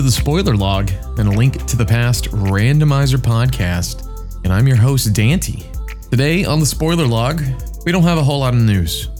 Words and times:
To 0.00 0.04
the 0.04 0.10
Spoiler 0.10 0.56
Log 0.56 0.90
and 1.18 1.28
a 1.28 1.30
link 1.30 1.66
to 1.66 1.76
the 1.76 1.84
past 1.84 2.30
Randomizer 2.30 3.18
podcast. 3.18 4.08
And 4.44 4.50
I'm 4.50 4.66
your 4.66 4.78
host, 4.78 5.12
Dante. 5.12 5.62
Today 6.10 6.42
on 6.46 6.58
the 6.58 6.64
Spoiler 6.64 7.06
Log, 7.06 7.42
we 7.84 7.92
don't 7.92 8.04
have 8.04 8.16
a 8.16 8.22
whole 8.22 8.38
lot 8.38 8.54
of 8.54 8.60
news. 8.60 9.10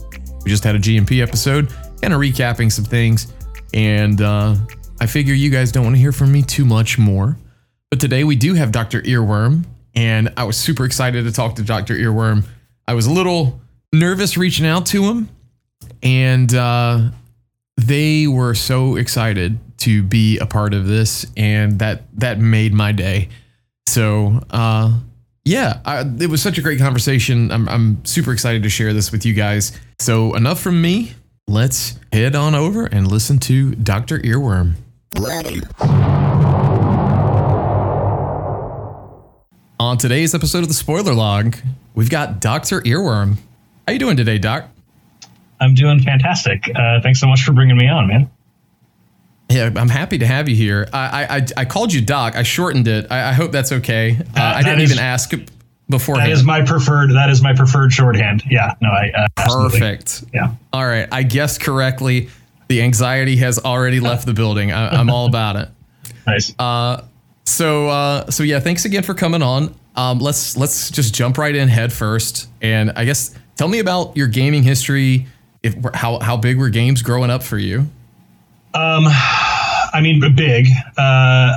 We 0.43 0.49
just 0.49 0.63
had 0.63 0.73
a 0.73 0.79
GMP 0.79 1.21
episode, 1.21 1.69
kind 2.01 2.15
of 2.15 2.19
recapping 2.19 2.71
some 2.71 2.83
things, 2.83 3.31
and 3.75 4.21
uh, 4.21 4.55
I 4.99 5.05
figure 5.05 5.35
you 5.35 5.51
guys 5.51 5.71
don't 5.71 5.83
want 5.83 5.97
to 5.97 5.99
hear 5.99 6.11
from 6.11 6.31
me 6.31 6.41
too 6.41 6.65
much 6.65 6.97
more. 6.97 7.37
But 7.91 7.99
today 7.99 8.23
we 8.23 8.35
do 8.35 8.55
have 8.55 8.71
Dr. 8.71 9.03
Earworm, 9.03 9.65
and 9.93 10.33
I 10.35 10.45
was 10.45 10.57
super 10.57 10.85
excited 10.85 11.25
to 11.25 11.31
talk 11.31 11.57
to 11.57 11.61
Dr. 11.61 11.93
Earworm. 11.93 12.43
I 12.87 12.95
was 12.95 13.05
a 13.05 13.11
little 13.11 13.61
nervous 13.93 14.35
reaching 14.35 14.65
out 14.65 14.87
to 14.87 15.03
him, 15.03 15.29
and 16.01 16.51
uh, 16.55 17.11
they 17.77 18.25
were 18.25 18.55
so 18.55 18.95
excited 18.95 19.59
to 19.81 20.03
be 20.03 20.37
a 20.39 20.45
part 20.45 20.73
of 20.73 20.87
this, 20.87 21.25
and 21.37 21.79
that 21.79 22.03
that 22.19 22.39
made 22.39 22.73
my 22.73 22.91
day. 22.91 23.29
So, 23.87 24.41
uh, 24.49 24.99
yeah, 25.43 25.81
I, 25.85 26.01
it 26.19 26.29
was 26.29 26.41
such 26.41 26.57
a 26.57 26.61
great 26.61 26.79
conversation. 26.79 27.51
I'm, 27.51 27.67
I'm 27.67 28.05
super 28.05 28.31
excited 28.31 28.63
to 28.63 28.69
share 28.69 28.93
this 28.93 29.11
with 29.11 29.25
you 29.25 29.33
guys. 29.33 29.77
So, 29.99 30.35
enough 30.35 30.59
from 30.61 30.81
me. 30.81 31.13
Let's 31.47 31.99
head 32.13 32.35
on 32.35 32.55
over 32.55 32.85
and 32.85 33.11
listen 33.11 33.39
to 33.39 33.75
Dr. 33.75 34.19
Earworm. 34.19 34.75
On 39.79 39.97
today's 39.97 40.33
episode 40.33 40.59
of 40.59 40.67
the 40.67 40.73
Spoiler 40.73 41.13
Log, 41.13 41.57
we've 41.95 42.09
got 42.09 42.39
Dr. 42.39 42.81
Earworm. 42.81 43.37
How 43.87 43.93
you 43.93 43.99
doing 43.99 44.15
today, 44.15 44.37
Doc? 44.37 44.69
I'm 45.59 45.73
doing 45.73 45.99
fantastic. 45.99 46.69
Uh, 46.73 47.01
thanks 47.01 47.19
so 47.19 47.27
much 47.27 47.43
for 47.43 47.51
bringing 47.51 47.77
me 47.77 47.89
on, 47.89 48.07
man. 48.07 48.29
Yeah, 49.51 49.69
I'm 49.75 49.89
happy 49.89 50.17
to 50.19 50.25
have 50.25 50.47
you 50.49 50.55
here. 50.55 50.87
I 50.93 51.37
I, 51.37 51.45
I 51.61 51.65
called 51.65 51.93
you 51.93 52.01
Doc. 52.01 52.35
I 52.35 52.43
shortened 52.43 52.87
it. 52.87 53.07
I, 53.11 53.29
I 53.29 53.33
hope 53.33 53.51
that's 53.51 53.71
okay. 53.71 54.17
Uh, 54.35 54.39
Uh, 54.39 54.43
I 54.43 54.63
didn't 54.63 54.77
that 54.77 54.83
is- 54.83 54.91
even 54.91 55.03
ask 55.03 55.29
That 55.31 55.49
beforehand. 55.89 56.31
is 56.31 56.43
my 56.43 56.61
preferred. 56.63 57.11
That 57.11 57.29
is 57.29 57.41
my 57.41 57.53
preferred 57.53 57.91
shorthand. 57.91 58.43
Yeah. 58.49 58.73
No, 58.81 58.89
I 58.89 59.11
uh, 59.15 59.27
absolutely. 59.37 59.79
Perfect. 59.79 60.23
Yeah. 60.33 60.53
All 60.71 60.85
right. 60.87 61.07
I 61.11 61.23
guessed 61.23 61.59
correctly. 61.61 62.29
The 62.69 62.81
anxiety 62.81 63.35
has 63.37 63.59
already 63.59 63.99
left 63.99 64.25
the 64.25 64.33
building. 64.33 64.71
I, 64.71 64.87
I'm 64.97 65.09
all 65.09 65.27
about 65.27 65.55
it. 65.57 65.69
Nice. 66.27 66.53
Uh, 66.59 67.01
so 67.45 67.89
uh, 67.89 68.29
so 68.29 68.43
yeah, 68.43 68.59
thanks 68.59 68.85
again 68.85 69.01
for 69.03 69.15
coming 69.15 69.41
on. 69.41 69.73
Um, 69.95 70.19
let's 70.19 70.55
let's 70.55 70.91
just 70.91 71.13
jump 71.15 71.37
right 71.39 71.53
in 71.55 71.67
head 71.67 71.91
first, 71.91 72.47
and 72.61 72.91
I 72.95 73.05
guess 73.05 73.35
tell 73.57 73.67
me 73.67 73.79
about 73.79 74.15
your 74.15 74.27
gaming 74.27 74.61
history. 74.63 75.25
If 75.63 75.75
how 75.95 76.19
how 76.19 76.37
big 76.37 76.57
were 76.59 76.69
games 76.69 77.01
growing 77.01 77.31
up 77.31 77.41
for 77.41 77.57
you? 77.57 77.87
Um, 78.73 79.03
I 79.07 79.99
mean, 80.01 80.21
big. 80.35 80.67
Uh, 80.97 81.01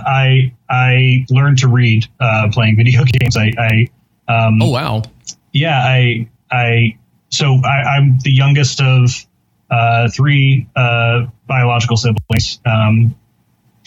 I 0.07 0.53
I 0.69 1.25
learned 1.31 1.59
to 1.59 1.69
read 1.69 2.07
uh, 2.21 2.49
playing 2.53 2.77
video 2.77 3.05
games. 3.21 3.37
I, 3.37 3.53
I 3.59 3.89
um, 4.33 4.61
Oh 4.63 4.71
wow. 4.71 5.03
yeah. 5.53 5.79
I 5.79 6.29
I 6.51 6.99
so 7.31 7.61
I, 7.65 7.97
I'm 7.97 8.19
the 8.23 8.33
youngest 8.33 8.81
of 8.81 9.11
uh, 9.71 10.09
three 10.09 10.67
uh, 10.77 11.27
biological 11.47 11.97
siblings, 11.97 12.61
um, 12.67 13.15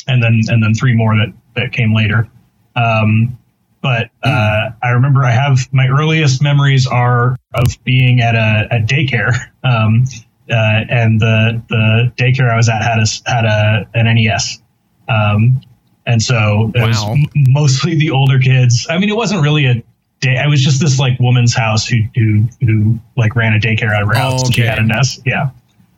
and 0.08 0.24
then 0.24 0.42
and 0.48 0.64
then 0.64 0.74
three 0.74 0.96
more 0.96 1.16
that 1.16 1.34
that 1.56 1.72
came 1.72 1.94
later. 1.94 2.30
Um, 2.76 3.38
but 3.82 4.10
uh, 4.24 4.72
I 4.84 4.90
remember 4.90 5.24
I 5.24 5.32
have 5.32 5.72
my 5.72 5.88
earliest 5.88 6.42
memories 6.42 6.88
are 6.88 7.38
of 7.54 7.78
being 7.84 8.22
at 8.22 8.36
a 8.36 8.68
at 8.72 8.88
daycare, 8.88 9.34
um, 9.64 10.06
uh, 10.50 10.86
and 10.90 11.20
the 11.20 11.62
the 11.70 12.12
daycare 12.18 12.52
I 12.52 12.56
was 12.58 12.70
at 12.70 12.82
had 12.82 13.00
a 13.00 13.30
had 13.30 13.46
a 13.46 13.88
an 13.94 14.14
NES, 14.16 14.62
um, 15.10 15.62
and 16.06 16.22
so 16.22 16.72
it 16.76 16.88
was 16.88 16.98
Wow. 17.02 17.14
m- 17.14 17.26
mostly 17.36 17.96
the 17.96 18.12
older 18.12 18.40
kids. 18.40 18.88
I 18.90 18.98
mean, 18.98 19.10
it 19.10 19.16
wasn't 19.16 19.42
really 19.42 19.66
a 19.66 19.76
day. 20.22 20.42
It 20.44 20.50
was 20.50 20.64
just 20.64 20.80
this 20.82 21.00
like 21.00 21.20
woman's 21.20 21.54
house 21.56 21.86
who 21.88 21.98
who 22.16 22.48
who 22.62 23.00
like 23.16 23.36
ran 23.36 23.54
a 23.54 23.60
daycare 23.60 23.92
out 23.94 24.04
of 24.04 24.08
her 24.10 24.16
Oh, 24.16 24.20
house. 24.20 24.46
and 24.46 24.54
She 24.56 24.62
had 24.62 24.80
a 24.80 24.84
NES, 24.84 25.22
yeah. 25.26 25.50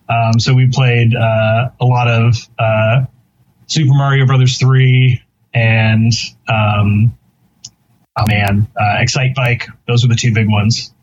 Um, 0.10 0.40
so 0.40 0.54
we 0.56 0.68
played 0.68 1.14
uh, 1.16 1.70
a 1.80 1.86
lot 1.86 2.08
of 2.08 2.36
uh, 2.58 3.06
Super 3.68 3.94
Mario 3.94 4.26
Brothers 4.26 4.58
three 4.58 5.22
and 5.54 6.12
um, 6.48 7.16
oh 8.18 8.26
man, 8.28 8.68
uh, 8.80 8.98
Excitebike. 8.98 9.66
Those 9.88 10.04
were 10.04 10.10
the 10.10 10.16
two 10.16 10.34
big 10.34 10.50
ones. 10.50 10.94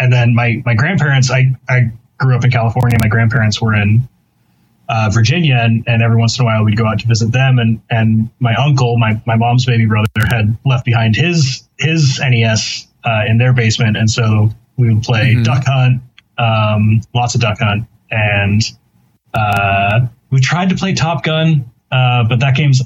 And 0.00 0.10
then 0.12 0.34
my 0.34 0.62
my 0.64 0.74
grandparents. 0.74 1.30
I 1.30 1.54
I 1.68 1.92
grew 2.18 2.34
up 2.34 2.44
in 2.44 2.50
California. 2.50 2.98
My 3.00 3.08
grandparents 3.08 3.60
were 3.60 3.74
in 3.74 4.08
uh, 4.88 5.10
Virginia, 5.12 5.56
and, 5.60 5.84
and 5.86 6.02
every 6.02 6.16
once 6.16 6.38
in 6.38 6.42
a 6.42 6.46
while 6.46 6.64
we'd 6.64 6.76
go 6.76 6.86
out 6.86 6.98
to 7.00 7.06
visit 7.06 7.30
them. 7.32 7.58
And 7.58 7.80
and 7.90 8.30
my 8.40 8.54
uncle, 8.54 8.98
my 8.98 9.20
my 9.26 9.36
mom's 9.36 9.66
baby 9.66 9.86
brother, 9.86 10.08
had 10.28 10.56
left 10.64 10.84
behind 10.86 11.16
his 11.16 11.68
his 11.78 12.18
NES 12.18 12.88
uh, 13.04 13.24
in 13.28 13.36
their 13.38 13.52
basement, 13.52 13.96
and 13.98 14.10
so 14.10 14.50
we 14.78 14.92
would 14.92 15.02
play 15.02 15.34
Mhm. 15.34 15.44
Duck 15.44 15.64
Hunt, 15.66 16.02
um, 16.38 17.02
lots 17.14 17.34
of 17.34 17.42
Duck 17.42 17.58
Hunt, 17.60 17.86
and 18.10 18.62
uh, 19.34 20.06
we 20.30 20.40
tried 20.40 20.70
to 20.70 20.76
play 20.76 20.94
Top 20.94 21.22
Gun, 21.24 21.70
uh, 21.92 22.24
but 22.26 22.40
that 22.40 22.56
game's 22.56 22.82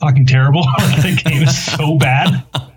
fucking 0.00 0.26
terrible. 0.26 0.64
that 0.78 1.22
game 1.24 1.42
is 1.42 1.58
so 1.64 1.96
bad. 1.96 2.44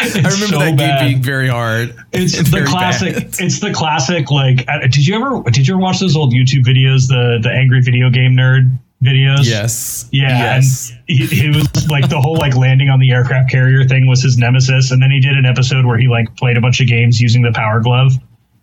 I 0.00 0.28
remember 0.32 0.58
that 0.58 0.76
game 0.76 1.08
being 1.10 1.22
very 1.22 1.48
hard. 1.48 1.94
It's 2.12 2.36
the 2.50 2.64
classic. 2.66 3.14
bad. 3.14 3.34
It's 3.38 3.60
the 3.60 3.72
classic. 3.72 4.30
Like, 4.30 4.68
uh, 4.68 4.80
did 4.82 5.06
you 5.06 5.14
ever 5.14 5.42
did 5.50 5.66
you 5.66 5.74
ever 5.74 5.82
watch 5.82 6.00
those 6.00 6.16
old 6.16 6.32
YouTube 6.32 6.64
videos? 6.64 7.08
The 7.08 7.38
the 7.42 7.50
angry 7.50 7.80
video 7.82 8.10
game 8.10 8.32
nerd 8.32 8.76
videos. 9.02 9.44
Yes. 9.48 10.08
Yeah, 10.12 10.28
Yes. 10.56 10.90
and 10.90 11.00
he, 11.06 11.26
he 11.26 11.48
was 11.48 11.88
like 11.90 12.08
the 12.08 12.20
whole 12.20 12.36
like 12.36 12.56
landing 12.56 12.88
on 12.88 12.98
the 13.00 13.10
aircraft 13.12 13.50
carrier 13.50 13.84
thing 13.86 14.06
was 14.06 14.22
his 14.22 14.38
nemesis, 14.38 14.90
and 14.90 15.02
then 15.02 15.10
he 15.10 15.20
did 15.20 15.36
an 15.36 15.44
episode 15.46 15.84
where 15.84 15.98
he 15.98 16.08
like 16.08 16.34
played 16.36 16.56
a 16.56 16.60
bunch 16.60 16.80
of 16.80 16.86
games 16.88 17.20
using 17.20 17.42
the 17.42 17.52
Power 17.52 17.80
Glove, 17.80 18.12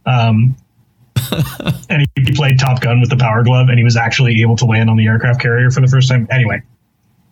um, 0.06 0.56
and 1.90 2.02
he, 2.16 2.24
he 2.24 2.32
played 2.34 2.60
Top 2.60 2.82
Gun 2.82 3.00
with 3.00 3.10
the 3.10 3.18
Power 3.18 3.44
Glove, 3.44 3.70
and 3.70 3.78
he 3.78 3.84
was 3.84 3.96
actually 3.98 4.42
able 4.42 4.56
to 4.58 4.66
land 4.66 4.90
on 4.90 4.98
the 4.98 5.06
aircraft 5.08 5.42
carrier 5.42 5.70
for 5.70 5.82
the 5.82 5.88
first 5.88 6.10
time. 6.10 6.28
Anyway, 6.32 6.62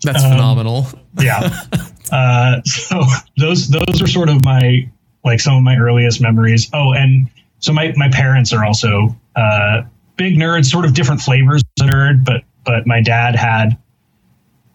That's 0.03 0.23
um, 0.23 0.31
phenomenal. 0.31 0.87
yeah. 1.19 1.49
uh, 2.11 2.61
so 2.63 3.01
those 3.37 3.67
those 3.69 4.01
are 4.01 4.07
sort 4.07 4.29
of 4.29 4.43
my 4.43 4.89
like 5.23 5.39
some 5.39 5.55
of 5.55 5.63
my 5.63 5.75
earliest 5.77 6.21
memories. 6.21 6.69
Oh, 6.73 6.93
and 6.93 7.29
so 7.59 7.73
my 7.73 7.93
my 7.95 8.09
parents 8.09 8.53
are 8.53 8.65
also 8.65 9.15
uh, 9.35 9.81
big 10.15 10.35
nerds, 10.35 10.65
sort 10.65 10.85
of 10.85 10.93
different 10.93 11.21
flavors 11.21 11.61
of 11.81 11.87
nerd, 11.87 12.25
but 12.25 12.43
but 12.65 12.87
my 12.87 13.01
dad 13.01 13.35
had. 13.35 13.77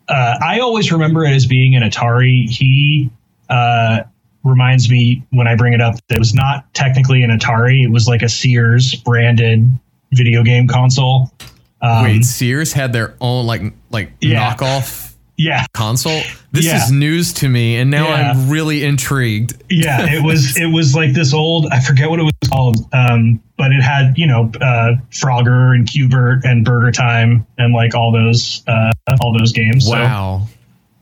Uh, 0.06 0.36
I 0.44 0.60
always 0.60 0.92
remember 0.92 1.24
it 1.24 1.32
as 1.34 1.46
being 1.46 1.74
an 1.76 1.82
Atari. 1.82 2.46
He 2.46 3.10
uh, 3.48 4.00
reminds 4.42 4.90
me 4.90 5.22
when 5.30 5.48
I 5.48 5.56
bring 5.56 5.72
it 5.72 5.80
up 5.80 5.94
that 6.08 6.16
it 6.16 6.18
was 6.18 6.34
not 6.34 6.72
technically 6.74 7.22
an 7.22 7.30
Atari. 7.30 7.84
It 7.84 7.90
was 7.90 8.06
like 8.06 8.20
a 8.20 8.28
Sears 8.28 8.94
branded 8.94 9.66
video 10.12 10.42
game 10.42 10.68
console. 10.68 11.32
Um, 11.80 12.04
Wait, 12.04 12.24
Sears 12.24 12.72
had 12.74 12.92
their 12.92 13.14
own 13.20 13.46
like 13.46 13.62
like 13.90 14.12
Yeah. 14.20 14.54
knockoff 14.54 15.03
yeah, 15.36 15.64
console. 15.72 16.22
This 16.52 16.64
Yeah. 16.66 16.84
is 16.84 16.92
news 16.92 17.32
to 17.34 17.48
me, 17.48 17.76
and 17.76 17.90
now 17.90 18.08
Yeah. 18.08 18.30
I'm 18.32 18.48
really 18.48 18.84
intrigued. 18.84 19.62
yeah 19.70 20.06
it 20.12 20.22
was 20.22 20.56
it 20.64 20.66
was 20.66 20.94
like 20.94 21.12
this 21.14 21.32
old 21.34 21.66
i 21.72 21.80
forget 21.80 22.08
what 22.10 22.20
it 22.20 22.22
was 22.22 22.32
called 22.48 22.76
um 22.92 23.40
but 23.56 23.72
it 23.72 23.82
had 23.82 24.16
you 24.16 24.26
know 24.26 24.50
uh 24.60 24.92
frogger 25.10 25.74
and 25.74 25.88
Q*bert 25.88 26.44
and 26.44 26.64
burger 26.64 26.92
time 26.92 27.44
and 27.58 27.72
like 27.74 27.94
all 27.94 28.12
those 28.12 28.62
uh 28.68 28.92
all 29.20 29.36
those 29.36 29.52
games 29.52 29.86
So, 29.86 29.92
Wow. 29.92 30.48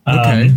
um, 0.06 0.18
Okay. 0.18 0.50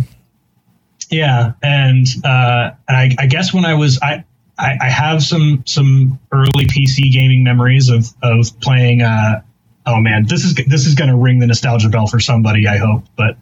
yeah 1.10 1.52
and 1.62 2.06
uh 2.24 2.70
I, 2.88 3.14
I 3.18 3.26
guess 3.26 3.52
when 3.52 3.64
i 3.64 3.74
was 3.74 3.98
i 4.02 4.24
I, 4.58 4.78
I 4.80 4.88
have 4.88 5.22
some 5.22 5.62
some 5.66 6.18
early 6.32 6.64
PC 6.64 7.12
gaming 7.12 7.44
memories 7.44 7.90
of 7.90 8.06
of 8.22 8.58
playing. 8.60 9.02
Uh, 9.02 9.42
oh 9.84 9.98
man, 10.00 10.24
this 10.26 10.44
is 10.46 10.54
this 10.54 10.86
is 10.86 10.94
going 10.94 11.10
to 11.10 11.16
ring 11.16 11.40
the 11.40 11.46
nostalgia 11.46 11.90
bell 11.90 12.06
for 12.06 12.20
somebody. 12.20 12.66
I 12.66 12.78
hope, 12.78 13.04
but 13.18 13.36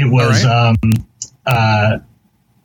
it 0.00 0.10
was 0.10 0.44
All 0.44 0.52
um, 0.68 0.76
uh, 1.46 1.98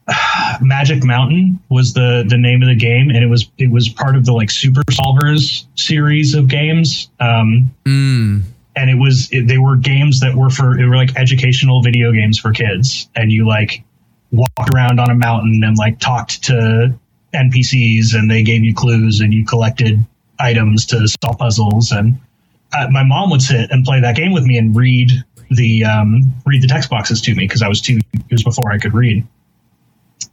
Magic 0.62 1.04
Mountain 1.04 1.60
was 1.70 1.94
the 1.94 2.26
the 2.28 2.38
name 2.38 2.62
of 2.62 2.68
the 2.70 2.76
game, 2.76 3.10
and 3.10 3.18
it 3.24 3.28
was 3.28 3.50
it 3.58 3.72
was 3.72 3.90
part 3.90 4.16
of 4.16 4.26
the 4.26 4.34
like 4.34 4.52
Super 4.52 4.82
Solvers 4.92 5.66
series 5.76 6.34
of 6.36 6.48
games. 6.48 7.10
Um, 7.20 7.72
Mm. 7.86 8.44
and 8.76 8.90
it 8.90 8.96
was 8.96 9.30
it, 9.32 9.48
they 9.48 9.58
were 9.58 9.76
games 9.76 10.20
that 10.20 10.36
were 10.36 10.50
for 10.50 10.78
they 10.78 10.86
were 10.86 10.96
like 10.96 11.16
educational 11.16 11.82
video 11.82 12.12
games 12.12 12.40
for 12.40 12.52
kids, 12.52 13.10
and 13.16 13.32
you 13.32 13.48
like 13.48 13.84
walked 14.32 14.70
around 14.74 15.00
on 15.00 15.10
a 15.10 15.16
mountain 15.16 15.64
and 15.64 15.78
like 15.78 16.00
talked 16.00 16.44
to 16.44 16.94
NPCs, 17.34 18.14
and 18.14 18.30
they 18.30 18.44
gave 18.44 18.64
you 18.64 18.74
clues, 18.74 19.20
and 19.22 19.34
you 19.34 19.46
collected 19.46 20.06
items 20.40 20.86
to 20.88 21.08
solve 21.24 21.38
puzzles. 21.40 21.92
And 21.92 22.20
uh, 22.74 22.88
my 22.92 23.04
mom 23.04 23.30
would 23.32 23.42
sit 23.42 23.72
and 23.72 23.86
play 23.86 24.02
that 24.02 24.16
game 24.16 24.34
with 24.34 24.44
me 24.46 24.58
and 24.58 24.76
read 24.76 25.12
the 25.50 25.84
um, 25.86 26.34
read 26.46 26.62
the 26.62 26.68
text 26.68 26.90
boxes 26.90 27.22
to 27.22 27.36
me 27.36 27.46
because 27.46 27.62
I 27.62 27.68
was 27.68 27.82
two 27.82 28.00
years 28.30 28.44
before 28.44 28.72
I 28.72 28.78
could 28.78 28.94
read. 28.94 29.26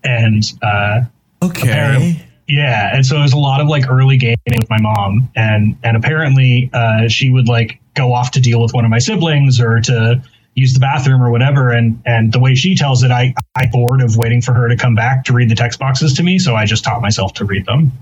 And 0.04 0.42
uh, 0.62 1.02
Okay. 1.42 2.28
Yeah, 2.48 2.94
and 2.94 3.04
so 3.04 3.16
it 3.16 3.22
was 3.22 3.32
a 3.32 3.38
lot 3.38 3.60
of 3.60 3.68
like 3.68 3.88
early 3.88 4.16
gaming 4.16 4.36
with 4.58 4.68
my 4.68 4.80
mom, 4.80 5.30
and 5.36 5.76
and 5.82 5.96
apparently 5.96 6.70
uh, 6.72 7.08
she 7.08 7.30
would 7.30 7.48
like 7.48 7.80
go 7.94 8.12
off 8.12 8.32
to 8.32 8.40
deal 8.40 8.60
with 8.60 8.74
one 8.74 8.84
of 8.84 8.90
my 8.90 8.98
siblings 8.98 9.60
or 9.60 9.80
to 9.80 10.22
use 10.54 10.74
the 10.74 10.80
bathroom 10.80 11.22
or 11.22 11.30
whatever. 11.30 11.70
And 11.70 12.02
and 12.04 12.32
the 12.32 12.40
way 12.40 12.54
she 12.54 12.74
tells 12.74 13.02
it, 13.04 13.10
I 13.10 13.34
I 13.54 13.66
bored 13.66 14.02
of 14.02 14.16
waiting 14.16 14.42
for 14.42 14.52
her 14.54 14.68
to 14.68 14.76
come 14.76 14.94
back 14.94 15.24
to 15.26 15.32
read 15.32 15.50
the 15.50 15.54
text 15.54 15.78
boxes 15.78 16.14
to 16.14 16.22
me, 16.22 16.38
so 16.38 16.54
I 16.54 16.66
just 16.66 16.84
taught 16.84 17.00
myself 17.00 17.32
to 17.34 17.44
read 17.44 17.64
them. 17.64 17.92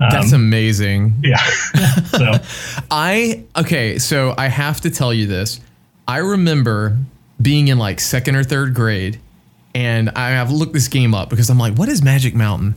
Um, 0.00 0.08
That's 0.10 0.32
amazing. 0.32 1.14
Yeah. 1.22 1.36
so 2.06 2.32
I 2.90 3.44
okay, 3.56 3.98
so 3.98 4.34
I 4.36 4.48
have 4.48 4.80
to 4.80 4.90
tell 4.90 5.12
you 5.12 5.26
this. 5.26 5.60
I 6.08 6.18
remember 6.18 6.96
being 7.40 7.68
in 7.68 7.78
like 7.78 8.00
second 8.00 8.34
or 8.34 8.42
third 8.42 8.74
grade, 8.74 9.20
and 9.74 10.08
I 10.10 10.30
have 10.30 10.50
looked 10.50 10.72
this 10.72 10.88
game 10.88 11.14
up 11.14 11.28
because 11.28 11.50
I'm 11.50 11.58
like, 11.58 11.74
what 11.74 11.90
is 11.90 12.02
Magic 12.02 12.34
Mountain? 12.34 12.76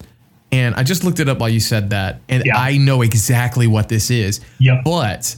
And 0.51 0.75
I 0.75 0.83
just 0.83 1.05
looked 1.05 1.21
it 1.21 1.29
up 1.29 1.39
while 1.39 1.49
you 1.49 1.61
said 1.61 1.91
that, 1.91 2.19
and 2.27 2.43
yeah. 2.45 2.57
I 2.57 2.77
know 2.77 3.01
exactly 3.01 3.67
what 3.67 3.87
this 3.87 4.11
is. 4.11 4.41
Yep. 4.59 4.83
But 4.83 5.37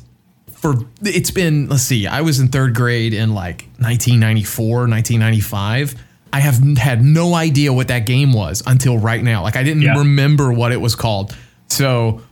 for 0.50 0.74
it's 1.04 1.30
been 1.30 1.69
let's 1.69 1.84
see, 1.84 2.07
I 2.07 2.22
was 2.22 2.40
in 2.40 2.48
third 2.48 2.74
grade 2.74 3.13
in 3.13 3.36
like 3.36 3.68
1994, 3.78 4.88
1995. 4.88 5.95
I 6.34 6.40
have 6.40 6.57
had 6.78 7.04
no 7.04 7.36
idea 7.36 7.72
what 7.72 7.90
that 7.90 8.07
game 8.07 8.34
was 8.34 8.63
until 8.66 8.98
right 8.98 9.22
now. 9.22 9.44
Like 9.44 9.56
I 9.56 9.62
didn't 9.62 9.84
yeah. 9.84 10.00
remember 10.00 10.51
what 10.51 10.72
it 10.72 10.81
was 10.81 10.95
called. 10.95 11.38
So 11.68 12.24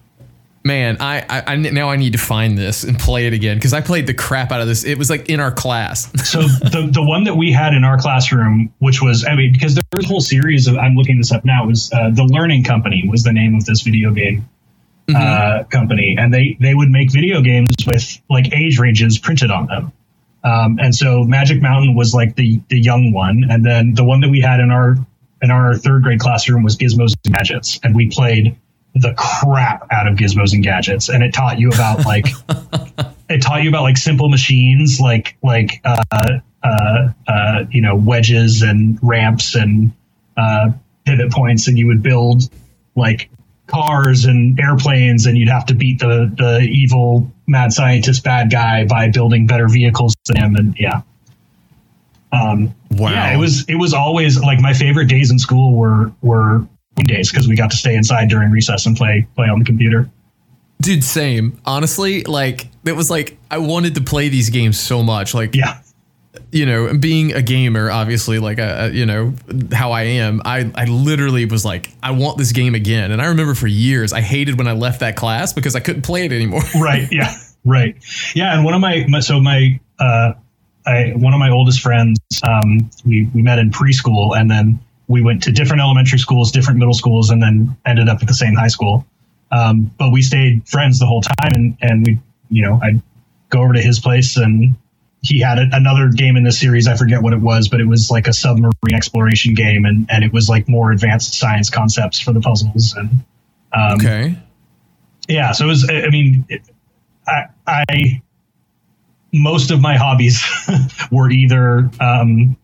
man, 0.64 0.98
I, 1.00 1.22
I, 1.28 1.54
I, 1.54 1.56
now 1.56 1.90
I 1.90 1.96
need 1.96 2.14
to 2.14 2.20
find 2.20 2.58
this 2.58 2.84
and 2.84 2.98
play 2.98 3.28
it 3.28 3.34
again 3.34 3.58
because 3.58 3.74
I 3.74 3.82
played 3.82 4.08
the 4.08 4.14
crap 4.14 4.52
out 4.52 4.62
of 4.62 4.68
this. 4.68 4.84
It 4.84 4.98
was 4.98 5.10
like 5.10 5.30
in 5.30 5.40
our 5.40 5.52
class. 5.52 6.12
so 6.30 6.42
the 6.42 6.90
the 6.92 7.04
one 7.04 7.24
that 7.26 7.36
we 7.36 7.52
had 7.52 7.74
in 7.74 7.84
our 7.84 7.98
classroom, 7.98 8.74
which 8.80 9.02
was 9.02 9.26
I 9.26 9.36
mean, 9.36 9.52
because 9.52 9.76
there 9.76 9.84
was 9.94 10.06
a 10.06 10.08
whole 10.08 10.22
series 10.22 10.68
of 10.68 10.78
I'm 10.78 10.96
looking 10.96 11.18
this 11.18 11.32
up 11.32 11.46
now, 11.46 11.66
was 11.66 11.92
uh, 11.94 12.10
the 12.12 12.24
Learning 12.24 12.64
Company 12.64 13.08
was 13.08 13.24
the 13.24 13.34
name 13.34 13.56
of 13.56 13.66
this 13.66 13.82
video 13.82 14.12
game 14.12 14.48
mm-hmm. 15.08 15.16
uh, 15.16 15.64
company, 15.66 16.16
and 16.18 16.34
they 16.34 16.58
they 16.60 16.74
would 16.74 16.90
make 16.90 17.12
video 17.12 17.42
games 17.42 17.76
with 17.88 18.22
like 18.30 18.54
age 18.54 18.80
ranges 18.80 19.18
printed 19.18 19.52
on 19.52 19.68
them. 19.68 19.92
Um, 20.44 20.80
and 20.82 20.96
so 20.96 21.24
Magic 21.24 21.62
Mountain 21.62 21.96
was 21.96 22.14
like 22.14 22.36
the 22.36 22.62
the 22.70 22.80
young 22.80 23.12
one, 23.12 23.46
and 23.50 23.66
then 23.66 23.94
the 23.94 24.04
one 24.04 24.22
that 24.22 24.30
we 24.30 24.42
had 24.42 24.60
in 24.60 24.72
our 24.72 24.98
in 25.42 25.52
our 25.52 25.76
third 25.76 26.04
grade 26.04 26.20
classroom 26.20 26.64
was 26.64 26.78
Gizmos 26.78 27.14
and 27.26 27.34
Gadgets, 27.34 27.80
and 27.84 27.96
we 27.96 28.10
played 28.10 28.56
the 28.94 29.14
crap 29.18 29.88
out 29.92 30.08
of 30.08 30.16
gizmos 30.16 30.54
and 30.54 30.64
gadgets. 30.64 31.10
And 31.10 31.24
it 31.24 31.34
taught 31.34 31.60
you 31.60 31.70
about 31.70 32.06
like 32.06 32.28
it 33.30 33.42
taught 33.42 33.64
you 33.64 33.70
about 33.70 33.84
like 33.84 33.98
simple 33.98 34.30
machines 34.30 35.00
like 35.00 35.38
like 35.42 35.82
uh, 35.84 36.04
uh, 36.64 37.10
uh, 37.28 37.66
you 37.72 37.82
know 37.82 37.96
wedges 37.96 38.62
and 38.62 39.00
ramps 39.02 39.56
and 39.56 39.92
uh, 40.38 40.72
pivot 41.06 41.32
points. 41.32 41.68
And 41.68 41.78
you 41.78 41.88
would 41.88 42.04
build 42.04 42.50
like 42.96 43.30
cars 43.68 44.26
and 44.26 44.60
airplanes 44.60 45.26
and 45.26 45.38
you'd 45.38 45.48
have 45.48 45.66
to 45.66 45.74
beat 45.74 46.00
the 46.00 46.32
the 46.38 46.60
evil 46.70 47.32
mad 47.48 47.72
scientist 47.72 48.24
bad 48.24 48.52
guy 48.52 48.86
by 48.86 49.10
building 49.10 49.48
better 49.48 49.70
vehicles 49.70 50.16
than 50.26 50.38
him. 50.38 50.56
And 50.56 50.76
yeah. 50.78 51.02
Um, 52.34 52.74
wow. 52.92 53.10
yeah 53.10 53.34
it 53.34 53.38
was 53.38 53.66
it 53.68 53.76
was 53.76 53.94
always 53.94 54.40
like 54.40 54.62
my 54.62 54.72
favorite 54.72 55.08
days 55.08 55.32
in 55.32 55.40
school 55.40 55.76
were 55.76 56.14
were 56.22 56.66
days 57.08 57.32
because 57.32 57.48
we 57.48 57.56
got 57.56 57.72
to 57.72 57.78
stay 57.78 57.96
inside 57.96 58.30
during 58.30 58.52
recess 58.52 58.86
and 58.86 58.96
play 58.96 59.28
play 59.36 59.48
on 59.48 59.60
the 59.60 59.66
computer. 59.66 60.10
Dude, 60.82 61.04
same. 61.04 61.60
Honestly, 61.66 62.24
like 62.24 62.68
it 62.86 62.94
was 62.94 63.10
like 63.10 63.38
I 63.50 63.60
wanted 63.60 63.96
to 63.96 64.02
play 64.02 64.30
these 64.30 64.50
games 64.50 64.80
so 64.80 65.04
much. 65.04 65.34
Like, 65.34 65.56
yeah, 65.56 65.82
you 66.52 66.66
know, 66.66 66.94
being 66.98 67.34
a 67.34 67.42
gamer, 67.42 67.92
obviously, 67.92 68.40
like 68.40 68.60
a, 68.60 68.90
you 68.92 69.06
know 69.06 69.34
how 69.72 69.92
I 69.92 70.04
am. 70.04 70.42
I 70.44 70.72
I 70.76 70.86
literally 70.86 71.46
was 71.46 71.64
like, 71.64 71.92
I 72.02 72.12
want 72.12 72.38
this 72.38 72.52
game 72.52 72.76
again. 72.76 73.12
And 73.12 73.22
I 73.22 73.28
remember 73.28 73.56
for 73.56 73.68
years, 73.68 74.12
I 74.14 74.22
hated 74.22 74.58
when 74.58 74.68
I 74.68 74.74
left 74.74 75.02
that 75.02 75.16
class 75.16 75.54
because 75.54 75.76
I 75.76 75.80
couldn't 75.80 76.04
play 76.04 76.26
it 76.26 76.32
anymore. 76.32 76.62
right. 76.80 77.08
Yeah. 77.12 77.34
Right. 77.64 77.96
Yeah. 78.34 78.56
And 78.56 78.66
one 78.66 78.74
of 78.74 78.82
my, 78.82 79.06
my 79.08 79.20
so 79.20 79.40
my 79.40 79.80
uh, 80.00 80.34
I 80.86 81.14
one 81.16 81.34
of 81.34 81.40
my 81.40 81.50
oldest 81.50 81.82
friends, 81.82 82.20
um, 82.44 82.90
we 83.06 83.30
we 83.36 83.42
met 83.42 83.60
in 83.60 83.72
preschool, 83.72 84.38
and 84.38 84.50
then 84.50 84.80
we 85.12 85.22
went 85.22 85.44
to 85.44 85.52
different 85.52 85.82
elementary 85.82 86.20
schools, 86.20 86.52
different 86.52 86.80
middle 86.80 86.94
schools, 86.94 87.30
and 87.30 87.44
then 87.44 87.78
ended 87.86 88.10
up 88.10 88.22
at 88.22 88.28
the 88.28 88.34
same 88.34 88.56
high 88.56 88.70
school. 88.70 89.06
Um, 89.52 89.92
but 89.98 90.12
we 90.12 90.22
stayed 90.22 90.68
friends 90.68 91.00
the 91.00 91.06
whole 91.06 91.22
time, 91.22 91.52
and 91.54 91.78
and 91.82 92.06
we, 92.06 92.20
you 92.50 92.64
know, 92.64 92.80
I'd 92.82 93.02
go 93.50 93.62
over 93.62 93.74
to 93.74 93.82
his 93.82 94.00
place, 94.00 94.38
and 94.38 94.76
he 95.22 95.40
had 95.42 95.60
a, 95.60 95.70
another 95.74 96.10
game 96.10 96.38
in 96.38 96.44
this 96.44 96.60
series. 96.60 96.88
I 96.88 96.96
forget 96.96 97.22
what 97.22 97.34
it 97.34 97.42
was, 97.42 97.68
but 97.68 97.82
it 97.82 97.88
was 97.88 98.10
like 98.10 98.28
a 98.28 98.34
submarine 98.34 98.72
exploration 98.94 99.54
game, 99.54 99.86
and 99.86 100.10
and 100.10 100.24
it 100.24 100.32
was 100.32 100.48
like 100.48 100.70
more 100.70 100.92
advanced 100.92 101.34
science 101.34 101.70
concepts 101.70 102.20
for 102.20 102.32
the 102.32 102.40
puzzles. 102.40 102.96
And 102.96 103.10
um, 103.74 104.00
okay, 104.00 104.38
yeah. 105.28 105.52
So 105.52 105.66
it 105.66 105.68
was. 105.68 105.90
I 105.90 106.10
mean, 106.10 106.46
it, 106.48 106.62
I, 107.28 107.48
I 107.68 108.22
most 109.34 109.72
of 109.72 109.82
my 109.82 109.98
hobbies 109.98 110.44
were 111.12 111.30
either 111.30 111.90
um, 112.00 112.58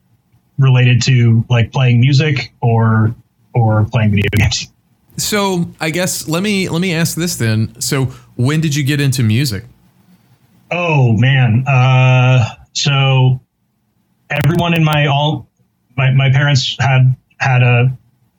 related 0.58 1.02
to 1.04 1.46
like 1.50 1.72
playing 1.72 2.00
music 2.00 2.54
or 2.62 3.16
or 3.54 3.86
playing 3.86 4.12
video 4.12 4.30
games. 4.38 4.72
So 5.18 5.70
I 5.80 5.90
guess 5.90 6.28
let 6.28 6.44
me 6.44 6.70
let 6.70 6.80
me 6.80 6.94
ask 6.94 7.16
this 7.16 7.36
then. 7.36 7.80
So 7.82 8.06
when 8.36 8.62
did 8.62 8.76
you 8.76 8.84
get 8.84 9.02
into 9.02 9.24
music? 9.24 9.66
Oh 10.70 11.14
man, 11.14 11.64
uh, 11.68 12.46
so 12.74 13.40
everyone 14.30 14.76
in 14.76 14.84
my 14.84 15.08
all 15.08 15.48
my, 15.96 16.12
my 16.12 16.30
parents 16.32 16.76
had 16.80 17.16
had 17.40 17.64
a 17.64 17.98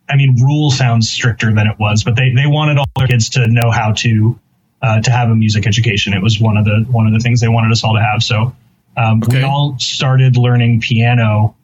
I 0.08 0.16
mean 0.16 0.36
rule 0.40 0.70
sounds 0.70 1.10
stricter 1.10 1.52
than 1.52 1.66
it 1.66 1.78
was, 1.78 2.04
but 2.04 2.16
they 2.16 2.32
they 2.32 2.46
wanted 2.46 2.78
all 2.78 2.86
their 2.96 3.08
kids 3.08 3.28
to 3.30 3.48
know 3.48 3.70
how 3.70 3.92
to 3.92 4.38
uh, 4.82 5.00
to 5.00 5.10
have 5.10 5.30
a 5.30 5.34
music 5.34 5.66
education. 5.66 6.12
It 6.12 6.22
was 6.22 6.40
one 6.40 6.56
of 6.56 6.64
the 6.64 6.86
one 6.90 7.06
of 7.06 7.12
the 7.12 7.20
things 7.20 7.40
they 7.40 7.48
wanted 7.48 7.72
us 7.72 7.82
all 7.82 7.94
to 7.94 8.02
have. 8.02 8.22
So 8.22 8.54
um, 8.96 9.22
okay. 9.22 9.38
we 9.38 9.42
all 9.42 9.76
started 9.78 10.36
learning 10.36 10.80
piano 10.80 11.56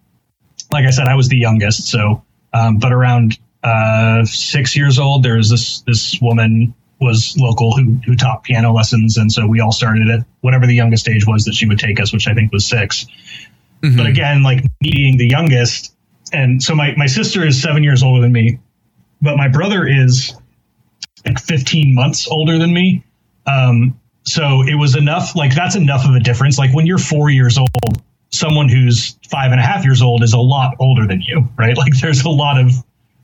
like 0.74 0.84
I 0.84 0.90
said, 0.90 1.08
I 1.08 1.14
was 1.14 1.28
the 1.28 1.38
youngest. 1.38 1.88
So, 1.88 2.22
um, 2.52 2.78
but 2.78 2.92
around 2.92 3.38
uh, 3.62 4.24
six 4.24 4.76
years 4.76 4.98
old, 4.98 5.22
there 5.22 5.36
was 5.36 5.48
this 5.48 5.80
this 5.82 6.20
woman 6.20 6.74
was 7.00 7.36
local 7.38 7.76
who 7.76 7.94
who 8.04 8.14
taught 8.14 8.42
piano 8.42 8.72
lessons, 8.72 9.16
and 9.16 9.32
so 9.32 9.46
we 9.46 9.60
all 9.60 9.72
started 9.72 10.08
at 10.08 10.26
whatever 10.42 10.66
the 10.66 10.74
youngest 10.74 11.08
age 11.08 11.26
was 11.26 11.44
that 11.44 11.54
she 11.54 11.66
would 11.66 11.78
take 11.78 12.00
us, 12.00 12.12
which 12.12 12.28
I 12.28 12.34
think 12.34 12.52
was 12.52 12.66
6 12.66 13.06
mm-hmm. 13.82 13.96
But 13.96 14.06
again, 14.06 14.43
like 14.43 14.62
me 14.62 14.70
being 14.81 15.16
the 15.16 15.28
youngest, 15.28 15.94
and 16.32 16.62
so 16.62 16.74
my 16.74 16.94
my 16.96 17.06
sister 17.06 17.46
is 17.46 17.60
seven 17.60 17.82
years 17.82 18.02
older 18.02 18.20
than 18.20 18.32
me, 18.32 18.58
but 19.22 19.36
my 19.36 19.48
brother 19.48 19.86
is 19.86 20.36
like 21.24 21.40
15 21.40 21.94
months 21.94 22.28
older 22.28 22.58
than 22.58 22.72
me. 22.72 23.02
Um, 23.46 23.98
so 24.24 24.62
it 24.62 24.74
was 24.74 24.96
enough, 24.96 25.36
like 25.36 25.54
that's 25.54 25.76
enough 25.76 26.06
of 26.06 26.14
a 26.14 26.20
difference. 26.20 26.58
Like 26.58 26.74
when 26.74 26.86
you're 26.86 26.98
four 26.98 27.31
years 27.31 27.58
old, 27.58 28.02
someone 28.34 28.69
who's 28.69 29.17
five 29.31 29.53
and 29.53 29.60
a 29.60 29.62
half 29.62 29.84
years 29.84 30.03
old 30.03 30.22
is 30.22 30.32
a 30.32 30.38
lot 30.38 30.74
older 30.81 31.06
than 31.06 31.20
you, 31.20 31.48
right? 31.56 31.76
Like 31.84 31.93
there's 32.00 32.24
a 32.24 32.31
lot 32.31 32.58
of 32.58 32.72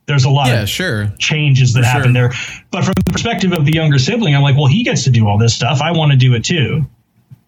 there's 0.06 0.24
a 0.24 0.30
lot 0.30 0.48
yeah, 0.48 0.62
of 0.62 0.68
sure. 0.68 1.12
changes 1.18 1.72
that 1.74 1.80
For 1.80 1.86
happen 1.86 2.14
sure. 2.14 2.28
there. 2.28 2.38
But 2.70 2.84
from 2.84 2.94
the 3.04 3.12
perspective 3.12 3.52
of 3.52 3.64
the 3.64 3.72
younger 3.72 3.98
sibling, 3.98 4.34
I'm 4.34 4.42
like, 4.42 4.56
well, 4.56 4.66
he 4.66 4.82
gets 4.82 5.04
to 5.04 5.10
do 5.10 5.26
all 5.26 5.38
this 5.38 5.54
stuff. 5.54 5.80
I 5.80 5.92
want 5.92 6.10
to 6.12 6.18
do 6.18 6.34
it 6.34 6.44
too. 6.44 6.84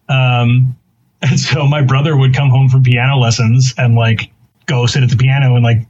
Um, 0.08 0.76
and 1.22 1.38
so 1.38 1.66
my 1.66 1.82
brother 1.82 2.16
would 2.16 2.34
come 2.34 2.50
home 2.50 2.68
from 2.68 2.82
piano 2.82 3.18
lessons 3.18 3.74
and 3.76 3.94
like 3.94 4.30
go 4.66 4.86
sit 4.86 5.02
at 5.02 5.10
the 5.10 5.16
piano 5.16 5.54
and 5.54 5.64
like 5.64 5.86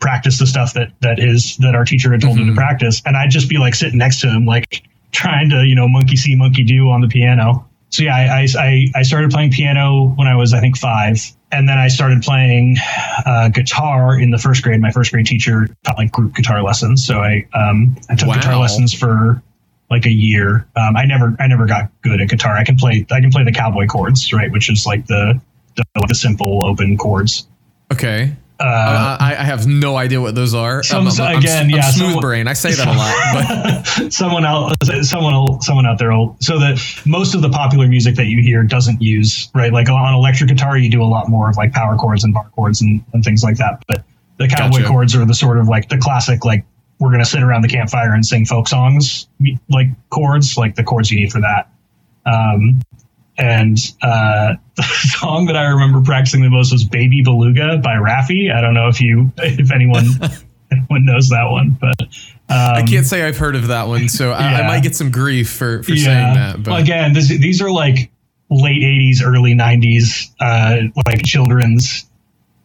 practice 0.00 0.38
the 0.38 0.46
stuff 0.46 0.74
that 0.74 0.92
that 1.00 1.18
is 1.18 1.56
that 1.58 1.74
our 1.74 1.84
teacher 1.84 2.10
had 2.10 2.20
told 2.20 2.34
mm-hmm. 2.34 2.40
him 2.40 2.46
to 2.48 2.52
mm-hmm. 2.52 2.58
practice. 2.58 3.02
And 3.06 3.16
I'd 3.16 3.30
just 3.30 3.48
be 3.48 3.58
like 3.58 3.74
sitting 3.74 3.98
next 3.98 4.20
to 4.22 4.28
him, 4.28 4.46
like 4.46 4.82
trying 5.12 5.50
to, 5.50 5.64
you 5.64 5.74
know, 5.74 5.88
monkey 5.88 6.16
see, 6.16 6.34
monkey 6.34 6.64
do 6.64 6.90
on 6.90 7.00
the 7.00 7.08
piano 7.08 7.68
so 7.94 8.02
yeah, 8.02 8.16
I, 8.16 8.48
I, 8.58 8.86
I 8.92 9.02
started 9.04 9.30
playing 9.30 9.52
piano 9.52 10.12
when 10.16 10.26
I 10.26 10.34
was 10.34 10.52
I 10.52 10.58
think 10.58 10.76
five, 10.76 11.16
and 11.52 11.68
then 11.68 11.78
I 11.78 11.86
started 11.86 12.22
playing 12.22 12.76
uh, 13.24 13.50
guitar 13.50 14.18
in 14.18 14.32
the 14.32 14.38
first 14.38 14.64
grade. 14.64 14.80
My 14.80 14.90
first 14.90 15.12
grade 15.12 15.26
teacher 15.26 15.68
taught 15.84 15.96
like 15.96 16.10
group 16.10 16.34
guitar 16.34 16.60
lessons, 16.64 17.06
so 17.06 17.20
I 17.20 17.46
um, 17.54 17.96
I 18.10 18.16
took 18.16 18.26
wow. 18.26 18.34
guitar 18.34 18.56
lessons 18.56 18.92
for 18.92 19.40
like 19.90 20.06
a 20.06 20.10
year. 20.10 20.66
Um, 20.74 20.96
I 20.96 21.04
never 21.04 21.36
I 21.38 21.46
never 21.46 21.66
got 21.66 21.92
good 22.02 22.20
at 22.20 22.28
guitar. 22.28 22.56
I 22.56 22.64
can 22.64 22.76
play 22.76 23.06
I 23.12 23.20
can 23.20 23.30
play 23.30 23.44
the 23.44 23.52
cowboy 23.52 23.86
chords, 23.86 24.32
right, 24.32 24.50
which 24.50 24.68
is 24.68 24.86
like 24.86 25.06
the 25.06 25.40
the, 25.76 25.84
the 26.08 26.16
simple 26.16 26.66
open 26.66 26.96
chords. 26.96 27.46
Okay. 27.92 28.34
Uh, 28.60 29.16
I, 29.18 29.34
I, 29.36 29.42
have 29.42 29.66
no 29.66 29.96
idea 29.96 30.20
what 30.20 30.36
those 30.36 30.54
are. 30.54 30.84
Some, 30.84 31.08
I'm, 31.08 31.20
I'm, 31.20 31.38
again, 31.38 31.64
I'm, 31.64 31.70
yeah, 31.70 31.90
smooth 31.90 32.06
someone, 32.06 32.20
brain. 32.20 32.46
I 32.46 32.52
say 32.52 32.72
that 32.72 32.86
a 32.86 32.92
lot, 32.92 33.84
but 33.98 34.12
someone 34.12 34.44
else, 34.44 34.74
someone, 35.08 35.60
someone 35.60 35.86
out 35.86 35.98
there, 35.98 36.12
will, 36.12 36.36
so 36.40 36.60
that 36.60 36.80
most 37.04 37.34
of 37.34 37.42
the 37.42 37.48
popular 37.50 37.88
music 37.88 38.14
that 38.14 38.26
you 38.26 38.42
hear 38.42 38.62
doesn't 38.62 39.02
use 39.02 39.50
right. 39.56 39.72
Like 39.72 39.88
on 39.88 40.14
electric 40.14 40.50
guitar, 40.50 40.78
you 40.78 40.88
do 40.88 41.02
a 41.02 41.04
lot 41.04 41.28
more 41.28 41.50
of 41.50 41.56
like 41.56 41.72
power 41.72 41.96
chords 41.96 42.22
and 42.22 42.32
bar 42.32 42.48
chords 42.54 42.80
and, 42.80 43.04
and 43.12 43.24
things 43.24 43.42
like 43.42 43.56
that. 43.56 43.82
But 43.88 44.04
the 44.38 44.46
cowboy 44.46 44.78
gotcha. 44.78 44.88
chords 44.88 45.16
are 45.16 45.24
the 45.24 45.34
sort 45.34 45.58
of 45.58 45.66
like 45.66 45.88
the 45.88 45.98
classic, 45.98 46.44
like 46.44 46.64
we're 47.00 47.10
gonna 47.10 47.24
sit 47.24 47.42
around 47.42 47.62
the 47.62 47.68
campfire 47.68 48.14
and 48.14 48.24
sing 48.24 48.46
folk 48.46 48.68
songs, 48.68 49.26
like 49.68 49.88
chords, 50.10 50.56
like 50.56 50.76
the 50.76 50.84
chords 50.84 51.10
you 51.10 51.18
need 51.18 51.32
for 51.32 51.40
that. 51.40 51.70
Um, 52.24 52.80
and 53.36 53.78
uh, 54.02 54.54
the 54.76 54.82
song 54.82 55.46
that 55.46 55.56
I 55.56 55.66
remember 55.66 56.00
practicing 56.02 56.42
the 56.42 56.50
most 56.50 56.72
was 56.72 56.84
"Baby 56.84 57.22
Beluga" 57.22 57.78
by 57.78 57.94
Raffi. 57.94 58.54
I 58.54 58.60
don't 58.60 58.74
know 58.74 58.88
if 58.88 59.00
you, 59.00 59.32
if 59.38 59.72
anyone 59.72 60.04
anyone 60.70 61.04
knows 61.04 61.28
that 61.30 61.50
one, 61.50 61.76
but 61.80 62.00
um, 62.48 62.74
I 62.74 62.82
can't 62.82 63.06
say 63.06 63.22
I've 63.22 63.38
heard 63.38 63.56
of 63.56 63.68
that 63.68 63.88
one, 63.88 64.08
so 64.08 64.32
I, 64.32 64.60
I 64.60 64.66
might 64.66 64.82
get 64.82 64.94
some 64.94 65.10
grief 65.10 65.50
for, 65.50 65.82
for 65.82 65.96
saying 65.96 66.34
that. 66.34 66.62
But 66.62 66.70
well, 66.72 66.82
again, 66.82 67.12
this, 67.12 67.28
these 67.28 67.62
are 67.62 67.70
like 67.70 68.10
late 68.50 68.82
'80s, 68.82 69.24
early 69.24 69.54
'90s, 69.54 70.30
uh, 70.40 70.88
like 71.06 71.22
children's 71.24 72.06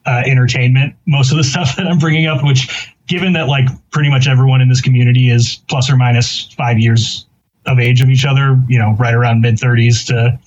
uh, 0.05 0.21
entertainment. 0.25 0.95
Most 1.07 1.31
of 1.31 1.37
the 1.37 1.43
stuff 1.43 1.75
that 1.77 1.87
I'm 1.87 1.97
bringing 1.97 2.27
up, 2.27 2.43
which, 2.43 2.93
given 3.07 3.33
that 3.33 3.47
like 3.47 3.67
pretty 3.91 4.09
much 4.09 4.27
everyone 4.27 4.61
in 4.61 4.69
this 4.69 4.81
community 4.81 5.29
is 5.29 5.61
plus 5.69 5.89
or 5.89 5.95
minus 5.95 6.51
five 6.53 6.77
years 6.77 7.25
of 7.65 7.79
age 7.79 8.01
of 8.01 8.09
each 8.09 8.25
other, 8.25 8.61
you 8.67 8.79
know, 8.79 8.95
right 8.99 9.13
around 9.13 9.41
mid 9.41 9.55
30s 9.55 10.07
to. 10.07 10.39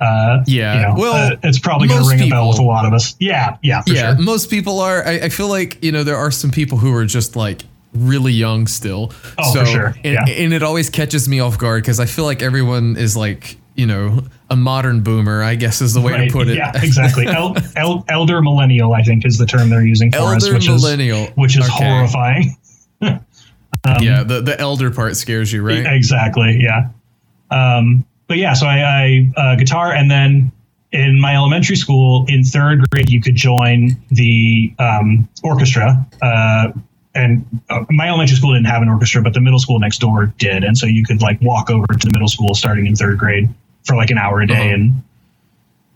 Uh, 0.00 0.44
Yeah, 0.46 0.74
you 0.74 0.80
know, 0.82 0.94
well, 0.96 1.32
uh, 1.32 1.36
it's 1.42 1.58
probably 1.58 1.88
going 1.88 1.98
to 2.00 2.04
most 2.06 2.12
ring 2.20 2.28
a 2.28 2.30
bell 2.30 2.48
with 2.50 2.58
a 2.58 2.62
lot 2.62 2.86
of 2.86 2.92
us. 2.92 3.16
Yeah, 3.18 3.56
yeah, 3.62 3.82
for 3.82 3.90
yeah, 3.92 4.14
sure. 4.14 4.24
most 4.24 4.48
people 4.50 4.78
are. 4.80 5.04
I, 5.04 5.12
I 5.22 5.28
feel 5.28 5.48
like 5.48 5.82
you 5.82 5.90
know 5.92 6.04
there 6.04 6.16
are 6.16 6.30
some 6.30 6.50
people 6.50 6.78
who 6.78 6.94
are 6.94 7.04
just 7.04 7.34
like 7.36 7.62
really 7.94 8.32
young 8.32 8.66
still. 8.68 9.12
Oh, 9.38 9.52
for 9.54 9.66
sure. 9.66 9.86
And, 10.04 10.04
Yeah. 10.04 10.24
and 10.28 10.52
it 10.52 10.62
always 10.62 10.88
catches 10.90 11.28
me 11.28 11.40
off 11.40 11.58
guard 11.58 11.82
because 11.82 11.98
I 11.98 12.06
feel 12.06 12.24
like 12.26 12.42
everyone 12.42 12.96
is 12.96 13.16
like 13.16 13.56
you 13.74 13.86
know 13.86 14.22
a 14.50 14.54
modern 14.56 15.00
boomer. 15.02 15.42
I 15.42 15.56
guess 15.56 15.80
is 15.82 15.94
the 15.94 16.00
way 16.00 16.12
Right. 16.12 16.28
to 16.28 16.32
put 16.32 16.46
it. 16.48 16.56
Yeah, 16.58 16.70
exactly. 16.80 17.26
El, 17.40 17.56
el, 17.76 18.04
elder 18.08 18.40
millennial, 18.40 18.92
I 18.94 19.02
think, 19.02 19.26
is 19.26 19.36
the 19.38 19.46
term 19.46 19.68
they're 19.68 19.84
using 19.84 20.12
for 20.12 20.18
us, 20.18 20.44
Elder 20.44 20.54
which 20.54 20.68
millennial. 20.68 21.24
is 21.24 21.30
which 21.34 21.58
is 21.58 21.64
Okay. 21.68 21.84
horrifying. 21.88 22.56
yeah, 24.00 24.22
the 24.22 24.42
the 24.44 24.56
elder 24.60 24.90
part 24.90 25.16
scares 25.16 25.52
you, 25.52 25.62
right? 25.62 25.84
Exactly. 25.86 26.58
Yeah. 26.60 26.88
Um, 27.50 28.04
but 28.28 28.36
yeah, 28.38 28.52
so 28.52 28.66
I, 28.66 28.78
I 28.80 29.32
uh, 29.36 29.56
guitar, 29.56 29.92
and 29.92 30.10
then 30.10 30.52
in 30.92 31.20
my 31.20 31.34
elementary 31.34 31.76
school, 31.76 32.24
in 32.28 32.44
third 32.44 32.88
grade, 32.90 33.10
you 33.10 33.20
could 33.20 33.34
join 33.36 33.96
the 34.10 34.72
um, 34.78 35.28
orchestra. 35.42 36.06
Uh, 36.22 36.68
and 37.14 37.44
uh, 37.68 37.84
my 37.90 38.08
elementary 38.08 38.36
school 38.36 38.52
didn't 38.54 38.66
have 38.66 38.80
an 38.82 38.88
orchestra, 38.88 39.20
but 39.22 39.34
the 39.34 39.40
middle 39.40 39.58
school 39.58 39.78
next 39.80 39.98
door 39.98 40.26
did, 40.38 40.62
and 40.64 40.78
so 40.78 40.86
you 40.86 41.04
could 41.04 41.20
like 41.20 41.40
walk 41.42 41.68
over 41.70 41.86
to 41.86 42.06
the 42.06 42.12
middle 42.12 42.28
school 42.28 42.54
starting 42.54 42.86
in 42.86 42.94
third 42.94 43.18
grade 43.18 43.48
for 43.84 43.96
like 43.96 44.10
an 44.10 44.18
hour 44.18 44.40
a 44.40 44.46
day, 44.46 44.54
Uh-huh. 44.54 44.74
and 44.74 45.02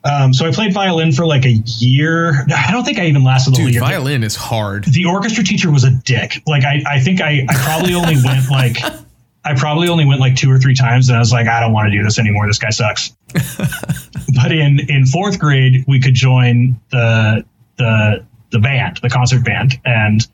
um, 0.04 0.34
so 0.34 0.46
I 0.46 0.50
played 0.52 0.72
violin 0.74 1.12
for 1.12 1.24
like 1.26 1.44
a 1.44 1.52
year. 1.52 2.44
I 2.52 2.72
don't 2.72 2.82
think 2.84 2.98
I 2.98 3.06
even 3.06 3.22
lasted 3.22 3.54
Dude, 3.54 3.70
year. 3.72 3.80
violin 3.80 4.24
is 4.24 4.34
hard. 4.34 4.82
the 4.84 5.04
orchestra 5.04 5.44
teacher 5.44 5.70
was 5.70 5.84
a 5.84 5.92
dick. 5.92 6.42
Like 6.44 6.64
I, 6.64 6.82
I 6.90 6.98
think 7.00 7.20
I, 7.20 7.46
I 7.48 7.54
probably 7.54 7.94
only 7.94 8.16
went 8.24 8.50
like 8.50 8.78
I 9.44 9.54
probably 9.54 9.88
only 9.88 10.04
went 10.04 10.20
like 10.20 10.36
two 10.36 10.50
or 10.50 10.58
three 10.58 10.74
times 10.74 11.08
and 11.08 11.16
I 11.16 11.18
was 11.18 11.32
like, 11.32 11.48
I 11.48 11.60
don't 11.60 11.72
want 11.72 11.90
to 11.90 11.96
do 11.96 12.02
this 12.02 12.18
anymore. 12.18 12.46
This 12.46 12.58
guy 12.58 12.70
sucks. 12.70 13.16
but 13.32 14.52
in 14.52 14.80
in 14.88 15.04
fourth 15.06 15.38
grade, 15.38 15.84
we 15.88 16.00
could 16.00 16.14
join 16.14 16.80
the 16.90 17.44
the 17.76 18.24
the 18.50 18.58
band, 18.58 18.98
the 19.02 19.10
concert 19.10 19.44
band, 19.44 19.80
and 19.84 20.26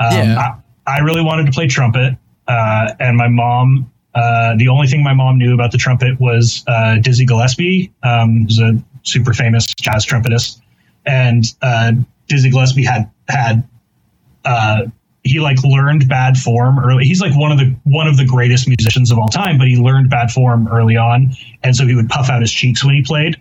um, 0.00 0.12
Yeah. 0.12 0.38
I, 0.86 0.96
I 0.96 0.98
really 1.00 1.22
wanted 1.22 1.46
to 1.46 1.52
play 1.52 1.66
trumpet. 1.68 2.16
Uh, 2.48 2.94
and 3.00 3.16
my 3.16 3.28
mom, 3.28 3.90
uh, 4.14 4.54
the 4.56 4.68
only 4.68 4.86
thing 4.86 5.02
my 5.02 5.14
mom 5.14 5.38
knew 5.38 5.52
about 5.52 5.72
the 5.72 5.78
trumpet 5.78 6.18
was 6.20 6.64
uh, 6.66 6.96
Dizzy 6.96 7.26
Gillespie, 7.26 7.92
um, 8.02 8.44
who's 8.44 8.58
a 8.60 8.82
super 9.02 9.34
famous 9.34 9.66
jazz 9.66 10.06
trumpetist, 10.06 10.60
and 11.04 11.44
uh, 11.62 11.92
Dizzy 12.28 12.50
Gillespie 12.50 12.84
had 12.84 13.10
had 13.28 13.68
uh, 14.44 14.82
he 15.26 15.40
like 15.40 15.62
learned 15.64 16.08
bad 16.08 16.36
form 16.38 16.78
early. 16.78 17.04
He's 17.04 17.20
like 17.20 17.36
one 17.36 17.52
of 17.52 17.58
the 17.58 17.74
one 17.84 18.06
of 18.06 18.16
the 18.16 18.24
greatest 18.24 18.66
musicians 18.68 19.10
of 19.10 19.18
all 19.18 19.28
time, 19.28 19.58
but 19.58 19.66
he 19.68 19.76
learned 19.76 20.10
bad 20.10 20.30
form 20.30 20.68
early 20.68 20.96
on, 20.96 21.30
and 21.62 21.74
so 21.76 21.86
he 21.86 21.94
would 21.94 22.08
puff 22.08 22.30
out 22.30 22.40
his 22.40 22.52
cheeks 22.52 22.84
when 22.84 22.94
he 22.94 23.02
played. 23.02 23.36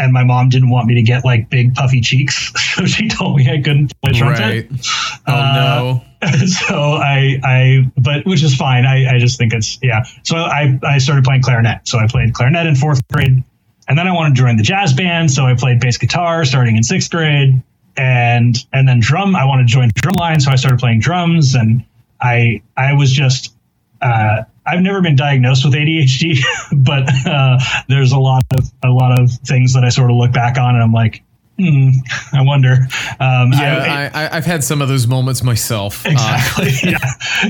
And 0.00 0.12
my 0.12 0.22
mom 0.22 0.48
didn't 0.48 0.70
want 0.70 0.86
me 0.86 0.94
to 0.94 1.02
get 1.02 1.24
like 1.24 1.50
big 1.50 1.74
puffy 1.74 2.00
cheeks, 2.00 2.52
so 2.74 2.84
she 2.86 3.08
told 3.08 3.36
me 3.36 3.50
I 3.50 3.60
couldn't 3.60 3.92
play 4.02 4.12
trumpet. 4.12 4.70
Right. 4.70 4.86
Oh 5.26 5.32
Uh, 5.32 5.54
no. 5.54 6.02
so 6.46 6.74
I, 6.74 7.38
I, 7.44 7.92
but 7.96 8.26
which 8.26 8.42
is 8.42 8.54
fine. 8.54 8.84
I, 8.84 9.14
I 9.14 9.18
just 9.18 9.38
think 9.38 9.52
it's 9.54 9.78
yeah. 9.82 10.02
So 10.24 10.36
I, 10.36 10.78
I 10.82 10.98
started 10.98 11.24
playing 11.24 11.42
clarinet. 11.42 11.86
So 11.86 11.98
I 11.98 12.06
played 12.08 12.32
clarinet 12.34 12.66
in 12.66 12.74
fourth 12.74 13.06
grade, 13.08 13.42
and 13.88 13.98
then 13.98 14.06
I 14.08 14.12
wanted 14.12 14.34
to 14.34 14.40
join 14.40 14.56
the 14.56 14.62
jazz 14.64 14.92
band. 14.92 15.30
So 15.30 15.44
I 15.44 15.54
played 15.54 15.78
bass 15.80 15.96
guitar 15.96 16.44
starting 16.44 16.76
in 16.76 16.82
sixth 16.82 17.10
grade, 17.10 17.62
and 17.98 18.56
and 18.72 18.88
then 18.88 19.00
drum. 19.00 19.36
I 19.36 19.44
wanted 19.44 19.66
to 19.66 19.72
join 19.72 19.90
drumline, 19.90 20.40
so 20.40 20.50
I 20.50 20.54
started 20.56 20.78
playing 20.78 21.00
drums, 21.00 21.54
and 21.54 21.84
I 22.20 22.62
I 22.76 22.94
was 22.94 23.12
just. 23.12 23.54
Uh, 24.00 24.44
I've 24.64 24.82
never 24.82 25.00
been 25.00 25.16
diagnosed 25.16 25.64
with 25.64 25.74
ADHD, 25.74 26.38
but 26.84 27.08
uh, 27.26 27.58
there's 27.88 28.12
a 28.12 28.18
lot 28.18 28.44
of 28.52 28.70
a 28.84 28.90
lot 28.90 29.18
of 29.18 29.30
things 29.44 29.74
that 29.74 29.84
I 29.84 29.88
sort 29.88 30.10
of 30.10 30.16
look 30.16 30.30
back 30.30 30.56
on, 30.56 30.74
and 30.74 30.84
I'm 30.84 30.92
like, 30.92 31.22
hmm, 31.58 31.88
I 32.32 32.42
wonder. 32.42 32.74
Um, 33.18 33.52
Yeah, 33.52 34.10
I, 34.14 34.24
I, 34.24 34.36
I've 34.36 34.44
had 34.44 34.62
some 34.62 34.80
of 34.80 34.88
those 34.88 35.06
moments 35.06 35.42
myself. 35.42 36.06
Uh, 36.06 36.10
Exactly. 36.10 36.72
yeah. 36.90 36.98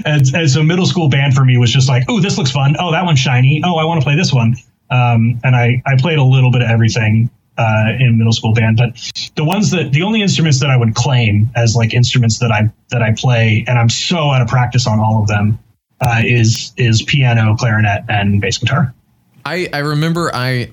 And, 0.07 0.35
and 0.35 0.51
so 0.51 0.63
middle 0.63 0.87
school 0.87 1.09
band 1.09 1.35
for 1.35 1.45
me 1.45 1.59
was 1.59 1.73
just 1.73 1.89
like, 1.89 2.05
oh, 2.09 2.21
this 2.21 2.39
looks 2.39 2.51
fun. 2.51 2.77
Oh, 2.79 2.93
that 2.93 3.05
one's 3.05 3.19
shiny. 3.19 3.61
Oh, 3.65 3.77
I 3.77 3.85
want 3.85 4.01
to 4.01 4.05
play 4.05 4.17
this 4.17 4.33
one. 4.33 4.57
Um, 4.91 5.39
and 5.45 5.55
I, 5.55 5.83
I 5.87 5.97
played 5.99 6.19
a 6.19 6.25
little 6.25 6.51
bit 6.51 6.63
of 6.63 6.71
everything 6.71 7.29
uh, 7.59 7.93
in 7.99 8.17
middle 8.17 8.33
school 8.33 8.55
band, 8.55 8.77
but 8.77 8.95
the 9.35 9.45
ones 9.45 9.71
that 9.73 9.93
the 9.93 10.03
only 10.03 10.23
instruments 10.23 10.61
that 10.61 10.71
I 10.71 10.77
would 10.77 10.95
claim 10.95 11.51
as 11.57 11.75
like 11.75 11.93
instruments 11.93 12.39
that 12.39 12.53
I 12.53 12.71
that 12.91 13.03
I 13.03 13.13
play, 13.13 13.65
and 13.67 13.79
I'm 13.79 13.89
so 13.89 14.31
out 14.31 14.41
of 14.41 14.49
practice 14.49 14.87
on 14.87 15.01
all 15.01 15.21
of 15.21 15.29
them, 15.29 15.59
uh, 16.01 16.23
is 16.25 16.73
is 16.77 17.03
piano, 17.03 17.57
clarinet, 17.57 18.05
and 18.09 18.41
bass 18.41 18.59
guitar. 18.59 18.95
I 19.45 19.69
I 19.73 19.79
remember 19.79 20.31
I 20.33 20.71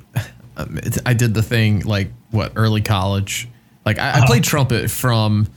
I 1.05 1.13
did 1.13 1.33
the 1.33 1.43
thing 1.43 1.81
like 1.81 2.09
what 2.31 2.53
early 2.55 2.81
college. 2.81 3.49
Like 3.85 3.99
I, 3.99 4.21
I 4.21 4.25
played 4.25 4.43
trumpet 4.43 4.89
from 4.89 5.47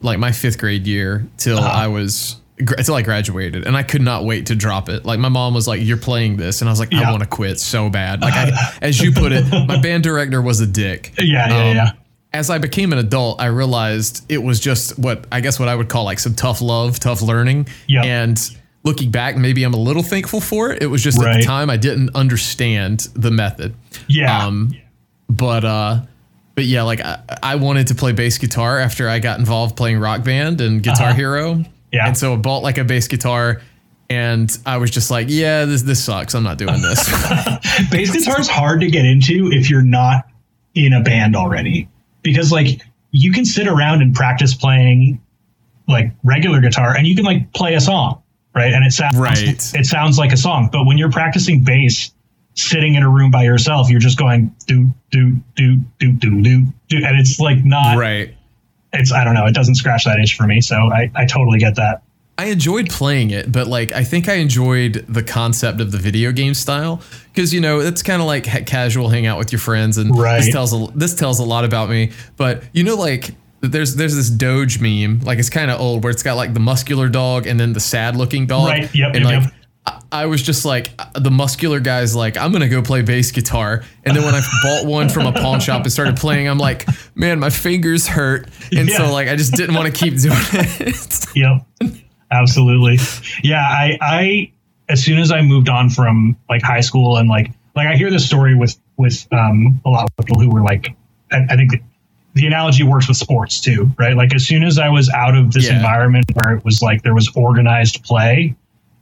like 0.00 0.18
my 0.18 0.32
fifth 0.32 0.58
grade 0.58 0.86
year 0.86 1.26
till 1.36 1.58
I 1.58 1.86
was 1.86 2.36
till 2.84 2.94
I 2.94 3.02
graduated, 3.02 3.66
and 3.66 3.76
I 3.76 3.82
could 3.82 4.02
not 4.02 4.24
wait 4.24 4.46
to 4.46 4.54
drop 4.54 4.88
it. 4.88 5.04
Like 5.04 5.18
my 5.18 5.28
mom 5.28 5.54
was 5.54 5.66
like, 5.66 5.80
"You're 5.82 5.96
playing 5.96 6.36
this," 6.36 6.60
and 6.60 6.68
I 6.68 6.72
was 6.72 6.80
like, 6.80 6.92
"I 6.94 7.10
want 7.10 7.22
to 7.22 7.28
quit 7.28 7.58
so 7.60 7.88
bad." 7.90 8.20
Like 8.20 8.34
I, 8.34 8.72
as 8.82 9.00
you 9.00 9.12
put 9.12 9.32
it, 9.32 9.44
my 9.66 9.80
band 9.80 10.02
director 10.02 10.40
was 10.42 10.60
a 10.60 10.66
dick. 10.66 11.14
Yeah, 11.18 11.48
yeah, 11.48 11.70
Um, 11.70 11.76
yeah. 11.76 11.92
As 12.34 12.48
I 12.48 12.56
became 12.58 12.92
an 12.92 12.98
adult, 12.98 13.40
I 13.42 13.46
realized 13.46 14.24
it 14.30 14.38
was 14.42 14.58
just 14.58 14.98
what 14.98 15.26
I 15.30 15.40
guess 15.40 15.58
what 15.60 15.68
I 15.68 15.74
would 15.74 15.88
call 15.90 16.04
like 16.04 16.18
some 16.18 16.34
tough 16.34 16.62
love, 16.62 16.98
tough 16.98 17.20
learning. 17.20 17.68
Yeah. 17.86 18.04
And 18.04 18.38
looking 18.84 19.10
back, 19.10 19.36
maybe 19.36 19.64
I'm 19.64 19.74
a 19.74 19.78
little 19.78 20.02
thankful 20.02 20.40
for 20.40 20.72
it. 20.72 20.82
It 20.82 20.86
was 20.86 21.02
just 21.02 21.20
at 21.22 21.36
the 21.38 21.44
time 21.44 21.68
I 21.68 21.76
didn't 21.76 22.14
understand 22.16 23.00
the 23.14 23.30
method. 23.30 23.74
Yeah. 24.08 24.46
Um, 24.46 24.72
but 25.28 25.64
uh, 25.64 26.00
but 26.54 26.64
yeah, 26.64 26.82
like 26.84 27.00
I, 27.02 27.18
I 27.42 27.56
wanted 27.56 27.88
to 27.88 27.94
play 27.94 28.12
bass 28.12 28.38
guitar 28.38 28.78
after 28.78 29.08
I 29.10 29.18
got 29.18 29.38
involved 29.38 29.76
playing 29.76 29.98
Rock 29.98 30.24
Band 30.24 30.60
and 30.62 30.82
Guitar 30.82 31.08
Uh-huh. 31.08 31.14
Hero. 31.14 31.64
Yeah. 31.92 32.06
And 32.06 32.16
so 32.16 32.32
I 32.32 32.36
bought 32.36 32.62
like 32.62 32.78
a 32.78 32.84
bass 32.84 33.06
guitar, 33.08 33.60
and 34.10 34.56
I 34.66 34.78
was 34.78 34.90
just 34.90 35.10
like, 35.10 35.26
yeah, 35.30 35.64
this 35.66 35.82
this 35.82 36.02
sucks. 36.02 36.34
I'm 36.34 36.42
not 36.42 36.58
doing 36.58 36.80
this. 36.82 37.06
bass 37.90 38.10
guitar 38.10 38.40
is 38.40 38.48
hard 38.48 38.80
to 38.80 38.88
get 38.90 39.04
into 39.04 39.50
if 39.52 39.68
you're 39.70 39.82
not 39.82 40.24
in 40.74 40.92
a 40.94 41.02
band 41.02 41.36
already 41.36 41.88
because 42.22 42.50
like 42.50 42.80
you 43.10 43.30
can 43.30 43.44
sit 43.44 43.68
around 43.68 44.00
and 44.00 44.14
practice 44.14 44.54
playing 44.54 45.20
like 45.86 46.10
regular 46.24 46.60
guitar 46.60 46.96
and 46.96 47.06
you 47.06 47.14
can 47.14 47.24
like 47.26 47.52
play 47.52 47.74
a 47.74 47.80
song 47.80 48.22
right 48.54 48.72
and 48.72 48.82
it 48.86 48.92
sounds 48.92 49.16
Right. 49.18 49.74
it 49.74 49.84
sounds 49.84 50.16
like 50.16 50.32
a 50.32 50.36
song 50.36 50.70
but 50.72 50.86
when 50.86 50.96
you're 50.96 51.10
practicing 51.10 51.62
bass 51.62 52.10
sitting 52.54 52.94
in 52.94 53.02
a 53.02 53.08
room 53.10 53.30
by 53.30 53.42
yourself 53.44 53.90
you're 53.90 54.00
just 54.00 54.16
going 54.18 54.54
do 54.66 54.86
do 55.10 55.36
do 55.56 55.76
do 55.98 56.12
do 56.12 56.40
do 56.42 56.64
do 56.88 56.96
and 57.04 57.18
it's 57.20 57.38
like 57.38 57.62
not 57.64 57.98
right. 57.98 58.34
It's 58.92 59.12
i 59.12 59.24
don't 59.24 59.34
know 59.34 59.46
it 59.46 59.54
doesn't 59.54 59.74
scratch 59.76 60.04
that 60.04 60.18
itch 60.18 60.34
for 60.36 60.46
me 60.46 60.60
so 60.60 60.76
i 60.76 61.10
i 61.14 61.24
totally 61.26 61.58
get 61.58 61.74
that 61.76 62.02
I 62.38 62.46
enjoyed 62.46 62.88
playing 62.88 63.30
it, 63.30 63.52
but 63.52 63.66
like 63.68 63.92
I 63.92 64.04
think 64.04 64.26
I 64.26 64.36
enjoyed 64.36 65.04
the 65.06 65.22
concept 65.22 65.82
of 65.82 65.92
the 65.92 65.98
video 65.98 66.32
game 66.32 66.54
style 66.54 67.02
because 67.32 67.52
you 67.52 67.60
know 67.60 67.78
it's 67.80 68.02
kind 68.02 68.22
of 68.22 68.26
like 68.26 68.46
ha- 68.46 68.62
casual 68.64 69.10
hang 69.10 69.26
out 69.26 69.36
with 69.38 69.52
your 69.52 69.58
friends, 69.58 69.98
and 69.98 70.16
Right. 70.18 70.38
this 70.40 70.50
tells 70.50 70.72
a, 70.72 70.86
this 70.94 71.14
tells 71.14 71.40
a 71.40 71.44
lot 71.44 71.66
about 71.66 71.90
me. 71.90 72.10
But 72.38 72.64
you 72.72 72.84
know, 72.84 72.96
like 72.96 73.32
there's 73.60 73.96
there's 73.96 74.16
this 74.16 74.30
Doge 74.30 74.80
meme, 74.80 75.20
like 75.20 75.38
it's 75.38 75.50
kind 75.50 75.70
of 75.70 75.78
old, 75.78 76.02
where 76.02 76.10
it's 76.10 76.22
got 76.22 76.36
like 76.38 76.54
the 76.54 76.58
muscular 76.58 77.10
dog 77.10 77.46
and 77.46 77.60
then 77.60 77.74
the 77.74 77.80
sad 77.80 78.16
looking 78.16 78.46
dog, 78.46 78.68
Right, 78.68 78.94
yep, 78.94 79.14
and 79.14 79.24
yep, 79.24 79.24
like. 79.24 79.42
yep. 79.44 79.52
I- 80.12 80.26
was 80.26 80.42
just 80.42 80.64
like 80.64 80.90
the 81.14 81.30
muscular 81.30 81.80
guy's 81.80 82.14
like 82.14 82.36
I'm 82.36 82.52
gonna 82.52 82.68
go 82.68 82.82
play 82.82 83.02
bass 83.02 83.30
guitar, 83.32 83.82
and 84.04 84.16
then 84.16 84.24
when 84.24 84.34
I 84.34 84.40
bought 84.62 84.86
one 84.86 85.08
from 85.08 85.26
a 85.26 85.32
pawn 85.32 85.58
shop 85.60 85.82
and 85.82 85.92
started 85.92 86.16
playing, 86.16 86.48
I'm 86.48 86.58
like, 86.58 86.86
man, 87.14 87.40
my 87.40 87.50
fingers 87.50 88.06
hurt, 88.06 88.48
and 88.76 88.88
Yeah. 88.88 88.98
so 88.98 89.12
like 89.12 89.28
I 89.28 89.36
just 89.36 89.54
didn't 89.54 89.74
want 89.74 89.92
to 89.94 89.98
keep 90.04 90.16
doing 90.18 90.36
it. 90.52 91.26
Yep. 91.34 91.66
Absolutely. 92.30 92.98
Yeah, 93.42 93.60
I 93.62 93.98
I 94.00 94.52
as 94.88 95.02
soon 95.02 95.18
as 95.18 95.30
I 95.32 95.40
moved 95.42 95.68
on 95.68 95.90
from 95.90 96.36
like 96.48 96.62
high 96.62 96.80
school 96.80 97.16
and 97.16 97.28
like 97.28 97.50
like 97.74 97.86
I 97.88 97.96
hear 97.96 98.10
this 98.10 98.26
story 98.26 98.54
with 98.54 98.78
with 98.96 99.26
um 99.32 99.80
a 99.84 99.90
lot 99.90 100.04
of 100.04 100.16
people 100.26 100.40
who 100.42 100.50
were 100.50 100.62
like 100.62 100.94
I, 101.30 101.38
I 101.50 101.56
think 101.56 101.72
the 102.34 102.46
analogy 102.46 102.82
works 102.84 103.08
with 103.08 103.16
sports 103.18 103.60
too, 103.60 103.90
right? 103.98 104.16
Like 104.16 104.34
as 104.34 104.46
soon 104.46 104.62
as 104.62 104.78
I 104.78 104.88
was 104.88 105.10
out 105.10 105.34
of 105.36 105.52
this 105.52 105.66
Yeah. 105.68 105.76
environment 105.76 106.26
where 106.34 106.56
it 106.56 106.64
was 106.64 106.80
like 106.82 107.02
there 107.02 107.14
was 107.14 107.30
organized 107.34 108.02
play, 108.04 108.54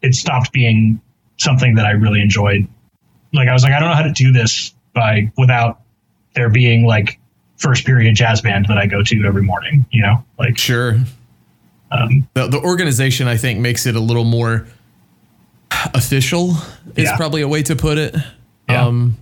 it 0.03 0.15
stopped 0.15 0.53
being 0.53 1.01
something 1.39 1.75
that 1.75 1.87
I 1.87 1.91
really 1.93 2.21
enjoyed. 2.21 2.67
Like 3.33 3.49
I 3.49 3.53
was 3.53 3.63
like 3.63 3.73
I 3.73 3.81
don't 3.81 3.89
know 3.89 3.95
how 3.95 4.03
to 4.03 4.13
do 4.13 4.33
this 4.33 4.75
by 4.95 5.31
without 5.37 5.81
there 6.35 6.49
being 6.51 6.85
like 6.87 7.19
first 7.57 7.85
period 7.85 8.15
jazz 8.15 8.41
band 8.41 8.67
that 8.69 8.79
I 8.79 8.87
go 8.87 9.03
to 9.03 9.25
every 9.27 9.43
morning, 9.43 9.85
you 9.91 10.03
know? 10.03 10.25
Like 10.39 10.57
Sure. 10.59 10.99
Um, 11.93 12.29
the, 12.35 12.47
the 12.47 12.59
organization 12.61 13.27
I 13.29 13.37
think 13.37 13.59
makes 13.61 13.85
it 13.87 13.97
a 13.97 14.01
little 14.01 14.25
more 14.25 14.67
official 15.95 16.51
is 16.97 17.05
Yeah. 17.05 17.17
probably 17.17 17.43
a 17.43 17.49
way 17.49 17.63
to 17.65 17.77
put 17.77 17.99
it. 17.99 18.15
Yeah. 18.69 18.87
Um, 18.87 19.17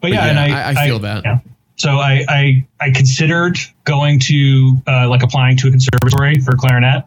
but 0.00 0.10
yeah, 0.12 0.20
But 0.20 0.28
and 0.30 0.38
I, 0.38 0.60
I- 0.62 0.68
I 0.82 0.86
feel 0.86 0.98
that. 1.00 1.24
Yeah. 1.24 1.38
So 1.76 1.90
I, 1.90 2.24
I 2.28 2.66
I 2.80 2.90
considered 2.90 3.56
going 3.84 4.18
to 4.20 4.76
uh, 4.86 5.08
like 5.08 5.22
applying 5.22 5.56
to 5.58 5.68
a 5.68 5.70
conservatory 5.70 6.34
for 6.40 6.56
clarinet, 6.56 7.04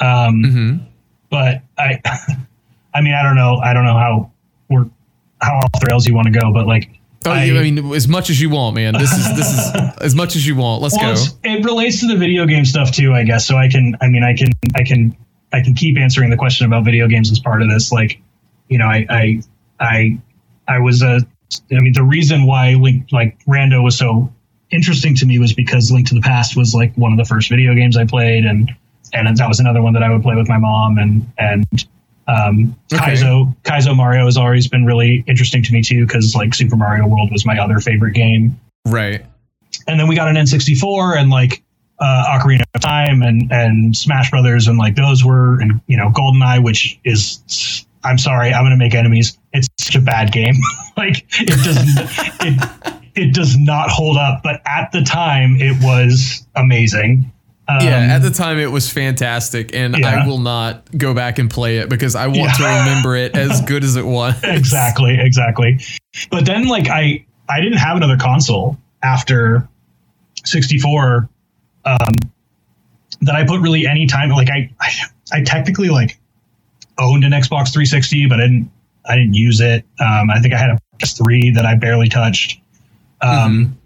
um, 0.00 0.42
mhm. 0.44 0.80
But 1.36 1.62
I 1.78 2.00
I 2.94 3.02
mean 3.02 3.12
I 3.12 3.22
don't 3.22 3.36
know 3.36 3.56
I 3.56 3.74
don't 3.74 3.84
know 3.84 3.98
how 3.98 4.30
we're 4.70 4.86
how 5.40 5.58
off 5.58 5.72
the 5.80 5.86
rails 5.90 6.06
you 6.06 6.14
want 6.14 6.32
to 6.32 6.38
go, 6.38 6.52
but 6.52 6.66
like 6.66 6.90
Oh, 7.24 7.30
I- 7.30 7.46
I, 7.46 7.50
mean, 7.50 7.92
as 7.92 8.06
much 8.06 8.30
as 8.30 8.40
you 8.40 8.50
want, 8.50 8.76
man. 8.76 8.94
This 8.94 9.12
is 9.12 9.36
this 9.36 9.52
is 9.52 9.74
as 10.00 10.14
much 10.14 10.36
as 10.36 10.46
you 10.46 10.54
want. 10.54 10.80
Let's 10.80 10.96
well, 10.96 11.16
go. 11.16 11.22
it 11.42 11.64
relates 11.64 11.98
to 12.00 12.06
the 12.06 12.14
video 12.14 12.46
game 12.46 12.64
stuff 12.64 12.92
too, 12.92 13.12
I 13.12 13.24
guess. 13.24 13.44
So 13.46 13.56
I 13.56 13.68
can 13.68 13.96
I 14.00 14.08
mean 14.08 14.22
I 14.22 14.34
can 14.34 14.52
I 14.76 14.84
can 14.84 15.16
I 15.52 15.60
can 15.60 15.74
keep 15.74 15.98
answering 15.98 16.30
the 16.30 16.36
question 16.36 16.66
about 16.66 16.84
video 16.84 17.08
games 17.08 17.30
as 17.30 17.40
part 17.40 17.62
of 17.62 17.68
this. 17.68 17.90
Like 17.90 18.20
you 18.68 18.78
know 18.78 18.86
I 18.86 19.06
I 19.10 19.40
I 19.80 20.18
I 20.68 20.78
was 20.78 21.02
a 21.02 21.20
I 21.72 21.80
mean 21.80 21.92
the 21.92 22.04
reason 22.04 22.46
why 22.46 22.74
Link 22.74 23.08
like 23.10 23.44
Rando 23.44 23.82
was 23.82 23.98
so 23.98 24.32
interesting 24.70 25.16
to 25.16 25.26
me 25.26 25.38
was 25.38 25.52
because 25.52 25.90
Link 25.90 26.08
to 26.08 26.14
the 26.14 26.20
Past 26.22 26.56
was 26.56 26.74
like 26.74 26.94
one 26.94 27.12
of 27.12 27.18
the 27.18 27.24
first 27.24 27.50
video 27.50 27.74
games 27.74 27.96
I 27.96 28.04
played 28.04 28.44
and 28.44 28.70
and 29.12 29.36
that 29.36 29.48
was 29.48 29.60
another 29.60 29.82
one 29.82 29.92
that 29.94 30.02
I 30.02 30.10
would 30.10 30.22
play 30.22 30.34
with 30.36 30.48
my 30.48 30.58
mom 30.58 30.98
and 30.98 31.26
and 31.38 31.64
um, 32.28 32.76
Okay. 32.92 33.12
Kaizo 33.14 33.54
Kaizo 33.62 33.96
Mario 33.96 34.24
has 34.24 34.36
always 34.36 34.66
been 34.68 34.84
really 34.84 35.22
interesting 35.28 35.62
to 35.62 35.72
me 35.72 35.82
too 35.82 36.06
because 36.06 36.34
like 36.34 36.54
Super 36.54 36.76
Mario 36.76 37.06
World 37.06 37.30
was 37.32 37.46
my 37.46 37.58
other 37.58 37.78
favorite 37.78 38.12
game 38.14 38.58
Right. 38.86 39.24
and 39.86 39.98
then 40.00 40.08
we 40.08 40.16
got 40.16 40.28
an 40.28 40.36
N64 40.36 41.16
and 41.18 41.30
like 41.30 41.62
uh, 41.98 42.38
Ocarina 42.38 42.62
of 42.74 42.80
Time 42.82 43.22
and 43.22 43.50
and 43.52 43.96
Smash 43.96 44.30
Brothers 44.30 44.66
and 44.68 44.76
like 44.76 44.96
those 44.96 45.24
were 45.24 45.60
and 45.60 45.80
you 45.86 45.96
know 45.96 46.10
GoldenEye, 46.10 46.62
which 46.62 46.98
is 47.04 47.86
I'm 48.04 48.18
sorry, 48.18 48.52
I'm 48.52 48.64
gonna 48.64 48.76
make 48.76 48.94
enemies. 48.94 49.38
It's 49.52 49.66
such 49.78 49.96
a 49.96 50.00
bad 50.00 50.30
game. 50.32 50.54
like 50.96 51.24
it 51.40 51.46
doesn't 51.64 52.42
it 52.44 52.92
it 53.14 53.34
does 53.34 53.56
not 53.56 53.88
hold 53.88 54.16
up. 54.18 54.42
But 54.44 54.60
at 54.66 54.92
the 54.92 55.02
time, 55.02 55.56
it 55.58 55.82
was 55.82 56.46
amazing. 56.54 57.32
Um, 57.68 57.78
Yeah, 57.84 58.14
at 58.14 58.22
the 58.22 58.30
time 58.30 58.58
it 58.58 58.70
was 58.70 58.88
fantastic, 58.90 59.74
and 59.74 59.96
Yeah. 59.98 60.22
I 60.22 60.26
will 60.26 60.38
not 60.38 60.84
go 60.96 61.14
back 61.14 61.38
and 61.40 61.50
play 61.50 61.78
it 61.78 61.88
because 61.88 62.14
I 62.14 62.26
want 62.28 62.38
Yeah. 62.38 62.52
to 62.52 62.64
remember 62.64 63.16
it 63.16 63.36
as 63.36 63.60
good 63.66 63.82
as 63.82 63.96
it 63.96 64.06
was. 64.06 64.34
exactly, 64.44 65.18
exactly. 65.18 65.78
But 66.30 66.46
then 66.46 66.68
like 66.68 66.88
I 66.88 67.24
I 67.48 67.60
didn't 67.60 67.78
have 67.78 67.96
another 67.96 68.16
console 68.16 68.78
after 69.02 69.68
64 70.44 71.28
um 71.84 71.98
that 73.22 73.34
I 73.34 73.44
put 73.44 73.60
really 73.60 73.86
any 73.86 74.06
time 74.06 74.30
like 74.30 74.48
I 74.50 74.70
I, 74.80 74.90
I 75.32 75.42
technically 75.42 75.88
like 75.88 76.18
owned 76.98 77.24
an 77.24 77.32
Xbox 77.32 77.72
360 77.72 78.26
but 78.26 78.38
I 78.40 78.42
didn't 78.44 78.70
I 79.08 79.16
didn't 79.16 79.34
use 79.34 79.60
it. 79.60 79.84
Um 80.00 80.30
I 80.30 80.40
think 80.40 80.54
I 80.54 80.58
had 80.58 80.70
a 80.70 80.78
PS3 80.98 81.54
that 81.54 81.66
I 81.66 81.74
barely 81.74 82.08
touched. 82.08 82.60
Um 83.20 83.76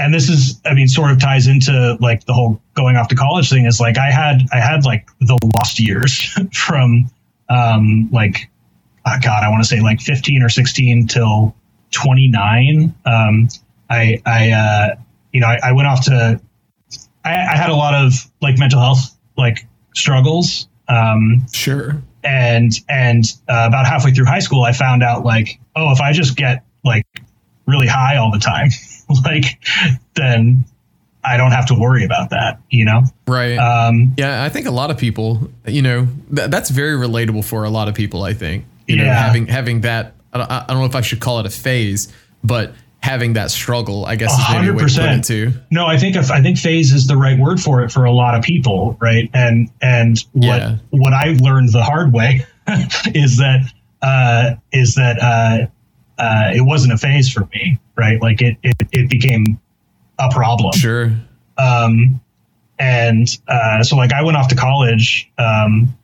and 0.00 0.12
this 0.14 0.28
is 0.28 0.60
I 0.64 0.74
mean 0.74 0.88
sort 0.88 1.10
of 1.10 1.20
ties 1.20 1.46
into 1.46 1.96
like 2.00 2.24
the 2.24 2.32
whole 2.32 2.60
going 2.74 2.96
off 2.96 3.08
to 3.08 3.14
college 3.14 3.50
thing 3.50 3.66
is 3.66 3.80
like 3.80 3.98
I 3.98 4.10
had 4.10 4.42
I 4.52 4.60
had 4.60 4.84
like 4.84 5.08
the 5.20 5.38
lost 5.56 5.78
years 5.78 6.36
from 6.52 7.10
um 7.48 8.08
like 8.12 8.50
uh, 9.04 9.18
God, 9.20 9.42
I 9.42 9.48
want 9.50 9.62
to 9.62 9.68
say 9.68 9.80
like 9.80 10.00
15 10.00 10.42
or 10.42 10.48
16 10.48 11.06
till 11.06 11.54
29. 11.90 12.94
Um, 13.04 13.48
I, 13.88 14.22
I, 14.26 14.50
uh, 14.50 14.96
you 15.32 15.40
know, 15.40 15.46
I, 15.46 15.58
I 15.64 15.72
went 15.72 15.88
off 15.88 16.04
to, 16.04 16.40
I, 17.24 17.30
I 17.30 17.56
had 17.56 17.70
a 17.70 17.74
lot 17.74 17.94
of 17.94 18.12
like 18.40 18.58
mental 18.58 18.80
health, 18.80 19.16
like 19.36 19.66
struggles. 19.94 20.68
Um, 20.88 21.46
Sure. 21.52 22.02
and, 22.24 22.72
and, 22.88 23.24
uh, 23.48 23.64
about 23.68 23.86
halfway 23.86 24.12
through 24.12 24.26
high 24.26 24.40
school, 24.40 24.62
I 24.62 24.72
found 24.72 25.02
out 25.02 25.24
like, 25.24 25.60
oh, 25.76 25.92
if 25.92 26.00
I 26.00 26.12
just 26.12 26.36
get 26.36 26.64
like 26.84 27.06
really 27.66 27.86
high 27.86 28.16
all 28.16 28.30
the 28.30 28.38
time, 28.38 28.68
like, 29.24 29.44
then 30.14 30.64
I 31.24 31.36
don't 31.36 31.50
have 31.52 31.66
to 31.66 31.74
worry 31.74 32.04
about 32.04 32.30
that, 32.30 32.60
you 32.70 32.84
know? 32.84 33.02
Right. 33.26 33.56
Um, 33.56 34.14
yeah, 34.16 34.42
I 34.42 34.48
think 34.48 34.66
a 34.66 34.70
lot 34.70 34.90
of 34.90 34.98
people, 34.98 35.50
you 35.66 35.82
know, 35.82 36.08
th- 36.34 36.50
that's 36.50 36.70
very 36.70 36.96
relatable 36.96 37.44
for 37.44 37.64
a 37.64 37.70
lot 37.70 37.88
of 37.88 37.94
people. 37.94 38.22
I 38.22 38.32
think, 38.34 38.64
you 38.86 38.96
know, 38.96 39.04
having 39.04 39.46
having 39.46 39.82
that. 39.82 40.14
I 40.32 40.38
don't, 40.38 40.50
I 40.50 40.64
don't 40.68 40.78
know 40.78 40.84
if 40.86 40.94
I 40.94 41.00
should 41.00 41.20
call 41.20 41.40
it 41.40 41.46
a 41.46 41.50
phase, 41.50 42.12
but 42.44 42.72
having 43.02 43.32
that 43.32 43.50
struggle, 43.50 44.04
I 44.06 44.14
guess, 44.16 44.32
is 44.32 44.44
maybe 44.50 44.70
way 44.70 44.84
to 44.84 44.84
put 44.84 44.92
it 45.04 45.20
100%. 45.20 45.26
too. 45.26 45.52
No, 45.70 45.86
I 45.86 45.96
think 45.96 46.16
if, 46.16 46.30
I 46.30 46.40
think 46.42 46.56
phase 46.58 46.92
is 46.92 47.06
the 47.06 47.16
right 47.16 47.38
word 47.38 47.60
for 47.60 47.82
it 47.82 47.90
for 47.90 48.04
a 48.04 48.12
lot 48.12 48.34
of 48.34 48.42
people, 48.44 48.96
right? 49.00 49.28
And 49.34 49.70
and 49.82 50.18
what 50.32 50.60
Yeah. 50.60 50.76
what 50.90 51.12
I 51.12 51.36
learned 51.40 51.72
the 51.72 51.82
hard 51.82 52.12
way 52.12 52.46
is 53.14 53.38
that 53.38 53.72
uh, 54.02 54.54
is 54.72 54.94
that 54.94 55.18
uh, 55.20 55.66
uh, 56.20 56.52
it 56.54 56.60
wasn't 56.60 56.92
a 56.92 56.98
phase 56.98 57.32
for 57.32 57.48
me, 57.54 57.78
right? 57.96 58.20
Like 58.20 58.42
it 58.42 58.58
it, 58.62 58.76
it 58.92 59.10
became 59.10 59.58
a 60.18 60.30
problem. 60.30 60.72
Sure. 60.72 61.12
Um, 61.56 62.20
and 62.78 63.26
uh, 63.48 63.82
so 63.82 63.96
like 63.96 64.12
I 64.12 64.22
went 64.22 64.36
off 64.36 64.48
to 64.48 64.54
college 64.54 65.30
um, 65.38 65.96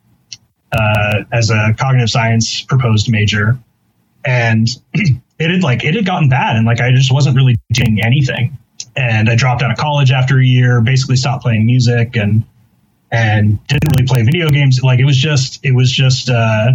uh, 0.71 1.23
as 1.31 1.51
a 1.51 1.75
cognitive 1.77 2.09
science 2.09 2.61
proposed 2.61 3.11
major, 3.11 3.59
and 4.25 4.67
it 4.93 5.21
had 5.39 5.61
like 5.61 5.83
it 5.83 5.93
had 5.93 6.05
gotten 6.05 6.29
bad, 6.29 6.55
and 6.55 6.65
like 6.65 6.81
I 6.81 6.91
just 6.91 7.13
wasn't 7.13 7.35
really 7.35 7.55
doing 7.71 7.99
anything, 8.03 8.57
and 8.95 9.29
I 9.29 9.35
dropped 9.35 9.61
out 9.61 9.71
of 9.71 9.77
college 9.77 10.11
after 10.11 10.39
a 10.39 10.45
year, 10.45 10.81
basically 10.81 11.15
stopped 11.15 11.43
playing 11.43 11.67
music, 11.67 12.15
and 12.15 12.43
and 13.11 13.65
didn't 13.67 13.91
really 13.93 14.07
play 14.07 14.23
video 14.23 14.49
games. 14.49 14.81
Like 14.81 14.99
it 14.99 15.05
was 15.05 15.17
just 15.17 15.63
it 15.63 15.73
was 15.73 15.91
just 15.91 16.29
uh, 16.29 16.71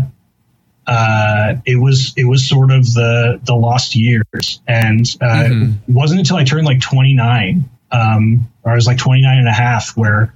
uh, 0.87 1.55
it 1.65 1.77
was 1.77 2.13
it 2.17 2.25
was 2.25 2.49
sort 2.49 2.71
of 2.71 2.85
the 2.95 3.41
the 3.45 3.55
lost 3.55 3.95
years, 3.95 4.61
and 4.67 5.07
uh, 5.21 5.45
Mhm. 5.49 5.75
it 5.89 5.93
wasn't 5.95 6.21
until 6.21 6.37
I 6.37 6.45
turned 6.45 6.67
like 6.67 6.81
29, 6.81 7.65
um, 7.93 8.49
or 8.65 8.73
I 8.73 8.75
was 8.75 8.87
like 8.87 8.99
29 8.99 9.39
and 9.39 9.47
a 9.49 9.53
half, 9.53 9.97
where 9.97 10.33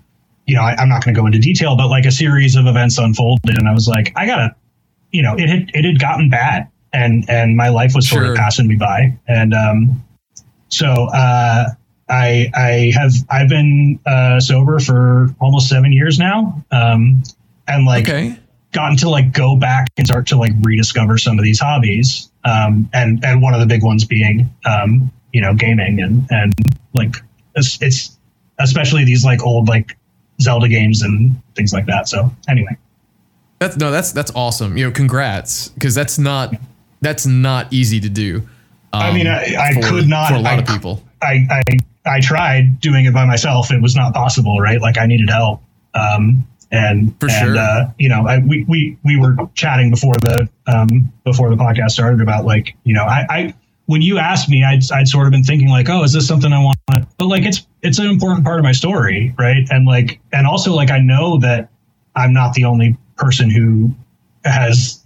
you 0.47 0.55
know 0.55 0.63
I, 0.63 0.77
I'm 0.77 0.89
not 0.89 1.05
going 1.05 1.15
to 1.15 1.21
go 1.21 1.27
into 1.27 1.39
detail, 1.39 1.77
but 1.77 1.89
like 1.89 2.05
a 2.07 2.13
series 2.13 2.55
of 2.57 2.67
events 2.67 2.99
unfolded, 2.99 3.59
and 3.59 3.69
I 3.69 3.73
was 3.73 3.89
like, 3.89 4.13
I 4.17 4.27
gotta, 4.27 4.55
you 5.11 5.23
know, 5.23 5.35
it 5.37 5.49
had 5.49 5.71
it 5.75 5.85
had 5.85 5.99
gotten 5.99 6.31
bad, 6.31 6.69
and 6.93 7.29
and 7.29 7.57
my 7.57 7.69
life 7.71 7.93
was 7.95 8.09
sort 8.09 8.23
Sure. 8.23 8.33
of 8.33 8.37
passing 8.39 8.69
me 8.69 8.77
by, 8.77 9.15
and 9.27 9.53
um, 9.53 10.05
so 10.69 10.87
uh, 11.13 11.71
I 12.09 12.51
I 12.55 12.93
have 12.95 13.13
I've 13.29 13.49
been 13.49 13.99
uh, 14.07 14.39
sober 14.39 14.79
for 14.79 15.35
almost 15.41 15.69
seven 15.69 15.93
years 15.93 16.19
now, 16.21 16.63
um, 16.71 17.23
and 17.67 17.85
like 17.85 18.09
Okay. 18.09 18.37
Gotten 18.77 18.97
to 18.99 19.09
like 19.09 19.33
go 19.33 19.57
back 19.57 19.89
and 19.97 20.07
start 20.07 20.27
to 20.29 20.37
like 20.37 20.53
rediscover 20.61 21.17
some 21.17 21.39
of 21.39 21.45
these 21.45 21.59
hobbies 21.59 22.31
um, 22.45 22.89
and 22.93 23.25
and 23.25 23.41
one 23.41 23.55
of 23.55 23.61
the 23.61 23.67
big 23.67 23.83
ones 23.83 24.05
being 24.05 24.49
um, 24.67 25.11
you 25.33 25.41
know 25.41 25.55
gaming 25.55 26.01
and 26.01 26.27
and 26.31 26.53
like 26.95 27.17
it's, 27.55 27.81
it's 27.83 28.19
especially 28.59 29.05
these 29.05 29.25
like 29.25 29.43
old 29.43 29.67
like 29.67 29.97
Zelda 30.43 30.69
games 30.69 31.01
and 31.03 31.35
things 31.55 31.73
like 31.73 31.87
that. 31.87 32.07
So 32.07 32.31
anyway, 32.49 32.77
That's 33.59 33.77
no, 33.79 33.91
that's 33.91 34.13
that's 34.13 34.31
awesome. 34.35 34.77
You 34.77 34.85
know, 34.87 34.91
congrats, 34.93 35.69
because 35.69 35.95
that's 35.95 36.19
not 36.19 36.55
that's 37.01 37.27
not 37.27 37.73
easy 37.73 37.99
to 38.01 38.11
do. 38.11 38.47
I 38.93 39.13
mean, 39.13 39.27
I- 39.27 39.57
I 39.59 39.73
for- 39.75 39.89
could 39.89 40.09
not- 40.09 40.29
for 40.29 40.35
a 40.35 40.39
lot 40.41 40.55
I 40.55 40.59
of 40.59 40.67
people. 40.67 41.03
I, 41.23 41.47
I 41.51 41.63
I 42.07 42.21
tried 42.21 42.81
doing 42.81 43.07
it 43.07 43.15
by 43.15 43.25
myself. 43.25 43.71
It 43.73 43.81
was 43.83 43.97
not 43.97 44.13
possible, 44.15 44.59
right? 44.61 44.81
Like 44.81 44.99
I 44.99 45.07
needed 45.07 45.31
help. 45.31 45.63
Um, 45.95 46.47
and 46.71 47.19
For 47.21 47.29
and, 47.31 47.47
sure. 47.47 47.57
uh, 47.57 47.91
you 47.99 48.09
know, 48.09 48.27
I, 48.27 48.39
we, 48.39 48.65
we, 48.65 48.99
we 49.05 49.19
were 49.19 49.37
chatting 49.55 49.91
before 49.91 50.15
the, 50.15 50.49
um, 50.67 51.13
before 51.25 51.51
the 51.51 51.57
podcast 51.57 51.91
started 51.91 52.21
about 52.21 52.45
like, 52.45 52.75
you 52.85 52.95
know, 52.95 53.05
I, 53.05 53.27
I, 53.29 53.55
when 53.87 54.03
you 54.03 54.19
asked 54.19 54.49
me, 54.49 54.65
I'd, 54.65 54.83
I'd 54.93 55.09
sort 55.09 55.27
of 55.27 55.31
been 55.31 55.45
thinking 55.45 55.69
like, 55.69 55.89
oh, 55.89 56.03
is 56.03 56.13
this 56.13 56.27
something 56.27 56.53
I 56.53 56.59
want? 56.59 56.77
But 57.19 57.27
like, 57.27 57.45
it's, 57.45 57.67
it's 57.83 57.99
an 57.99 58.07
important 58.07 58.45
part 58.45 58.59
of 58.59 58.65
my 58.65 58.73
story. 58.73 59.35
Right. 59.39 59.67
And 59.71 59.87
like, 59.87 60.21
and 60.33 60.47
also 60.47 60.73
like, 60.75 60.91
I 60.91 60.99
know 60.99 61.39
that 61.39 61.69
I'm 62.17 62.33
not 62.33 62.55
the 62.55 62.65
only 62.65 62.97
person 63.17 63.51
who 63.51 63.95
has 64.45 65.05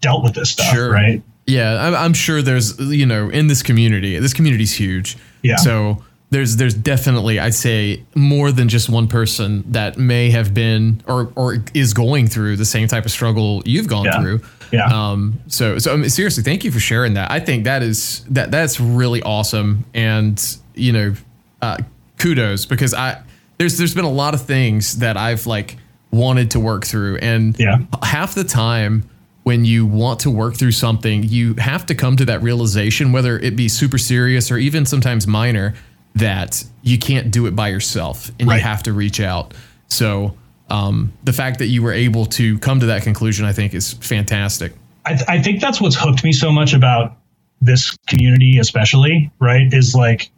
dealt 0.00 0.22
with 0.24 0.34
this 0.34 0.50
stuff. 0.50 0.74
Sure. 0.74 0.90
Right. 0.90 1.22
Yeah, 1.46 1.86
I'm, 1.86 1.94
I'm 1.94 2.12
sure 2.12 2.40
there's 2.40 2.78
you 2.78 3.04
know 3.04 3.28
in 3.28 3.48
this 3.48 3.62
community. 3.62 4.16
This 4.18 4.32
community's 4.32 4.72
huge. 4.72 5.16
Yeah. 5.42 5.56
So 5.56 6.02
there's 6.32 6.56
there's 6.56 6.74
definitely 6.74 7.38
I'd 7.38 7.54
say 7.54 8.02
more 8.14 8.50
than 8.52 8.68
just 8.68 8.88
one 8.88 9.06
person 9.06 9.62
that 9.72 9.98
may 9.98 10.30
have 10.30 10.52
been 10.54 11.02
or 11.06 11.30
or 11.36 11.58
is 11.74 11.92
going 11.94 12.26
through 12.26 12.56
the 12.56 12.64
same 12.64 12.88
type 12.88 13.04
of 13.04 13.10
struggle 13.12 13.62
you've 13.64 13.86
gone 13.86 14.06
Yeah. 14.06 14.20
through. 14.20 14.40
Yeah. 14.72 14.86
Um. 14.86 15.38
So 15.48 15.78
so 15.78 15.92
I 15.92 15.96
mean, 15.96 16.08
seriously, 16.10 16.42
thank 16.42 16.64
you 16.64 16.72
for 16.72 16.80
sharing 16.80 17.14
that. 17.14 17.30
I 17.30 17.38
think 17.40 17.64
that 17.64 17.82
is 17.82 18.24
that 18.30 18.50
that's 18.50 18.80
really 18.80 19.22
awesome, 19.22 19.84
and 19.94 20.42
you 20.74 20.92
know, 20.92 21.14
uh, 21.60 21.76
kudos 22.18 22.64
because 22.66 22.94
I 22.94 23.22
there's 23.58 23.76
there's 23.76 23.94
been 23.94 24.06
a 24.06 24.10
lot 24.10 24.32
of 24.34 24.40
things 24.42 24.98
that 24.98 25.16
I've 25.18 25.46
like 25.46 25.76
wanted 26.10 26.50
to 26.52 26.60
work 26.60 26.86
through, 26.86 27.16
and 27.18 27.54
Yeah. 27.58 27.78
half 28.02 28.34
the 28.34 28.44
time 28.44 29.04
when 29.44 29.64
you 29.66 29.84
want 29.84 30.20
to 30.20 30.30
work 30.30 30.54
through 30.56 30.72
something, 30.72 31.24
you 31.24 31.52
have 31.58 31.84
to 31.86 31.94
come 31.94 32.16
to 32.16 32.24
that 32.24 32.42
realization, 32.42 33.12
whether 33.12 33.38
it 33.40 33.56
be 33.56 33.68
super 33.68 33.98
serious 33.98 34.50
or 34.52 34.56
even 34.56 34.86
sometimes 34.86 35.26
minor, 35.26 35.74
that 36.14 36.64
you 36.82 36.98
can't 36.98 37.30
do 37.30 37.46
it 37.46 37.56
by 37.56 37.68
yourself 37.68 38.30
and 38.38 38.48
Right. 38.48 38.56
you 38.56 38.62
have 38.62 38.82
to 38.84 38.92
reach 38.92 39.20
out. 39.20 39.54
So 39.88 40.36
um, 40.68 41.12
the 41.24 41.32
fact 41.32 41.58
that 41.58 41.66
you 41.66 41.82
were 41.82 41.92
able 41.92 42.26
to 42.26 42.58
come 42.58 42.80
to 42.80 42.86
that 42.86 43.02
conclusion, 43.02 43.44
I 43.44 43.52
think, 43.52 43.74
is 43.74 43.92
fantastic. 43.94 44.72
I, 45.04 45.14
th- 45.14 45.28
I 45.28 45.42
think 45.42 45.60
that's 45.60 45.80
what's 45.80 45.96
hooked 45.96 46.22
me 46.24 46.32
so 46.32 46.52
much 46.52 46.74
about 46.74 47.16
this 47.60 47.96
community, 48.08 48.58
especially, 48.58 49.30
right? 49.38 49.72
Is 49.72 49.94
like, 49.94 50.30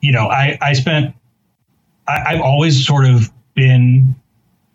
you 0.00 0.12
know, 0.12 0.28
I, 0.28 0.58
I 0.60 0.72
spent, 0.72 1.14
I, 2.08 2.32
have 2.34 2.40
always 2.40 2.84
sort 2.86 3.06
of 3.06 3.30
been 3.54 4.14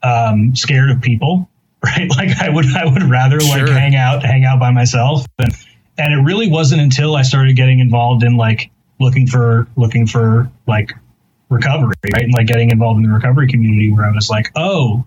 um, 0.03 0.55
scared 0.55 0.89
of 0.89 1.01
people, 1.01 1.49
right? 1.83 2.09
Like 2.17 2.37
I 2.41 2.49
would, 2.49 2.65
I 2.75 2.85
would 2.85 3.03
rather 3.03 3.39
sure. 3.39 3.59
like 3.59 3.69
hang 3.69 3.95
out, 3.95 4.23
hang 4.23 4.45
out 4.45 4.59
by 4.59 4.71
myself. 4.71 5.25
And, 5.39 5.53
and 5.97 6.13
it 6.13 6.23
really 6.23 6.49
wasn't 6.49 6.81
until 6.81 7.15
I 7.15 7.21
started 7.21 7.55
getting 7.55 7.79
involved 7.79 8.23
in 8.23 8.37
like 8.37 8.69
looking 8.99 9.27
for, 9.27 9.67
looking 9.75 10.07
for 10.07 10.49
like 10.67 10.91
recovery, 11.49 11.95
right? 12.13 12.23
And 12.23 12.33
like 12.33 12.47
getting 12.47 12.71
involved 12.71 12.97
in 12.97 13.09
the 13.09 13.13
recovery 13.13 13.47
community 13.47 13.91
where 13.91 14.05
I 14.05 14.11
was 14.11 14.29
like, 14.29 14.51
oh 14.55 15.05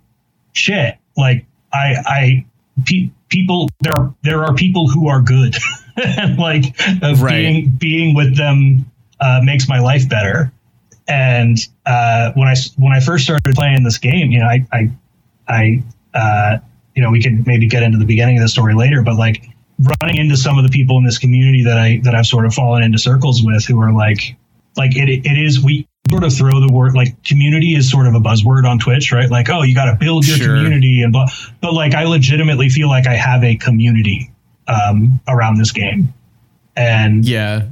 shit, 0.53 0.97
like 1.17 1.47
I, 1.73 1.95
I, 2.07 2.47
pe- 2.85 3.11
people, 3.29 3.69
there 3.81 3.95
are, 3.95 4.15
there 4.23 4.45
are 4.45 4.55
people 4.55 4.89
who 4.89 5.09
are 5.09 5.21
good. 5.21 5.57
and 5.97 6.39
like 6.39 6.65
right. 7.01 7.21
being, 7.21 7.71
being 7.79 8.15
with 8.15 8.37
them 8.37 8.91
uh, 9.21 9.41
makes 9.43 9.69
my 9.69 9.81
life 9.81 10.09
better. 10.09 10.53
And 11.09 11.57
uh, 11.87 12.33
when 12.35 12.49
I 12.49 12.55
when 12.77 12.93
I 12.93 13.01
first 13.01 13.25
started 13.25 13.55
playing 13.55 13.83
this 13.83 13.97
game, 13.97 14.31
you 14.31 14.41
know, 14.41 14.47
I 14.47 14.67
I, 14.71 14.91
I 15.49 15.83
uh, 16.15 16.59
you 16.95 17.03
know, 17.03 17.11
we 17.11 17.23
could 17.23 17.47
maybe 17.47 17.67
get 17.67 17.83
into 17.83 17.97
the 17.97 18.05
beginning 18.05 18.37
of 18.37 18.43
the 18.43 18.49
story 18.49 18.75
later, 18.75 19.03
but 19.03 19.17
like 19.17 19.48
running 19.79 20.17
into 20.17 20.37
some 20.37 20.59
of 20.59 20.65
the 20.65 20.71
people 20.71 20.99
in 20.99 21.05
this 21.05 21.19
community 21.19 21.63
that 21.65 21.79
I 21.79 22.01
that 22.05 22.15
I've 22.15 22.27
sort 22.27 22.47
of 22.47 22.55
fallen 22.55 22.83
into 22.83 22.99
circles 22.99 23.43
with, 23.43 23.65
who 23.65 23.81
are 23.81 23.93
like, 23.93 24.37
like 24.77 24.97
it 24.97 25.09
it 25.09 25.39
is 25.39 25.63
we 25.63 25.87
sort 26.11 26.25
of 26.25 26.33
throw 26.33 26.61
the 26.61 26.73
word 26.73 26.95
like 26.95 27.23
community 27.25 27.75
is 27.75 27.91
sort 27.91 28.07
of 28.07 28.15
a 28.15 28.21
buzzword 28.21 28.65
on 28.65 28.79
Twitch, 28.79 29.13
right? 29.13 29.31
Like, 29.31 29.49
oh, 29.51 29.63
you 29.63 29.75
got 29.75 29.87
to 29.87 29.97
build 29.97 30.27
your 30.27 30.37
sure. 30.37 30.57
community 30.57 31.03
and 31.03 31.13
blah. 31.13 31.27
But 31.61 31.75
like, 31.75 31.95
I 31.95 32.05
legitimately 32.05 32.69
feel 32.69 32.89
like 32.89 33.07
I 33.07 33.15
have 33.15 33.45
a 33.45 33.57
community 33.57 34.31
um, 34.67 35.21
around 35.29 35.59
this 35.59 35.73
game, 35.73 36.13
and 36.77 37.25
yeah, 37.27 37.67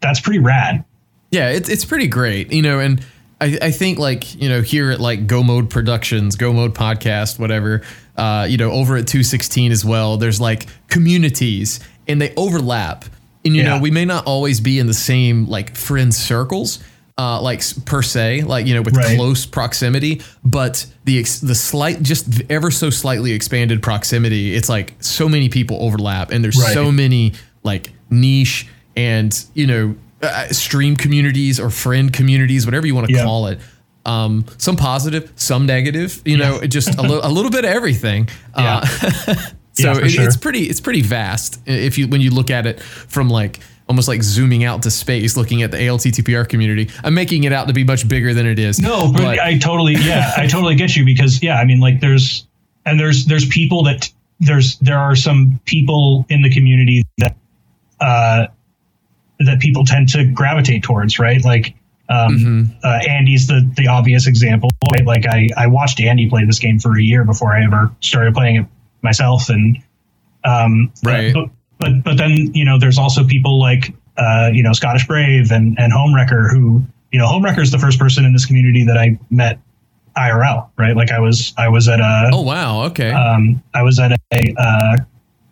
that's 0.00 0.20
pretty 0.20 0.40
rad. 0.40 0.84
Yeah, 1.30 1.50
it's 1.50 1.68
it's 1.68 1.84
pretty 1.84 2.08
great, 2.08 2.52
you 2.52 2.62
know, 2.62 2.78
and 2.78 3.04
I, 3.40 3.58
I 3.60 3.70
think 3.70 3.98
like 3.98 4.34
you 4.40 4.48
know 4.48 4.62
here 4.62 4.90
at 4.90 5.00
like 5.00 5.26
Go 5.26 5.42
Mode 5.42 5.68
Productions, 5.70 6.36
Go 6.36 6.52
Mode 6.52 6.74
Podcast, 6.74 7.38
whatever, 7.38 7.82
uh, 8.16 8.46
you 8.48 8.56
know, 8.56 8.70
over 8.70 8.96
at 8.96 9.06
216 9.06 9.72
as 9.72 9.84
well. 9.84 10.16
There's 10.16 10.40
like 10.40 10.66
communities, 10.88 11.80
and 12.06 12.20
they 12.20 12.34
overlap, 12.36 13.04
and 13.44 13.56
you 13.56 13.62
yeah. 13.62 13.76
know 13.76 13.80
we 13.80 13.90
may 13.90 14.04
not 14.04 14.26
always 14.26 14.60
be 14.60 14.78
in 14.78 14.86
the 14.86 14.94
same 14.94 15.46
like 15.46 15.76
friend 15.76 16.14
circles. 16.14 16.82
Uh, 17.18 17.40
like 17.42 17.62
per 17.84 18.00
se, 18.00 18.40
like 18.40 18.66
you 18.66 18.74
know, 18.74 18.80
with 18.80 18.96
right. 18.96 19.16
close 19.16 19.44
proximity, 19.44 20.22
but 20.42 20.86
the 21.04 21.18
ex- 21.20 21.40
the 21.40 21.54
slight, 21.54 22.02
just 22.02 22.40
ever 22.50 22.70
so 22.70 22.88
slightly 22.88 23.32
expanded 23.32 23.82
proximity, 23.82 24.54
it's 24.54 24.70
like 24.70 24.94
so 24.98 25.28
many 25.28 25.50
people 25.50 25.76
overlap, 25.82 26.30
and 26.30 26.42
there's 26.42 26.56
right. 26.56 26.72
so 26.72 26.90
many 26.90 27.34
like 27.62 27.92
niche 28.08 28.66
and 28.96 29.44
you 29.52 29.66
know 29.66 29.94
uh, 30.22 30.46
stream 30.48 30.96
communities 30.96 31.60
or 31.60 31.68
friend 31.68 32.12
communities, 32.12 32.64
whatever 32.64 32.86
you 32.86 32.94
want 32.94 33.08
to 33.08 33.12
yeah. 33.12 33.24
call 33.24 33.46
it. 33.46 33.58
Um, 34.04 34.44
some 34.58 34.76
positive, 34.76 35.32
some 35.36 35.66
negative. 35.66 36.20
You 36.24 36.36
know, 36.36 36.60
just 36.62 36.98
a, 36.98 37.02
a 37.02 37.28
little 37.28 37.50
bit 37.50 37.64
of 37.64 37.70
everything. 37.70 38.28
Yeah. 38.54 38.82
Uh, 38.84 38.86
so 39.72 39.92
yeah, 39.92 40.04
it, 40.04 40.10
sure. 40.10 40.24
it's 40.26 40.36
pretty 40.36 40.64
it's 40.64 40.80
pretty 40.80 41.00
vast 41.00 41.58
if 41.64 41.96
you 41.96 42.06
when 42.06 42.20
you 42.20 42.30
look 42.30 42.50
at 42.50 42.66
it 42.66 42.80
from 42.82 43.30
like 43.30 43.60
almost 43.88 44.08
like 44.08 44.22
zooming 44.22 44.64
out 44.64 44.82
to 44.82 44.90
space, 44.90 45.36
looking 45.36 45.62
at 45.62 45.70
the 45.70 45.78
ALTTPR 45.78 46.48
community. 46.48 46.90
I'm 47.02 47.14
making 47.14 47.44
it 47.44 47.52
out 47.52 47.68
to 47.68 47.74
be 47.74 47.84
much 47.84 48.06
bigger 48.08 48.34
than 48.34 48.46
it 48.46 48.58
is. 48.58 48.78
No, 48.80 49.10
but, 49.12 49.22
but 49.22 49.38
I 49.38 49.58
totally 49.58 49.94
yeah, 49.94 50.32
I 50.36 50.46
totally 50.46 50.74
get 50.74 50.96
you 50.96 51.04
because 51.04 51.42
yeah, 51.42 51.58
I 51.58 51.64
mean 51.64 51.80
like 51.80 52.00
there's 52.00 52.46
and 52.84 52.98
there's 52.98 53.24
there's 53.26 53.46
people 53.46 53.84
that 53.84 54.10
there's 54.40 54.78
there 54.78 54.98
are 54.98 55.16
some 55.16 55.60
people 55.64 56.26
in 56.28 56.42
the 56.42 56.50
community 56.50 57.02
that 57.18 57.36
uh 58.00 58.46
that 59.40 59.60
people 59.60 59.84
tend 59.84 60.08
to 60.10 60.24
gravitate 60.24 60.82
towards, 60.82 61.18
right? 61.18 61.44
Like 61.44 61.74
um, 62.12 62.38
mm-hmm. 62.38 62.62
uh, 62.84 63.00
Andy's 63.08 63.46
the 63.46 63.68
the 63.76 63.88
obvious 63.88 64.26
example. 64.26 64.68
Right? 64.92 65.06
Like 65.06 65.26
I 65.26 65.48
I 65.56 65.66
watched 65.66 66.00
Andy 66.00 66.28
play 66.28 66.44
this 66.44 66.58
game 66.58 66.78
for 66.78 66.98
a 66.98 67.02
year 67.02 67.24
before 67.24 67.54
I 67.54 67.64
ever 67.64 67.90
started 68.00 68.34
playing 68.34 68.56
it 68.56 68.66
myself, 69.02 69.48
and 69.48 69.82
um, 70.44 70.92
right. 71.04 71.32
But, 71.32 71.48
but 71.78 72.04
but 72.04 72.16
then 72.16 72.54
you 72.54 72.64
know 72.64 72.78
there's 72.78 72.98
also 72.98 73.24
people 73.24 73.58
like 73.58 73.94
uh, 74.16 74.50
you 74.52 74.62
know 74.62 74.72
Scottish 74.72 75.06
Brave 75.06 75.50
and 75.50 75.78
and 75.78 75.92
Homewrecker 75.92 76.50
who 76.50 76.82
you 77.12 77.18
know 77.18 77.26
Homewrecker 77.26 77.62
is 77.62 77.70
the 77.70 77.78
first 77.78 77.98
person 77.98 78.24
in 78.24 78.32
this 78.32 78.44
community 78.44 78.84
that 78.84 78.98
I 78.98 79.18
met 79.30 79.58
IRL, 80.16 80.68
right? 80.76 80.94
Like 80.94 81.10
I 81.10 81.20
was 81.20 81.54
I 81.56 81.68
was 81.68 81.88
at 81.88 82.00
a 82.00 82.30
oh 82.32 82.42
wow 82.42 82.84
okay 82.86 83.10
um, 83.10 83.62
I 83.74 83.82
was 83.82 83.98
at 83.98 84.12
a, 84.12 84.54
uh, 84.58 84.96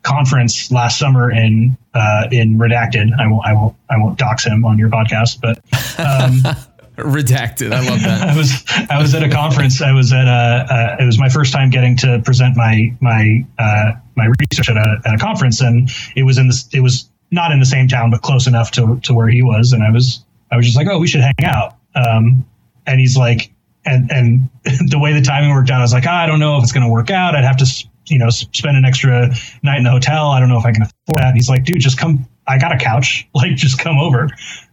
conference 0.03 0.71
last 0.71 0.99
summer 0.99 1.31
in 1.31 1.77
uh, 1.95 2.29
in 2.31 2.59
Redacted. 2.59 3.11
I 3.19 3.27
won't 3.27 3.47
I 3.47 3.53
won't 3.53 3.77
I 3.89 3.99
won't 3.99 4.19
dox 4.19 4.45
him 4.45 4.65
on 4.65 4.79
your 4.79 4.89
podcast, 4.89 5.41
but 5.41 5.59
um, 5.99 6.43
Redacted. 6.97 7.73
I 7.73 7.81
love 7.89 8.03
that. 8.03 8.29
I 8.29 8.37
was 8.37 8.65
I 8.91 9.01
was 9.01 9.15
at 9.15 9.23
a 9.23 9.29
conference. 9.29 9.81
I 9.81 9.93
was 9.93 10.13
at 10.13 10.27
a 10.27 10.67
uh, 10.73 10.97
it 11.01 11.07
was 11.07 11.19
my 11.19 11.29
first 11.29 11.53
time 11.53 11.71
getting 11.71 11.97
to 11.99 12.21
present 12.25 12.57
my 12.57 12.95
my 13.01 13.45
uh, 13.59 13.93
my 14.17 14.27
research 14.41 14.69
at 14.71 14.77
a 14.77 15.01
at 15.05 15.15
a 15.15 15.19
conference, 15.19 15.61
and 15.61 15.91
it 16.17 16.23
was 16.25 16.39
in 16.39 16.49
this 16.49 16.69
it 16.73 16.81
was 16.81 17.11
not 17.31 17.53
in 17.53 17.61
the 17.61 17.67
same 17.67 17.89
town, 17.89 18.11
but 18.11 18.23
close 18.23 18.47
enough 18.47 18.71
to 18.73 19.01
to 19.01 19.15
where 19.15 19.29
he 19.29 19.43
was, 19.43 19.73
and 19.73 19.83
I 19.83 19.91
was 19.91 20.25
I 20.51 20.57
was 20.57 20.67
just 20.67 20.77
like, 20.77 20.89
oh, 20.89 20.99
we 20.99 21.07
should 21.07 21.23
hang 21.23 21.45
out. 21.45 21.77
Um, 21.95 22.47
and 22.87 23.01
he's 23.01 23.17
like, 23.17 23.53
and 23.85 24.11
and 24.11 24.49
the 24.91 24.99
way 24.99 25.13
the 25.13 25.23
timing 25.23 25.51
worked 25.51 25.71
out, 25.71 25.81
I 25.81 25.83
was 25.83 25.93
like, 25.93 26.07
oh, 26.07 26.11
I 26.11 26.27
don't 26.27 26.41
know 26.41 26.57
if 26.59 26.63
it's 26.63 26.73
going 26.73 26.87
to 26.87 26.93
work 26.93 27.11
out. 27.11 27.35
I'd 27.35 27.45
have 27.45 27.59
to 27.59 27.89
you 28.11 28.19
know, 28.19 28.31
spend 28.31 28.77
an 28.77 28.85
extra 28.85 29.31
night 29.63 29.79
in 29.79 29.85
the 29.85 29.91
hotel. 29.91 30.29
I 30.29 30.41
don't 30.41 30.49
know 30.49 30.59
if 30.59 30.67
I 30.67 30.73
can 30.73 30.83
afford 30.83 31.19
that. 31.19 31.29
And 31.29 31.37
he's 31.37 31.49
like, 31.49 31.65
dude, 31.65 31.81
just 31.81 31.99
come. 31.99 32.27
I 32.47 32.59
got 32.59 32.75
a 32.75 32.79
couch. 32.79 33.29
Like, 33.35 33.55
just 33.55 33.79
come 33.79 33.99
over. 33.99 34.29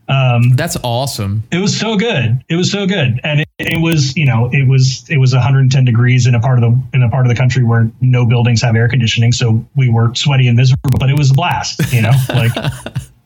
Um, 0.10 0.50
That's 0.56 0.78
awesome. 0.84 1.44
It 1.52 1.60
was 1.60 1.78
so 1.78 1.96
good. 1.96 2.44
It 2.50 2.56
was 2.56 2.72
so 2.72 2.86
good, 2.86 3.20
and 3.24 3.42
it, 3.42 3.48
it, 3.60 3.82
was, 3.82 4.16
you 4.16 4.26
know, 4.26 4.50
it 4.52 4.68
was 4.68 5.06
it 5.10 5.18
was 5.18 5.34
110 5.34 5.84
degrees 5.84 6.28
in 6.28 6.36
a 6.36 6.40
part 6.40 6.62
of 6.62 6.70
the 6.70 6.82
in 6.94 7.04
a 7.04 7.10
part 7.10 7.26
of 7.26 7.30
the 7.30 7.36
country 7.36 7.64
where 7.64 7.92
no 8.00 8.26
buildings 8.26 8.62
have 8.62 8.76
air 8.76 8.88
conditioning, 8.88 9.32
so 9.34 9.66
we 9.76 9.90
were 9.90 10.16
sweaty 10.16 10.48
and 10.48 10.56
miserable, 10.56 10.98
but 10.98 11.10
it 11.10 11.18
was 11.18 11.32
a 11.32 11.34
blast. 11.34 11.94
You 11.94 12.04
know, 12.04 12.12
like. 12.30 12.52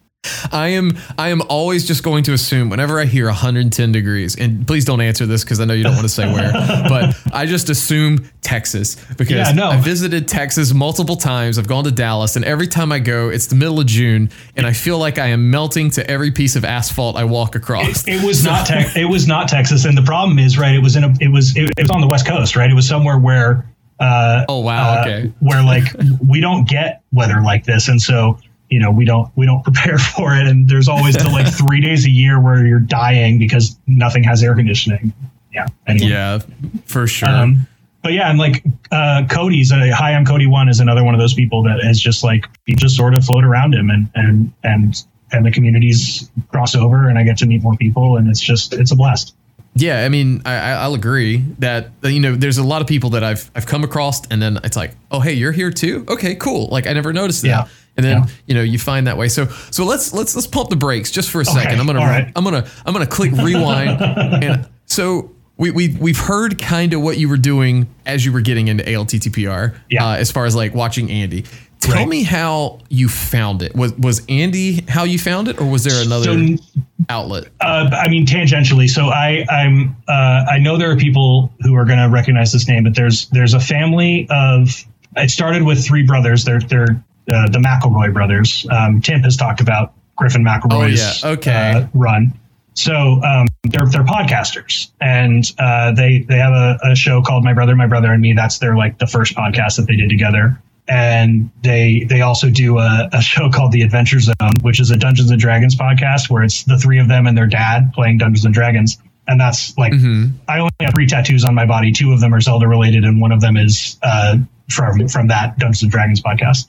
I 0.51 0.69
am 0.69 0.97
I 1.17 1.29
am 1.29 1.41
always 1.49 1.87
just 1.87 2.03
going 2.03 2.23
to 2.25 2.33
assume 2.33 2.69
whenever 2.69 2.99
I 2.99 3.05
hear 3.05 3.25
110 3.25 3.91
degrees, 3.91 4.35
and 4.35 4.67
please 4.67 4.85
don't 4.85 5.01
answer 5.01 5.25
this 5.25 5.43
because 5.43 5.59
I 5.59 5.65
know 5.65 5.73
you 5.73 5.83
don't 5.83 5.95
want 5.95 6.05
to 6.05 6.09
say 6.09 6.31
where, 6.31 6.51
but 6.89 7.17
I 7.33 7.45
just 7.45 7.69
assume 7.69 8.29
Texas 8.41 8.97
because 9.17 9.47
yeah, 9.47 9.51
no. 9.53 9.69
I 9.69 9.77
visited 9.77 10.27
Texas 10.27 10.73
multiple 10.73 11.15
times. 11.15 11.57
I've 11.57 11.67
gone 11.67 11.85
to 11.85 11.91
Dallas, 11.91 12.35
and 12.35 12.45
every 12.45 12.67
time 12.67 12.91
I 12.91 12.99
go, 12.99 13.29
it's 13.29 13.47
the 13.47 13.55
middle 13.55 13.79
of 13.79 13.87
June, 13.87 14.29
and 14.55 14.67
I 14.67 14.73
feel 14.73 14.99
like 14.99 15.17
I 15.17 15.27
am 15.27 15.49
melting 15.49 15.89
to 15.91 16.09
every 16.09 16.31
piece 16.31 16.55
of 16.55 16.65
asphalt 16.65 17.15
I 17.15 17.23
walk 17.23 17.55
across. 17.55 18.07
It, 18.07 18.21
it 18.21 18.25
was 18.25 18.43
not 18.43 18.67
te- 18.67 18.99
it 18.99 19.09
was 19.09 19.27
not 19.27 19.47
Texas, 19.47 19.85
and 19.85 19.97
the 19.97 20.03
problem 20.03 20.37
is 20.37 20.57
right. 20.57 20.75
It 20.75 20.83
was 20.83 20.95
in 20.95 21.03
a 21.03 21.13
it 21.19 21.29
was 21.29 21.55
it, 21.55 21.71
it 21.77 21.81
was 21.81 21.91
on 21.91 22.01
the 22.01 22.07
west 22.07 22.27
coast, 22.27 22.55
right? 22.55 22.69
It 22.69 22.75
was 22.75 22.87
somewhere 22.87 23.17
where. 23.17 23.65
Uh, 23.99 24.45
oh 24.49 24.59
wow! 24.59 24.97
Uh, 24.97 25.01
okay. 25.01 25.33
Where 25.41 25.63
like 25.63 25.83
we 26.27 26.41
don't 26.41 26.67
get 26.67 27.03
weather 27.11 27.39
like 27.41 27.65
this, 27.65 27.87
and 27.87 28.01
so 28.01 28.39
you 28.71 28.79
know 28.79 28.89
we 28.89 29.05
don't 29.05 29.29
we 29.35 29.45
don't 29.45 29.63
prepare 29.63 29.99
for 29.99 30.33
it 30.33 30.47
and 30.47 30.67
there's 30.67 30.87
always 30.87 31.15
the 31.15 31.29
like 31.29 31.53
three 31.53 31.81
days 31.81 32.05
a 32.05 32.09
year 32.09 32.39
where 32.39 32.65
you're 32.65 32.79
dying 32.79 33.37
because 33.37 33.77
nothing 33.85 34.23
has 34.23 34.41
air 34.41 34.55
conditioning 34.55 35.13
yeah 35.53 35.67
anyway. 35.85 36.09
yeah 36.09 36.39
for 36.85 37.05
sure 37.05 37.29
um, 37.29 37.67
but 38.01 38.13
yeah 38.13 38.29
and 38.29 38.39
like 38.39 38.63
uh, 38.91 39.23
cody's 39.29 39.71
uh, 39.71 39.91
hi 39.93 40.13
i'm 40.13 40.25
cody 40.25 40.47
one 40.47 40.69
is 40.69 40.79
another 40.79 41.03
one 41.03 41.13
of 41.13 41.19
those 41.19 41.33
people 41.33 41.61
that 41.61 41.79
is 41.83 42.01
just 42.01 42.23
like 42.23 42.47
you 42.65 42.75
just 42.75 42.95
sort 42.95 43.13
of 43.13 43.23
float 43.23 43.43
around 43.43 43.75
him 43.75 43.89
and 43.89 44.09
and 44.15 44.51
and 44.63 45.03
and 45.33 45.45
the 45.45 45.51
communities 45.51 46.31
cross 46.49 46.73
over 46.73 47.07
and 47.07 47.19
i 47.19 47.23
get 47.23 47.37
to 47.37 47.45
meet 47.45 47.61
more 47.61 47.75
people 47.75 48.17
and 48.17 48.27
it's 48.29 48.41
just 48.41 48.73
it's 48.73 48.91
a 48.91 48.95
blast 48.95 49.35
yeah, 49.73 50.03
I 50.03 50.09
mean, 50.09 50.41
I, 50.45 50.85
will 50.85 50.95
agree 50.95 51.45
that 51.59 51.91
you 52.03 52.19
know 52.19 52.35
there's 52.35 52.57
a 52.57 52.63
lot 52.63 52.81
of 52.81 52.89
people 52.89 53.11
that 53.11 53.23
I've 53.23 53.49
I've 53.55 53.65
come 53.65 53.85
across, 53.85 54.27
and 54.27 54.41
then 54.41 54.59
it's 54.65 54.75
like, 54.75 54.97
oh 55.11 55.21
hey, 55.21 55.31
you're 55.31 55.53
here 55.53 55.71
too. 55.71 56.03
Okay, 56.09 56.35
cool. 56.35 56.67
Like 56.67 56.87
I 56.87 56.91
never 56.91 57.13
noticed 57.13 57.43
that. 57.43 57.47
Yeah 57.47 57.67
and 57.97 58.05
then 58.05 58.17
yeah. 58.19 58.29
you 58.45 58.55
know 58.55 58.61
you 58.61 58.79
find 58.79 59.07
that 59.07 59.17
way. 59.17 59.27
So 59.27 59.47
so 59.71 59.85
let's 59.85 60.13
let's 60.13 60.35
let's 60.35 60.47
pump 60.47 60.69
the 60.69 60.75
brakes 60.75 61.11
just 61.11 61.29
for 61.29 61.41
a 61.41 61.45
second. 61.45 61.79
I'm 61.79 61.85
gonna 61.85 61.99
right. 61.99 62.31
I'm 62.35 62.43
gonna 62.43 62.67
I'm 62.85 62.93
gonna 62.93 63.07
click 63.07 63.31
rewind. 63.31 64.01
and 64.43 64.69
so 64.85 65.31
we 65.57 65.71
we 65.71 65.89
we've 65.99 66.19
heard 66.19 66.59
kind 66.59 66.93
of 66.93 67.01
what 67.01 67.17
you 67.17 67.29
were 67.29 67.37
doing 67.37 67.87
as 68.05 68.25
you 68.25 68.31
were 68.31 68.41
getting 68.41 68.67
into 68.67 68.83
ALTTPR. 68.83 69.75
Yeah. 69.89 70.05
Uh, 70.05 70.15
as 70.15 70.31
far 70.31 70.45
as 70.45 70.55
like 70.55 70.73
watching 70.73 71.11
Andy. 71.11 71.45
Tell 71.79 71.95
right. 71.95 72.07
me 72.07 72.21
how 72.21 72.79
you 72.89 73.09
found 73.09 73.63
it. 73.63 73.75
Was 73.75 73.93
was 73.93 74.23
Andy 74.29 74.83
how 74.87 75.03
you 75.03 75.17
found 75.17 75.47
it, 75.47 75.59
or 75.59 75.65
was 75.65 75.83
there 75.83 76.03
another 76.03 76.25
so, 76.25 76.63
outlet? 77.09 77.45
Uh, 77.59 77.89
I 77.91 78.07
mean, 78.07 78.27
tangentially. 78.27 78.87
So 78.87 79.07
I 79.07 79.45
I'm 79.49 79.95
uh, 80.07 80.45
I 80.47 80.59
know 80.59 80.77
there 80.77 80.91
are 80.91 80.95
people 80.95 81.51
who 81.61 81.75
are 81.75 81.85
going 81.85 81.97
to 81.97 82.07
recognize 82.07 82.51
this 82.51 82.67
name, 82.67 82.83
but 82.83 82.95
there's 82.95 83.29
there's 83.29 83.53
a 83.53 83.59
family 83.59 84.27
of. 84.29 84.85
It 85.17 85.29
started 85.29 85.63
with 85.63 85.83
three 85.83 86.03
brothers. 86.03 86.45
They're 86.45 86.61
they're 86.61 87.03
uh, 87.31 87.49
the 87.49 87.59
McElroy 87.59 88.13
brothers. 88.13 88.65
Um, 88.69 89.01
Tim 89.01 89.21
has 89.21 89.37
talked 89.37 89.61
about 89.61 89.93
Griffin 90.15 90.43
McElroy's 90.43 91.23
oh, 91.23 91.29
yeah. 91.29 91.33
okay. 91.33 91.71
uh, 91.75 91.87
run. 91.93 92.33
So 92.73 93.21
um, 93.23 93.47
they're 93.63 93.85
they're 93.85 94.03
podcasters, 94.03 94.91
and 95.01 95.43
uh, 95.59 95.91
they 95.91 96.19
they 96.19 96.37
have 96.37 96.53
a, 96.53 96.79
a 96.83 96.95
show 96.95 97.21
called 97.21 97.43
My 97.43 97.53
Brother, 97.53 97.75
My 97.75 97.87
Brother 97.87 98.11
and 98.13 98.21
Me. 98.21 98.33
That's 98.33 98.59
their 98.59 98.77
like 98.77 98.97
the 98.97 99.07
first 99.07 99.35
podcast 99.35 99.75
that 99.75 99.87
they 99.87 99.95
did 99.95 100.09
together. 100.09 100.61
And 100.87 101.51
they 101.63 102.05
they 102.07 102.21
also 102.21 102.49
do 102.49 102.77
a, 102.77 103.09
a 103.11 103.21
show 103.21 103.49
called 103.49 103.71
The 103.71 103.81
Adventure 103.81 104.19
Zone, 104.19 104.33
which 104.61 104.79
is 104.79 104.89
a 104.89 104.97
Dungeons 104.97 105.31
and 105.31 105.39
Dragons 105.39 105.75
podcast 105.75 106.29
where 106.29 106.43
it's 106.43 106.63
the 106.63 106.77
three 106.77 106.99
of 106.99 107.07
them 107.07 107.27
and 107.27 107.37
their 107.37 107.47
dad 107.47 107.91
playing 107.93 108.17
Dungeons 108.17 108.45
and 108.45 108.53
Dragons. 108.53 108.97
And 109.27 109.39
that's 109.39 109.77
like 109.77 109.93
Mhm. 109.93 110.31
I 110.47 110.59
only 110.59 110.71
have 110.81 110.93
three 110.93 111.07
tattoos 111.07 111.45
on 111.45 111.53
my 111.53 111.65
body. 111.65 111.91
Two 111.91 112.13
of 112.13 112.19
them 112.19 112.33
are 112.33 112.41
Zelda 112.41 112.67
related, 112.67 113.03
and 113.03 113.21
one 113.21 113.31
of 113.31 113.41
them 113.41 113.57
is 113.57 113.97
uh, 114.01 114.37
from 114.69 115.07
from 115.07 115.27
that 115.27 115.59
Dungeons 115.59 115.83
and 115.83 115.91
Dragons 115.91 116.21
podcast. 116.21 116.67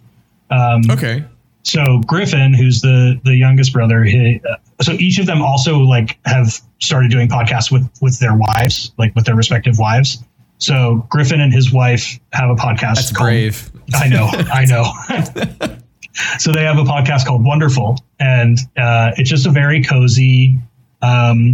Um, 0.52 0.82
Okay. 0.90 1.24
so 1.62 2.00
Griffin, 2.06 2.52
who's 2.54 2.80
the 2.80 3.18
the 3.24 3.34
youngest 3.34 3.72
brother, 3.72 4.04
he, 4.04 4.40
uh, 4.48 4.56
so 4.82 4.92
each 4.92 5.18
of 5.18 5.26
them 5.26 5.40
also 5.42 5.78
like 5.78 6.18
have 6.26 6.60
started 6.80 7.10
doing 7.10 7.28
podcasts 7.28 7.70
with 7.72 7.88
with 8.00 8.18
their 8.20 8.36
wives, 8.36 8.92
like 8.98 9.14
with 9.14 9.24
their 9.24 9.36
respective 9.36 9.78
wives. 9.78 10.22
So 10.58 11.06
Griffin 11.08 11.40
and 11.40 11.52
his 11.52 11.72
wife 11.72 12.20
have 12.32 12.50
a 12.50 12.54
podcast. 12.54 12.96
That's 12.96 13.12
called, 13.12 13.26
brave. 13.26 13.70
I 13.94 14.08
know, 14.08 14.28
I 14.32 14.64
know. 14.66 15.76
so 16.38 16.52
they 16.52 16.62
have 16.64 16.78
a 16.78 16.84
podcast 16.84 17.26
called 17.26 17.44
Wonderful, 17.44 17.98
and 18.20 18.58
uh, 18.76 19.10
it's 19.16 19.28
just 19.30 19.46
a 19.46 19.50
very 19.50 19.82
cozy, 19.82 20.58
um, 21.00 21.52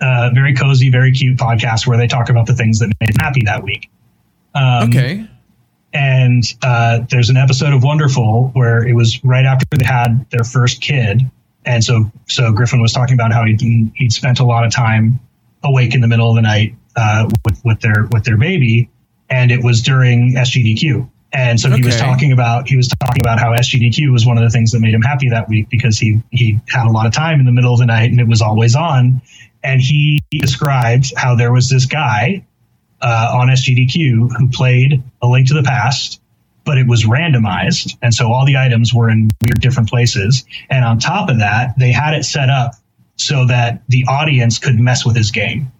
uh, 0.00 0.30
very 0.34 0.54
cozy, 0.54 0.90
very 0.90 1.10
cute 1.12 1.38
podcast 1.38 1.86
where 1.86 1.98
they 1.98 2.06
talk 2.06 2.28
about 2.28 2.46
the 2.46 2.54
things 2.54 2.78
that 2.80 2.92
made 3.00 3.08
them 3.10 3.16
happy 3.20 3.42
that 3.46 3.62
week. 3.64 3.90
Um, 4.54 4.88
Okay. 4.90 5.26
And 5.94 6.42
uh, 6.62 7.00
there's 7.08 7.30
an 7.30 7.36
episode 7.36 7.72
of 7.72 7.84
Wonderful 7.84 8.50
where 8.52 8.86
it 8.86 8.94
was 8.94 9.22
right 9.24 9.46
after 9.46 9.64
they 9.70 9.84
had 9.84 10.28
their 10.30 10.42
first 10.44 10.82
kid, 10.82 11.22
and 11.64 11.82
so 11.82 12.10
so 12.26 12.52
Griffin 12.52 12.82
was 12.82 12.92
talking 12.92 13.14
about 13.14 13.32
how 13.32 13.44
he'd 13.44 13.60
he'd 13.94 14.12
spent 14.12 14.40
a 14.40 14.44
lot 14.44 14.66
of 14.66 14.72
time 14.72 15.20
awake 15.62 15.94
in 15.94 16.00
the 16.00 16.08
middle 16.08 16.28
of 16.28 16.34
the 16.34 16.42
night 16.42 16.74
uh, 16.96 17.30
with 17.44 17.64
with 17.64 17.80
their 17.80 18.08
with 18.10 18.24
their 18.24 18.36
baby, 18.36 18.90
and 19.30 19.52
it 19.52 19.62
was 19.62 19.80
during 19.80 20.34
SGDQ. 20.34 21.08
And 21.32 21.58
so 21.58 21.68
he 21.68 21.82
was 21.82 21.96
talking 21.96 22.30
about 22.30 22.68
he 22.68 22.76
was 22.76 22.86
talking 22.86 23.20
about 23.20 23.40
how 23.40 23.52
SGDQ 23.52 24.12
was 24.12 24.24
one 24.24 24.38
of 24.38 24.44
the 24.44 24.50
things 24.50 24.70
that 24.70 24.80
made 24.80 24.94
him 24.94 25.02
happy 25.02 25.28
that 25.30 25.48
week 25.48 25.68
because 25.68 25.98
he 25.98 26.22
he 26.30 26.60
had 26.68 26.86
a 26.86 26.90
lot 26.90 27.06
of 27.06 27.12
time 27.12 27.40
in 27.40 27.46
the 27.46 27.52
middle 27.52 27.72
of 27.72 27.80
the 27.80 27.86
night 27.86 28.10
and 28.10 28.20
it 28.20 28.28
was 28.28 28.40
always 28.40 28.76
on. 28.76 29.20
And 29.64 29.80
he 29.80 30.22
described 30.30 31.12
how 31.16 31.34
there 31.34 31.52
was 31.52 31.68
this 31.68 31.86
guy 31.86 32.44
uh, 33.04 33.30
on 33.34 33.48
SGDQ 33.48 34.34
who 34.36 34.48
played 34.48 35.02
A 35.20 35.28
Link 35.28 35.48
to 35.48 35.54
the 35.54 35.62
Past, 35.62 36.22
but 36.64 36.78
it 36.78 36.86
was 36.86 37.04
randomized. 37.04 37.96
And 38.00 38.14
so 38.14 38.32
all 38.32 38.46
the 38.46 38.56
items 38.56 38.94
were 38.94 39.10
in 39.10 39.28
weird 39.42 39.60
different 39.60 39.90
places. 39.90 40.44
And 40.70 40.84
on 40.86 40.98
top 40.98 41.28
of 41.28 41.38
that, 41.38 41.78
they 41.78 41.92
had 41.92 42.14
it 42.14 42.24
set 42.24 42.48
up 42.48 42.72
so 43.16 43.46
that 43.46 43.82
the 43.88 44.06
audience 44.08 44.58
could 44.58 44.80
mess 44.80 45.04
with 45.04 45.16
his 45.16 45.30
game. 45.30 45.70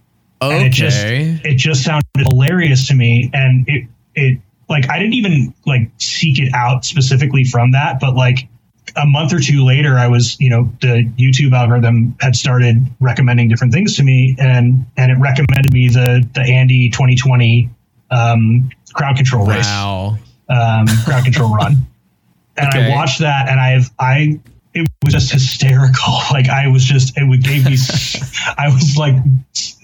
And 0.42 0.66
it 0.66 0.72
just 0.72 0.98
it 1.02 1.56
just 1.56 1.82
sounded 1.82 2.04
hilarious 2.16 2.88
to 2.88 2.94
me. 2.94 3.30
And 3.32 3.66
it 3.66 3.88
it 4.14 4.40
like 4.68 4.90
I 4.90 4.98
didn't 4.98 5.14
even 5.14 5.54
like 5.64 5.90
seek 5.96 6.38
it 6.38 6.52
out 6.54 6.84
specifically 6.84 7.44
from 7.44 7.72
that, 7.72 7.98
but 8.00 8.14
like 8.14 8.48
a 8.96 9.06
month 9.06 9.32
or 9.32 9.40
two 9.40 9.64
later, 9.64 9.96
I 9.98 10.08
was, 10.08 10.38
you 10.40 10.50
know, 10.50 10.70
the 10.80 11.10
YouTube 11.18 11.52
algorithm 11.52 12.16
had 12.20 12.36
started 12.36 12.86
recommending 13.00 13.48
different 13.48 13.72
things 13.72 13.96
to 13.96 14.02
me, 14.02 14.36
and 14.38 14.86
and 14.96 15.10
it 15.10 15.16
recommended 15.18 15.72
me 15.72 15.88
the 15.88 16.26
the 16.34 16.40
Andy 16.42 16.90
2020 16.90 17.70
um, 18.10 18.70
crowd 18.92 19.16
control 19.16 19.46
race, 19.46 19.66
Wow. 19.66 20.18
um, 20.48 20.86
crowd 21.04 21.24
control 21.24 21.54
run, 21.54 21.86
and 22.56 22.68
Okay. 22.68 22.86
I 22.92 22.96
watched 22.96 23.20
that, 23.20 23.48
and 23.48 23.58
I've 23.60 23.90
I 23.98 24.38
it 24.74 24.88
was 25.04 25.12
just 25.12 25.32
hysterical. 25.32 26.18
Like 26.32 26.48
I 26.48 26.66
was 26.68 26.84
just 26.84 27.16
it 27.16 27.24
would 27.28 27.42
gave 27.42 27.64
me 27.64 27.76
I 28.58 28.68
was 28.68 28.96
like 28.96 29.14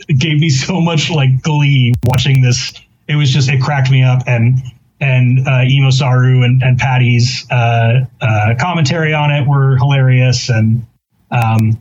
it 0.08 0.18
gave 0.18 0.40
me 0.40 0.48
so 0.50 0.80
much 0.80 1.10
like 1.10 1.42
glee 1.42 1.94
watching 2.04 2.42
this. 2.42 2.72
It 3.08 3.14
was 3.16 3.30
just 3.30 3.48
it 3.48 3.60
cracked 3.60 3.90
me 3.90 4.02
up 4.02 4.22
and 4.26 4.60
and 5.00 5.46
uh, 5.48 5.90
Saru 5.90 6.42
and, 6.42 6.62
and 6.62 6.78
Patty's 6.78 7.46
uh, 7.50 8.04
uh, 8.20 8.54
commentary 8.58 9.14
on 9.14 9.30
it 9.30 9.46
were 9.48 9.76
hilarious. 9.76 10.50
And 10.50 10.86
um, 11.30 11.80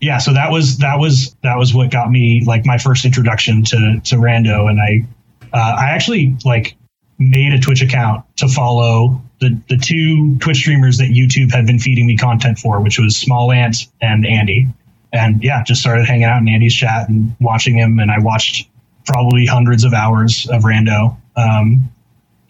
yeah 0.00 0.18
so 0.18 0.34
that 0.34 0.50
was 0.50 0.78
that 0.78 0.98
was 0.98 1.34
that 1.42 1.56
was 1.56 1.74
what 1.74 1.90
got 1.90 2.10
me 2.10 2.42
like 2.46 2.66
my 2.66 2.78
first 2.78 3.04
introduction 3.04 3.64
to 3.64 4.00
to 4.04 4.16
Rando. 4.16 4.68
And 4.70 4.80
I 4.80 5.06
uh, 5.52 5.76
I 5.78 5.90
actually 5.90 6.36
like 6.44 6.76
made 7.18 7.52
a 7.52 7.58
Twitch 7.58 7.82
account 7.82 8.24
to 8.36 8.48
follow 8.48 9.22
the 9.40 9.58
the 9.68 9.76
two 9.76 10.38
Twitch 10.38 10.58
streamers 10.58 10.98
that 10.98 11.08
YouTube 11.08 11.52
had 11.52 11.66
been 11.66 11.78
feeding 11.78 12.06
me 12.06 12.16
content 12.16 12.58
for 12.58 12.80
which 12.80 12.98
was 12.98 13.14
Smallant 13.14 13.88
and 14.00 14.26
Andy. 14.26 14.68
And 15.12 15.42
yeah 15.42 15.64
just 15.64 15.80
started 15.80 16.06
hanging 16.06 16.24
out 16.24 16.40
in 16.40 16.48
Andy's 16.48 16.74
chat 16.74 17.08
and 17.08 17.34
watching 17.40 17.76
him. 17.76 17.98
And 17.98 18.10
I 18.10 18.18
watched 18.20 18.68
probably 19.06 19.46
hundreds 19.46 19.84
of 19.84 19.92
hours 19.92 20.48
of 20.50 20.62
Rando. 20.62 21.16
Um, 21.36 21.90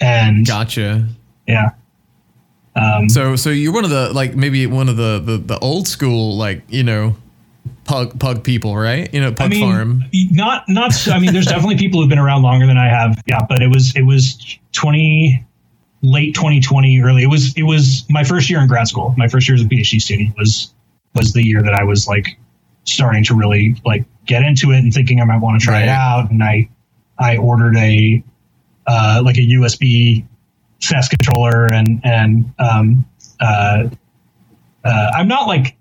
and 0.01 0.47
Gotcha. 0.47 1.09
yeah. 1.47 1.71
Um, 2.77 3.09
So 3.09 3.37
so 3.37 3.51
you're 3.51 3.73
one 3.73 3.85
of 3.85 3.91
the 3.91 4.13
like 4.13 4.35
maybe 4.35 4.67
one 4.67 4.89
of 4.89 4.97
the 4.97 5.21
the, 5.25 5.39
the 5.39 5.59
old 5.61 5.87
school 5.87 6.37
like 6.37 6.63
you 6.69 6.83
know 6.83 7.17
pug 7.85 8.19
pug 8.19 8.43
people 8.43 8.77
right 8.77 9.13
you 9.15 9.21
know 9.21 9.31
pug 9.31 9.47
I 9.47 9.49
mean, 9.49 9.63
farm 9.63 10.05
not 10.33 10.65
not. 10.69 11.09
I 11.09 11.19
mean, 11.19 11.33
there's 11.33 11.47
definitely 11.47 11.79
people 11.79 12.01
who've 12.01 12.09
been 12.09 12.19
around 12.19 12.43
longer 12.43 12.67
than 12.67 12.79
I 12.79 12.89
have. 12.89 13.23
Yeah, 13.27 13.41
but 13.49 13.63
it 13.63 13.69
was 13.69 13.95
it 13.95 14.03
was 14.03 14.59
20 14.73 15.45
late 16.03 16.35
2020, 16.35 17.01
early. 17.01 17.23
It 17.23 17.31
was 17.31 17.57
it 17.57 17.63
was 17.63 18.05
my 18.11 18.25
first 18.25 18.51
year 18.51 18.61
in 18.61 18.67
grad 18.69 18.89
school. 18.89 19.15
My 19.17 19.29
first 19.29 19.49
year 19.49 19.55
as 19.55 19.63
a 19.63 19.65
PhD 19.65 20.01
student 20.01 20.37
was 20.37 20.73
was 21.15 21.33
the 21.33 21.45
year 21.45 21.63
that 21.63 21.75
I 21.75 21.85
was 21.85 22.07
like 22.07 22.39
starting 22.85 23.25
to 23.25 23.35
really 23.35 23.77
like 23.85 24.05
get 24.27 24.43
into 24.43 24.71
it 24.73 24.79
and 24.79 24.93
thinking 24.93 25.21
I 25.21 25.25
might 25.25 25.41
want 25.41 25.61
to 25.61 25.65
try 25.65 25.83
it 25.83 25.89
out. 25.89 26.31
And 26.31 26.43
I 26.43 26.69
I 27.19 27.37
ordered 27.37 27.77
a 27.77 28.23
uh, 28.87 29.23
like 29.25 29.37
a 29.37 29.41
USB 29.41 30.25
FES 30.83 31.09
controller 31.09 31.67
and 31.67 32.01
and 32.05 32.53
um, 32.59 33.07
uh, 33.41 33.89
uh, 34.85 35.11
I'm 35.15 35.29
not 35.29 35.47
like 35.47 35.77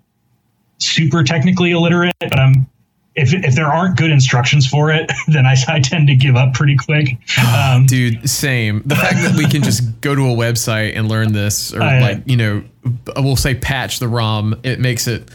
super 0.78 1.22
technically 1.22 1.72
illiterate, 1.72 2.14
but 2.20 2.38
I'm 2.38 2.66
if 3.14 3.32
if 3.32 3.54
there 3.54 3.66
aren't 3.66 3.96
good 3.96 4.10
instructions 4.10 4.66
for 4.66 4.90
it, 4.90 5.10
then 5.28 5.46
I, 5.46 5.54
I 5.68 5.80
tend 5.80 6.08
to 6.08 6.16
give 6.16 6.36
up 6.36 6.54
pretty 6.54 6.76
quick. 6.76 7.18
Um, 7.54 7.86
dude 7.86 8.28
same 8.28 8.82
the 8.84 8.96
fact 8.96 9.16
that 9.16 9.34
we 9.36 9.46
can 9.48 9.62
just 9.62 9.82
go 10.00 10.14
to 10.14 10.22
a 10.22 10.34
website 10.34 10.96
and 10.96 11.08
learn 11.08 11.32
this 11.32 11.72
or 11.72 11.82
I- 11.82 12.00
like 12.00 12.22
you 12.26 12.36
know 12.36 12.64
we'll 13.16 13.36
say 13.36 13.54
patch 13.54 13.98
the 13.98 14.08
rom 14.08 14.60
it 14.62 14.78
makes 14.80 15.06
it 15.06 15.30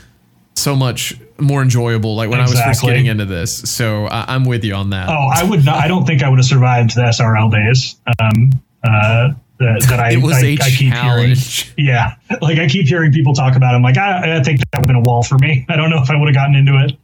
so 0.56 0.76
much 0.76 1.16
more 1.38 1.62
enjoyable 1.62 2.16
like 2.16 2.30
when 2.30 2.40
i 2.40 2.44
was 2.44 2.60
first 2.62 2.82
getting 2.82 3.06
into 3.06 3.26
this 3.26 3.60
so 3.60 4.06
I, 4.08 4.26
i'm 4.36 4.44
with 4.44 4.66
you 4.66 4.74
on 4.74 4.90
that 4.90 5.10
oh, 5.10 5.30
I 5.34 5.44
would 5.50 5.66
not. 5.66 5.78
I 5.78 5.88
don't 5.88 6.06
think 6.06 6.24
I 6.24 6.30
would 6.30 6.40
have 6.40 6.46
survived 6.46 6.96
the 6.96 7.02
SRL 7.02 7.52
days. 7.52 7.96
Um, 8.20 8.52
uh, 8.84 9.32
that, 9.60 9.86
that 9.90 10.00
I, 10.00 10.12
it 10.14 10.22
was 10.22 10.42
I, 10.44 10.48
a 10.48 10.54
I 10.54 10.70
keep 10.70 10.94
hearing. 10.94 10.94
challenge 10.94 11.74
Yeah, 11.78 12.16
like 12.42 12.58
I 12.58 12.68
keep 12.68 12.88
hearing 12.88 13.12
people 13.12 13.34
talk 13.34 13.56
about. 13.56 13.74
it. 13.74 13.78
I'm 13.78 13.82
like, 13.82 13.98
I, 13.98 14.40
I 14.40 14.44
think 14.44 14.60
that 14.60 14.68
would 14.74 14.80
have 14.80 14.88
been 14.88 14.96
a 14.96 15.02
wall 15.02 15.24
for 15.24 15.38
me. 15.38 15.66
I 15.70 15.76
don't 15.76 15.90
know 15.90 16.02
if 16.02 16.10
I 16.10 16.16
would 16.16 16.28
have 16.28 16.36
gotten 16.36 16.56
into 16.56 16.78
it. 16.84 16.98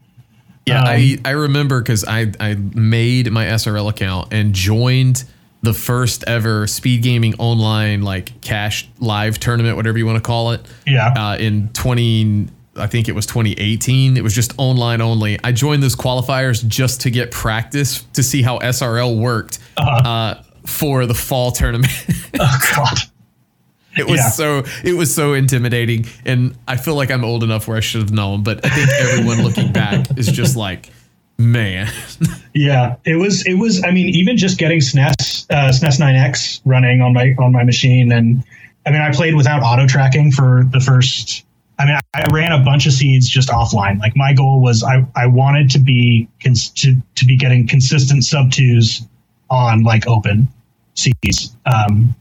Yeah, 0.65 0.81
Um, 0.81 0.87
I, 0.87 1.17
I 1.25 1.29
remember 1.31 1.81
because 1.81 2.05
I, 2.05 2.31
I 2.39 2.55
made 2.55 3.31
my 3.31 3.45
SRL 3.45 3.89
account 3.89 4.33
and 4.33 4.53
joined 4.53 5.23
the 5.61 5.73
first 5.73 6.23
ever 6.27 6.65
speed 6.67 7.03
gaming 7.03 7.35
online 7.35 8.01
like 8.01 8.39
cash 8.41 8.87
live 8.99 9.39
tournament, 9.39 9.75
whatever 9.75 9.97
you 9.97 10.05
want 10.05 10.17
to 10.17 10.25
call 10.25 10.51
it. 10.51 10.61
Yeah. 10.87 11.13
Uh, 11.15 11.37
in 11.37 11.69
20, 11.69 12.47
I 12.77 12.87
think 12.87 13.07
it 13.07 13.13
was 13.15 13.25
2018. 13.25 14.17
It 14.17 14.23
was 14.23 14.33
just 14.35 14.53
online 14.57 15.01
only. 15.01 15.39
I 15.43 15.51
joined 15.51 15.81
those 15.83 15.95
qualifiers 15.95 16.65
just 16.67 17.01
to 17.01 17.09
get 17.09 17.31
practice 17.31 18.03
to 18.13 18.21
see 18.23 18.41
how 18.41 18.59
SRL 18.59 19.17
worked 19.17 19.59
Uh-huh. 19.77 20.09
uh, 20.09 20.43
for 20.65 21.05
the 21.05 21.13
fall 21.13 21.51
tournament. 21.51 21.91
Oh 22.39 22.57
God. 22.75 22.97
It 23.97 24.05
was 24.07 24.17
Yeah. 24.19 24.29
so 24.29 24.63
it 24.83 24.91
was 24.93 25.13
so 25.15 25.33
intimidating, 25.33 26.05
and 26.25 26.53
I 26.67 26.75
feel 26.75 26.95
like 26.95 27.11
I'm 27.11 27.23
old 27.23 27.43
enough 27.43 27.65
where 27.69 27.77
I 27.77 27.79
should 27.79 28.01
have 28.01 28.11
known. 28.11 28.43
But 28.43 28.65
I 28.65 28.69
think 28.69 28.89
everyone 28.99 29.41
looking 29.41 29.71
back 29.71 30.17
is 30.17 30.27
just 30.27 30.57
like, 30.57 30.89
man, 31.37 31.87
Yeah, 32.53 32.95
it 33.05 33.15
was. 33.15 33.45
It 33.47 33.53
was. 33.53 33.81
I 33.85 33.91
mean, 33.91 34.09
even 34.09 34.35
just 34.35 34.57
getting 34.57 34.79
SNES, 34.81 35.45
uh, 35.49 35.69
SNES 35.71 35.99
9X 36.01 36.59
running 36.65 36.99
on 37.01 37.13
my 37.13 37.35
on 37.39 37.53
my 37.53 37.63
machine, 37.63 38.11
and 38.11 38.43
I 38.85 38.91
mean, 38.91 38.99
I 38.99 39.11
played 39.13 39.33
without 39.35 39.61
auto 39.63 39.87
tracking 39.87 40.29
for 40.29 40.65
the 40.73 40.81
first. 40.81 41.45
I 41.77 41.85
mean, 41.85 41.97
I 42.13 42.23
ran 42.31 42.51
a 42.51 42.63
bunch 42.63 42.85
of 42.85 42.93
seeds 42.93 43.27
just 43.29 43.49
offline. 43.49 43.99
Like 43.99 44.15
my 44.15 44.33
goal 44.33 44.61
was, 44.61 44.83
I 44.83 45.05
I 45.15 45.27
wanted 45.27 45.69
to 45.71 45.79
be 45.79 46.27
cons- 46.41 46.69
to 46.69 46.95
to 47.15 47.25
be 47.25 47.35
getting 47.37 47.67
consistent 47.67 48.23
sub 48.23 48.51
twos 48.51 49.05
on 49.49 49.83
like 49.83 50.07
open 50.07 50.47
seeds 50.95 51.55
um, 51.65 52.15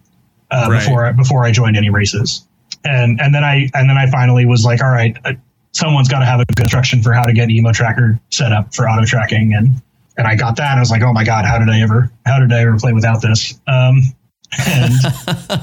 uh, 0.51 0.67
Right. 0.69 0.79
before 0.81 1.07
I- 1.07 1.13
before 1.13 1.45
I 1.45 1.53
joined 1.53 1.77
any 1.77 1.91
races, 1.91 2.47
and 2.85 3.21
and 3.21 3.35
then 3.35 3.45
I 3.45 3.71
and 3.75 3.89
then 3.89 3.97
I 3.97 4.07
finally 4.11 4.47
was 4.47 4.65
like, 4.65 4.83
all 4.83 4.91
right. 4.91 5.17
Uh, 5.25 5.33
Someone's 5.77 6.09
got 6.09 6.21
to 6.21 6.25
have 6.25 6.39
a 6.39 6.45
good 6.45 6.61
instruction 6.61 7.03
for 7.03 7.13
how 7.13 7.25
to 7.25 7.33
get 7.33 7.49
an 7.49 7.51
EmoTracker 7.51 8.21
set 8.31 8.53
up 8.53 8.73
for 8.73 8.89
auto 8.89 9.05
tracking, 9.05 9.55
and 9.55 9.83
and 10.17 10.25
I 10.25 10.37
got 10.37 10.55
that. 10.59 10.71
And 10.71 10.79
I 10.79 10.81
was 10.81 10.93
like, 10.93 11.03
oh 11.03 11.13
my 11.13 11.25
god, 11.25 11.45
how 11.45 11.59
did 11.59 11.69
I 11.69 11.81
ever, 11.81 12.13
how 12.25 12.39
did 12.39 12.53
I 12.53 12.61
ever 12.61 12.77
play 12.79 12.93
without 12.93 13.21
this? 13.21 13.59
Um, 13.67 14.03
and 14.67 14.93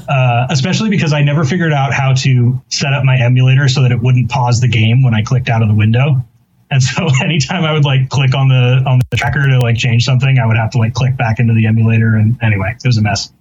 uh, 0.09 0.47
especially 0.49 0.89
because 0.89 1.13
I 1.13 1.21
never 1.21 1.43
figured 1.43 1.73
out 1.73 1.93
how 1.93 2.13
to 2.15 2.61
set 2.69 2.93
up 2.93 3.03
my 3.03 3.17
emulator 3.17 3.67
so 3.67 3.81
that 3.83 3.91
it 3.91 4.01
wouldn't 4.01 4.29
pause 4.29 4.59
the 4.59 4.67
game 4.67 5.03
when 5.03 5.13
I 5.13 5.21
clicked 5.21 5.49
out 5.49 5.61
of 5.61 5.67
the 5.67 5.73
window. 5.73 6.23
And 6.69 6.81
so 6.81 7.07
anytime 7.23 7.63
I 7.63 7.73
would 7.73 7.85
like 7.85 8.09
click 8.09 8.33
on 8.35 8.47
the 8.49 8.83
on 8.87 9.01
the 9.09 9.17
tracker 9.17 9.47
to 9.47 9.59
like 9.59 9.77
change 9.77 10.03
something, 10.05 10.37
I 10.39 10.45
would 10.45 10.57
have 10.57 10.71
to 10.71 10.77
like 10.77 10.93
click 10.93 11.15
back 11.17 11.39
into 11.39 11.53
the 11.53 11.67
emulator. 11.67 12.15
And 12.15 12.41
anyway, 12.41 12.75
it 12.83 12.87
was 12.87 12.97
a 12.97 13.01
mess. 13.01 13.31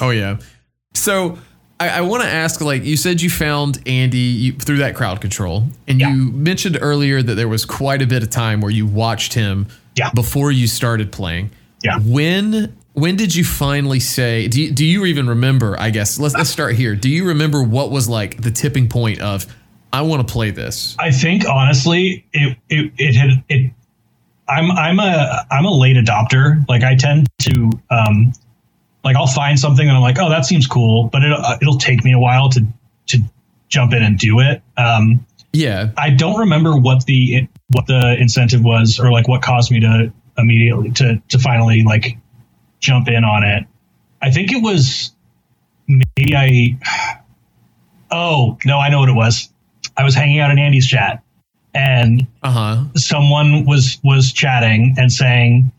Oh 0.00 0.10
yeah. 0.10 0.38
So 0.94 1.38
I, 1.80 1.88
I 1.88 2.00
want 2.02 2.22
to 2.22 2.28
ask, 2.28 2.60
like 2.60 2.84
you 2.84 2.96
said, 2.96 3.20
you 3.22 3.30
found 3.30 3.80
Andy 3.86 4.18
you, 4.18 4.52
through 4.52 4.78
that 4.78 4.94
crowd 4.94 5.20
control, 5.20 5.64
and 5.88 5.98
Yeah. 6.00 6.12
you 6.14 6.30
mentioned 6.32 6.78
earlier 6.80 7.22
that 7.22 7.34
there 7.34 7.48
was 7.48 7.64
quite 7.64 8.02
a 8.02 8.06
bit 8.06 8.22
of 8.22 8.30
time 8.30 8.60
where 8.60 8.70
you 8.70 8.86
watched 8.86 9.34
him 9.34 9.66
Yeah. 9.96 10.10
before 10.14 10.52
you 10.52 10.66
started 10.68 11.10
playing. 11.12 11.50
Yeah. 11.82 11.98
When 11.98 12.76
when 12.94 13.16
did 13.16 13.34
you 13.34 13.44
finally 13.44 14.00
say? 14.00 14.48
Do 14.48 14.62
you, 14.62 14.70
do 14.70 14.84
you 14.84 15.06
even 15.06 15.28
remember? 15.28 15.78
I 15.78 15.90
guess 15.90 16.18
let's 16.18 16.34
let's 16.34 16.50
start 16.50 16.74
here. 16.74 16.94
Do 16.94 17.08
you 17.08 17.28
remember 17.28 17.62
what 17.62 17.90
was 17.90 18.08
like 18.08 18.40
the 18.40 18.50
tipping 18.50 18.88
point 18.88 19.20
of 19.20 19.46
I 19.92 20.02
want 20.02 20.26
to 20.26 20.32
play 20.32 20.50
this? 20.50 20.96
I 20.98 21.10
think 21.10 21.48
honestly, 21.48 22.26
it 22.32 22.56
it 22.68 22.92
it 22.98 23.14
had 23.14 23.44
it. 23.48 23.72
I'm 24.48 24.70
I'm 24.70 24.98
a 24.98 25.46
I'm 25.50 25.64
a 25.64 25.72
late 25.72 25.96
adopter. 25.96 26.66
Like 26.68 26.82
I 26.82 26.96
tend 26.96 27.28
to 27.40 27.70
um, 27.90 28.32
like 29.04 29.16
I'll 29.16 29.26
find 29.26 29.58
something 29.58 29.86
and 29.86 29.96
I'm 29.96 30.02
like, 30.02 30.18
oh, 30.18 30.28
that 30.28 30.44
seems 30.44 30.66
cool, 30.66 31.04
but 31.04 31.24
it'll 31.24 31.42
it'll 31.60 31.78
take 31.78 32.04
me 32.04 32.12
a 32.12 32.18
while 32.18 32.50
to 32.50 32.66
to 33.08 33.18
jump 33.68 33.92
in 33.92 34.02
and 34.02 34.18
do 34.18 34.40
it. 34.40 34.62
Um, 34.76 35.24
Yeah. 35.54 35.90
I 35.96 36.10
don't 36.10 36.38
remember 36.40 36.76
what 36.76 37.06
the 37.06 37.48
what 37.72 37.86
the 37.86 38.16
incentive 38.18 38.62
was 38.62 39.00
or 39.00 39.10
like 39.10 39.28
what 39.28 39.40
caused 39.42 39.70
me 39.70 39.80
to 39.80 40.12
immediately 40.36 40.90
to 40.92 41.22
to 41.28 41.38
finally 41.38 41.82
like 41.82 42.18
jump 42.82 43.08
in 43.08 43.24
on 43.24 43.42
it. 43.44 43.64
I 44.20 44.30
think 44.30 44.52
it 44.52 44.62
was 44.62 45.12
maybe 45.88 46.36
I 46.36 46.76
Oh, 48.10 48.58
no, 48.66 48.78
I 48.78 48.90
know 48.90 49.00
what 49.00 49.08
it 49.08 49.14
was. 49.14 49.48
I 49.96 50.04
was 50.04 50.14
hanging 50.14 50.38
out 50.40 50.50
in 50.50 50.58
Andy's 50.58 50.86
chat 50.86 51.22
and 51.74 52.26
Uh 52.42 52.50
huh. 52.50 52.84
someone 52.94 53.64
was 53.64 53.98
was 54.04 54.32
chatting 54.32 54.94
and 54.98 55.10
saying 55.10 55.72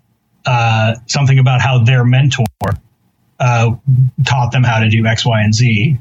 uh, 0.47 0.95
something 1.05 1.37
about 1.37 1.61
how 1.61 1.83
their 1.83 2.03
mentor 2.03 2.45
uh, 3.39 3.75
taught 4.25 4.51
them 4.51 4.63
how 4.63 4.79
to 4.79 4.89
do 4.89 5.05
X, 5.05 5.25
Y, 5.25 5.41
and 5.41 5.53
Z. 5.53 5.97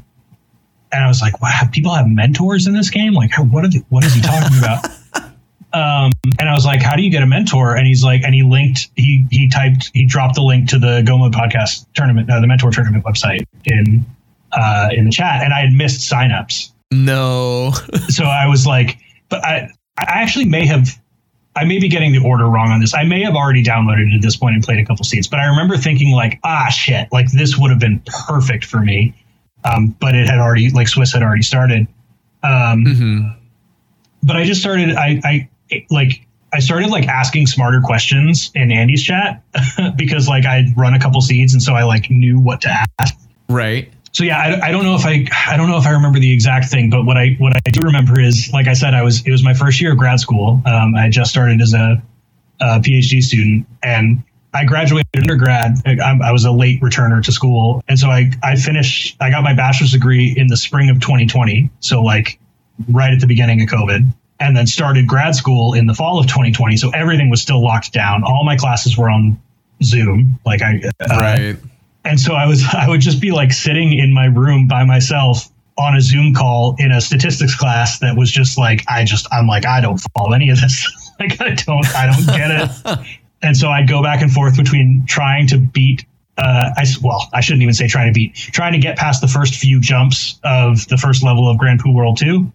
And 0.90 1.04
I 1.04 1.08
was 1.08 1.20
like, 1.20 1.40
"Wow, 1.40 1.50
people 1.70 1.94
have 1.94 2.06
mentors 2.08 2.66
in 2.66 2.74
this 2.74 2.90
game? 2.90 3.12
Like, 3.12 3.30
what 3.38 3.64
are 3.64 3.68
the, 3.68 3.84
what 3.90 4.04
is 4.04 4.14
he 4.14 4.20
talking 4.22 4.58
about?" 4.58 4.84
um, 5.74 6.12
and 6.38 6.48
I 6.48 6.54
was 6.54 6.64
like, 6.64 6.82
"How 6.82 6.96
do 6.96 7.02
you 7.02 7.10
get 7.10 7.22
a 7.22 7.26
mentor?" 7.26 7.76
And 7.76 7.86
he's 7.86 8.04
like, 8.04 8.22
and 8.24 8.34
he 8.34 8.42
linked, 8.42 8.88
he 8.96 9.26
he 9.30 9.48
typed, 9.48 9.90
he 9.94 10.06
dropped 10.06 10.34
the 10.34 10.42
link 10.42 10.68
to 10.70 10.78
the 10.78 11.02
Go 11.06 11.18
Mode 11.18 11.32
podcast 11.32 11.86
tournament, 11.94 12.30
uh, 12.30 12.40
the 12.40 12.46
mentor 12.46 12.70
tournament 12.70 13.04
website 13.04 13.46
in 13.64 14.04
uh, 14.52 14.88
in 14.92 15.04
the 15.04 15.10
chat, 15.10 15.42
and 15.42 15.52
I 15.52 15.60
had 15.60 15.72
missed 15.72 16.10
signups 16.10 16.72
No. 16.90 17.72
so 18.08 18.24
I 18.24 18.46
was 18.46 18.66
like, 18.66 18.98
but 19.28 19.44
I, 19.44 19.70
I 19.98 20.04
actually 20.22 20.44
may 20.44 20.66
have, 20.66 20.88
I 21.56 21.64
may 21.64 21.78
be 21.78 21.88
getting 21.88 22.12
the 22.12 22.22
order 22.26 22.44
wrong 22.46 22.68
on 22.70 22.80
this. 22.80 22.94
I 22.94 23.04
may 23.04 23.22
have 23.22 23.34
already 23.34 23.64
downloaded 23.64 24.12
it 24.12 24.16
at 24.16 24.22
this 24.22 24.36
point 24.36 24.54
and 24.54 24.62
played 24.62 24.78
a 24.78 24.84
couple 24.84 25.04
seats, 25.04 25.26
but 25.26 25.40
I 25.40 25.46
remember 25.46 25.76
thinking 25.76 26.12
like, 26.12 26.38
ah, 26.44 26.68
shit, 26.68 27.08
like 27.12 27.30
this 27.32 27.56
would 27.56 27.70
have 27.70 27.80
been 27.80 28.02
perfect 28.26 28.64
for 28.64 28.80
me. 28.80 29.14
Um, 29.64 29.96
but 30.00 30.14
it 30.14 30.28
had 30.28 30.38
already, 30.38 30.70
like 30.70 30.88
Swiss 30.88 31.12
had 31.12 31.22
already 31.22 31.42
started. 31.42 31.86
Um, 32.42 32.84
hmm 32.84 33.28
but 34.24 34.36
I 34.36 34.44
just 34.44 34.60
started, 34.60 34.94
I, 34.94 35.20
I 35.24 35.48
like, 35.90 36.26
I 36.52 36.58
started 36.60 36.90
like 36.90 37.08
asking 37.08 37.46
smarter 37.46 37.80
questions 37.80 38.50
in 38.54 38.70
Andy's 38.70 39.02
chat 39.02 39.42
because 39.96 40.28
like 40.28 40.44
I'd 40.44 40.76
run 40.76 40.92
a 40.94 41.00
couple 41.00 41.20
seeds 41.22 41.54
and 41.54 41.62
so 41.62 41.74
I 41.74 41.84
like 41.84 42.10
knew 42.10 42.38
what 42.40 42.60
to 42.62 42.84
ask 43.00 43.14
Right. 43.48 43.92
so 44.12 44.24
yeah, 44.24 44.38
I, 44.38 44.68
I 44.68 44.70
don't 44.70 44.84
know 44.84 44.94
if 44.94 45.04
I 45.04 45.26
I 45.46 45.56
don't 45.56 45.68
know 45.68 45.78
if 45.78 45.86
I 45.86 45.90
remember 45.90 46.18
the 46.18 46.32
exact 46.32 46.66
thing, 46.70 46.90
but 46.90 47.04
what 47.04 47.16
I 47.16 47.36
what 47.38 47.54
I 47.54 47.70
do 47.70 47.80
remember 47.82 48.20
is, 48.20 48.50
like 48.52 48.66
I 48.66 48.74
said, 48.74 48.94
I 48.94 49.02
was 49.02 49.26
it 49.26 49.30
was 49.30 49.42
my 49.42 49.54
first 49.54 49.80
year 49.80 49.92
of 49.92 49.98
grad 49.98 50.20
school. 50.20 50.62
Um, 50.66 50.94
I 50.94 51.02
had 51.02 51.12
just 51.12 51.30
started 51.30 51.60
as 51.60 51.72
a, 51.74 52.02
a 52.60 52.80
PhD 52.80 53.22
student, 53.22 53.66
and 53.82 54.22
I 54.54 54.64
graduated 54.64 55.08
undergrad. 55.16 55.76
I, 55.86 56.18
I 56.22 56.32
was 56.32 56.44
a 56.44 56.52
late 56.52 56.80
returner 56.82 57.22
to 57.24 57.32
school, 57.32 57.82
and 57.88 57.98
so 57.98 58.08
I 58.08 58.30
I 58.42 58.56
finished. 58.56 59.16
I 59.20 59.30
got 59.30 59.42
my 59.42 59.54
bachelor's 59.54 59.92
degree 59.92 60.34
in 60.36 60.46
the 60.46 60.56
spring 60.56 60.90
of 60.90 61.00
2020, 61.00 61.70
so 61.80 62.02
like 62.02 62.38
right 62.90 63.12
at 63.12 63.20
the 63.20 63.26
beginning 63.26 63.62
of 63.62 63.68
COVID, 63.68 64.12
and 64.42 64.56
then 64.56 64.66
started 64.66 65.06
grad 65.06 65.34
school 65.34 65.74
in 65.74 65.86
the 65.86 65.94
fall 65.94 66.18
of 66.18 66.26
2020. 66.26 66.76
So 66.76 66.90
everything 66.90 67.30
was 67.30 67.40
still 67.40 67.62
locked 67.62 67.92
down. 67.92 68.24
All 68.24 68.44
my 68.44 68.56
classes 68.56 68.98
were 68.98 69.08
on 69.08 69.40
Zoom. 69.82 70.38
Like 70.44 70.62
I 70.62 70.82
uh, 71.00 71.06
Right. 71.16 71.56
and 72.04 72.18
so 72.20 72.34
I 72.34 72.46
was 72.46 72.64
I 72.72 72.88
would 72.88 73.00
just 73.00 73.20
be 73.20 73.30
like 73.30 73.52
sitting 73.52 73.98
in 73.98 74.12
my 74.12 74.26
room 74.26 74.66
by 74.66 74.84
myself 74.84 75.48
on 75.78 75.96
a 75.96 76.00
Zoom 76.00 76.34
call 76.34 76.76
in 76.78 76.92
a 76.92 77.00
statistics 77.00 77.54
class 77.54 77.98
that 78.00 78.16
was 78.16 78.30
just 78.30 78.58
like 78.58 78.84
I 78.88 79.04
just 79.04 79.26
I'm 79.32 79.46
like 79.46 79.64
I 79.64 79.80
don't 79.80 79.98
follow 80.16 80.32
any 80.32 80.50
of 80.50 80.60
this. 80.60 80.86
like 81.20 81.40
I 81.40 81.54
don't 81.54 81.86
I 81.94 82.06
don't 82.06 82.26
get 82.26 82.50
it. 82.50 82.98
and 83.42 83.56
so 83.56 83.68
I'd 83.68 83.88
go 83.88 84.02
back 84.02 84.22
and 84.22 84.30
forth 84.30 84.56
between 84.56 85.04
trying 85.06 85.46
to 85.48 85.58
beat 85.58 86.04
uh, 86.38 86.70
I 86.76 86.84
well 87.02 87.28
I 87.32 87.40
shouldn't 87.40 87.62
even 87.62 87.74
say 87.74 87.86
trying 87.88 88.08
to 88.08 88.12
beat 88.12 88.34
trying 88.34 88.72
to 88.72 88.78
get 88.78 88.96
past 88.96 89.20
the 89.20 89.28
first 89.28 89.54
few 89.54 89.80
jumps 89.80 90.40
of 90.44 90.86
the 90.88 90.96
first 90.96 91.22
level 91.22 91.48
of 91.48 91.58
Grand 91.58 91.80
Poo 91.80 91.92
World 91.92 92.18
2. 92.18 92.50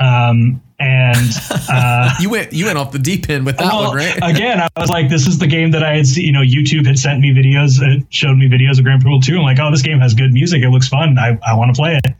Um, 0.00 0.62
and 0.78 1.30
uh, 1.68 2.14
You 2.20 2.30
went 2.30 2.52
you 2.52 2.64
went 2.64 2.78
off 2.78 2.90
the 2.90 2.98
deep 2.98 3.28
end 3.28 3.44
with 3.44 3.58
that 3.58 3.66
well, 3.66 3.88
one, 3.88 3.96
right? 3.96 4.16
again, 4.22 4.60
I 4.60 4.68
was 4.80 4.88
like, 4.88 5.08
this 5.08 5.26
is 5.26 5.38
the 5.38 5.46
game 5.46 5.70
that 5.72 5.82
I 5.82 5.96
had 5.96 6.06
seen. 6.06 6.24
You 6.24 6.32
know, 6.32 6.40
YouTube 6.40 6.86
had 6.86 6.98
sent 6.98 7.20
me 7.20 7.32
videos, 7.32 7.80
uh, 7.82 8.02
showed 8.08 8.36
me 8.36 8.48
videos 8.48 8.78
of 8.78 8.84
Grand 8.84 9.04
World 9.04 9.22
2. 9.22 9.36
I'm 9.36 9.42
like, 9.42 9.58
oh, 9.60 9.70
this 9.70 9.82
game 9.82 9.98
has 10.00 10.14
good 10.14 10.32
music. 10.32 10.62
It 10.62 10.70
looks 10.70 10.88
fun. 10.88 11.18
I, 11.18 11.38
I 11.46 11.54
want 11.54 11.74
to 11.74 11.78
play 11.78 12.00
it. 12.02 12.10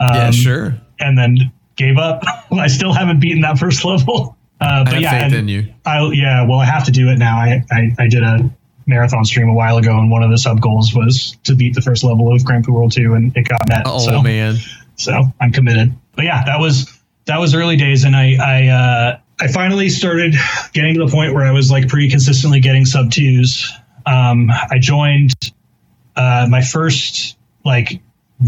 Um, 0.00 0.14
yeah, 0.14 0.30
sure. 0.32 0.74
And 1.00 1.16
then 1.16 1.52
gave 1.76 1.96
up. 1.96 2.24
I 2.52 2.66
still 2.66 2.92
haven't 2.92 3.20
beaten 3.20 3.42
that 3.42 3.58
first 3.58 3.84
level. 3.84 4.36
Uh, 4.60 4.64
I 4.64 4.84
but 4.84 4.92
have 4.94 5.02
yeah, 5.02 5.28
faith 5.28 5.38
in 5.38 5.46
you. 5.48 5.72
I, 5.86 6.10
yeah, 6.12 6.44
well, 6.44 6.58
I 6.58 6.64
have 6.64 6.84
to 6.86 6.90
do 6.90 7.08
it 7.10 7.18
now. 7.18 7.36
I, 7.36 7.64
I, 7.70 7.94
I 7.96 8.08
did 8.08 8.24
a 8.24 8.50
marathon 8.88 9.24
stream 9.24 9.48
a 9.48 9.54
while 9.54 9.76
ago, 9.76 9.96
and 9.96 10.10
one 10.10 10.24
of 10.24 10.30
the 10.30 10.38
sub 10.38 10.60
goals 10.60 10.92
was 10.92 11.36
to 11.44 11.54
beat 11.54 11.74
the 11.74 11.82
first 11.82 12.02
level 12.02 12.32
of 12.32 12.44
Grand 12.44 12.64
Poo 12.64 12.72
World 12.72 12.90
2, 12.90 13.14
and 13.14 13.36
it 13.36 13.46
got 13.46 13.68
met. 13.68 13.82
Oh 13.86 13.98
so 13.98 14.22
man. 14.22 14.56
so 14.96 15.22
I'm 15.40 15.52
committed. 15.52 15.94
But 16.16 16.24
yeah, 16.24 16.42
that 16.44 16.58
was 16.58 16.97
that 17.28 17.38
was 17.38 17.54
early 17.54 17.76
days, 17.76 18.04
and 18.04 18.16
I 18.16 18.36
I 18.40 18.66
uh, 18.68 19.20
I 19.38 19.48
finally 19.48 19.88
started 19.90 20.34
getting 20.72 20.94
to 20.94 21.04
the 21.04 21.12
point 21.12 21.34
where 21.34 21.46
I 21.46 21.52
was 21.52 21.70
like 21.70 21.86
pretty 21.86 22.10
consistently 22.10 22.58
getting 22.58 22.84
sub 22.84 23.12
twos. 23.12 23.70
Um, 24.06 24.50
I 24.50 24.78
joined 24.80 25.34
uh, 26.16 26.46
my 26.50 26.62
first 26.62 27.36
like 27.64 28.00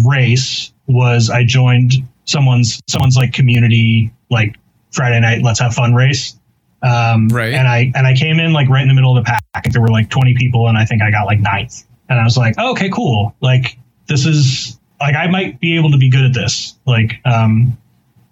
race 0.04 0.72
was 0.86 1.30
I 1.30 1.44
joined 1.44 1.92
someone's 2.24 2.80
someone's 2.88 3.16
like 3.16 3.32
community 3.32 4.12
like 4.30 4.56
Friday 4.92 5.20
night 5.20 5.42
let's 5.42 5.60
have 5.60 5.74
fun 5.74 5.94
race. 5.94 6.36
Um, 6.82 7.28
Right. 7.28 7.52
And 7.52 7.68
I 7.68 7.92
and 7.94 8.06
I 8.06 8.14
came 8.14 8.40
in 8.40 8.54
like 8.54 8.68
right 8.70 8.82
in 8.82 8.88
the 8.88 8.94
middle 8.94 9.16
of 9.16 9.22
the 9.22 9.28
pack. 9.28 9.70
There 9.70 9.82
were 9.82 9.88
like 9.88 10.08
20 10.08 10.34
people, 10.36 10.68
and 10.68 10.78
I 10.78 10.86
think 10.86 11.02
I 11.02 11.10
got 11.10 11.26
like 11.26 11.40
ninth. 11.40 11.84
And 12.08 12.18
I 12.18 12.24
was 12.24 12.36
like, 12.36 12.54
oh, 12.56 12.72
okay, 12.72 12.88
cool. 12.88 13.36
Like 13.42 13.78
this 14.08 14.24
is 14.24 14.80
like 14.98 15.14
I 15.14 15.26
might 15.28 15.60
be 15.60 15.76
able 15.76 15.90
to 15.90 15.98
be 15.98 16.08
good 16.08 16.24
at 16.24 16.32
this. 16.32 16.78
Like, 16.86 17.20
um, 17.26 17.76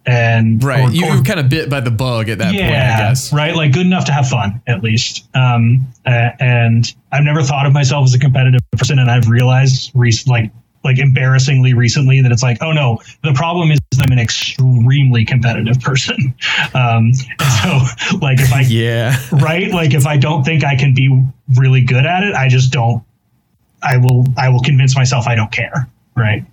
and 0.09 0.63
Right. 0.65 0.85
or- 0.85 0.91
you 0.91 1.07
were 1.07 1.23
kind 1.23 1.39
of 1.39 1.49
bit 1.49 1.69
by 1.69 1.81
the 1.81 1.91
bug 1.91 2.29
at 2.31 2.39
that 2.39 2.55
yeah, 2.55 2.63
point, 2.71 2.77
I 2.77 3.09
guess. 3.11 3.33
right. 3.33 3.55
Like 3.55 3.73
good 3.73 3.87
enough 3.87 4.07
to 4.07 4.13
have 4.13 4.29
fun 4.29 4.61
at 4.67 4.83
least. 4.83 5.29
Um, 5.35 5.87
uh, 6.07 6.31
and 6.41 6.93
I've 7.13 7.25
never 7.25 7.43
thought 7.43 7.67
of 7.67 7.73
myself 7.75 8.05
as 8.07 8.15
a 8.15 8.19
competitive 8.19 8.61
person, 8.73 8.99
and 8.99 9.11
I've 9.11 9.29
realized 9.29 9.91
rec- 9.95 10.27
like 10.27 10.51
like 10.85 10.99
embarrassingly 11.01 11.75
recently 11.75 12.23
that 12.23 12.31
it's 12.31 12.43
like, 12.43 12.57
oh 12.63 12.71
no, 12.73 12.99
the 13.25 13.33
problem 13.35 13.71
is 13.73 13.79
I'm 14.01 14.13
an 14.13 14.19
extremely 14.21 15.25
competitive 15.25 15.81
person. 15.81 16.35
Um, 16.75 17.13
so 17.15 17.81
like 18.21 18.39
if 18.41 18.53
I 18.53 18.61
Yeah. 18.69 19.17
right? 19.33 19.71
Like 19.71 19.93
if 19.95 20.07
I 20.07 20.17
don't 20.17 20.45
think 20.45 20.65
I 20.65 20.77
can 20.77 20.95
be 20.95 21.25
really 21.57 21.83
good 21.83 22.07
at 22.07 22.23
it, 22.23 22.35
I 22.35 22.49
just 22.49 22.73
don't. 22.73 23.03
I 23.83 23.97
will. 23.99 24.27
I 24.37 24.49
will 24.49 24.61
convince 24.61 24.97
myself 24.97 25.27
I 25.29 25.35
don't 25.35 25.53
care. 25.53 25.89
Right. 26.17 26.45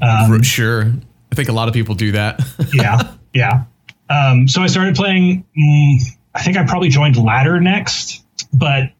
Um, 0.00 0.42
sure. 0.42 0.92
I 1.32 1.34
think 1.34 1.48
a 1.48 1.52
lot 1.52 1.68
of 1.68 1.74
people 1.74 1.94
do 1.94 2.12
that. 2.12 2.40
yeah. 2.72 3.14
Yeah. 3.32 3.64
Um, 4.08 4.48
so 4.48 4.62
I 4.62 4.66
started 4.66 4.96
playing. 4.96 5.44
Mm, 5.56 6.00
I 6.34 6.42
think 6.42 6.56
I 6.56 6.66
probably 6.66 6.88
joined 6.88 7.16
ladder 7.16 7.60
next, 7.60 8.24
but 8.52 8.90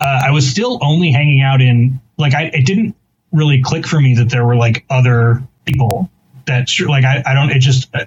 uh, 0.00 0.22
I 0.24 0.30
was 0.30 0.48
still 0.48 0.78
only 0.82 1.10
hanging 1.10 1.40
out 1.40 1.60
in 1.60 2.00
like 2.18 2.34
I. 2.34 2.44
It 2.52 2.66
didn't 2.66 2.94
really 3.32 3.62
click 3.62 3.86
for 3.86 4.00
me 4.00 4.14
that 4.16 4.28
there 4.28 4.44
were 4.44 4.56
like 4.56 4.84
other 4.90 5.42
people 5.64 6.10
that 6.46 6.68
like 6.86 7.04
I. 7.04 7.22
I 7.26 7.34
don't. 7.34 7.50
It 7.50 7.60
just 7.60 7.94
uh, 7.94 8.04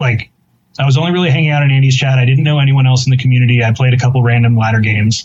like 0.00 0.30
I 0.78 0.84
was 0.84 0.98
only 0.98 1.12
really 1.12 1.30
hanging 1.30 1.50
out 1.50 1.62
in 1.62 1.70
Andy's 1.70 1.96
chat. 1.96 2.18
I 2.18 2.24
didn't 2.24 2.44
know 2.44 2.58
anyone 2.58 2.86
else 2.86 3.06
in 3.06 3.10
the 3.10 3.16
community. 3.16 3.62
I 3.62 3.72
played 3.72 3.94
a 3.94 3.98
couple 3.98 4.22
random 4.22 4.56
ladder 4.56 4.80
games, 4.80 5.24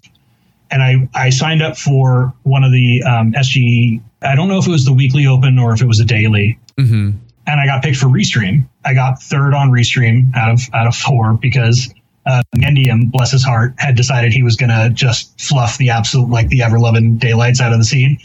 and 0.69 0.83
I 0.83 1.09
I 1.15 1.31
signed 1.31 1.63
up 1.63 1.75
for 1.75 2.33
one 2.43 2.63
of 2.63 2.71
the 2.71 3.01
um, 3.01 3.33
SG. 3.33 3.99
I 4.21 4.35
don't 4.35 4.47
know 4.47 4.59
if 4.59 4.67
it 4.67 4.71
was 4.71 4.85
the 4.85 4.93
weekly 4.93 5.25
open 5.25 5.57
or 5.57 5.73
if 5.73 5.81
it 5.81 5.87
was 5.87 5.99
a 5.99 6.05
daily, 6.05 6.59
hmm 6.77 7.11
and 7.47 7.59
I 7.59 7.65
got 7.65 7.83
picked 7.83 7.97
for 7.97 8.07
Restream. 8.07 8.67
I 8.85 8.93
got 8.93 9.21
third 9.21 9.53
on 9.53 9.71
Restream 9.71 10.35
out 10.35 10.51
of 10.51 10.61
out 10.73 10.87
of 10.87 10.95
four 10.95 11.33
because 11.33 11.93
uh, 12.25 12.43
Mendium, 12.55 13.11
bless 13.11 13.31
his 13.31 13.43
heart, 13.43 13.73
had 13.77 13.95
decided 13.95 14.31
he 14.31 14.43
was 14.43 14.55
going 14.55 14.69
to 14.69 14.91
just 14.93 15.39
fluff 15.41 15.77
the 15.77 15.89
absolute 15.89 16.29
like 16.29 16.47
the 16.49 16.61
ever 16.61 16.79
loving 16.79 17.17
daylights 17.17 17.59
out 17.59 17.73
of 17.73 17.79
the 17.79 17.85
scene, 17.85 18.17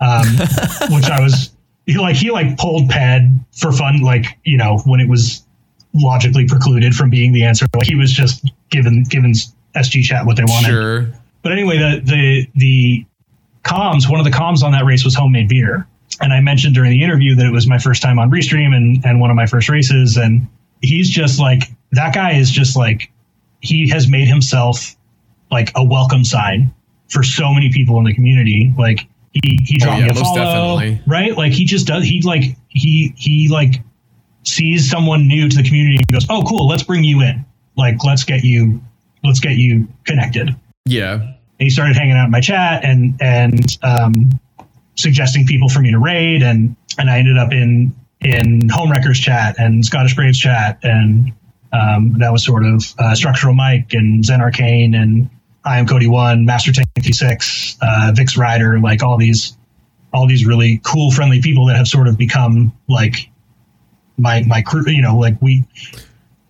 um, 0.00 0.26
which 0.90 1.10
I 1.10 1.20
was 1.20 1.54
he, 1.86 1.98
like 1.98 2.16
he 2.16 2.30
like 2.30 2.56
pulled 2.56 2.88
pad 2.88 3.44
for 3.52 3.72
fun, 3.72 4.00
like 4.00 4.38
you 4.44 4.56
know 4.56 4.78
when 4.84 5.00
it 5.00 5.08
was 5.08 5.44
logically 5.94 6.46
precluded 6.46 6.94
from 6.94 7.10
being 7.10 7.32
the 7.32 7.44
answer. 7.44 7.66
Like 7.74 7.86
he 7.86 7.96
was 7.96 8.12
just 8.12 8.50
given 8.70 9.04
given 9.04 9.32
SG 9.76 10.02
Chat 10.02 10.26
what 10.26 10.36
they 10.36 10.44
wanted. 10.44 10.68
Sure. 10.68 11.12
But 11.42 11.52
anyway, 11.52 11.78
the 11.78 12.00
the 12.04 12.48
the 12.54 13.06
comms, 13.64 14.10
one 14.10 14.18
of 14.18 14.24
the 14.24 14.30
comms 14.30 14.62
on 14.62 14.72
that 14.72 14.84
race 14.84 15.04
was 15.04 15.14
homemade 15.14 15.48
beer. 15.48 15.86
And 16.20 16.32
I 16.32 16.40
mentioned 16.40 16.74
during 16.74 16.90
the 16.90 17.02
interview 17.02 17.34
that 17.36 17.46
it 17.46 17.52
was 17.52 17.66
my 17.66 17.78
first 17.78 18.02
time 18.02 18.18
on 18.18 18.30
Restream 18.30 18.74
and, 18.74 19.04
and 19.04 19.20
one 19.20 19.30
of 19.30 19.36
my 19.36 19.46
first 19.46 19.68
races. 19.68 20.16
And 20.16 20.46
he's 20.82 21.08
just 21.08 21.38
like, 21.40 21.62
that 21.92 22.14
guy 22.14 22.32
is 22.32 22.50
just 22.50 22.76
like, 22.76 23.10
he 23.60 23.88
has 23.90 24.08
made 24.08 24.28
himself 24.28 24.94
like 25.50 25.70
a 25.76 25.84
welcome 25.84 26.24
sign 26.24 26.74
for 27.08 27.22
so 27.22 27.52
many 27.52 27.70
people 27.72 27.98
in 27.98 28.04
the 28.04 28.14
community. 28.14 28.72
Like 28.78 29.06
he, 29.32 29.58
he 29.64 29.78
dropped 29.78 29.96
Oh, 29.96 30.00
yeah, 30.00 30.12
me 30.12 30.20
a 30.20 30.22
follow, 30.22 30.78
definitely. 30.80 31.02
right? 31.06 31.36
Like 31.36 31.52
he 31.52 31.64
just 31.64 31.86
does, 31.86 32.04
he 32.04 32.20
like, 32.22 32.42
he, 32.68 33.12
he 33.16 33.48
like 33.50 33.80
sees 34.44 34.90
someone 34.90 35.28
new 35.28 35.48
to 35.48 35.56
the 35.56 35.62
community 35.62 35.96
and 35.96 36.12
goes, 36.12 36.26
oh, 36.28 36.42
cool, 36.48 36.66
let's 36.68 36.82
bring 36.82 37.04
you 37.04 37.20
in. 37.22 37.44
Like, 37.76 38.04
let's 38.04 38.24
get 38.24 38.42
you, 38.44 38.82
let's 39.24 39.40
get 39.40 39.52
you 39.56 39.88
connected 40.04 40.50
Yeah. 40.84 41.14
and 41.14 41.36
he 41.58 41.70
started 41.70 41.96
hanging 41.96 42.16
out 42.16 42.24
in 42.26 42.30
my 42.32 42.40
chat 42.40 42.84
and 42.84 43.14
and 43.22 43.78
um, 43.82 44.30
suggesting 44.94 45.46
people 45.46 45.68
for 45.68 45.80
me 45.80 45.90
to 45.90 45.98
raid 45.98 46.42
and 46.42 46.76
and 46.98 47.10
I 47.10 47.18
ended 47.18 47.38
up 47.38 47.52
in 47.52 47.94
in 48.20 48.68
Homewreckers 48.68 49.20
chat 49.20 49.56
and 49.58 49.84
Scottish 49.84 50.14
Braves 50.14 50.38
chat 50.38 50.78
and 50.82 51.32
um, 51.72 52.14
that 52.18 52.30
was 52.30 52.44
sort 52.44 52.64
of 52.64 52.84
uh, 52.98 53.14
Structural 53.14 53.54
Mike 53.54 53.94
and 53.94 54.24
Zen 54.24 54.40
Arcane 54.40 54.94
and 54.94 55.30
I 55.64 55.78
am 55.78 55.86
Cody 55.86 56.08
One, 56.08 56.44
Master 56.44 56.72
Tank 56.72 56.88
56, 56.96 57.78
uh, 57.80 58.12
Vix 58.14 58.36
Rider, 58.36 58.80
like 58.80 59.02
all 59.02 59.16
these 59.16 59.56
all 60.12 60.26
these 60.26 60.44
really 60.44 60.80
cool, 60.84 61.10
friendly 61.10 61.40
people 61.40 61.66
that 61.66 61.76
have 61.76 61.88
sort 61.88 62.08
of 62.08 62.18
become 62.18 62.72
like 62.88 63.30
my 64.18 64.42
my 64.42 64.62
crew. 64.62 64.84
You 64.86 65.02
know, 65.02 65.16
like 65.16 65.40
we. 65.40 65.64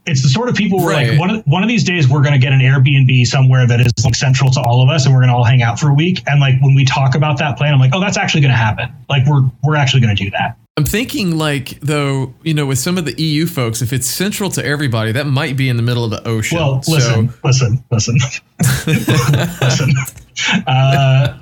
It's 0.04 0.22
the 0.22 0.28
sort 0.28 0.48
of 0.48 0.56
people 0.56 0.78
where 0.80 0.88
Right. 0.96 1.10
like 1.10 1.18
one 1.20 1.30
of, 1.30 1.42
one 1.46 1.62
of 1.62 1.68
these 1.68 1.84
days 1.84 2.08
we're 2.08 2.22
going 2.22 2.32
to 2.32 2.38
get 2.38 2.52
an 2.52 2.58
Airbnb 2.60 3.24
somewhere 3.26 3.66
that 3.68 3.80
is 3.80 3.92
like 4.04 4.16
central 4.16 4.50
to 4.50 4.60
all 4.60 4.82
of 4.82 4.88
us, 4.88 5.04
and 5.06 5.14
we're 5.14 5.20
going 5.20 5.30
to 5.30 5.34
all 5.36 5.44
hang 5.44 5.62
out 5.62 5.78
for 5.78 5.90
a 5.90 5.94
week. 5.94 6.22
And 6.26 6.40
like 6.40 6.54
when 6.60 6.74
we 6.74 6.84
talk 6.84 7.14
about 7.14 7.38
that 7.38 7.56
plan, 7.56 7.72
I'm 7.72 7.78
like, 7.80 7.92
oh, 7.94 8.00
that's 8.00 8.16
actually 8.16 8.40
going 8.40 8.50
to 8.50 8.56
happen. 8.56 8.92
Like 9.08 9.24
we're 9.26 9.42
we're 9.62 9.76
actually 9.76 10.00
going 10.00 10.16
to 10.16 10.24
do 10.24 10.30
that. 10.30 10.56
I'm 10.76 10.84
thinking 10.84 11.36
like 11.36 11.78
though, 11.80 12.34
you 12.42 12.54
know, 12.54 12.64
with 12.66 12.78
some 12.78 12.96
of 12.98 13.04
the 13.04 13.14
EU 13.22 13.46
folks, 13.46 13.82
if 13.82 13.92
it's 13.92 14.06
central 14.08 14.48
to 14.50 14.64
everybody, 14.64 15.12
that 15.12 15.26
might 15.26 15.56
be 15.56 15.68
in 15.68 15.76
the 15.76 15.82
middle 15.82 16.02
of 16.04 16.10
the 16.10 16.26
ocean. 16.26 16.58
Well, 16.58 16.82
So- 16.82 16.92
listen, 16.92 17.34
listen, 17.44 17.84
listen, 17.90 18.18
listen. 18.86 19.92
Uh, 20.66 21.38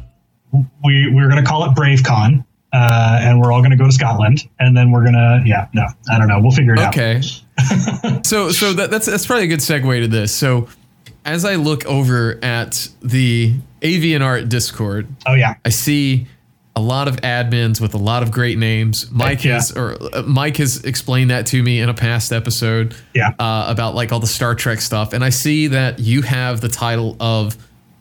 we 0.84 1.11
we're 1.14 1.28
gonna 1.28 1.44
call 1.44 1.64
it 1.64 1.74
BraveCon, 1.76 2.44
uh, 2.72 3.18
and 3.22 3.40
we're 3.40 3.52
all 3.52 3.62
gonna 3.62 3.76
go 3.76 3.86
to 3.86 3.92
Scotland, 3.92 4.48
and 4.58 4.76
then 4.76 4.90
we're 4.90 5.04
gonna 5.04 5.42
yeah 5.46 5.68
no 5.72 5.86
I 6.11 6.18
don't 6.18 6.28
know 6.28 6.40
we'll 6.40 6.50
figure 6.50 6.74
it 6.74 6.80
out. 6.80 6.94
Okay. 6.94 7.20
so 8.24 8.50
so 8.50 8.72
that, 8.74 8.90
that's 8.90 9.06
that's 9.06 9.26
probably 9.26 9.44
a 9.44 9.48
good 9.48 9.61
segue 9.61 10.00
to 10.02 10.08
this. 10.08 10.34
So 10.34 10.68
as 11.24 11.44
I 11.44 11.56
look 11.56 11.84
over 11.86 12.38
at 12.42 12.88
the 13.02 13.54
Avian 13.82 14.22
Art 14.22 14.48
Discord, 14.48 15.08
Oh 15.26 15.34
yeah, 15.34 15.54
I 15.64 15.68
see 15.70 16.26
a 16.76 16.80
lot 16.80 17.08
of 17.08 17.16
admins 17.16 17.80
with 17.80 17.94
a 17.94 17.98
lot 17.98 18.22
of 18.22 18.30
great 18.30 18.56
names. 18.56 19.11
Mike 19.11 19.44
Yeah. 19.44 19.54
has 19.54 19.72
or 19.72 19.96
uh, 20.14 20.22
Mike 20.22 20.56
has 20.58 20.84
explained 20.84 21.30
that 21.30 21.46
to 21.46 21.62
me 21.62 21.80
in 21.80 21.88
a 21.88 21.94
past 21.94 22.32
episode. 22.32 22.94
Yeah. 23.14 23.30
Uh, 23.38 23.66
about 23.68 23.94
like 23.94 24.12
all 24.12 24.20
the 24.20 24.26
Star 24.26 24.54
Trek 24.54 24.80
stuff, 24.80 25.12
and 25.12 25.24
I 25.24 25.30
see 25.30 25.66
that 25.68 25.98
you 25.98 26.22
have 26.22 26.61
the 26.61 26.68
title 26.68 27.16
of 27.20 27.56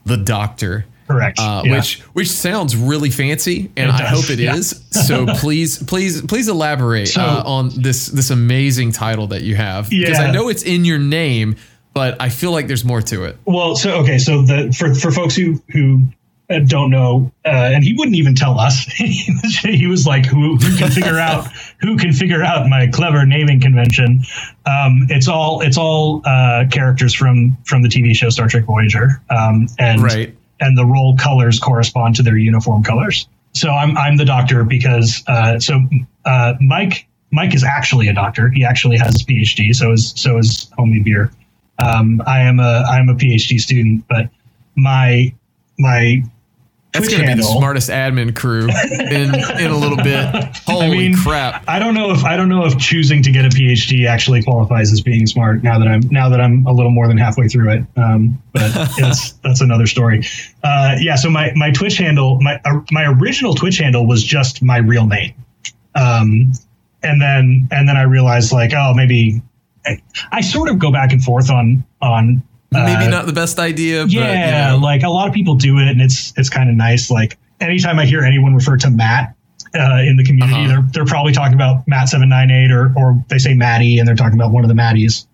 the 0.05 0.17
Doctor. 0.17 0.85
Correct. 1.09 1.39
Uh, 1.39 1.63
yeah. 1.65 1.75
Which 1.75 1.99
which 2.13 2.29
sounds 2.29 2.75
really 2.75 3.09
fancy, 3.09 3.71
and 3.75 3.91
I 3.91 4.05
hope 4.05 4.29
it 4.29 4.39
yeah. 4.39 4.55
is. 4.55 4.83
So 4.91 5.25
please, 5.35 5.81
please, 5.83 6.21
please 6.21 6.47
elaborate 6.47 7.09
So- 7.09 7.21
uh, 7.21 7.43
on 7.45 7.69
this 7.75 8.07
this 8.07 8.29
amazing 8.29 8.91
title 8.91 9.27
that 9.27 9.41
you 9.41 9.55
have 9.55 9.91
yeah. 9.91 10.05
because 10.05 10.19
I 10.19 10.31
know 10.31 10.49
it's 10.49 10.63
in 10.63 10.85
your 10.85 10.99
name, 10.99 11.55
but 11.93 12.21
I 12.21 12.29
feel 12.29 12.51
like 12.51 12.67
there's 12.67 12.85
more 12.85 13.01
to 13.01 13.23
it. 13.25 13.37
Well, 13.45 13.75
so 13.75 13.95
okay, 14.01 14.17
so 14.17 14.41
the 14.43 14.73
for 14.77 14.93
for 14.93 15.11
folks 15.11 15.35
who 15.35 15.61
who 15.69 16.03
uh, 16.49 16.59
don't 16.65 16.89
know, 16.89 17.31
uh, 17.45 17.49
and 17.49 17.83
he 17.83 17.93
wouldn't 17.93 18.15
even 18.15 18.33
tell 18.33 18.59
us. 18.59 18.83
he 18.95 19.85
was 19.87 20.07
like, 20.07 20.25
"Who 20.25 20.57
who 20.57 20.77
can 20.77 20.89
figure 20.89 21.19
out 21.19 21.47
who 21.79 21.97
can 21.97 22.11
figure 22.11 22.43
out 22.43 22.67
my 22.67 22.87
clever 22.87 23.25
naming 23.25 23.59
convention?" 23.59 24.23
Um, 24.65 25.05
it's 25.09 25.27
all 25.27 25.61
it's 25.61 25.77
all 25.77 26.21
uh, 26.25 26.65
characters 26.71 27.13
from 27.13 27.57
from 27.65 27.83
the 27.83 27.89
TV 27.89 28.15
show 28.15 28.29
Star 28.29 28.47
Trek 28.47 28.65
Voyager, 28.65 29.21
um, 29.29 29.67
and 29.77 30.01
Right. 30.01 30.35
And 30.59 30.77
the 30.77 30.85
role 30.85 31.15
colors 31.17 31.59
correspond 31.59 32.15
to 32.15 32.23
their 32.23 32.37
uniform 32.37 32.83
colors. 32.83 33.27
So 33.53 33.69
I'm 33.69 33.97
I'm 33.97 34.17
the 34.17 34.25
doctor 34.25 34.63
because 34.63 35.23
uh, 35.27 35.59
so 35.59 35.81
uh, 36.25 36.53
Mike 36.61 37.07
Mike 37.31 37.53
is 37.53 37.63
actually 37.63 38.07
a 38.07 38.13
doctor. 38.13 38.49
He 38.49 38.63
actually 38.63 38.97
has 38.97 39.13
his 39.13 39.23
PhD. 39.23 39.73
So 39.73 39.91
is 39.91 40.13
so 40.15 40.37
is 40.37 40.69
Homie 40.77 41.03
Beer. 41.03 41.31
Um, 41.79 42.21
I 42.25 42.41
am 42.41 42.59
a 42.59 42.83
I 42.89 42.99
am 42.99 43.09
a 43.09 43.15
PhD 43.15 43.59
student, 43.59 44.07
but 44.07 44.29
my 44.75 45.33
my 45.77 46.23
That's 46.93 47.07
Twitch 47.07 47.19
to 47.19 47.27
be 47.27 47.33
the 47.35 47.43
smartest 47.43 47.89
admin 47.89 48.35
crew 48.35 48.67
in 48.67 49.35
in 49.59 49.71
a 49.71 49.77
little 49.77 49.97
bit. 49.97 50.25
Holy 50.65 50.89
mean, 50.89 51.15
crap! 51.15 51.63
I 51.67 51.77
don't 51.77 51.93
know 51.93 52.11
if 52.11 52.25
I 52.25 52.35
don't 52.35 52.49
know 52.49 52.65
if 52.65 52.79
choosing 52.79 53.21
to 53.23 53.31
get 53.31 53.45
a 53.45 53.49
PhD 53.49 54.07
actually 54.07 54.41
qualifies 54.41 54.91
as 54.91 54.99
being 54.99 55.27
smart. 55.27 55.61
Now 55.61 55.77
that 55.77 55.87
I'm 55.87 56.01
now 56.09 56.29
that 56.29 56.41
I'm 56.41 56.65
a 56.65 56.73
little 56.73 56.89
more 56.89 57.07
than 57.07 57.17
halfway 57.17 57.47
through 57.47 57.73
it, 57.73 57.83
um, 57.95 58.41
but 58.53 58.73
that's 58.97 59.33
that's 59.33 59.61
another 59.61 59.85
story. 59.85 60.23
Uh, 60.63 60.95
yeah. 60.99 61.15
So 61.15 61.29
my 61.29 61.51
my 61.55 61.69
Twitch 61.69 61.97
handle 61.97 62.41
my 62.41 62.59
uh, 62.65 62.79
my 62.91 63.05
original 63.05 63.53
Twitch 63.53 63.77
handle 63.77 64.07
was 64.07 64.23
just 64.23 64.63
my 64.63 64.77
real 64.77 65.05
name, 65.05 65.35
um, 65.93 66.51
and 67.03 67.21
then 67.21 67.67
and 67.71 67.87
then 67.87 67.97
I 67.97 68.03
realized 68.03 68.51
like 68.51 68.73
oh 68.73 68.93
maybe 68.95 69.43
I, 69.85 70.01
I 70.31 70.41
sort 70.41 70.69
of 70.69 70.79
go 70.79 70.91
back 70.91 71.11
and 71.11 71.23
forth 71.23 71.51
on 71.51 71.83
on 72.01 72.41
Maybe 72.71 73.05
uh, 73.05 73.09
not 73.09 73.25
the 73.25 73.33
best 73.33 73.57
idea. 73.59 74.03
But, 74.03 74.11
yeah, 74.11 74.71
you 74.73 74.77
know. 74.79 74.83
like 74.85 75.03
a 75.03 75.09
lot 75.09 75.27
of 75.27 75.33
people 75.33 75.55
do 75.55 75.77
it, 75.79 75.87
and 75.87 76.01
it's 76.01 76.33
it's 76.37 76.49
kind 76.49 76.69
of 76.69 76.75
nice. 76.75 77.09
Like 77.09 77.37
anytime 77.59 77.97
I 77.99 78.05
hear 78.05 78.21
anyone 78.23 78.53
refer 78.53 78.77
to 78.77 78.89
Matt 78.91 79.35
uh, 79.73 80.03
in 80.05 80.17
the 80.17 80.23
community, 80.23 80.53
Uh-huh. 80.65 80.67
they're 80.67 80.81
they're 80.93 81.05
probably 81.05 81.33
talking 81.33 81.55
about 81.55 81.87
Matt 81.87 82.09
seven 82.09 82.29
nine 82.29 82.51
eight, 82.51 82.71
or 82.71 82.93
or 82.95 83.23
they 83.29 83.39
say 83.39 83.53
Matty, 83.55 83.97
and 83.99 84.07
they're 84.07 84.15
talking 84.15 84.37
about 84.39 84.51
one 84.51 84.63
of 84.63 84.67
the 84.69 84.75
Matties. 84.75 85.25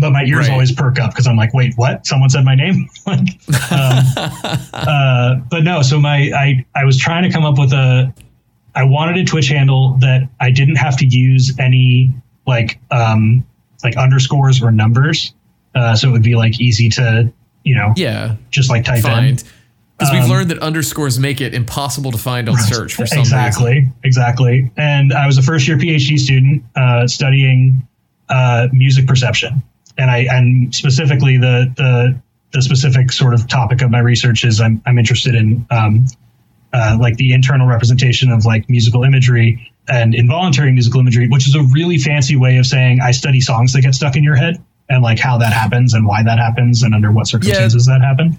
But 0.00 0.10
my 0.12 0.22
ears 0.24 0.46
Right. 0.46 0.52
always 0.52 0.72
perk 0.72 0.98
up 0.98 1.10
because 1.10 1.26
I'm 1.26 1.36
like, 1.36 1.52
wait, 1.52 1.74
what? 1.76 2.06
Someone 2.06 2.30
said 2.30 2.44
my 2.46 2.54
name. 2.54 2.88
like, 3.06 3.28
um, 3.70 4.04
uh, 4.72 5.34
but 5.50 5.64
no. 5.64 5.82
So 5.82 6.00
my 6.00 6.30
I 6.34 6.64
I 6.74 6.84
was 6.84 6.96
trying 6.98 7.24
to 7.24 7.30
come 7.30 7.44
up 7.44 7.58
with 7.58 7.72
a. 7.72 8.12
I 8.74 8.84
wanted 8.84 9.18
a 9.18 9.24
Twitch 9.24 9.48
handle 9.48 9.98
that 10.00 10.22
I 10.40 10.50
didn't 10.50 10.76
have 10.76 10.96
to 10.98 11.06
use 11.06 11.52
any 11.58 12.14
like 12.46 12.80
um 12.90 13.44
like 13.84 13.98
underscores 13.98 14.62
or 14.62 14.70
numbers. 14.70 15.34
Uh, 15.74 15.94
so 15.96 16.08
it 16.08 16.12
would 16.12 16.22
be 16.22 16.34
like 16.34 16.60
easy 16.60 16.88
to 16.90 17.32
you 17.64 17.74
know 17.74 17.92
yeah, 17.96 18.36
just 18.50 18.70
like 18.70 18.84
type 18.84 18.96
in. 18.98 19.02
find. 19.02 19.44
Because 19.98 20.12
we've 20.14 20.24
Um, 20.24 20.30
learned 20.30 20.50
that 20.50 20.58
underscores 20.58 21.18
make 21.20 21.40
it 21.40 21.54
impossible 21.54 22.10
to 22.10 22.18
find 22.18 22.48
on 22.48 22.56
search 22.58 22.94
for 22.94 23.06
some 23.06 23.18
reason. 23.18 23.20
exactly, 23.38 23.88
exactly. 24.02 24.70
And 24.76 25.12
I 25.12 25.26
was 25.26 25.38
a 25.38 25.42
first 25.42 25.68
year 25.68 25.76
PhD 25.76 26.18
student 26.18 26.64
uh, 26.74 27.06
studying 27.06 27.86
uh, 28.28 28.68
music 28.72 29.06
perception, 29.06 29.62
and 29.98 30.10
I 30.10 30.26
and 30.30 30.74
specifically 30.74 31.36
the 31.38 31.72
the 31.76 32.18
the 32.52 32.62
specific 32.62 33.12
sort 33.12 33.32
of 33.32 33.46
topic 33.48 33.80
of 33.80 33.90
my 33.90 34.00
research 34.00 34.44
is 34.44 34.60
I'm 34.60 34.82
I'm 34.86 34.98
interested 34.98 35.34
in 35.34 35.64
um, 35.70 36.06
uh, 36.72 36.96
like 37.00 37.16
the 37.16 37.32
internal 37.32 37.66
representation 37.68 38.30
of 38.30 38.44
like 38.44 38.68
musical 38.68 39.04
imagery 39.04 39.70
and 39.88 40.14
involuntary 40.14 40.72
musical 40.72 41.00
imagery, 41.00 41.28
which 41.28 41.46
is 41.46 41.54
a 41.54 41.62
really 41.72 41.98
fancy 41.98 42.34
way 42.36 42.56
of 42.56 42.66
saying 42.66 43.00
I 43.00 43.12
study 43.12 43.40
songs 43.40 43.72
that 43.74 43.82
get 43.82 43.94
stuck 43.94 44.16
in 44.16 44.24
your 44.24 44.36
head 44.36 44.62
and 44.92 45.02
like 45.02 45.18
how 45.18 45.38
that 45.38 45.52
happens 45.52 45.94
and 45.94 46.06
why 46.06 46.22
that 46.22 46.38
happens 46.38 46.82
and 46.82 46.94
under 46.94 47.10
what 47.10 47.26
circumstances 47.26 47.86
that 47.86 48.00
happen. 48.02 48.38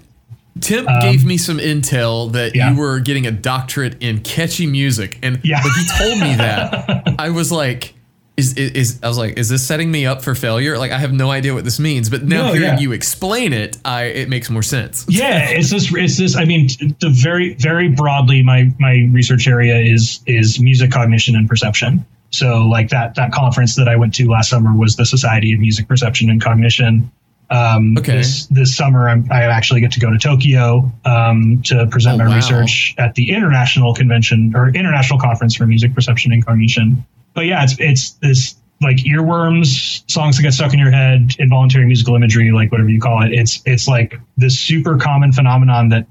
Tim 0.60 0.86
gave 1.00 1.24
me 1.24 1.36
some 1.36 1.58
intel 1.58 2.30
that 2.32 2.52
Um, 2.52 2.52
yeah. 2.54 2.70
you 2.70 2.76
were 2.78 3.00
getting 3.00 3.26
a 3.26 3.32
doctorate 3.32 3.96
in 4.00 4.20
catchy 4.20 4.66
music, 4.66 5.18
and 5.22 5.40
Yeah. 5.42 5.60
when 5.62 5.72
he 5.74 5.84
told 5.98 6.20
me 6.20 6.36
that, 6.36 7.14
I 7.18 7.30
was 7.30 7.50
like, 7.50 7.94
"Is, 8.36 8.52
is 8.54 8.70
is 8.70 9.00
I 9.02 9.08
was 9.08 9.18
like, 9.18 9.36
is 9.36 9.48
this 9.48 9.66
setting 9.66 9.90
me 9.90 10.06
up 10.06 10.22
for 10.22 10.34
failure? 10.36 10.78
Like, 10.78 10.92
I 10.92 10.98
have 10.98 11.12
no 11.12 11.32
idea 11.32 11.54
what 11.54 11.64
this 11.64 11.80
means." 11.80 12.08
But 12.08 12.22
now 12.22 12.46
No, 12.46 12.52
hearing 12.52 12.68
yeah. 12.74 12.78
you 12.78 12.92
explain 12.92 13.52
it, 13.52 13.78
I 13.84 14.04
it 14.04 14.28
makes 14.28 14.48
more 14.48 14.62
sense. 14.62 15.04
yeah 15.08 15.48
it's 15.50 15.70
this 15.70 15.92
it's 15.92 16.18
this 16.18 16.36
i 16.36 16.44
mean 16.44 16.68
the 17.00 17.10
very 17.10 17.54
very 17.54 17.88
broadly 17.88 18.42
my 18.44 18.70
my 18.78 19.08
research 19.10 19.48
area 19.48 19.76
is 19.80 20.20
is 20.26 20.60
music 20.60 20.92
cognition 20.92 21.34
and 21.34 21.48
perception 21.48 22.04
so 22.34 22.66
like 22.66 22.88
that 22.90 23.14
that 23.14 23.32
conference 23.32 23.76
that 23.76 23.88
i 23.88 23.96
went 23.96 24.14
to 24.14 24.28
last 24.28 24.50
summer 24.50 24.74
was 24.76 24.96
the 24.96 25.06
society 25.06 25.52
of 25.52 25.60
music 25.60 25.86
perception 25.88 26.28
and 26.30 26.42
cognition 26.42 27.10
um 27.50 27.96
Okay. 27.98 28.16
this 28.18 28.46
this 28.46 28.76
summer 28.76 29.08
I'm, 29.08 29.26
i 29.30 29.42
actually 29.42 29.80
get 29.80 29.92
to 29.92 30.00
go 30.00 30.10
to 30.10 30.18
tokyo 30.18 30.90
um 31.04 31.62
to 31.66 31.86
present 31.86 32.14
Oh, 32.20 32.24
my 32.24 32.30
wow. 32.30 32.36
research 32.36 32.94
at 32.98 33.14
the 33.14 33.30
international 33.32 33.94
convention 33.94 34.52
or 34.54 34.68
international 34.68 35.18
conference 35.20 35.54
for 35.54 35.66
music 35.66 35.94
perception 35.94 36.32
and 36.32 36.44
cognition 36.44 37.04
but 37.34 37.44
yeah 37.46 37.62
it's 37.64 37.76
it's 37.78 38.10
this 38.22 38.56
like 38.82 38.96
earworms 38.98 40.02
songs 40.10 40.36
that 40.36 40.42
get 40.42 40.52
stuck 40.52 40.72
in 40.72 40.78
your 40.78 40.90
head 40.90 41.30
involuntary 41.38 41.86
musical 41.86 42.14
imagery 42.16 42.50
like 42.50 42.72
whatever 42.72 42.88
you 42.90 43.00
call 43.00 43.22
it 43.22 43.32
it's 43.32 43.62
it's 43.66 43.86
like 43.86 44.18
this 44.36 44.58
super 44.58 44.96
common 44.98 45.32
phenomenon 45.32 45.88
that 45.90 46.06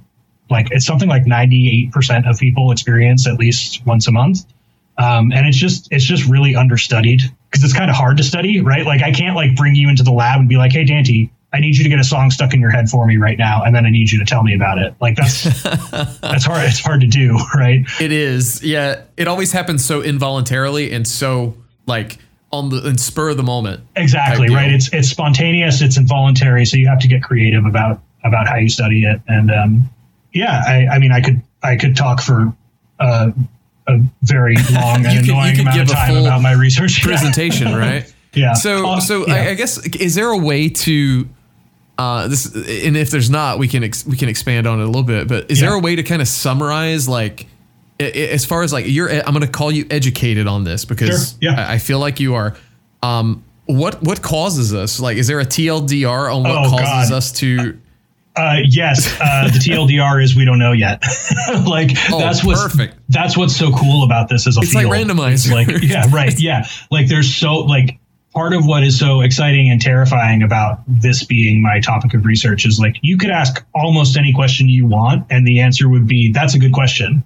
like 0.49 0.67
it's 0.71 0.85
something 0.85 1.09
like 1.09 1.23
98% 1.23 2.29
of 2.29 2.37
people 2.37 2.71
experience 2.71 3.27
at 3.27 3.35
least 3.39 3.85
once 3.85 4.07
a 4.07 4.11
month 4.11 4.45
um, 4.97 5.31
and 5.31 5.47
it's 5.47 5.57
just 5.57 5.87
it's 5.91 6.05
just 6.05 6.25
really 6.27 6.55
understudied 6.55 7.21
because 7.49 7.63
it's 7.63 7.73
kind 7.73 7.89
of 7.89 7.95
hard 7.95 8.17
to 8.17 8.23
study 8.23 8.61
right 8.61 8.85
like 8.85 9.01
i 9.01 9.11
can't 9.11 9.35
like 9.35 9.55
bring 9.55 9.75
you 9.75 9.89
into 9.89 10.03
the 10.03 10.11
lab 10.11 10.39
and 10.39 10.49
be 10.49 10.55
like 10.55 10.71
hey 10.71 10.83
dante 10.83 11.29
I 11.53 11.59
need 11.59 11.77
you 11.77 11.83
to 11.83 11.89
get 11.89 11.99
a 11.99 12.03
song 12.03 12.31
stuck 12.31 12.55
in 12.55 12.59
your 12.59 12.71
head 12.71 12.89
for 12.89 13.05
me 13.05 13.17
right 13.17 13.37
now, 13.37 13.61
and 13.63 13.75
then 13.75 13.85
I 13.85 13.91
need 13.91 14.11
you 14.11 14.17
to 14.17 14.25
tell 14.25 14.41
me 14.41 14.55
about 14.55 14.79
it. 14.79 14.95
Like 14.99 15.15
that's 15.15 15.43
that's 16.19 16.45
hard. 16.45 16.63
It's 16.65 16.79
hard 16.79 17.01
to 17.01 17.07
do, 17.07 17.37
right? 17.53 17.85
It 18.01 18.11
is. 18.11 18.63
Yeah, 18.63 19.03
it 19.17 19.27
always 19.27 19.51
happens 19.51 19.85
so 19.85 20.01
involuntarily 20.01 20.91
and 20.91 21.07
so 21.07 21.55
like 21.85 22.17
on 22.51 22.69
the 22.69 22.83
and 22.87 22.99
spur 22.99 23.29
of 23.29 23.37
the 23.37 23.43
moment. 23.43 23.83
Exactly 23.95 24.49
right. 24.49 24.71
It's 24.71 24.91
it's 24.93 25.09
spontaneous. 25.09 25.81
It's 25.81 25.95
involuntary. 25.95 26.65
So 26.65 26.77
you 26.77 26.87
have 26.87 26.99
to 26.99 27.07
get 27.07 27.21
creative 27.21 27.65
about 27.65 28.01
about 28.23 28.47
how 28.47 28.55
you 28.55 28.69
study 28.69 29.03
it. 29.03 29.21
And 29.27 29.51
um, 29.51 29.89
yeah, 30.33 30.63
I, 30.65 30.87
I 30.93 30.99
mean, 30.99 31.11
I 31.11 31.21
could 31.21 31.41
I 31.61 31.75
could 31.75 31.95
talk 31.95 32.19
for 32.19 32.51
uh, 32.99 33.31
a 33.87 33.99
very 34.21 34.55
long 34.71 35.05
and 35.05 35.19
annoying 35.19 35.59
amount 35.59 35.81
of 35.81 35.89
time 35.89 36.17
about 36.17 36.41
my 36.41 36.53
research 36.53 37.01
presentation, 37.03 37.73
right? 37.73 38.11
yeah. 38.33 38.53
So 38.53 38.87
uh, 38.87 38.99
so 38.99 39.27
yeah. 39.27 39.33
I, 39.33 39.49
I, 39.49 39.53
guess 39.53 39.85
is 39.87 40.15
there 40.15 40.29
a 40.29 40.37
way 40.37 40.69
to 40.69 41.27
uh, 41.97 42.27
this 42.27 42.53
and 42.53 42.97
if 42.97 43.11
there's 43.11 43.29
not, 43.29 43.59
we 43.59 43.67
can 43.67 43.83
ex, 43.83 44.05
we 44.05 44.17
can 44.17 44.29
expand 44.29 44.67
on 44.67 44.79
it 44.79 44.83
a 44.83 44.87
little 44.87 45.03
bit. 45.03 45.27
But 45.27 45.51
is 45.51 45.61
yeah. 45.61 45.67
there 45.67 45.75
a 45.75 45.79
way 45.79 45.95
to 45.95 46.03
kind 46.03 46.21
of 46.21 46.27
summarize 46.27 47.07
like 47.07 47.47
as 47.99 48.45
far 48.45 48.63
as 48.63 48.73
like 48.73 48.85
you're 48.87 49.09
I'm 49.09 49.33
going 49.33 49.41
to 49.41 49.47
call 49.47 49.71
you 49.71 49.85
educated 49.89 50.47
on 50.47 50.63
this 50.63 50.85
because 50.85 51.31
sure. 51.31 51.39
yeah. 51.41 51.67
I, 51.67 51.73
I 51.73 51.77
feel 51.77 51.99
like 51.99 52.19
you 52.19 52.35
are. 52.35 52.55
Um, 53.01 53.43
what 53.65 54.03
what 54.03 54.21
causes 54.21 54.73
us? 54.73 54.99
Like, 54.99 55.17
is 55.17 55.27
there 55.27 55.39
a 55.39 55.45
TLDR 55.45 56.33
on 56.35 56.43
what 56.43 56.65
oh, 56.65 56.69
causes 56.69 57.09
God. 57.09 57.13
us 57.13 57.31
to? 57.33 57.79
Uh, 58.35 58.57
yes, 58.65 59.15
uh, 59.21 59.45
the 59.45 59.59
TLDR 59.59 60.23
is 60.23 60.35
we 60.35 60.43
don't 60.43 60.59
know 60.59 60.71
yet. 60.71 61.03
like 61.67 61.91
oh, 62.11 62.19
that's 62.19 62.43
what's 62.43 62.63
perfect. 62.63 62.97
That's 63.09 63.37
what's 63.37 63.55
so 63.55 63.71
cool 63.71 64.03
about 64.03 64.29
this 64.29 64.47
as 64.47 64.57
a 64.57 64.61
it's 64.61 64.71
field. 64.71 64.85
like 64.85 65.05
randomizer. 65.05 65.51
like 65.51 65.83
yeah, 65.83 66.05
right, 66.11 66.39
yeah. 66.39 66.65
Like 66.89 67.07
there's 67.07 67.35
so 67.35 67.57
like 67.57 67.99
part 68.33 68.53
of 68.53 68.65
what 68.65 68.83
is 68.83 68.97
so 68.97 69.21
exciting 69.21 69.69
and 69.69 69.79
terrifying 69.79 70.41
about 70.41 70.79
this 70.87 71.23
being 71.23 71.61
my 71.61 71.79
topic 71.79 72.15
of 72.15 72.25
research 72.25 72.65
is 72.65 72.79
like 72.79 72.97
you 73.03 73.17
could 73.17 73.29
ask 73.29 73.63
almost 73.75 74.17
any 74.17 74.33
question 74.33 74.67
you 74.67 74.87
want, 74.87 75.27
and 75.29 75.45
the 75.45 75.59
answer 75.59 75.87
would 75.87 76.07
be 76.07 76.31
that's 76.31 76.55
a 76.55 76.59
good 76.59 76.73
question 76.73 77.23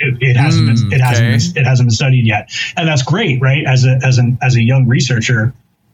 it, 0.00 0.16
it 0.20 0.36
hasn't 0.36 0.68
mm, 0.68 0.90
been, 0.90 0.92
it 0.92 1.00
hasn't 1.00 1.54
been, 1.54 1.62
it 1.62 1.66
hasn't 1.66 1.86
been 1.88 1.94
studied 1.94 2.26
yet, 2.26 2.50
and 2.76 2.88
that's 2.88 3.02
great, 3.02 3.40
right? 3.40 3.64
As 3.66 3.84
a 3.84 4.00
as 4.02 4.18
an 4.18 4.38
as 4.42 4.56
a 4.56 4.62
young 4.62 4.88
researcher, 4.88 5.52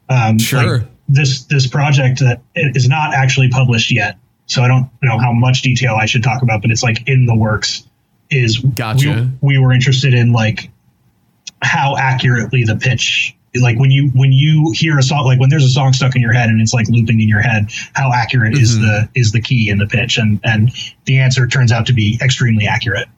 um, 0.09 0.39
sure. 0.39 0.79
Like 0.79 0.89
this 1.09 1.45
this 1.45 1.67
project 1.67 2.21
that 2.21 2.43
is 2.55 2.89
not 2.89 3.15
actually 3.15 3.49
published 3.49 3.91
yet, 3.93 4.19
so 4.47 4.63
I 4.63 4.69
don't 4.69 4.91
know 5.03 5.19
how 5.19 5.33
much 5.33 5.63
detail 5.63 5.95
I 5.95 6.07
should 6.07 6.23
talk 6.23 6.43
about, 6.43 6.63
but 6.63 6.71
it's 6.71 6.83
like 6.83 7.09
in 7.09 7.27
the 7.27 7.37
works. 7.37 7.87
Is 8.29 8.59
gotcha. 8.59 9.31
We, 9.41 9.55
we 9.55 9.59
were 9.59 9.73
interested 9.73 10.13
in 10.13 10.33
like 10.33 10.71
how 11.63 11.97
accurately 11.97 12.65
the 12.65 12.75
pitch 12.75 13.37
like 13.61 13.79
when 13.79 13.91
you 13.91 14.11
when 14.11 14.33
you 14.33 14.73
hear 14.75 14.99
a 14.99 15.03
song 15.03 15.25
like 15.25 15.39
when 15.41 15.49
there's 15.49 15.65
a 15.65 15.71
song 15.71 15.93
stuck 15.93 16.15
in 16.17 16.21
your 16.21 16.33
head 16.33 16.51
and 16.51 16.61
it's 16.61 16.75
like 16.75 16.89
looping 16.89 17.21
in 17.21 17.29
your 17.29 17.41
head 17.41 17.71
how 17.95 18.13
accurate 18.13 18.53
mm-hmm. 18.53 18.63
is 18.63 18.79
the 18.79 19.09
is 19.15 19.33
the 19.33 19.41
key 19.41 19.71
in 19.71 19.79
the 19.79 19.87
pitch 19.87 20.19
and 20.19 20.41
and 20.45 20.73
the 21.07 21.19
answer 21.19 21.47
turns 21.47 21.73
out 21.73 21.87
to 21.87 21.95
be 21.95 22.19
extremely 22.21 22.67
accurate 22.67 23.09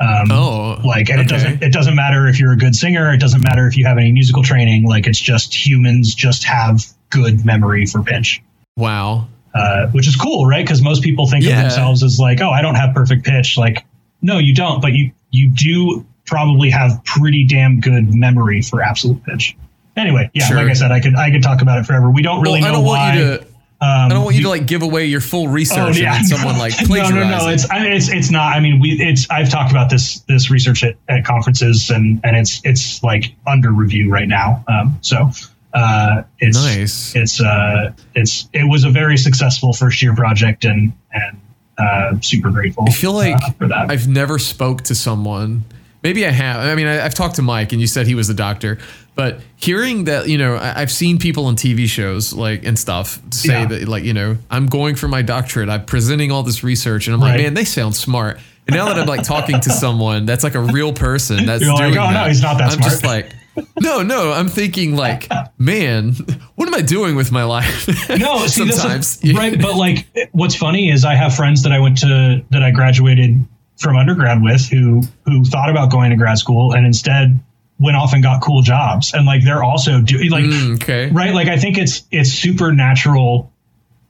um, 0.00 0.30
oh, 0.30 0.80
like, 0.84 1.10
and 1.10 1.20
okay. 1.20 1.26
it 1.26 1.28
doesn't 1.28 1.62
it 1.62 1.72
doesn't 1.72 1.96
matter 1.96 2.28
if 2.28 2.38
you're 2.38 2.52
a 2.52 2.56
good 2.56 2.76
singer. 2.76 3.12
It 3.12 3.18
doesn't 3.18 3.42
matter 3.42 3.66
if 3.66 3.76
you 3.76 3.84
have 3.86 3.98
any 3.98 4.12
musical 4.12 4.44
training. 4.44 4.86
Like, 4.86 5.08
it's 5.08 5.18
just 5.18 5.52
humans 5.52 6.14
just 6.14 6.44
have 6.44 6.84
good 7.10 7.44
memory 7.44 7.86
for 7.86 8.02
pitch. 8.02 8.42
Wow, 8.76 9.28
uh, 9.54 9.88
which 9.88 10.06
is 10.06 10.16
cool, 10.16 10.46
right? 10.46 10.64
Because 10.64 10.82
most 10.82 11.02
people 11.02 11.26
think 11.26 11.44
yeah. 11.44 11.56
of 11.56 11.62
themselves 11.62 12.02
as 12.02 12.18
like, 12.18 12.40
oh, 12.40 12.50
I 12.50 12.62
don't 12.62 12.76
have 12.76 12.94
perfect 12.94 13.24
pitch. 13.24 13.56
Like, 13.56 13.84
no, 14.22 14.38
you 14.38 14.54
don't, 14.54 14.80
but 14.80 14.92
you 14.92 15.12
you 15.30 15.50
do 15.50 16.06
probably 16.26 16.70
have 16.70 17.02
pretty 17.04 17.46
damn 17.46 17.80
good 17.80 18.14
memory 18.14 18.62
for 18.62 18.82
absolute 18.82 19.22
pitch. 19.24 19.56
Anyway, 19.96 20.30
yeah, 20.32 20.46
sure. 20.46 20.56
like 20.56 20.68
I 20.68 20.74
said, 20.74 20.92
I 20.92 21.00
could 21.00 21.16
I 21.16 21.30
could 21.30 21.42
talk 21.42 21.62
about 21.62 21.78
it 21.78 21.86
forever. 21.86 22.10
We 22.10 22.22
don't 22.22 22.40
really 22.42 22.60
well, 22.60 22.74
know 22.74 22.80
why. 22.82 23.40
Um, 23.80 23.88
I 23.90 24.08
don't 24.08 24.24
want 24.24 24.34
you 24.34 24.42
to 24.42 24.48
like 24.48 24.66
give 24.66 24.82
away 24.82 25.06
your 25.06 25.20
full 25.20 25.46
research 25.46 25.96
oh, 25.98 26.00
yeah, 26.00 26.16
and 26.16 26.26
someone 26.26 26.58
like 26.58 26.72
plagiarizing. 26.76 27.14
No, 27.16 27.38
no, 27.38 27.44
no. 27.44 27.48
It's 27.48 27.70
I 27.70 27.82
mean, 27.82 27.92
it's 27.92 28.08
it's 28.08 28.30
not. 28.30 28.56
I 28.56 28.60
mean, 28.60 28.80
we 28.80 28.90
it's 29.00 29.28
I've 29.30 29.50
talked 29.50 29.70
about 29.70 29.88
this 29.88 30.20
this 30.28 30.50
research 30.50 30.82
at, 30.82 30.96
at 31.08 31.24
conferences 31.24 31.88
and 31.90 32.20
and 32.24 32.36
it's 32.36 32.60
it's 32.64 33.02
like 33.04 33.34
under 33.46 33.70
review 33.70 34.10
right 34.10 34.26
now. 34.26 34.64
Um, 34.66 34.98
so 35.00 35.30
uh, 35.78 36.22
it's 36.38 36.56
nice. 36.56 37.14
It's 37.14 37.40
uh, 37.40 37.92
it's 38.14 38.48
it 38.52 38.68
was 38.68 38.84
a 38.84 38.90
very 38.90 39.16
successful 39.16 39.72
first 39.72 40.02
year 40.02 40.14
project 40.14 40.64
and 40.64 40.92
and 41.12 41.40
uh, 41.78 42.20
super 42.20 42.50
grateful. 42.50 42.84
I 42.88 42.92
feel 42.92 43.12
like 43.12 43.36
uh, 43.36 43.50
for 43.52 43.68
that. 43.68 43.90
I've 43.90 44.08
never 44.08 44.38
spoke 44.38 44.82
to 44.82 44.94
someone. 44.94 45.64
Maybe 46.02 46.26
I 46.26 46.30
have. 46.30 46.60
I 46.60 46.74
mean, 46.74 46.86
I, 46.86 47.04
I've 47.04 47.14
talked 47.14 47.36
to 47.36 47.42
Mike, 47.42 47.72
and 47.72 47.80
you 47.80 47.86
said 47.86 48.06
he 48.06 48.14
was 48.14 48.28
a 48.28 48.34
doctor. 48.34 48.78
But 49.14 49.40
hearing 49.56 50.04
that, 50.04 50.28
you 50.28 50.38
know, 50.38 50.56
I, 50.56 50.78
have 50.78 50.92
seen 50.92 51.18
people 51.18 51.46
on 51.46 51.56
TV 51.56 51.86
shows 51.86 52.32
like 52.32 52.64
and 52.64 52.78
stuff 52.78 53.20
say 53.32 53.62
yeah. 53.62 53.66
that, 53.66 53.88
like, 53.88 54.04
you 54.04 54.14
know, 54.14 54.36
I'm 54.48 54.66
going 54.66 54.94
for 54.94 55.08
my 55.08 55.22
doctorate. 55.22 55.68
I'm 55.68 55.84
presenting 55.86 56.30
all 56.30 56.44
this 56.44 56.62
research, 56.62 57.08
and 57.08 57.14
I'm 57.14 57.20
right. 57.20 57.32
like, 57.32 57.42
man, 57.42 57.54
they 57.54 57.64
sound 57.64 57.96
smart. 57.96 58.38
And 58.68 58.76
now 58.76 58.86
that 58.86 58.98
I'm 58.98 59.06
like 59.06 59.24
talking 59.24 59.60
to 59.60 59.70
someone 59.70 60.26
that's 60.26 60.44
like 60.44 60.54
a 60.54 60.60
real 60.60 60.92
person 60.92 61.46
that's 61.46 61.64
You're 61.64 61.76
doing 61.76 61.94
like, 61.94 62.00
oh, 62.00 62.12
that, 62.12 62.22
no, 62.22 62.28
he's 62.28 62.42
not 62.42 62.58
that 62.58 62.72
I'm 62.72 62.78
smart. 62.78 62.90
just 62.90 63.04
like, 63.04 63.32
no, 63.80 64.02
no, 64.02 64.32
I'm 64.32 64.48
thinking 64.48 64.96
like, 64.96 65.30
man, 65.58 66.12
what 66.54 66.68
am 66.68 66.74
I 66.74 66.82
doing 66.82 67.16
with 67.16 67.32
my 67.32 67.44
life? 67.44 67.86
No, 68.18 68.46
see, 68.46 68.68
sometimes, 68.70 69.22
is, 69.22 69.34
right? 69.34 69.60
But 69.60 69.76
like, 69.76 70.08
what's 70.32 70.54
funny 70.54 70.90
is 70.90 71.04
I 71.04 71.14
have 71.14 71.34
friends 71.34 71.62
that 71.62 71.72
I 71.72 71.78
went 71.78 71.98
to 71.98 72.42
that 72.50 72.62
I 72.62 72.70
graduated 72.70 73.44
from 73.78 73.96
undergrad 73.96 74.42
with 74.42 74.68
who 74.68 75.02
who 75.24 75.44
thought 75.44 75.70
about 75.70 75.90
going 75.90 76.10
to 76.10 76.16
grad 76.16 76.38
school 76.38 76.72
and 76.72 76.84
instead 76.84 77.38
went 77.78 77.96
off 77.96 78.12
and 78.12 78.22
got 78.22 78.42
cool 78.42 78.60
jobs 78.60 79.14
and 79.14 79.24
like 79.24 79.44
they're 79.44 79.62
also 79.62 80.00
doing 80.00 80.30
like 80.30 80.44
mm, 80.44 80.74
okay. 80.74 81.08
right 81.10 81.32
like 81.32 81.46
i 81.46 81.56
think 81.56 81.78
it's 81.78 82.02
it's 82.10 82.30
super 82.30 82.72
natural 82.72 83.52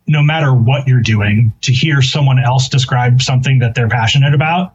no 0.06 0.22
matter 0.22 0.54
what 0.54 0.88
you're 0.88 1.02
doing 1.02 1.52
to 1.60 1.70
hear 1.70 2.00
someone 2.00 2.38
else 2.38 2.70
describe 2.70 3.20
something 3.20 3.58
that 3.58 3.74
they're 3.74 3.88
passionate 3.88 4.32
about 4.32 4.74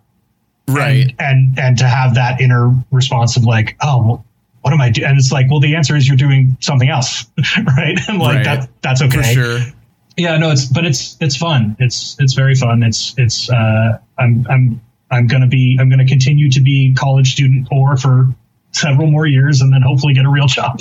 right 0.67 1.15
and 1.17 1.57
and, 1.57 1.59
and 1.59 1.77
to 1.79 1.87
have 1.87 2.15
that 2.15 2.39
inner 2.39 2.71
response 2.91 3.35
of 3.35 3.43
like 3.43 3.75
oh 3.81 4.05
well, 4.05 4.25
what 4.63 4.73
am 4.73 4.81
i 4.81 4.89
doing 4.89 5.07
and 5.07 5.19
it's 5.19 5.31
like 5.31 5.49
well 5.49 5.59
the 5.59 5.75
answer 5.75 5.95
is 5.95 6.07
you're 6.07 6.17
doing 6.17 6.57
something 6.59 6.89
else 6.89 7.25
right? 7.77 7.97
And 8.07 8.17
like 8.17 8.37
right. 8.37 8.43
that 8.43 8.69
that's 8.81 9.01
okay. 9.01 9.17
For 9.17 9.23
sure. 9.23 9.59
Yeah 10.17 10.37
no 10.37 10.51
it's 10.51 10.65
but 10.65 10.85
it's 10.85 11.17
it's 11.21 11.37
fun. 11.37 11.75
It's 11.79 12.17
it's 12.19 12.33
very 12.33 12.55
fun. 12.55 12.81
It's 12.81 13.13
it's 13.17 13.49
uh 13.49 13.99
i'm 14.17 14.45
i'm 14.49 14.81
i'm 15.11 15.27
gonna 15.27 15.47
be 15.47 15.77
i'm 15.79 15.89
gonna 15.89 16.07
continue 16.07 16.49
to 16.51 16.61
be 16.61 16.95
college 16.97 17.33
student 17.33 17.67
poor 17.67 17.97
for 17.97 18.33
several 18.71 19.09
more 19.09 19.25
years 19.25 19.61
and 19.61 19.71
then 19.71 19.81
hopefully 19.81 20.13
get 20.13 20.25
a 20.25 20.29
real 20.29 20.47
job. 20.47 20.79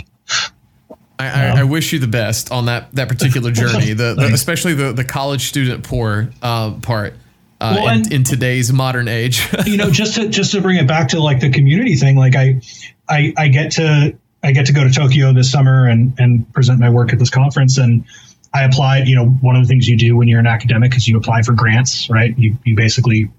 I, 1.19 1.29
I, 1.29 1.61
I, 1.61 1.65
wish 1.65 1.93
you 1.93 1.99
the 2.01 2.09
best 2.09 2.51
on 2.51 2.67
that 2.67 2.93
that 2.95 3.09
particular 3.09 3.51
journey, 3.53 3.93
the, 3.93 4.15
the 4.15 4.31
especially 4.33 4.75
the 4.75 4.93
the 4.93 5.05
college 5.05 5.49
student 5.49 5.85
poor 5.85 6.31
uh, 6.43 6.73
part. 6.73 7.15
Uh, 7.63 7.75
well, 7.77 7.95
in, 7.95 8.13
in, 8.13 8.25
today's 8.25 8.73
modern 8.73 9.07
age, 9.07 9.49
you 9.67 9.77
know, 9.77 9.91
just 9.91 10.17
to 10.17 10.29
just 10.29 10.53
to 10.53 10.61
bring 10.61 10.79
it 10.79 10.89
back 10.89 11.09
to 11.09 11.21
like 11.21 11.41
the 11.41 11.51
community 11.51 11.95
thing, 11.95 12.17
like 12.17 12.35
I, 12.35 12.61
I, 13.09 13.33
I 13.37 13.49
get 13.49 13.73
to 13.73 14.17
I 14.43 14.53
get 14.53 14.67
to 14.67 14.73
go 14.73 14.83
to 14.83 14.91
Tokyo 14.91 15.33
this 15.33 15.53
summer 15.53 15.87
and 15.87 16.19
and 16.19 16.53
present 16.53 16.81
my 16.81 16.91
work 16.91 17.13
at 17.13 17.21
this 17.21 17.31
conference, 17.31 17.79
and 17.79 18.05
I 18.53 18.65
applied. 18.65 19.07
You 19.07 19.15
know, 19.15 19.27
one 19.27 19.55
of 19.55 19.63
the 19.63 19.69
things 19.69 19.87
you 19.87 19.97
do 19.97 20.17
when 20.17 20.27
you're 20.27 20.41
an 20.41 20.47
academic 20.47 20.97
is 20.97 21.07
you 21.07 21.17
apply 21.17 21.43
for 21.43 21.53
grants, 21.53 22.11
right? 22.11 22.37
You 22.37 22.59
you 22.65 22.75
basically 22.75 23.31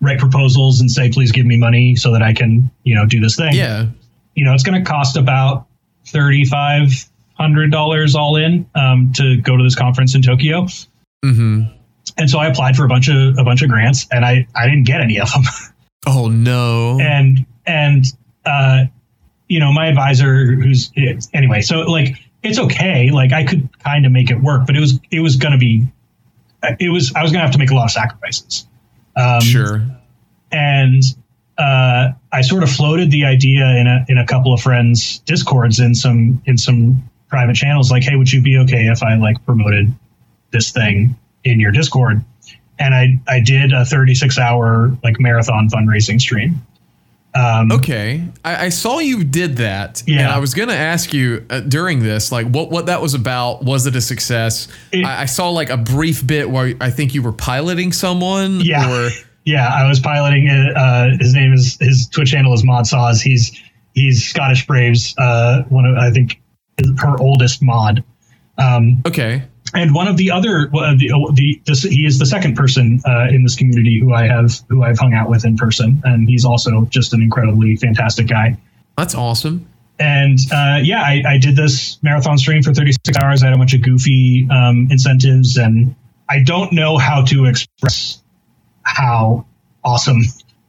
write 0.00 0.18
proposals 0.18 0.80
and 0.80 0.90
say, 0.90 1.10
please 1.10 1.30
give 1.32 1.44
me 1.46 1.56
money 1.56 1.96
so 1.96 2.12
that 2.12 2.22
I 2.22 2.34
can, 2.34 2.70
you 2.84 2.94
know, 2.94 3.06
do 3.06 3.18
this 3.20 3.36
thing. 3.36 3.54
Yeah. 3.54 3.86
You 4.34 4.44
know, 4.44 4.52
it's 4.52 4.62
going 4.62 4.78
to 4.82 4.88
cost 4.88 5.16
about 5.16 5.66
$3,500 6.06 8.14
all 8.14 8.36
in 8.36 8.68
um, 8.74 9.12
to 9.14 9.40
go 9.40 9.56
to 9.56 9.62
this 9.62 9.74
conference 9.74 10.14
in 10.14 10.20
Tokyo. 10.22 10.66
Mm-hmm. 11.24 11.62
And 12.16 12.30
so 12.30 12.38
I 12.38 12.46
applied 12.46 12.76
for 12.76 12.84
a 12.84 12.88
bunch 12.88 13.08
of, 13.08 13.38
a 13.38 13.44
bunch 13.44 13.62
of 13.62 13.68
grants 13.68 14.06
and 14.10 14.24
I, 14.24 14.46
I 14.54 14.66
didn't 14.66 14.84
get 14.84 15.00
any 15.00 15.20
of 15.20 15.30
them. 15.32 15.42
Oh 16.08 16.28
no. 16.28 17.00
And, 17.00 17.44
and, 17.66 18.04
uh, 18.44 18.84
you 19.48 19.58
know, 19.58 19.72
my 19.72 19.88
advisor 19.88 20.52
who's 20.52 20.92
anyway, 21.34 21.62
so 21.62 21.80
like, 21.80 22.14
it's 22.44 22.60
okay. 22.60 23.10
Like 23.10 23.32
I 23.32 23.42
could 23.42 23.68
kind 23.80 24.06
of 24.06 24.12
make 24.12 24.30
it 24.30 24.40
work, 24.40 24.66
but 24.66 24.76
it 24.76 24.80
was, 24.80 25.00
it 25.10 25.18
was 25.18 25.34
going 25.34 25.50
to 25.50 25.58
be, 25.58 25.84
it 26.78 26.92
was, 26.92 27.12
I 27.16 27.24
was 27.24 27.32
going 27.32 27.40
to 27.40 27.44
have 27.44 27.50
to 27.54 27.58
make 27.58 27.72
a 27.72 27.74
lot 27.74 27.86
of 27.86 27.90
sacrifices. 27.90 28.68
Um, 29.16 29.40
sure. 29.40 29.82
And 30.52 31.02
uh, 31.58 32.12
I 32.32 32.42
sort 32.42 32.62
of 32.62 32.70
floated 32.70 33.10
the 33.10 33.24
idea 33.24 33.66
in 33.76 33.86
a 33.86 34.04
in 34.08 34.18
a 34.18 34.26
couple 34.26 34.52
of 34.52 34.60
friends' 34.60 35.18
discords 35.20 35.80
in 35.80 35.94
some 35.94 36.42
in 36.44 36.58
some 36.58 37.02
private 37.28 37.56
channels, 37.56 37.90
like, 37.90 38.02
"Hey, 38.02 38.16
would 38.16 38.30
you 38.30 38.42
be 38.42 38.58
okay 38.58 38.86
if 38.88 39.02
I 39.02 39.16
like 39.16 39.44
promoted 39.44 39.92
this 40.50 40.70
thing 40.70 41.16
in 41.46 41.60
your 41.60 41.72
Discord?" 41.72 42.22
And 42.78 42.94
I 42.94 43.18
I 43.26 43.40
did 43.40 43.72
a 43.72 43.84
36 43.84 44.38
hour 44.38 44.96
like 45.02 45.18
marathon 45.20 45.68
fundraising 45.68 46.20
stream. 46.20 46.62
Um, 47.36 47.70
okay, 47.70 48.24
I, 48.44 48.66
I, 48.66 48.68
saw 48.70 48.98
you 48.98 49.22
did 49.22 49.56
that. 49.56 50.02
Yeah, 50.06 50.20
and 50.20 50.28
I 50.28 50.38
was 50.38 50.54
going 50.54 50.70
to 50.70 50.74
ask 50.74 51.12
you 51.12 51.44
uh, 51.50 51.60
during 51.60 52.02
this, 52.02 52.32
like, 52.32 52.46
what 52.46 52.70
what 52.70 52.86
that 52.86 53.02
was 53.02 53.12
about. 53.12 53.62
Was 53.62 53.86
it 53.86 53.94
a 53.94 54.00
success? 54.00 54.68
It, 54.90 55.04
I, 55.04 55.22
I, 55.22 55.24
saw 55.26 55.50
like 55.50 55.68
a 55.68 55.76
brief 55.76 56.26
bit 56.26 56.48
where 56.48 56.74
I 56.80 56.88
think 56.88 57.14
you 57.14 57.20
were 57.20 57.32
piloting 57.32 57.92
someone. 57.92 58.60
Yeah, 58.60 58.90
or, 58.90 59.10
yeah, 59.44 59.68
I 59.68 59.86
was 59.86 60.00
piloting. 60.00 60.48
Uh, 60.48 61.18
his 61.18 61.34
name 61.34 61.52
is 61.52 61.76
his 61.78 62.08
Twitch 62.08 62.30
handle 62.30 62.54
is 62.54 62.64
Mod 62.64 62.86
Saws. 62.86 63.20
He's 63.20 63.60
he's 63.94 64.26
Scottish 64.26 64.66
Braves. 64.66 65.14
Uh, 65.18 65.64
one 65.68 65.84
of 65.84 65.96
I 65.98 66.10
think 66.10 66.40
her 66.98 67.20
oldest 67.20 67.62
mod. 67.62 68.02
Um, 68.56 69.02
okay. 69.04 69.42
And 69.74 69.94
one 69.94 70.08
of 70.08 70.16
the 70.16 70.30
other 70.30 70.70
uh, 70.74 70.94
the, 70.96 71.30
the 71.34 71.60
this, 71.66 71.82
he 71.82 72.06
is 72.06 72.18
the 72.18 72.26
second 72.26 72.56
person 72.56 73.00
uh, 73.04 73.26
in 73.30 73.42
this 73.42 73.56
community 73.56 73.98
who 74.00 74.12
I 74.12 74.26
have 74.26 74.52
who 74.68 74.82
I've 74.82 74.98
hung 74.98 75.14
out 75.14 75.28
with 75.28 75.44
in 75.44 75.56
person, 75.56 76.00
and 76.04 76.28
he's 76.28 76.44
also 76.44 76.84
just 76.86 77.12
an 77.12 77.22
incredibly 77.22 77.76
fantastic 77.76 78.28
guy. 78.28 78.56
That's 78.96 79.14
awesome. 79.14 79.68
And 79.98 80.38
uh, 80.52 80.80
yeah, 80.82 81.00
I, 81.00 81.22
I, 81.26 81.38
did 81.38 81.56
this 81.56 81.98
marathon 82.02 82.36
stream 82.36 82.62
for 82.62 82.74
36 82.74 83.16
hours. 83.16 83.42
I 83.42 83.46
had 83.46 83.54
a 83.54 83.58
bunch 83.58 83.72
of 83.72 83.80
goofy 83.82 84.46
um, 84.50 84.88
incentives, 84.90 85.56
and 85.56 85.94
I 86.28 86.42
don't 86.42 86.72
know 86.72 86.98
how 86.98 87.24
to 87.24 87.46
express 87.46 88.22
how 88.82 89.46
awesome 89.82 90.20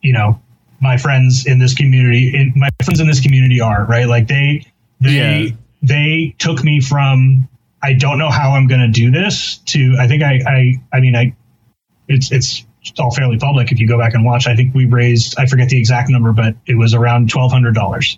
you 0.02 0.14
know 0.14 0.41
my 0.80 0.98
friends 0.98 1.45
in 1.45 1.60
this 1.60 1.74
community, 1.74 2.34
in, 2.36 2.54
my 2.56 2.70
friends 2.84 3.00
in 3.00 3.08
this 3.08 3.20
community 3.20 3.60
are 3.60 3.86
right. 3.86 4.08
Like 4.08 4.28
they 4.28 4.66
they 5.02 5.12
yeah. 5.12 5.56
they 5.82 6.36
took 6.38 6.64
me 6.64 6.80
from 6.80 7.50
I 7.82 7.93
don't 7.93 8.17
know 8.17 8.30
how 8.30 8.51
I'm 8.51 8.67
going 8.67 8.82
to 8.82 8.88
do 8.88 9.11
this 9.11 9.57
to 9.57 9.95
I 9.99 10.07
think 10.07 10.23
I 10.23 10.39
I 10.47 10.73
I 10.93 10.99
mean 10.99 11.15
I 11.15 11.36
it's 12.07 12.32
it's 12.32 12.65
all 12.99 13.11
fairly 13.11 13.38
public 13.38 13.71
if 13.71 13.80
you 13.80 13.88
go 13.88 13.97
back 13.97 14.13
and 14.13 14.25
watch. 14.25 14.47
I 14.47 14.55
think 14.55 14.73
we 14.73 14.86
raised 14.86 15.36
I 15.38 15.45
forget 15.45 15.69
the 15.69 15.78
exact 15.78 16.09
number, 16.09 16.32
but 16.34 16.55
it 16.65 16.75
was 16.75 16.93
around 16.93 17.30
twelve 17.30 17.51
hundred 17.51 17.75
dollars. 17.75 18.17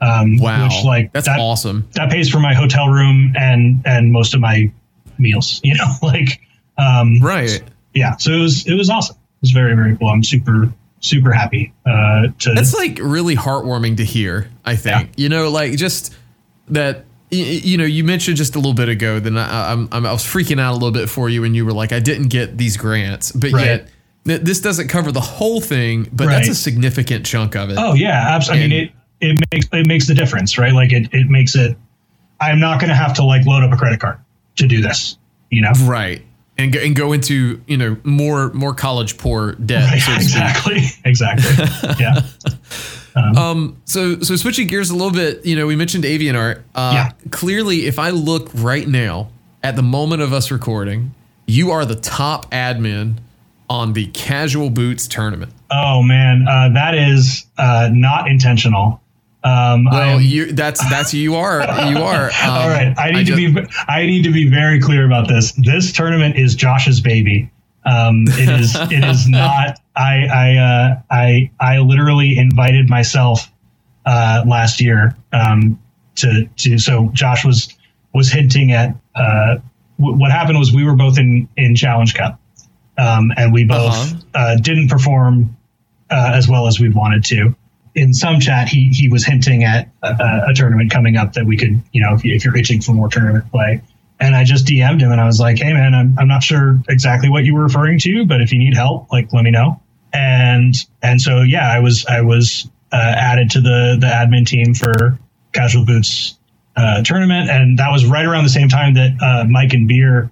Um, 0.00 0.38
wow, 0.38 0.64
which 0.64 0.84
like 0.84 1.12
that's 1.12 1.26
that, 1.26 1.38
awesome. 1.38 1.88
That 1.92 2.10
pays 2.10 2.30
for 2.30 2.40
my 2.40 2.54
hotel 2.54 2.88
room 2.88 3.34
and 3.36 3.82
and 3.84 4.12
most 4.12 4.34
of 4.34 4.40
my 4.40 4.72
meals. 5.18 5.60
You 5.64 5.74
know, 5.76 5.92
like 6.02 6.40
um, 6.78 7.18
right. 7.20 7.62
Yeah, 7.94 8.16
so 8.16 8.32
it 8.32 8.40
was 8.40 8.66
it 8.66 8.74
was 8.74 8.88
awesome. 8.88 9.16
It 9.16 9.42
was 9.42 9.50
very 9.50 9.74
very 9.74 9.96
cool. 9.96 10.08
I'm 10.08 10.22
super 10.22 10.72
super 11.00 11.32
happy 11.32 11.72
uh, 11.84 12.28
to. 12.38 12.54
That's 12.54 12.74
like 12.74 12.98
really 13.00 13.36
heartwarming 13.36 13.98
to 13.98 14.04
hear. 14.04 14.50
I 14.64 14.76
think 14.76 15.08
yeah. 15.08 15.08
you 15.16 15.28
know, 15.28 15.50
like 15.50 15.76
just 15.76 16.14
that 16.68 17.04
you 17.30 17.78
know, 17.78 17.84
you 17.84 18.04
mentioned 18.04 18.36
just 18.36 18.54
a 18.56 18.58
little 18.58 18.74
bit 18.74 18.88
ago 18.88 19.20
that 19.20 19.36
I, 19.36 19.72
I'm, 19.72 19.88
I'm, 19.92 20.06
i 20.06 20.12
was 20.12 20.24
freaking 20.24 20.60
out 20.60 20.72
a 20.72 20.74
little 20.74 20.90
bit 20.90 21.08
for 21.08 21.28
you, 21.28 21.44
and 21.44 21.54
you 21.54 21.64
were 21.64 21.72
like, 21.72 21.92
I 21.92 22.00
didn't 22.00 22.28
get 22.28 22.58
these 22.58 22.76
grants, 22.76 23.32
but 23.32 23.52
right. 23.52 23.64
yet 23.64 23.88
th- 24.26 24.40
this 24.42 24.60
doesn't 24.60 24.88
cover 24.88 25.12
the 25.12 25.20
whole 25.20 25.60
thing, 25.60 26.08
but 26.12 26.26
right. 26.26 26.34
that's 26.34 26.48
a 26.48 26.54
significant 26.54 27.26
chunk 27.26 27.56
of 27.56 27.70
it. 27.70 27.76
Oh 27.78 27.94
yeah, 27.94 28.26
absolutely. 28.28 28.64
And, 28.64 28.72
I 28.72 28.76
mean, 28.76 28.84
it 28.84 28.92
it 29.20 29.44
makes 29.52 29.68
it 29.72 29.86
makes 29.86 30.06
the 30.06 30.14
difference, 30.14 30.58
right? 30.58 30.72
Like 30.72 30.92
it 30.92 31.12
it 31.12 31.28
makes 31.28 31.54
it. 31.54 31.76
I'm 32.40 32.58
not 32.58 32.80
going 32.80 32.88
to 32.88 32.96
have 32.96 33.14
to 33.14 33.24
like 33.24 33.44
load 33.44 33.62
up 33.62 33.72
a 33.72 33.76
credit 33.76 34.00
card 34.00 34.18
to 34.56 34.66
do 34.66 34.80
this, 34.80 35.18
you 35.50 35.60
know? 35.60 35.72
Right. 35.82 36.22
And 36.56 36.72
go, 36.72 36.80
and 36.80 36.96
go 36.96 37.12
into 37.12 37.60
you 37.66 37.76
know 37.76 37.96
more 38.04 38.50
more 38.52 38.74
college 38.74 39.18
poor 39.18 39.52
debt. 39.52 39.90
Right, 39.90 40.00
so 40.00 40.12
exactly. 40.14 40.80
Exactly. 41.04 41.64
yeah. 41.98 42.22
Um, 43.20 43.36
um, 43.36 43.82
so 43.84 44.20
so 44.20 44.36
switching 44.36 44.66
gears 44.66 44.90
a 44.90 44.94
little 44.94 45.12
bit, 45.12 45.44
you 45.44 45.56
know, 45.56 45.66
we 45.66 45.76
mentioned 45.76 46.04
Avianart. 46.04 46.62
Uh, 46.74 46.92
yeah. 46.94 47.12
Clearly, 47.30 47.86
if 47.86 47.98
I 47.98 48.10
look 48.10 48.50
right 48.54 48.86
now 48.86 49.30
at 49.62 49.76
the 49.76 49.82
moment 49.82 50.22
of 50.22 50.32
us 50.32 50.50
recording, 50.50 51.14
you 51.46 51.70
are 51.70 51.84
the 51.84 51.96
top 51.96 52.50
admin 52.50 53.16
on 53.68 53.92
the 53.92 54.06
Casual 54.06 54.70
Boots 54.70 55.06
tournament. 55.06 55.52
Oh 55.70 56.02
man, 56.02 56.46
uh, 56.48 56.70
that 56.74 56.94
is 56.94 57.46
uh, 57.56 57.88
not 57.92 58.28
intentional. 58.28 59.00
Um, 59.42 59.86
well, 59.86 60.20
you, 60.20 60.52
that's 60.52 60.80
that's 60.90 61.14
you 61.14 61.36
are 61.36 61.60
you 61.88 61.98
are. 61.98 62.26
Um, 62.26 62.32
all 62.44 62.68
right, 62.68 62.94
I 62.98 63.10
need 63.12 63.18
I 63.18 63.24
just, 63.24 63.38
to 63.40 63.62
be 63.62 63.68
I 63.88 64.06
need 64.06 64.24
to 64.24 64.32
be 64.32 64.50
very 64.50 64.80
clear 64.80 65.06
about 65.06 65.28
this. 65.28 65.52
This 65.52 65.92
tournament 65.92 66.36
is 66.36 66.54
Josh's 66.54 67.00
baby. 67.00 67.50
Um, 67.84 68.24
it 68.28 68.60
is 68.60 68.74
it 68.74 69.04
is 69.04 69.28
not. 69.28 69.78
I 69.96 70.26
I 70.26 70.56
uh, 70.56 71.02
I 71.10 71.50
I 71.58 71.78
literally 71.78 72.38
invited 72.38 72.88
myself 72.88 73.50
uh, 74.06 74.44
last 74.46 74.80
year 74.80 75.16
um, 75.32 75.80
to 76.16 76.46
to. 76.58 76.78
So 76.78 77.10
Josh 77.12 77.44
was 77.44 77.76
was 78.12 78.30
hinting 78.30 78.72
at 78.72 78.94
uh, 79.14 79.56
w- 79.98 80.18
what 80.18 80.30
happened 80.30 80.58
was 80.58 80.72
we 80.72 80.84
were 80.84 80.96
both 80.96 81.18
in 81.18 81.48
in 81.56 81.74
Challenge 81.74 82.14
Cup, 82.14 82.40
um, 82.98 83.32
and 83.36 83.52
we 83.52 83.64
both 83.64 83.94
uh-huh. 83.94 84.16
uh, 84.34 84.56
didn't 84.56 84.88
perform 84.88 85.56
uh, 86.10 86.32
as 86.34 86.48
well 86.48 86.66
as 86.66 86.80
we 86.80 86.88
wanted 86.88 87.24
to. 87.24 87.54
In 87.94 88.14
some 88.14 88.40
chat, 88.40 88.68
he 88.68 88.88
he 88.88 89.08
was 89.08 89.24
hinting 89.24 89.64
at 89.64 89.88
a, 90.02 90.46
a 90.48 90.54
tournament 90.54 90.90
coming 90.90 91.16
up 91.16 91.32
that 91.32 91.44
we 91.44 91.56
could, 91.56 91.82
you 91.92 92.00
know, 92.02 92.14
if, 92.14 92.24
you, 92.24 92.34
if 92.34 92.44
you're 92.44 92.56
itching 92.56 92.80
for 92.80 92.92
more 92.92 93.08
tournament 93.08 93.50
play, 93.50 93.82
and 94.20 94.36
I 94.36 94.44
just 94.44 94.66
DM'd 94.66 95.00
him 95.00 95.10
and 95.10 95.20
I 95.20 95.26
was 95.26 95.40
like, 95.40 95.58
Hey 95.58 95.72
man, 95.72 95.94
I'm, 95.94 96.16
I'm 96.18 96.28
not 96.28 96.42
sure 96.42 96.78
exactly 96.88 97.28
what 97.30 97.44
you 97.44 97.54
were 97.54 97.62
referring 97.62 97.98
to, 98.00 98.26
but 98.26 98.40
if 98.40 98.52
you 98.52 98.58
need 98.58 98.74
help, 98.74 99.10
like 99.10 99.32
let 99.32 99.42
me 99.42 99.50
know. 99.50 99.80
And, 100.12 100.74
and 101.02 101.20
so, 101.20 101.40
yeah, 101.42 101.70
I 101.70 101.80
was, 101.80 102.04
I 102.06 102.20
was, 102.20 102.68
uh, 102.92 102.96
added 102.96 103.50
to 103.52 103.60
the, 103.60 103.96
the 104.00 104.06
admin 104.06 104.44
team 104.46 104.74
for 104.74 105.18
casual 105.52 105.84
boots, 105.86 106.36
uh, 106.76 107.02
tournament. 107.02 107.48
And 107.48 107.78
that 107.78 107.90
was 107.90 108.04
right 108.04 108.26
around 108.26 108.44
the 108.44 108.50
same 108.50 108.68
time 108.68 108.94
that, 108.94 109.12
uh, 109.22 109.44
Mike 109.48 109.72
and 109.72 109.88
beer 109.88 110.30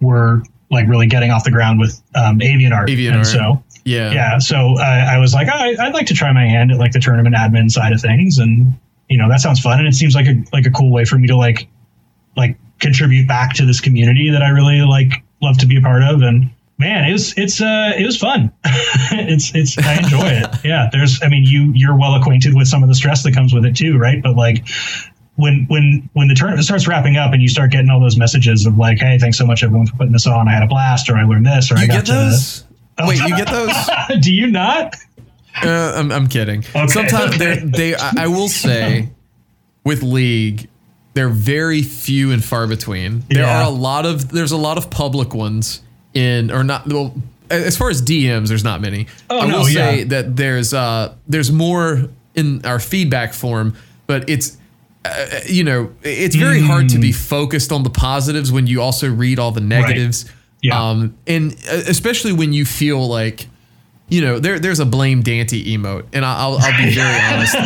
were 0.00 0.42
like 0.70 0.88
really 0.88 1.06
getting 1.06 1.30
off 1.30 1.44
the 1.44 1.50
ground 1.50 1.78
with, 1.78 2.02
um, 2.14 2.40
Avianart. 2.40 2.90
Avian 2.90 3.14
and 3.14 3.18
art. 3.18 3.26
so, 3.26 3.62
yeah. 3.84 4.12
Yeah. 4.12 4.38
So 4.38 4.76
I, 4.78 5.14
I 5.16 5.18
was 5.18 5.32
like, 5.32 5.48
oh, 5.48 5.56
I, 5.56 5.76
I'd 5.78 5.94
like 5.94 6.06
to 6.06 6.14
try 6.14 6.32
my 6.32 6.46
hand 6.46 6.72
at 6.72 6.78
like 6.78 6.92
the 6.92 7.00
tournament 7.00 7.36
admin 7.36 7.70
side 7.70 7.92
of 7.92 8.00
things. 8.00 8.38
And, 8.38 8.74
you 9.08 9.18
know, 9.18 9.28
that 9.28 9.40
sounds 9.40 9.60
fun. 9.60 9.78
And 9.78 9.86
it 9.88 9.94
seems 9.94 10.14
like 10.14 10.26
a, 10.26 10.42
like 10.52 10.66
a 10.66 10.70
cool 10.70 10.90
way 10.90 11.04
for 11.04 11.18
me 11.18 11.28
to 11.28 11.36
like, 11.36 11.68
like 12.36 12.58
contribute 12.80 13.26
back 13.26 13.54
to 13.54 13.66
this 13.66 13.80
community 13.80 14.30
that 14.30 14.42
I 14.42 14.50
really 14.50 14.80
like 14.80 15.12
love 15.42 15.58
to 15.58 15.66
be 15.66 15.76
a 15.76 15.80
part 15.80 16.02
of. 16.02 16.22
And 16.22 16.50
man, 16.78 17.08
it 17.08 17.12
was 17.12 17.34
it's 17.36 17.60
uh 17.60 17.92
it 17.96 18.04
was 18.04 18.16
fun. 18.16 18.52
it's 18.64 19.54
it's 19.54 19.78
I 19.78 19.98
enjoy 19.98 20.26
it. 20.26 20.46
Yeah, 20.64 20.88
there's 20.92 21.20
I 21.22 21.28
mean 21.28 21.44
you 21.44 21.72
you're 21.74 21.96
well 21.96 22.14
acquainted 22.14 22.54
with 22.54 22.68
some 22.68 22.82
of 22.82 22.88
the 22.88 22.94
stress 22.94 23.22
that 23.22 23.32
comes 23.32 23.52
with 23.52 23.64
it 23.64 23.76
too, 23.76 23.98
right? 23.98 24.22
But 24.22 24.36
like 24.36 24.66
when 25.36 25.66
when 25.68 26.10
when 26.14 26.28
the 26.28 26.34
tournament 26.34 26.64
starts 26.64 26.88
wrapping 26.88 27.16
up 27.16 27.32
and 27.32 27.40
you 27.40 27.48
start 27.48 27.70
getting 27.70 27.90
all 27.90 28.00
those 28.00 28.16
messages 28.16 28.66
of 28.66 28.76
like, 28.76 28.98
hey, 28.98 29.18
thanks 29.18 29.38
so 29.38 29.46
much 29.46 29.62
everyone 29.62 29.86
for 29.86 29.96
putting 29.96 30.12
this 30.12 30.26
on. 30.26 30.48
I 30.48 30.52
had 30.52 30.64
a 30.64 30.66
blast, 30.66 31.08
or 31.08 31.16
I 31.16 31.22
learned 31.22 31.46
this, 31.46 31.70
or 31.70 31.76
you 31.76 31.84
I 31.84 31.86
got 31.86 32.04
get 32.04 32.06
those. 32.06 32.64
Oh. 32.98 33.06
Wait, 33.08 33.20
you 33.20 33.36
get 33.36 33.48
those? 33.48 33.72
Do 34.20 34.34
you 34.34 34.48
not? 34.48 34.96
Uh, 35.62 35.92
I'm, 35.96 36.10
I'm 36.10 36.26
kidding. 36.26 36.64
Okay. 36.74 36.86
Sometimes 36.88 37.38
they 37.38 37.56
they 37.58 37.94
I 37.94 38.26
will 38.26 38.48
say 38.48 39.10
with 39.84 40.02
League 40.02 40.68
they're 41.18 41.28
very 41.28 41.82
few 41.82 42.30
and 42.30 42.44
far 42.44 42.68
between. 42.68 43.24
There 43.28 43.42
yeah. 43.42 43.58
are 43.58 43.64
a 43.64 43.70
lot 43.70 44.06
of 44.06 44.30
there's 44.30 44.52
a 44.52 44.56
lot 44.56 44.78
of 44.78 44.88
public 44.88 45.34
ones 45.34 45.82
in 46.14 46.52
or 46.52 46.62
not 46.62 46.86
well 46.86 47.12
as 47.50 47.76
far 47.76 47.90
as 47.90 48.00
DMs 48.00 48.46
there's 48.46 48.62
not 48.62 48.80
many. 48.80 49.08
Oh, 49.28 49.40
I 49.40 49.44
will 49.46 49.50
no, 49.50 49.64
say 49.64 49.98
yeah. 49.98 50.04
that 50.04 50.36
there's 50.36 50.72
uh 50.72 51.16
there's 51.26 51.50
more 51.50 52.08
in 52.36 52.64
our 52.64 52.78
feedback 52.78 53.34
form, 53.34 53.74
but 54.06 54.30
it's 54.30 54.58
uh, 55.04 55.40
you 55.44 55.64
know, 55.64 55.92
it's 56.02 56.36
very 56.36 56.60
mm. 56.60 56.66
hard 56.66 56.88
to 56.90 57.00
be 57.00 57.10
mm. 57.10 57.16
focused 57.16 57.72
on 57.72 57.82
the 57.82 57.90
positives 57.90 58.52
when 58.52 58.68
you 58.68 58.80
also 58.80 59.10
read 59.10 59.40
all 59.40 59.50
the 59.50 59.60
negatives. 59.60 60.24
Right. 60.24 60.34
Yeah. 60.62 60.90
Um, 60.90 61.18
and 61.26 61.52
uh, 61.68 61.82
especially 61.88 62.32
when 62.32 62.52
you 62.52 62.64
feel 62.64 63.08
like 63.08 63.48
you 64.08 64.20
know, 64.20 64.38
there 64.38 64.60
there's 64.60 64.78
a 64.78 64.86
blame 64.86 65.22
Dante 65.22 65.64
emote, 65.64 66.06
and 66.12 66.24
I'll 66.24 66.58
I'll 66.60 66.84
be 66.84 66.94
very 66.94 67.20
honest. 67.22 67.56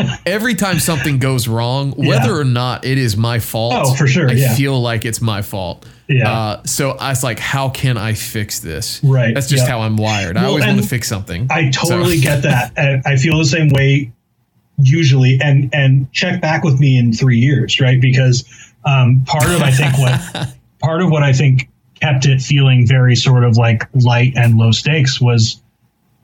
Every 0.26 0.54
time 0.56 0.80
something 0.80 1.18
goes 1.18 1.46
wrong, 1.46 1.92
whether 1.92 2.30
yeah. 2.34 2.40
or 2.40 2.44
not 2.44 2.84
it 2.84 2.98
is 2.98 3.16
my 3.16 3.38
fault, 3.38 3.74
oh 3.76 3.94
for 3.94 4.06
sure, 4.08 4.28
I 4.28 4.32
yeah. 4.32 4.54
feel 4.54 4.80
like 4.80 5.04
it's 5.04 5.20
my 5.20 5.40
fault. 5.40 5.86
Yeah. 6.08 6.30
Uh, 6.30 6.62
so 6.64 6.90
I 6.92 7.10
was 7.10 7.22
like, 7.22 7.38
how 7.38 7.68
can 7.68 7.96
I 7.96 8.14
fix 8.14 8.60
this? 8.60 9.00
Right. 9.02 9.34
That's 9.34 9.48
just 9.48 9.62
yep. 9.62 9.70
how 9.70 9.80
I'm 9.80 9.96
wired. 9.96 10.34
Well, 10.36 10.44
I 10.44 10.48
always 10.48 10.66
want 10.66 10.80
to 10.80 10.86
fix 10.86 11.08
something. 11.08 11.46
I 11.50 11.70
totally 11.70 12.18
so. 12.18 12.22
get 12.22 12.42
that. 12.42 13.02
I 13.06 13.16
feel 13.16 13.38
the 13.38 13.44
same 13.44 13.68
way 13.70 14.12
usually, 14.78 15.38
and 15.42 15.72
and 15.72 16.12
check 16.12 16.40
back 16.40 16.64
with 16.64 16.80
me 16.80 16.98
in 16.98 17.12
three 17.12 17.38
years, 17.38 17.80
right? 17.80 18.00
Because 18.00 18.44
um, 18.84 19.22
part 19.26 19.50
of 19.50 19.62
I 19.62 19.70
think 19.70 19.96
what 19.98 20.56
part 20.80 21.02
of 21.02 21.10
what 21.10 21.22
I 21.22 21.32
think 21.32 21.68
kept 22.00 22.26
it 22.26 22.40
feeling 22.40 22.86
very 22.86 23.16
sort 23.16 23.44
of 23.44 23.56
like 23.56 23.88
light 23.94 24.34
and 24.36 24.56
low 24.56 24.70
stakes 24.70 25.20
was 25.20 25.62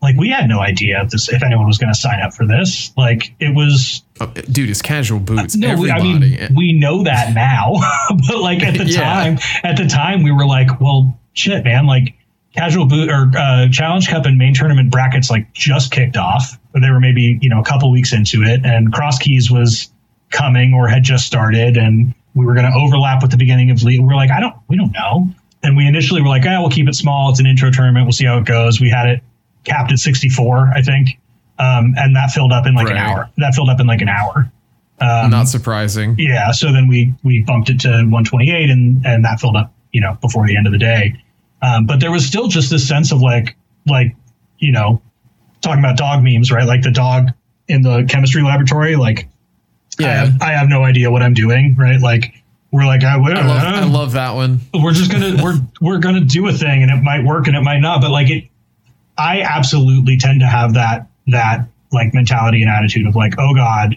like 0.02 0.16
we 0.16 0.28
had 0.28 0.48
no 0.48 0.58
idea 0.58 1.00
if 1.02 1.10
this 1.10 1.28
if 1.28 1.42
anyone 1.42 1.66
was 1.66 1.78
going 1.78 1.92
to 1.92 1.98
sign 1.98 2.20
up 2.20 2.34
for 2.34 2.44
this. 2.44 2.92
Like 2.96 3.34
it 3.38 3.54
was, 3.54 4.02
oh, 4.20 4.26
dude, 4.26 4.68
it's 4.68 4.82
casual 4.82 5.20
boots. 5.20 5.54
Uh, 5.54 5.58
no, 5.58 5.68
Everybody. 5.70 6.10
I 6.10 6.48
mean 6.48 6.54
we 6.56 6.72
know 6.72 7.04
that 7.04 7.34
now, 7.34 7.74
but 8.28 8.38
like 8.38 8.62
at 8.62 8.76
the 8.76 8.84
yeah. 8.86 9.00
time, 9.00 9.38
at 9.62 9.76
the 9.76 9.86
time 9.86 10.24
we 10.24 10.32
were 10.32 10.46
like, 10.46 10.80
well, 10.80 11.16
shit, 11.34 11.64
man, 11.64 11.86
like 11.86 12.14
casual 12.54 12.86
boot 12.86 13.10
or 13.10 13.30
uh, 13.38 13.68
challenge 13.70 14.08
cup 14.08 14.26
and 14.26 14.36
main 14.36 14.54
tournament 14.54 14.90
brackets 14.90 15.30
like 15.30 15.52
just 15.52 15.92
kicked 15.92 16.16
off. 16.16 16.58
They 16.74 16.90
were 16.90 17.00
maybe 17.00 17.38
you 17.40 17.48
know 17.48 17.60
a 17.60 17.64
couple 17.64 17.90
weeks 17.92 18.12
into 18.12 18.42
it, 18.42 18.64
and 18.64 18.92
cross 18.92 19.18
keys 19.18 19.50
was 19.50 19.88
coming 20.30 20.74
or 20.74 20.88
had 20.88 21.04
just 21.04 21.26
started, 21.26 21.76
and 21.76 22.12
we 22.34 22.44
were 22.44 22.54
going 22.54 22.70
to 22.70 22.76
overlap 22.76 23.22
with 23.22 23.30
the 23.30 23.36
beginning 23.36 23.70
of 23.70 23.82
league. 23.82 24.00
We're 24.00 24.16
like, 24.16 24.30
I 24.30 24.40
don't, 24.40 24.56
we 24.68 24.76
don't 24.76 24.92
know. 24.92 25.28
And 25.62 25.76
we 25.76 25.86
initially 25.86 26.22
were 26.22 26.28
like, 26.28 26.42
ah, 26.46 26.60
we'll 26.60 26.70
keep 26.70 26.88
it 26.88 26.94
small. 26.94 27.30
It's 27.30 27.38
an 27.38 27.46
intro 27.46 27.70
tournament. 27.70 28.06
We'll 28.06 28.12
see 28.12 28.24
how 28.24 28.38
it 28.38 28.46
goes. 28.46 28.80
We 28.80 28.88
had 28.88 29.06
it 29.06 29.22
capped 29.64 29.92
at 29.92 29.98
64, 29.98 30.72
I 30.74 30.82
think. 30.82 31.18
Um, 31.58 31.94
and 31.96 32.16
that 32.16 32.30
filled 32.30 32.52
up 32.52 32.66
in 32.66 32.74
like 32.74 32.86
right. 32.86 32.96
an 32.96 32.98
hour. 32.98 33.30
That 33.36 33.54
filled 33.54 33.68
up 33.68 33.80
in 33.80 33.86
like 33.86 34.00
an 34.00 34.08
hour. 34.08 34.50
Um, 35.00 35.30
Not 35.30 35.48
surprising. 35.48 36.16
Yeah. 36.18 36.52
So 36.52 36.72
then 36.72 36.88
we 36.88 37.14
we 37.22 37.42
bumped 37.42 37.70
it 37.70 37.80
to 37.80 37.88
128, 37.88 38.70
and 38.70 39.04
and 39.04 39.24
that 39.24 39.40
filled 39.40 39.56
up, 39.56 39.72
you 39.92 40.00
know, 40.00 40.16
before 40.20 40.46
the 40.46 40.56
end 40.56 40.66
of 40.66 40.72
the 40.72 40.78
day. 40.78 41.14
Um, 41.60 41.86
but 41.86 42.00
there 42.00 42.10
was 42.10 42.26
still 42.26 42.48
just 42.48 42.70
this 42.70 42.86
sense 42.86 43.12
of 43.12 43.20
like 43.20 43.56
like 43.86 44.16
you 44.58 44.72
know, 44.72 45.02
talking 45.60 45.80
about 45.80 45.96
dog 45.96 46.22
memes, 46.22 46.50
right? 46.50 46.66
Like 46.66 46.82
the 46.82 46.90
dog 46.90 47.30
in 47.68 47.82
the 47.82 48.06
chemistry 48.08 48.42
laboratory. 48.42 48.96
Like, 48.96 49.28
yeah, 49.98 50.06
I 50.06 50.10
have, 50.10 50.42
I 50.42 50.52
have 50.52 50.68
no 50.68 50.84
idea 50.84 51.10
what 51.10 51.22
I'm 51.22 51.34
doing, 51.34 51.74
right? 51.76 52.00
Like, 52.00 52.32
we're 52.70 52.86
like, 52.86 53.02
I, 53.02 53.14
I 53.14 53.16
love, 53.16 53.62
I 53.62 53.84
love 53.84 54.12
that 54.12 54.34
one. 54.34 54.60
we're 54.72 54.92
just 54.92 55.10
gonna 55.10 55.42
we're 55.42 55.58
we're 55.80 55.98
gonna 55.98 56.24
do 56.24 56.48
a 56.48 56.52
thing, 56.52 56.82
and 56.82 56.90
it 56.90 57.02
might 57.02 57.24
work 57.24 57.48
and 57.48 57.56
it 57.56 57.62
might 57.62 57.80
not. 57.80 58.00
But 58.00 58.10
like 58.10 58.30
it, 58.30 58.44
I 59.18 59.42
absolutely 59.42 60.16
tend 60.16 60.40
to 60.40 60.46
have 60.46 60.74
that 60.74 61.08
that 61.28 61.68
like 61.92 62.14
mentality 62.14 62.62
and 62.62 62.70
attitude 62.70 63.06
of 63.06 63.14
like, 63.14 63.34
oh 63.38 63.54
God, 63.54 63.96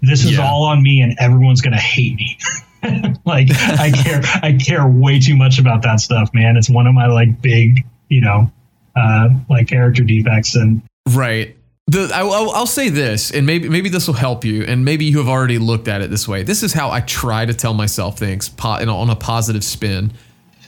this 0.00 0.24
is 0.24 0.32
Yeah. 0.32 0.46
all 0.48 0.64
on 0.64 0.82
me, 0.82 1.00
and 1.00 1.14
everyone's 1.18 1.60
gonna 1.60 1.76
hate 1.80 2.16
me. 2.16 2.38
like 3.24 3.48
I 3.50 3.90
care 4.02 4.20
I 4.42 4.52
care 4.54 4.86
way 4.88 5.18
too 5.20 5.36
much 5.36 5.58
about 5.58 5.82
that 5.82 6.00
stuff, 6.00 6.30
man. 6.32 6.56
It's 6.56 6.70
one 6.70 6.86
of 6.86 6.94
my 6.94 7.06
like 7.06 7.40
big, 7.42 7.84
you 8.08 8.20
know, 8.20 8.50
uh, 8.96 9.28
like 9.50 9.68
character 9.68 10.02
defects, 10.04 10.54
and 10.56 10.82
Right. 11.10 11.56
The, 11.88 12.10
I, 12.14 12.20
I'll, 12.20 12.50
I'll 12.52 12.66
say 12.66 12.88
this, 12.90 13.32
and 13.32 13.44
maybe 13.44 13.68
maybe 13.68 13.88
this 13.88 14.06
will 14.06 14.14
help 14.14 14.44
you, 14.44 14.62
and 14.62 14.84
maybe 14.84 15.04
you 15.04 15.18
have 15.18 15.28
already 15.28 15.58
looked 15.58 15.88
at 15.88 16.00
it 16.00 16.10
this 16.10 16.28
way. 16.28 16.44
This 16.44 16.62
is 16.62 16.72
how 16.72 16.90
I 16.90 17.00
try 17.00 17.44
to 17.44 17.52
tell 17.52 17.74
myself 17.74 18.18
things 18.18 18.48
po- 18.48 18.68
on 18.88 19.10
a 19.10 19.16
positive 19.16 19.64
spin. 19.64 20.12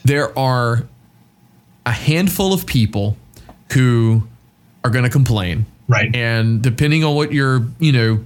There 0.03 0.37
are 0.37 0.85
a 1.85 1.91
handful 1.91 2.53
of 2.53 2.65
people 2.65 3.15
who 3.73 4.23
are 4.83 4.89
going 4.89 5.03
to 5.05 5.09
complain, 5.09 5.65
right, 5.87 6.13
and 6.15 6.61
depending 6.61 7.03
on 7.03 7.15
what 7.15 7.31
your 7.33 7.65
you 7.79 7.91
know 7.91 8.23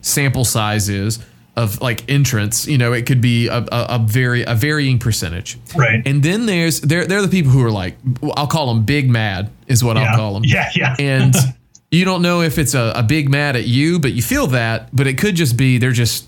sample 0.00 0.44
size 0.44 0.88
is 0.88 1.18
of 1.54 1.80
like 1.82 2.10
entrance, 2.10 2.66
you 2.66 2.78
know, 2.78 2.92
it 2.94 3.04
could 3.04 3.20
be 3.20 3.46
a, 3.48 3.58
a, 3.58 3.66
a 3.70 3.98
very 4.04 4.42
a 4.42 4.54
varying 4.54 4.98
percentage. 4.98 5.58
right, 5.76 6.00
And 6.06 6.22
then 6.22 6.46
there's 6.46 6.80
they're 6.80 7.04
they're 7.06 7.20
the 7.22 7.28
people 7.28 7.50
who 7.52 7.62
are 7.64 7.70
like 7.70 7.96
I'll 8.36 8.46
call 8.46 8.72
them 8.72 8.84
big 8.84 9.10
mad 9.10 9.50
is 9.66 9.84
what 9.84 9.96
yeah, 9.96 10.04
I'll 10.12 10.16
call 10.16 10.32
them 10.34 10.44
yeah, 10.46 10.70
yeah, 10.74 10.96
and 10.98 11.34
you 11.90 12.04
don't 12.06 12.22
know 12.22 12.40
if 12.40 12.56
it's 12.58 12.72
a, 12.74 12.92
a 12.96 13.02
big 13.02 13.28
mad 13.28 13.54
at 13.56 13.66
you, 13.66 13.98
but 14.00 14.12
you 14.12 14.22
feel 14.22 14.46
that, 14.48 14.88
but 14.96 15.06
it 15.06 15.18
could 15.18 15.34
just 15.36 15.56
be 15.58 15.76
they're 15.78 15.92
just 15.92 16.26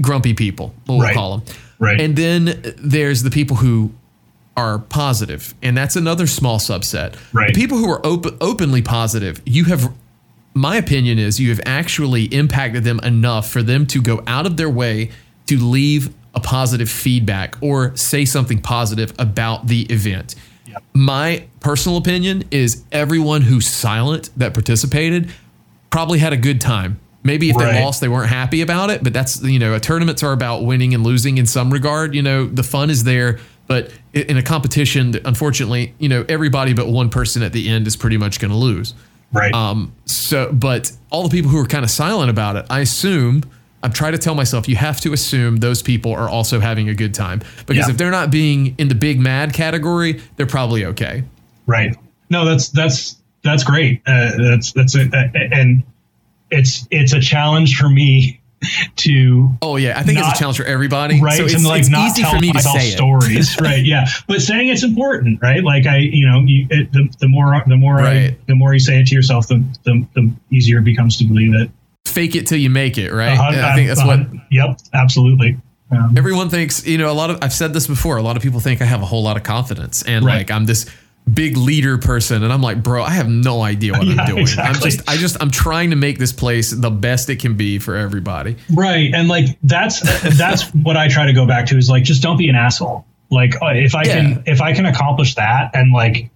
grumpy 0.00 0.32
people, 0.32 0.68
what 0.86 0.94
we'll 0.94 1.00
Right. 1.02 1.14
call 1.14 1.38
them. 1.38 1.54
right, 1.80 2.00
And 2.00 2.14
then 2.16 2.74
there's 2.78 3.22
the 3.24 3.30
people 3.30 3.56
who 3.56 3.90
are 4.56 4.78
positive, 4.78 5.54
and 5.62 5.76
that's 5.76 5.96
another 5.96 6.26
small 6.26 6.58
subset. 6.58 7.16
Right. 7.32 7.54
The 7.54 7.60
people 7.60 7.78
who 7.78 7.90
are 7.90 8.04
op- 8.06 8.36
openly 8.40 8.82
positive, 8.82 9.40
you 9.46 9.64
have, 9.64 9.92
my 10.54 10.76
opinion 10.76 11.18
is, 11.18 11.40
you 11.40 11.48
have 11.50 11.60
actually 11.64 12.24
impacted 12.24 12.84
them 12.84 13.00
enough 13.00 13.48
for 13.50 13.62
them 13.62 13.86
to 13.86 14.02
go 14.02 14.22
out 14.26 14.44
of 14.46 14.56
their 14.58 14.68
way 14.70 15.10
to 15.46 15.58
leave 15.58 16.12
a 16.34 16.40
positive 16.40 16.90
feedback 16.90 17.56
or 17.62 17.96
say 17.96 18.24
something 18.24 18.60
positive 18.60 19.12
about 19.18 19.66
the 19.68 19.82
event. 19.90 20.34
Yep. 20.66 20.82
My 20.94 21.46
personal 21.60 21.98
opinion 21.98 22.44
is 22.50 22.84
everyone 22.92 23.42
who's 23.42 23.66
silent 23.66 24.30
that 24.36 24.54
participated 24.54 25.30
probably 25.90 26.18
had 26.18 26.32
a 26.32 26.36
good 26.38 26.60
time. 26.60 26.98
Maybe 27.24 27.50
if 27.50 27.56
Right. 27.56 27.72
they 27.74 27.84
lost, 27.84 28.00
they 28.00 28.08
weren't 28.08 28.30
happy 28.30 28.62
about 28.62 28.90
it, 28.90 29.04
but 29.04 29.12
that's, 29.12 29.42
you 29.42 29.58
know, 29.58 29.78
tournaments 29.78 30.22
are 30.22 30.32
about 30.32 30.64
winning 30.64 30.92
and 30.94 31.04
losing 31.04 31.38
in 31.38 31.46
some 31.46 31.70
regard. 31.72 32.14
You 32.14 32.22
know, 32.22 32.46
the 32.46 32.62
fun 32.62 32.90
is 32.90 33.04
there, 33.04 33.38
but 33.72 33.90
in 34.12 34.36
a 34.36 34.42
competition, 34.42 35.14
unfortunately, 35.24 35.94
you 35.98 36.06
know, 36.06 36.26
everybody 36.28 36.74
but 36.74 36.88
one 36.88 37.08
person 37.08 37.42
at 37.42 37.54
the 37.54 37.70
end 37.70 37.86
is 37.86 37.96
pretty 37.96 38.18
much 38.18 38.38
going 38.38 38.50
to 38.50 38.56
lose. 38.58 38.92
right. 39.32 39.50
Um, 39.54 39.94
so, 40.04 40.52
but 40.52 40.92
all 41.08 41.22
the 41.26 41.30
people 41.30 41.50
who 41.50 41.56
are 41.56 41.64
kind 41.66 41.82
of 41.82 41.90
silent 41.90 42.28
about 42.28 42.56
it, 42.56 42.66
I 42.68 42.80
assume, 42.80 43.42
I'm 43.82 43.90
trying 43.90 44.12
to 44.12 44.18
tell 44.18 44.34
myself, 44.34 44.68
you 44.68 44.76
have 44.76 45.00
to 45.00 45.14
assume 45.14 45.56
those 45.56 45.82
people 45.82 46.12
are 46.12 46.28
also 46.28 46.60
having 46.60 46.90
a 46.90 46.94
good 46.94 47.14
time 47.14 47.40
because 47.66 47.86
Yeah. 47.86 47.90
if 47.92 47.96
they're 47.96 48.10
not 48.10 48.30
being 48.30 48.74
in 48.76 48.88
the 48.88 48.94
big 48.94 49.18
mad 49.18 49.54
category, 49.54 50.20
they're 50.36 50.44
probably 50.44 50.84
okay. 50.84 51.24
Right. 51.66 51.96
No, 52.28 52.44
that's 52.44 52.68
that's 52.68 53.16
that's 53.42 53.64
great. 53.64 54.02
Uh, 54.06 54.32
that's 54.36 54.72
that's 54.72 54.94
a, 54.96 55.08
and 55.50 55.82
it's 56.50 56.86
it's 56.90 57.14
a 57.14 57.20
challenge 57.20 57.78
for 57.78 57.88
me 57.88 58.38
to 58.96 59.50
Oh 59.62 59.76
yeah, 59.76 59.98
I 59.98 60.02
think 60.02 60.18
it's 60.18 60.28
a 60.28 60.38
challenge 60.38 60.56
for 60.56 60.64
everybody. 60.64 61.20
right 61.20 61.36
so 61.36 61.44
it's, 61.44 61.54
and 61.54 61.64
like 61.64 61.80
it's 61.80 61.90
not 61.90 62.10
easy 62.10 62.22
for 62.24 62.38
me 62.38 62.52
to 62.52 62.60
say 62.60 62.90
stories. 62.90 63.56
right. 63.60 63.84
Yeah. 63.84 64.06
But 64.28 64.40
saying 64.42 64.68
it's 64.68 64.82
important, 64.84 65.40
right? 65.42 65.62
Like 65.62 65.86
I, 65.86 65.98
you 65.98 66.28
know, 66.28 66.40
you, 66.40 66.66
it, 66.70 66.92
the 66.92 67.08
the 67.20 67.28
more 67.28 67.60
the 67.66 67.76
more 67.76 68.00
I, 68.00 68.36
the 68.46 68.54
more 68.54 68.72
you 68.72 68.80
say 68.80 69.00
it 69.00 69.06
to 69.08 69.14
yourself, 69.14 69.48
the, 69.48 69.64
the 69.84 70.06
the 70.14 70.32
easier 70.50 70.78
it 70.78 70.84
becomes 70.84 71.16
to 71.18 71.24
believe 71.24 71.54
it. 71.54 71.70
Fake 72.04 72.34
it 72.34 72.46
till 72.46 72.58
you 72.58 72.70
make 72.70 72.98
it, 72.98 73.12
right? 73.12 73.38
And 73.38 73.60
I 73.60 73.74
think 73.74 73.88
that's 73.88 74.04
what 74.04 74.20
uh-huh. 74.20 74.34
Yep. 74.50 74.78
Absolutely. 74.92 75.56
Um, 75.90 76.14
everyone 76.16 76.48
thinks. 76.48 76.86
You 76.86 76.98
know, 76.98 77.10
a 77.10 77.12
lot 77.12 77.30
of 77.30 77.38
I've 77.42 77.52
said 77.52 77.72
this 77.74 77.86
before. 77.86 78.16
A 78.16 78.22
lot 78.22 78.36
of 78.36 78.42
people 78.42 78.60
think 78.60 78.80
I 78.80 78.84
have 78.86 79.02
a 79.02 79.06
whole 79.06 79.22
lot 79.22 79.36
of 79.36 79.42
confidence 79.42 80.02
and 80.02 80.24
Right. 80.24 80.38
like 80.38 80.50
I'm 80.50 80.64
this 80.64 80.86
big 81.32 81.56
leader 81.56 81.98
person, 81.98 82.42
and 82.42 82.52
I'm 82.52 82.62
like, 82.62 82.82
bro, 82.82 83.02
I 83.02 83.10
have 83.10 83.28
no 83.28 83.62
idea 83.62 83.92
what 83.92 84.06
Yeah, 84.06 84.22
I'm 84.22 84.26
doing. 84.34 84.46
I'm 84.58 84.74
just, 84.74 85.08
I 85.08 85.16
just, 85.16 85.36
I'm 85.42 85.50
trying 85.50 85.90
to 85.90 85.96
make 85.96 86.18
this 86.18 86.32
place 86.32 86.70
the 86.70 86.90
best 86.90 87.28
it 87.30 87.36
can 87.40 87.56
be 87.56 87.78
for 87.78 87.96
everybody. 87.96 88.56
Right, 88.72 89.12
and 89.14 89.28
like 89.28 89.46
that's 89.62 90.00
that's 90.36 90.68
what 90.74 90.96
I 90.96 91.08
try 91.08 91.26
to 91.26 91.32
go 91.32 91.46
back 91.46 91.66
to 91.66 91.76
is 91.78 91.88
like 91.90 92.04
just 92.04 92.22
don't 92.22 92.36
be 92.36 92.48
an 92.48 92.56
asshole. 92.56 93.06
Like 93.30 93.54
uh, 93.62 93.68
if 93.74 93.94
I 93.94 94.02
Yeah. 94.04 94.14
can 94.20 94.42
if 94.46 94.60
I 94.60 94.72
can 94.72 94.86
accomplish 94.86 95.34
that 95.36 95.70
and 95.74 95.92
like 95.92 96.30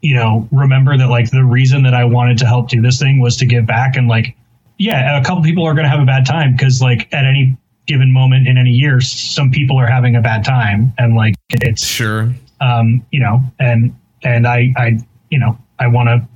you 0.00 0.14
know 0.14 0.48
remember 0.52 0.96
that 0.96 1.08
like 1.08 1.30
the 1.30 1.44
reason 1.44 1.82
that 1.82 1.92
I 1.94 2.04
wanted 2.04 2.38
to 2.38 2.46
help 2.46 2.68
do 2.70 2.80
this 2.80 2.98
thing 2.98 3.18
was 3.20 3.36
to 3.38 3.46
give 3.46 3.66
back 3.66 3.96
and 3.96 4.08
like 4.08 4.36
yeah 4.78 5.18
a 5.20 5.24
couple 5.24 5.42
people 5.42 5.64
are 5.66 5.74
going 5.74 5.84
to 5.84 5.90
have 5.90 6.00
a 6.00 6.06
bad 6.06 6.24
time 6.24 6.52
because 6.52 6.80
like 6.80 7.12
at 7.12 7.24
any 7.24 7.56
given 7.86 8.12
moment 8.12 8.46
in 8.46 8.56
any 8.56 8.70
year 8.70 9.00
some 9.00 9.50
people 9.50 9.76
are 9.76 9.88
having 9.88 10.14
a 10.14 10.20
bad 10.22 10.44
time 10.44 10.92
and 10.98 11.16
like 11.16 11.34
it's 11.50 11.84
Sure. 11.84 12.32
um 12.60 13.04
you 13.10 13.18
know 13.18 13.42
and 13.58 13.92
and 14.22 14.46
I 14.46 14.72
I 14.76 14.98
you 15.30 15.38
know 15.38 15.58
I 15.78 15.88
want 15.88 16.08
to 16.08 16.28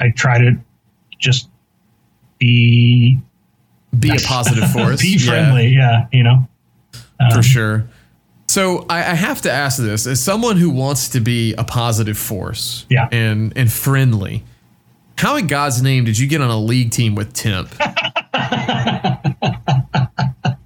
I 0.00 0.10
try 0.10 0.38
to 0.38 0.56
just 1.18 1.48
be 2.38 3.18
Be 3.98 4.10
a 4.10 4.16
positive 4.26 4.70
force. 4.72 5.00
be 5.02 5.18
friendly 5.18 5.68
yeah 5.68 6.06
you 6.12 6.22
know 6.22 6.46
for 7.34 7.42
sure. 7.42 7.88
So 8.46 8.86
I, 8.88 8.98
I 8.98 9.14
have 9.14 9.42
to 9.42 9.52
ask 9.52 9.78
this: 9.78 10.06
as 10.06 10.22
someone 10.22 10.56
who 10.56 10.70
wants 10.70 11.08
to 11.10 11.20
be 11.20 11.52
a 11.54 11.64
positive 11.64 12.16
force, 12.16 12.86
Yeah. 12.88 13.08
and 13.12 13.52
and 13.56 13.70
friendly, 13.70 14.42
how 15.18 15.36
in 15.36 15.48
God's 15.48 15.82
name 15.82 16.04
did 16.04 16.16
you 16.18 16.26
get 16.28 16.40
on 16.40 16.48
a 16.48 16.58
league 16.58 16.92
team 16.92 17.14
with 17.14 17.34
Temp? 17.34 17.68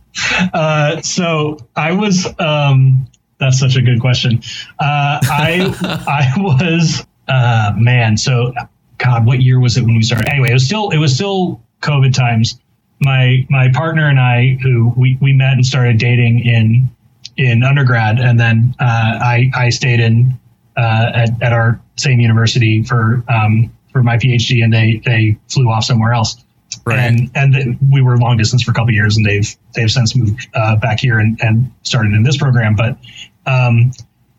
Uh, 0.53 1.01
so 1.03 1.59
I 1.75 1.93
was. 1.93 2.27
Um, 2.39 3.07
that's 3.43 3.59
such 3.59 3.75
a 3.77 3.83
good 3.83 4.01
question. 4.01 4.41
Uh, 4.79 5.19
I 5.23 5.75
I 6.09 6.41
was. 6.41 7.05
Uh, 7.29 7.73
man, 7.77 8.17
so 8.17 8.53
God, 8.99 9.27
what 9.27 9.41
year 9.41 9.59
was 9.61 9.77
it 9.77 9.83
when 9.85 9.97
we 9.97 10.03
started? 10.03 10.29
Anyway, 10.29 10.51
it 10.51 10.55
was 10.55 10.65
still 10.65 10.91
it 10.91 10.99
was 10.99 11.15
still 11.15 11.61
COVID 11.81 12.15
times. 12.15 12.61
My 13.01 13.45
my 13.51 13.69
partner 13.73 14.09
and 14.09 14.21
I, 14.21 14.59
who 14.63 14.93
we, 14.97 15.19
we 15.21 15.33
met 15.33 15.55
and 15.55 15.67
started 15.67 15.99
dating 15.99 16.41
in 16.41 16.89
in 17.37 17.65
undergrad, 17.65 18.19
and 18.21 18.39
then 18.39 18.75
uh, 18.79 18.85
I 19.21 19.51
I 19.55 19.71
stayed 19.71 19.99
in 20.01 20.39
uh, 20.77 21.11
at 21.15 21.43
at 21.43 21.53
our 21.53 21.81
same 21.97 22.21
university 22.21 22.85
for 22.85 23.25
um, 23.29 23.77
for 23.93 24.03
my 24.03 24.19
PhD, 24.19 24.63
and 24.63 24.73
they 24.73 25.03
they 25.05 25.37
flew 25.49 25.69
off 25.69 25.85
somewhere 25.85 26.13
else 26.13 26.37
Right. 26.85 26.99
and 26.99 27.31
and 27.35 27.79
we 27.93 28.03
were 28.03 28.17
long 28.19 28.37
distance 28.37 28.63
for 28.63 28.71
a 28.71 28.75
couple 28.75 28.89
of 28.89 28.95
years, 28.95 29.17
and 29.17 29.27
they've 29.27 29.57
they've 29.75 29.91
since 29.91 30.17
moved 30.17 30.49
uh, 30.55 30.77
back 30.77 31.01
here 31.01 31.19
and, 31.19 31.39
and 31.43 31.71
started 31.83 32.13
in 32.13 32.23
this 32.23 32.37
program. 32.37 32.75
But 32.75 32.99
um, 33.47 33.93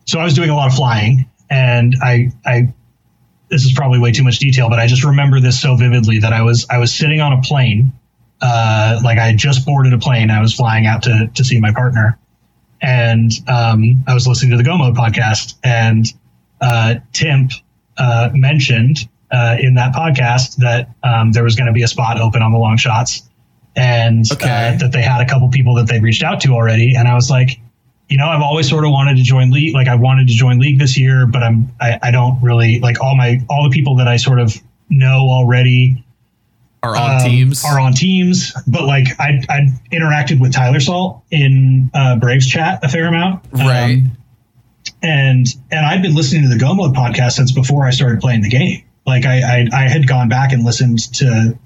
so 0.06 0.18
I 0.18 0.24
was 0.24 0.34
doing 0.34 0.50
a 0.50 0.54
lot 0.56 0.68
of 0.68 0.74
flying, 0.74 1.28
and 1.50 1.96
I 2.02 2.30
I 2.44 2.72
this 3.50 3.64
is 3.64 3.72
probably 3.72 3.98
way 3.98 4.10
too 4.12 4.24
much 4.24 4.38
detail, 4.38 4.68
but 4.68 4.78
I 4.78 4.86
just 4.86 5.04
remember 5.04 5.38
this 5.40 5.60
so 5.60 5.76
vividly 5.76 6.18
that 6.20 6.32
I 6.32 6.42
was 6.42 6.66
I 6.70 6.78
was 6.78 6.94
sitting 6.94 7.20
on 7.20 7.32
a 7.32 7.40
plane, 7.42 7.92
uh, 8.40 9.00
like 9.04 9.18
I 9.18 9.26
had 9.26 9.36
just 9.36 9.64
boarded 9.66 9.92
a 9.92 9.98
plane. 9.98 10.30
I 10.30 10.40
was 10.40 10.54
flying 10.54 10.86
out 10.86 11.02
to 11.04 11.30
to 11.34 11.44
see 11.44 11.60
my 11.60 11.72
partner, 11.72 12.18
and 12.80 13.30
um, 13.48 14.04
I 14.06 14.14
was 14.14 14.26
listening 14.26 14.50
to 14.52 14.56
the 14.56 14.64
Go 14.64 14.76
Mode 14.76 14.94
podcast, 14.96 15.54
and 15.62 16.06
uh, 16.60 16.96
Timp 17.12 17.52
uh, 17.96 18.30
mentioned 18.32 19.08
uh, 19.30 19.56
in 19.60 19.74
that 19.74 19.92
podcast 19.94 20.56
that 20.56 20.88
um, 21.02 21.32
there 21.32 21.44
was 21.44 21.56
going 21.56 21.66
to 21.66 21.72
be 21.72 21.82
a 21.82 21.88
spot 21.88 22.20
open 22.20 22.42
on 22.42 22.52
the 22.52 22.58
long 22.58 22.76
shots, 22.76 23.28
and 23.76 24.24
Okay. 24.32 24.74
uh, 24.74 24.78
that 24.78 24.92
they 24.92 25.02
had 25.02 25.20
a 25.20 25.26
couple 25.26 25.48
people 25.50 25.74
that 25.74 25.86
they 25.86 26.00
reached 26.00 26.22
out 26.22 26.40
to 26.40 26.52
already. 26.54 26.94
And 26.96 27.06
I 27.08 27.14
was 27.14 27.30
like, 27.30 27.60
you 28.08 28.18
know, 28.18 28.28
I've 28.28 28.42
always 28.42 28.68
sort 28.68 28.84
of 28.84 28.90
wanted 28.90 29.16
to 29.16 29.22
join 29.22 29.50
league. 29.50 29.74
Like 29.74 29.88
I 29.88 29.94
wanted 29.94 30.28
to 30.28 30.34
join 30.34 30.58
league 30.58 30.78
this 30.78 30.98
year, 30.98 31.26
but 31.26 31.42
I'm 31.42 31.72
I, 31.80 31.98
I 32.02 32.10
don't 32.10 32.42
really 32.42 32.80
like 32.80 33.00
all 33.00 33.16
my 33.16 33.40
all 33.48 33.68
the 33.68 33.74
people 33.74 33.96
that 33.96 34.08
I 34.08 34.16
sort 34.16 34.40
of 34.40 34.54
know 34.90 35.28
already 35.30 36.04
Are 36.82 36.96
on 36.96 37.16
um, 37.16 37.20
teams? 37.22 37.64
are 37.64 37.80
on 37.80 37.94
teams. 37.94 38.52
But 38.66 38.84
like 38.84 39.08
I 39.18 39.42
I 39.48 39.68
interacted 39.90 40.40
with 40.40 40.52
Tyler 40.52 40.80
Salt 40.80 41.22
in 41.30 41.90
uh, 41.94 42.16
Braves 42.16 42.46
chat 42.46 42.84
a 42.84 42.88
fair 42.88 43.06
amount, 43.06 43.44
Right. 43.52 43.94
Um, 43.94 44.16
and 45.02 45.46
and 45.70 45.86
I'd 45.86 46.02
been 46.02 46.14
listening 46.14 46.42
to 46.42 46.48
the 46.48 46.58
Go 46.58 46.74
Mode 46.74 46.94
podcast 46.94 47.32
since 47.32 47.52
before 47.52 47.86
I 47.86 47.90
started 47.90 48.20
playing 48.20 48.42
the 48.42 48.50
game. 48.50 48.84
Like 49.06 49.24
I, 49.24 49.40
I 49.40 49.68
I 49.72 49.88
had 49.88 50.06
gone 50.06 50.28
back 50.28 50.52
and 50.52 50.62
listened 50.64 51.12
to 51.14 51.58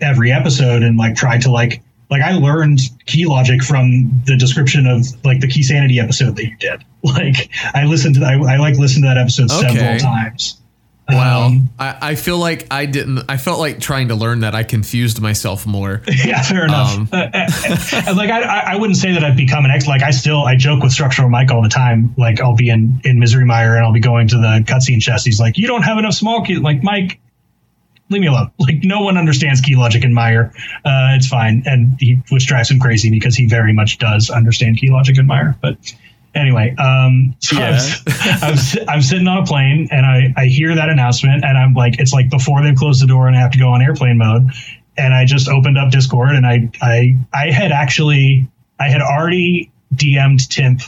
every 0.00 0.30
episode 0.30 0.82
and 0.82 0.98
like 0.98 1.14
tried 1.16 1.42
to 1.42 1.50
like 1.50 1.82
like 2.10 2.22
I 2.22 2.32
learned 2.32 2.80
key 3.06 3.26
logic 3.26 3.62
from 3.62 4.10
the 4.26 4.36
description 4.36 4.86
of 4.86 5.04
like 5.24 5.40
the 5.40 5.48
key 5.48 5.62
sanity 5.62 5.98
episode 6.00 6.36
that 6.36 6.44
you 6.44 6.56
did. 6.58 6.84
Like 7.06 7.50
I 7.72 7.84
listened 7.84 8.16
to 8.16 8.24
I, 8.24 8.32
I 8.32 8.56
like 8.56 8.76
listened 8.78 9.04
to 9.04 9.08
that 9.08 9.16
episode 9.16 9.48
Okay. 9.52 9.74
several 9.74 9.98
times. 10.00 10.60
Wow. 11.08 11.46
Um, 11.46 11.68
I, 11.78 11.96
I 12.02 12.14
feel 12.16 12.36
like 12.36 12.66
I 12.68 12.84
didn't. 12.86 13.22
I 13.28 13.36
felt 13.36 13.60
like 13.60 13.78
trying 13.78 14.08
to 14.08 14.16
learn 14.16 14.40
that 14.40 14.56
I 14.56 14.64
confused 14.64 15.20
myself 15.22 15.64
more. 15.66 16.02
yeah, 16.24 16.42
fair 16.42 16.64
enough. 16.64 16.96
Um, 16.96 17.08
Uh, 17.12 17.16
uh, 17.32 17.48
uh, 18.08 18.14
like 18.16 18.28
I, 18.30 18.72
I 18.72 18.76
wouldn't 18.76 18.96
say 18.96 19.12
that 19.12 19.22
I've 19.22 19.36
become 19.36 19.64
an 19.64 19.70
ex. 19.70 19.86
Like 19.86 20.02
I 20.02 20.10
still, 20.10 20.42
I 20.42 20.56
joke 20.56 20.82
with 20.82 20.90
structural 20.90 21.28
Mike 21.28 21.52
all 21.52 21.62
the 21.62 21.68
time. 21.68 22.12
Like 22.18 22.40
I'll 22.40 22.56
be 22.56 22.70
in 22.70 23.00
in 23.04 23.20
Misery 23.20 23.44
Mire 23.44 23.76
and 23.76 23.84
I'll 23.84 23.92
be 23.92 24.00
going 24.00 24.26
to 24.26 24.36
the 24.36 24.64
cutscene 24.66 25.00
chest. 25.00 25.24
He's 25.26 25.38
like, 25.38 25.56
"You 25.56 25.68
don't 25.68 25.82
have 25.82 25.98
enough 25.98 26.14
small 26.14 26.42
key." 26.44 26.56
Like 26.56 26.82
Mike, 26.82 27.20
leave 28.08 28.20
me 28.20 28.28
alone. 28.28 28.50
Like 28.58 28.82
no 28.82 29.02
one 29.02 29.16
understands 29.16 29.60
key 29.60 29.76
logic 29.76 30.04
in 30.04 30.14
Mire. 30.14 30.52
Uh, 30.84 31.14
it's 31.16 31.26
fine, 31.26 31.62
and 31.66 31.96
he, 31.98 32.22
which 32.30 32.46
drives 32.46 32.70
him 32.70 32.78
crazy 32.78 33.10
because 33.10 33.34
he 33.34 33.46
very 33.46 33.72
much 33.72 33.98
does 33.98 34.30
understand 34.30 34.78
key 34.78 34.90
logic 34.90 35.18
in 35.18 35.26
Mire. 35.26 35.56
But 35.60 35.76
anyway, 36.36 36.74
um, 36.76 37.34
so 37.40 37.56
I 37.56 37.70
was, 37.70 38.02
I 38.42 38.50
was, 38.50 38.78
I'm 38.88 39.02
sitting 39.02 39.26
on 39.26 39.38
a 39.38 39.46
plane 39.46 39.88
and 39.90 40.06
I, 40.06 40.32
I 40.36 40.46
hear 40.46 40.74
that 40.74 40.88
announcement 40.88 41.44
and 41.44 41.58
I'm 41.58 41.74
like, 41.74 41.98
it's 41.98 42.12
like 42.12 42.30
before 42.30 42.62
they've 42.62 42.76
closed 42.76 43.02
the 43.02 43.06
door 43.06 43.26
and 43.26 43.36
I 43.36 43.40
have 43.40 43.52
to 43.52 43.58
go 43.58 43.70
on 43.70 43.82
airplane 43.82 44.18
mode. 44.18 44.50
And 44.98 45.12
I 45.12 45.24
just 45.24 45.48
opened 45.48 45.76
up 45.76 45.90
Discord 45.90 46.30
and 46.30 46.46
I, 46.46 46.70
I, 46.80 47.18
I 47.32 47.50
had 47.50 47.72
actually, 47.72 48.48
I 48.78 48.88
had 48.88 49.00
already 49.00 49.70
DM'd 49.94 50.50
Timp 50.50 50.80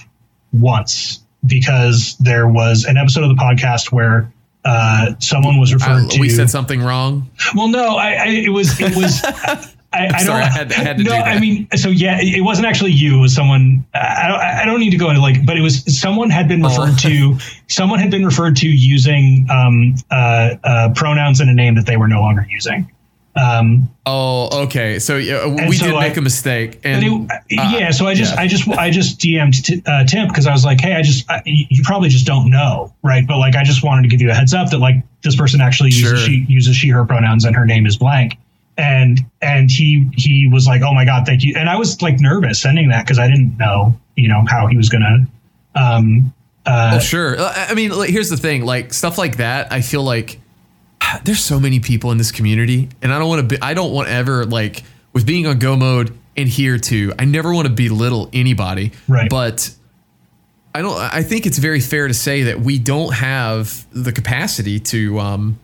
once 0.52 1.20
because 1.46 2.16
there 2.18 2.48
was 2.48 2.84
an 2.84 2.96
episode 2.96 3.24
of 3.24 3.30
the 3.30 3.42
podcast 3.42 3.92
where 3.92 4.32
uh, 4.64 5.12
someone 5.20 5.58
was 5.58 5.72
referred 5.72 6.06
Uh, 6.06 6.08
to. 6.08 6.20
we 6.20 6.28
said 6.28 6.50
something 6.50 6.80
wrong. 6.82 7.30
Well, 7.54 7.68
no, 7.68 7.96
I, 7.96 8.12
I 8.12 8.26
it 8.28 8.50
was 8.50 8.78
it 8.80 8.94
was. 8.96 9.22
I, 9.90 10.08
I 10.08 10.22
sorry, 10.22 10.42
don't. 10.42 10.42
I 10.42 10.48
had- 10.50 10.72
I 10.72 10.82
had 10.82 10.96
to 10.98 11.02
no, 11.04 11.10
do 11.12 11.16
that. 11.16 11.28
I 11.28 11.40
mean, 11.40 11.66
so 11.74 11.88
yeah, 11.88 12.18
it 12.20 12.38
it 12.38 12.40
wasn't 12.42 12.66
actually 12.66 12.92
you. 12.92 13.18
It 13.18 13.20
was 13.22 13.34
someone. 13.34 13.86
I 13.94 14.28
don't. 14.28 14.40
I 14.40 14.64
don't 14.66 14.80
need 14.80 14.90
to 14.90 14.98
go 14.98 15.08
into 15.08 15.22
like, 15.22 15.46
but 15.46 15.56
it 15.56 15.62
was 15.62 15.82
someone 15.98 16.28
had 16.28 16.46
been 16.48 16.62
referred 16.62 16.90
Oh. 16.92 16.96
to. 17.08 17.38
Someone 17.70 17.98
had 17.98 18.10
been 18.10 18.24
referred 18.24 18.56
to 18.56 18.66
using 18.68 19.46
um, 19.50 19.94
uh, 20.10 20.54
uh, 20.64 20.88
pronouns 20.94 21.40
in 21.42 21.50
a 21.50 21.54
name 21.54 21.74
that 21.74 21.84
they 21.84 21.98
were 21.98 22.08
no 22.08 22.20
longer 22.22 22.46
using. 22.48 22.90
Um, 23.38 23.88
Oh, 24.04 24.64
okay. 24.64 24.98
So 24.98 25.16
yeah, 25.16 25.46
we 25.68 25.76
so 25.76 25.84
did 25.86 25.94
I- 25.94 26.08
make 26.08 26.16
a 26.16 26.20
mistake, 26.22 26.80
and 26.82 27.04
it, 27.04 27.30
uh, 27.58 27.76
yeah, 27.78 27.90
so 27.90 28.06
I 28.06 28.14
just, 28.14 28.34
yeah. 28.34 28.40
I 28.40 28.46
just, 28.48 28.68
I 28.68 28.90
just 28.90 29.20
DM'd 29.20 29.64
t- 29.64 29.82
uh, 29.86 30.04
Tim 30.04 30.26
because 30.28 30.46
I 30.46 30.52
was 30.52 30.64
like, 30.64 30.80
hey, 30.80 30.94
I 30.94 31.02
just, 31.02 31.30
I, 31.30 31.42
you 31.44 31.82
probably 31.84 32.08
just 32.08 32.26
don't 32.26 32.50
know, 32.50 32.92
right? 33.02 33.26
But 33.26 33.38
like, 33.38 33.54
I 33.54 33.64
just 33.64 33.84
wanted 33.84 34.02
to 34.02 34.08
give 34.08 34.20
you 34.22 34.30
a 34.30 34.34
heads 34.34 34.54
up 34.54 34.70
that 34.70 34.78
like 34.78 34.96
this 35.22 35.36
person 35.36 35.60
actually 35.60 35.90
uses 35.90 36.08
Sure. 36.08 36.16
she 36.16 36.46
uses 36.48 36.74
she 36.74 36.88
her 36.88 37.04
pronouns 37.04 37.44
and 37.44 37.54
her 37.54 37.66
name 37.66 37.86
is 37.86 37.96
blank, 37.98 38.38
and 38.78 39.20
and 39.42 39.70
he 39.70 40.08
he 40.14 40.48
was 40.50 40.66
like, 40.66 40.80
oh 40.82 40.94
my 40.94 41.04
god, 41.04 41.26
thank 41.26 41.42
you, 41.44 41.54
and 41.56 41.68
I 41.68 41.76
was 41.76 42.00
like 42.02 42.18
nervous 42.20 42.60
sending 42.60 42.88
that 42.88 43.04
because 43.04 43.18
I 43.18 43.28
didn't 43.28 43.56
know, 43.58 43.94
you 44.16 44.28
know, 44.28 44.42
how 44.48 44.66
he 44.68 44.76
was 44.76 44.88
gonna. 44.88 45.26
Um, 45.74 46.32
uh, 46.66 46.92
Oh, 46.94 46.98
sure. 46.98 47.38
Uh, 47.38 47.52
I 47.68 47.74
mean, 47.74 47.90
here's 48.08 48.30
the 48.30 48.36
thing: 48.38 48.64
like 48.64 48.92
stuff 48.94 49.18
like 49.18 49.36
that. 49.36 49.70
I 49.70 49.80
feel 49.82 50.02
like 50.02 50.40
there's 51.24 51.42
so 51.42 51.58
many 51.60 51.80
people 51.80 52.10
in 52.12 52.18
this 52.18 52.32
community, 52.32 52.88
and 53.02 53.12
I 53.12 53.18
don't 53.18 53.28
want 53.28 53.48
to 53.48 53.56
be. 53.56 53.62
I 53.62 53.74
don't 53.74 53.92
want 53.92 54.08
ever 54.08 54.44
like 54.44 54.82
with 55.12 55.26
being 55.26 55.46
on 55.46 55.58
go 55.58 55.76
mode 55.76 56.16
and 56.36 56.48
here 56.48 56.78
too. 56.78 57.12
I 57.18 57.24
never 57.24 57.52
want 57.52 57.66
to 57.68 57.72
belittle 57.74 58.28
anybody. 58.32 58.92
Right. 59.08 59.28
But 59.30 59.70
I 60.74 60.82
don't. 60.82 60.96
I 60.98 61.22
think 61.22 61.46
it's 61.46 61.58
very 61.58 61.80
fair 61.80 62.08
to 62.08 62.14
say 62.14 62.44
that 62.44 62.60
we 62.60 62.78
don't 62.78 63.12
have 63.14 63.86
the 63.92 64.12
capacity 64.12 64.80
to. 64.80 65.18
um 65.18 65.58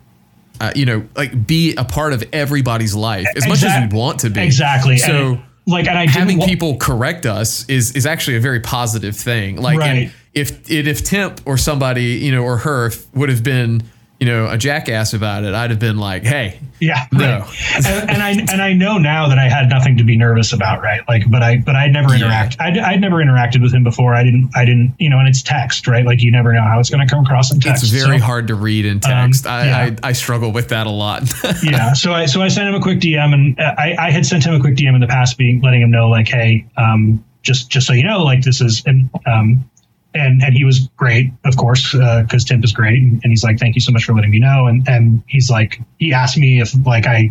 uh, 0.61 0.71
you 0.77 0.87
know, 0.87 1.05
like 1.17 1.47
be 1.49 1.75
a 1.75 1.83
part 1.85 2.13
of 2.13 2.23
everybody's 2.33 2.95
life 2.95 3.27
as 3.37 3.45
much 3.49 3.65
as 3.65 3.91
we 3.93 3.99
want 3.99 4.21
to 4.21 4.31
be. 4.31 4.41
exactly. 4.41 4.97
So 4.97 5.33
and, 5.33 5.43
like, 5.67 5.89
and 5.89 5.99
I 5.99 6.07
having 6.07 6.39
wa- 6.39 6.47
people 6.47 6.77
correct 6.77 7.27
us 7.27 7.69
is 7.69 7.91
is 7.97 8.07
actually 8.07 8.37
a 8.37 8.41
very 8.41 8.61
positive 8.61 9.17
thing. 9.17 9.61
Like 9.61 9.81
Right. 9.81 10.13
if 10.33 10.71
if 10.71 10.87
if 10.87 11.05
Temp 11.05 11.41
or 11.45 11.57
somebody 11.59 12.05
you 12.25 12.31
know 12.31 12.45
or 12.45 12.59
her 12.59 12.93
would 13.15 13.31
have 13.31 13.43
been 13.43 13.83
you 14.25 14.31
know 14.31 14.49
a 14.49 14.57
jackass 14.57 15.13
about 15.13 15.45
it, 15.45 15.53
I'd 15.55 15.69
have 15.71 15.79
been 15.79 15.99
like, 15.99 16.25
hey, 16.25 16.59
Yeah, 16.81 17.07
No. 17.13 17.41
right. 17.41 17.87
and, 17.87 18.11
and 18.11 18.23
I 18.23 18.31
and 18.31 18.63
I 18.63 18.73
know 18.73 18.97
now 18.97 19.29
that 19.29 19.39
I 19.39 19.49
had 19.51 19.69
nothing 19.69 19.99
to 19.99 20.05
be 20.05 20.17
nervous 20.17 20.53
about, 20.55 20.81
right? 20.83 21.03
Like, 21.07 21.31
but 21.31 21.43
I 21.43 21.59
but 21.59 21.77
I'd 21.77 21.93
never 21.93 22.11
Yeah. 22.11 22.25
interact. 22.25 22.57
I'd, 22.59 22.79
I'd 22.79 23.01
never 23.03 23.17
interacted 23.17 23.61
with 23.61 23.75
him 23.75 23.85
before. 23.85 24.15
I 24.15 24.25
didn't 24.25 24.51
I 24.57 24.65
didn't 24.65 24.95
you 24.99 25.11
know, 25.11 25.19
and 25.19 25.29
it's 25.29 25.43
text, 25.43 25.87
right? 25.87 26.07
Like 26.07 26.23
you 26.23 26.33
never 26.33 26.53
know 26.55 26.63
how 26.63 26.81
it's 26.81 26.89
going 26.91 27.07
to 27.07 27.13
come 27.15 27.23
across 27.25 27.53
in 27.53 27.61
text. 27.61 27.83
it's 27.83 27.93
very 27.93 28.19
So, 28.19 28.25
hard 28.25 28.49
to 28.49 28.55
read 28.55 28.87
in 28.87 29.01
text. 29.01 29.47
I, 29.47 29.67
yeah. 29.67 29.97
I 30.03 30.09
I 30.09 30.13
struggle 30.13 30.53
with 30.53 30.69
that 30.69 30.87
a 30.87 30.91
lot. 30.91 31.31
yeah. 31.63 31.93
So 31.93 32.13
I 32.15 32.25
so 32.27 32.41
I 32.41 32.49
sent 32.49 32.67
him 32.69 32.75
a 32.75 32.81
quick 32.81 33.01
DM, 33.01 33.35
and 33.35 33.61
uh, 33.61 33.75
I 33.77 33.95
I 33.99 34.11
had 34.11 34.25
sent 34.25 34.45
him 34.47 34.55
a 34.55 34.61
quick 34.61 34.75
DM 34.77 34.95
in 34.95 35.01
the 35.01 35.07
past, 35.07 35.37
being 35.37 35.61
letting 35.61 35.83
him 35.83 35.91
know 35.91 36.09
like, 36.09 36.29
hey, 36.29 36.65
um, 36.79 37.23
just 37.43 37.69
just 37.71 37.87
so 37.87 37.93
you 37.93 38.05
know, 38.05 38.23
like 38.25 38.43
this 38.43 38.61
is 38.63 38.83
and 38.87 39.11
um. 39.27 39.69
And, 40.17 40.43
and 40.43 40.55
he 40.55 40.65
was 40.65 40.89
great, 40.97 41.33
of 41.45 41.57
course, 41.57 41.93
because 41.93 42.45
Tim 42.45 42.63
is 42.63 42.73
great. 42.73 43.03
And, 43.03 43.21
and 43.25 43.33
he's 43.33 43.43
like, 43.43 43.59
"Thank 43.59 43.75
you 43.75 43.81
so 43.81 43.91
much 43.91 44.05
for 44.05 44.13
letting 44.15 44.31
me 44.31 44.39
know." 44.39 44.67
And 44.69 44.89
and 44.89 45.25
he's 45.27 45.51
like, 45.51 45.81
he 45.99 46.13
asked 46.13 46.39
me 46.39 46.61
if 46.61 46.73
like 46.87 47.05
I 47.07 47.31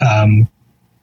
um, 0.00 0.48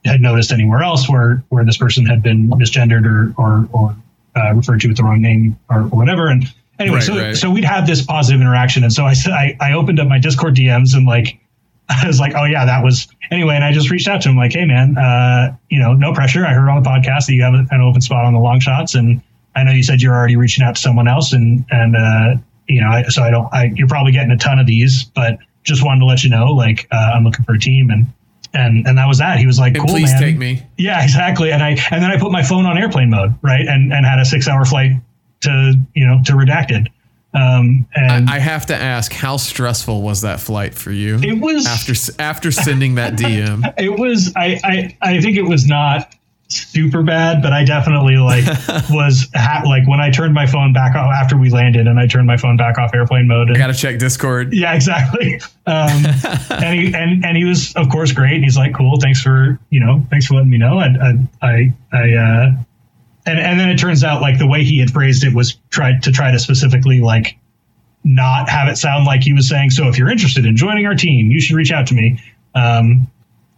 had 0.05 0.21
noticed 0.21 0.51
anywhere 0.51 0.81
else 0.81 1.09
where 1.09 1.43
where 1.49 1.65
this 1.65 1.77
person 1.77 2.05
had 2.05 2.23
been 2.23 2.49
misgendered 2.49 3.05
or 3.05 3.33
or, 3.37 3.67
or 3.73 3.95
uh, 4.35 4.53
referred 4.53 4.79
to 4.81 4.87
with 4.87 4.97
the 4.97 5.03
wrong 5.03 5.21
name 5.21 5.59
or, 5.69 5.81
or 5.81 5.87
whatever. 5.87 6.27
And 6.29 6.45
anyway, 6.79 6.95
Right, 6.97 7.03
so 7.03 7.17
right. 7.17 7.35
so 7.35 7.51
we'd 7.51 7.65
had 7.65 7.85
this 7.85 8.05
positive 8.05 8.39
interaction, 8.39 8.83
and 8.83 8.93
so 8.93 9.05
I 9.05 9.13
said 9.13 9.33
I, 9.33 9.57
I 9.59 9.73
opened 9.73 9.99
up 9.99 10.07
my 10.07 10.19
Discord 10.19 10.55
DMs 10.55 10.95
and 10.95 11.05
like 11.05 11.39
I 11.89 12.07
was 12.07 12.19
like, 12.19 12.33
oh 12.35 12.45
yeah, 12.45 12.65
that 12.65 12.83
was 12.83 13.07
anyway, 13.31 13.55
and 13.55 13.63
I 13.63 13.73
just 13.73 13.89
reached 13.89 14.07
out 14.07 14.21
to 14.21 14.29
him 14.29 14.37
like, 14.37 14.53
hey 14.53 14.65
man, 14.65 14.97
uh, 14.97 15.55
you 15.69 15.79
know, 15.79 15.93
no 15.93 16.13
pressure. 16.13 16.45
I 16.45 16.53
heard 16.53 16.69
on 16.69 16.81
the 16.81 16.89
podcast 16.89 17.25
that 17.25 17.33
you 17.33 17.43
have 17.43 17.53
an 17.53 17.81
open 17.81 18.01
spot 18.01 18.23
on 18.23 18.33
the 18.33 18.39
long 18.39 18.59
shots, 18.59 18.95
and 18.95 19.21
I 19.55 19.63
know 19.63 19.71
you 19.71 19.83
said 19.83 20.01
you're 20.01 20.15
already 20.15 20.35
reaching 20.35 20.63
out 20.63 20.75
to 20.75 20.81
someone 20.81 21.07
else, 21.07 21.33
and 21.33 21.65
and 21.71 21.95
uh, 21.95 22.35
you 22.67 22.81
know, 22.81 22.89
I, 22.89 23.03
so 23.03 23.21
I 23.21 23.31
don't, 23.31 23.53
I, 23.53 23.71
you're 23.75 23.87
probably 23.87 24.11
getting 24.11 24.31
a 24.31 24.37
ton 24.37 24.59
of 24.59 24.65
these, 24.65 25.03
but 25.03 25.39
just 25.63 25.83
wanted 25.83 25.99
to 25.99 26.05
let 26.05 26.23
you 26.23 26.29
know, 26.29 26.53
like, 26.53 26.87
uh, 26.91 27.11
I'm 27.13 27.23
looking 27.23 27.43
for 27.43 27.53
a 27.53 27.59
team, 27.59 27.89
and 27.89 28.07
and 28.53 28.87
and 28.87 28.97
that 28.97 29.07
was 29.07 29.19
that. 29.19 29.37
He 29.37 29.45
was 29.45 29.59
like, 29.59 29.75
and 29.75 29.85
cool, 29.85 29.95
please 29.95 30.11
man. 30.11 30.21
take 30.21 30.37
me. 30.37 30.63
Yeah, 30.77 31.03
exactly. 31.03 31.51
And 31.51 31.63
I 31.63 31.69
and 31.91 32.01
then 32.01 32.11
I 32.11 32.19
put 32.19 32.31
my 32.31 32.43
phone 32.43 32.65
on 32.65 32.77
airplane 32.77 33.09
mode, 33.09 33.33
right, 33.41 33.67
and 33.67 33.93
and 33.93 34.05
had 34.05 34.19
a 34.19 34.25
six 34.25 34.47
hour 34.47 34.65
flight 34.65 34.91
to 35.41 35.73
you 35.93 36.07
know 36.07 36.21
to 36.25 36.33
redacted. 36.33 36.87
Um, 37.33 37.87
and 37.95 38.29
I 38.29 38.39
have 38.39 38.65
to 38.65 38.75
ask, 38.75 39.13
how 39.13 39.37
stressful 39.37 40.01
was 40.01 40.21
that 40.21 40.41
flight 40.41 40.73
for 40.73 40.91
you? 40.91 41.17
it 41.19 41.39
was 41.39 41.65
after 41.65 42.21
after 42.21 42.51
sending 42.51 42.95
that 42.95 43.13
DM. 43.13 43.73
it 43.77 43.97
was 43.97 44.33
I, 44.35 44.59
I 44.63 44.97
I 45.01 45.21
think 45.21 45.37
it 45.37 45.43
was 45.43 45.65
not 45.65 46.13
super 46.51 47.03
bad, 47.03 47.41
but 47.41 47.53
I 47.53 47.63
definitely 47.63 48.17
like 48.17 48.45
was 48.89 49.27
ha- 49.33 49.63
like 49.65 49.87
when 49.87 49.99
I 49.99 50.09
turned 50.09 50.33
my 50.33 50.45
phone 50.45 50.73
back 50.73 50.95
off 50.95 51.11
after 51.13 51.37
we 51.37 51.49
landed 51.49 51.87
and 51.87 51.99
I 51.99 52.07
turned 52.07 52.27
my 52.27 52.37
phone 52.37 52.57
back 52.57 52.77
off 52.77 52.93
airplane 52.93 53.27
mode. 53.27 53.47
And, 53.47 53.57
I 53.57 53.59
gotta 53.59 53.73
check 53.73 53.99
Discord. 53.99 54.53
yeah, 54.53 54.73
exactly. 54.73 55.39
Um, 55.67 56.05
and 56.49 56.79
he 56.79 56.93
and 56.95 57.23
and 57.23 57.37
he 57.37 57.45
was 57.45 57.73
of 57.75 57.87
course 57.89 58.11
great. 58.11 58.33
And 58.33 58.43
he's 58.43 58.57
like, 58.57 58.73
cool, 58.73 58.99
thanks 58.99 59.21
for 59.21 59.59
you 59.69 59.79
know, 59.79 60.03
thanks 60.09 60.25
for 60.25 60.33
letting 60.33 60.49
me 60.49 60.57
know. 60.57 60.79
And 60.79 60.97
I 60.97 61.47
I 61.47 61.73
I 61.93 62.13
uh, 62.15 62.51
and 63.27 63.39
and 63.39 63.59
then 63.59 63.69
it 63.69 63.77
turns 63.77 64.03
out 64.03 64.21
like 64.21 64.39
the 64.39 64.47
way 64.47 64.63
he 64.63 64.79
had 64.79 64.89
phrased 64.89 65.23
it 65.23 65.35
was 65.35 65.59
tried 65.69 66.01
to 66.03 66.11
try 66.11 66.31
to 66.31 66.39
specifically 66.39 66.99
like 66.99 67.37
not 68.03 68.49
have 68.49 68.67
it 68.67 68.77
sound 68.77 69.05
like 69.05 69.21
he 69.21 69.33
was 69.33 69.47
saying, 69.47 69.69
so 69.69 69.87
if 69.87 69.97
you're 69.97 70.09
interested 70.09 70.45
in 70.45 70.55
joining 70.57 70.87
our 70.87 70.95
team, 70.95 71.29
you 71.29 71.39
should 71.39 71.55
reach 71.55 71.71
out 71.71 71.85
to 71.87 71.93
me. 71.93 72.19
Um, 72.55 73.07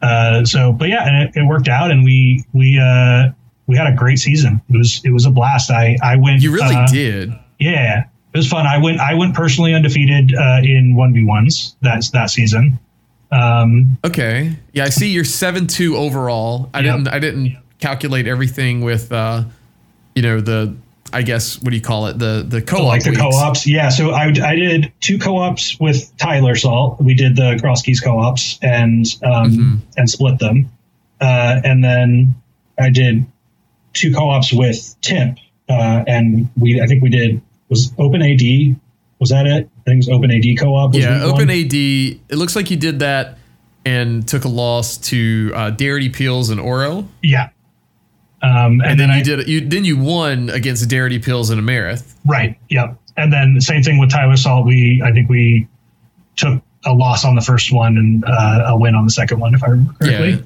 uh, 0.03 0.45
so, 0.45 0.71
but 0.73 0.89
yeah, 0.89 1.07
and 1.07 1.29
it, 1.29 1.35
it 1.41 1.45
worked 1.47 1.67
out, 1.67 1.89
and 1.91 2.03
we 2.03 2.43
we 2.53 2.77
uh, 2.79 3.31
we 3.67 3.77
had 3.77 3.87
a 3.87 3.95
great 3.95 4.19
season. 4.19 4.61
It 4.69 4.77
was 4.77 5.01
it 5.03 5.11
was 5.11 5.25
a 5.25 5.31
blast. 5.31 5.71
I 5.71 5.97
I 6.03 6.15
went. 6.17 6.41
You 6.41 6.51
really 6.51 6.75
uh, 6.75 6.87
did. 6.87 7.33
yeah, 7.59 8.01
it 8.33 8.37
was 8.37 8.47
fun. 8.47 8.65
I 8.67 8.77
went 8.77 8.99
I 8.99 9.13
went 9.13 9.33
personally 9.35 9.73
undefeated 9.73 10.35
uh, 10.35 10.59
in 10.63 10.95
one 10.95 11.13
v 11.13 11.23
ones 11.23 11.75
that 11.81 12.03
that 12.13 12.29
season. 12.29 12.77
Um, 13.31 13.97
Okay. 14.05 14.55
Yeah, 14.73 14.83
I 14.83 14.89
see 14.89 15.09
you're 15.09 15.23
seven 15.23 15.65
two 15.67 15.95
overall. 15.97 16.69
I 16.73 16.81
Yep. 16.81 16.95
didn't 16.95 17.07
I 17.07 17.19
didn't 17.19 17.57
calculate 17.79 18.27
everything 18.27 18.81
with 18.81 19.11
uh 19.11 19.43
you 20.15 20.21
know 20.21 20.39
the 20.39 20.75
I 21.13 21.21
guess 21.21 21.61
what 21.61 21.69
do 21.69 21.75
you 21.75 21.81
call 21.81 22.07
it? 22.07 22.17
The 22.19 22.43
the 22.47 22.61
co-op 22.61 22.83
like 22.85 23.03
the 23.03 23.11
weeks. 23.11 23.21
co-ops. 23.21 23.67
Yeah, 23.67 23.89
so 23.89 24.11
I, 24.11 24.25
I 24.43 24.55
did 24.55 24.91
two 24.99 25.17
co-ops 25.19 25.79
with 25.79 26.11
Tyler 26.17 26.55
Salt. 26.55 26.99
We 27.01 27.13
did 27.13 27.35
the 27.35 27.57
Cross 27.61 27.83
Keys 27.83 28.01
co-ops 28.01 28.57
and 28.61 29.05
um, 29.23 29.51
Mhm. 29.51 29.79
and 29.97 30.09
split 30.09 30.39
them, 30.39 30.69
uh, 31.21 31.61
and 31.63 31.83
then 31.83 32.35
I 32.79 32.89
did 32.89 33.25
two 33.93 34.13
co-ops 34.13 34.51
with 34.51 34.95
Timp, 35.01 35.37
uh, 35.69 36.03
and 36.07 36.49
we 36.57 36.81
I 36.81 36.87
think 36.87 37.03
we 37.03 37.09
did 37.09 37.39
was 37.69 37.93
Open 37.97 38.21
AD. 38.21 38.75
Was 39.19 39.29
that 39.29 39.45
it? 39.45 39.69
I 39.79 39.83
think 39.85 40.03
it 40.03 40.07
was 40.07 40.09
Open 40.09 40.31
AD 40.31 40.57
co-op. 40.57 40.95
Yeah, 40.95 41.23
Open 41.23 41.47
one. 41.47 41.49
AD. 41.49 41.73
It 41.73 42.19
looks 42.31 42.55
like 42.55 42.69
you 42.71 42.77
did 42.77 42.99
that 42.99 43.37
and 43.85 44.27
took 44.27 44.45
a 44.45 44.49
loss 44.49 44.97
to 44.97 45.51
uh 45.55 45.71
Darity 45.71 46.11
Peels 46.11 46.49
and 46.49 46.59
Oro. 46.59 47.07
Yeah. 47.21 47.49
Um, 48.43 48.81
and, 48.81 48.81
And, 48.81 48.81
then, 48.81 48.97
then, 48.97 49.09
I 49.09 49.17
you 49.19 49.23
did 49.23 49.47
you 49.47 49.61
then 49.61 49.85
you 49.85 49.97
won 49.97 50.49
against 50.49 50.87
Darity 50.89 51.23
Peels 51.23 51.49
and 51.49 51.61
Amerith. 51.61 52.13
Right. 52.25 52.59
Yep. 52.69 52.97
And 53.15 53.31
then 53.31 53.61
same 53.61 53.81
thing 53.83 53.97
with 53.99 54.11
Tyler 54.11 54.35
Salt. 54.35 54.65
We 54.65 55.01
I 55.03 55.11
think 55.11 55.29
we 55.29 55.67
took 56.35 56.61
a 56.85 56.93
loss 56.93 57.23
on 57.23 57.35
the 57.35 57.41
first 57.41 57.71
one 57.71 57.97
and 57.97 58.25
uh, 58.25 58.65
a 58.67 58.77
win 58.77 58.95
on 58.95 59.05
the 59.05 59.11
second 59.11 59.39
one, 59.39 59.55
if 59.55 59.63
I 59.63 59.67
remember 59.67 59.93
correctly. 59.93 60.31
Yeah. 60.31 60.41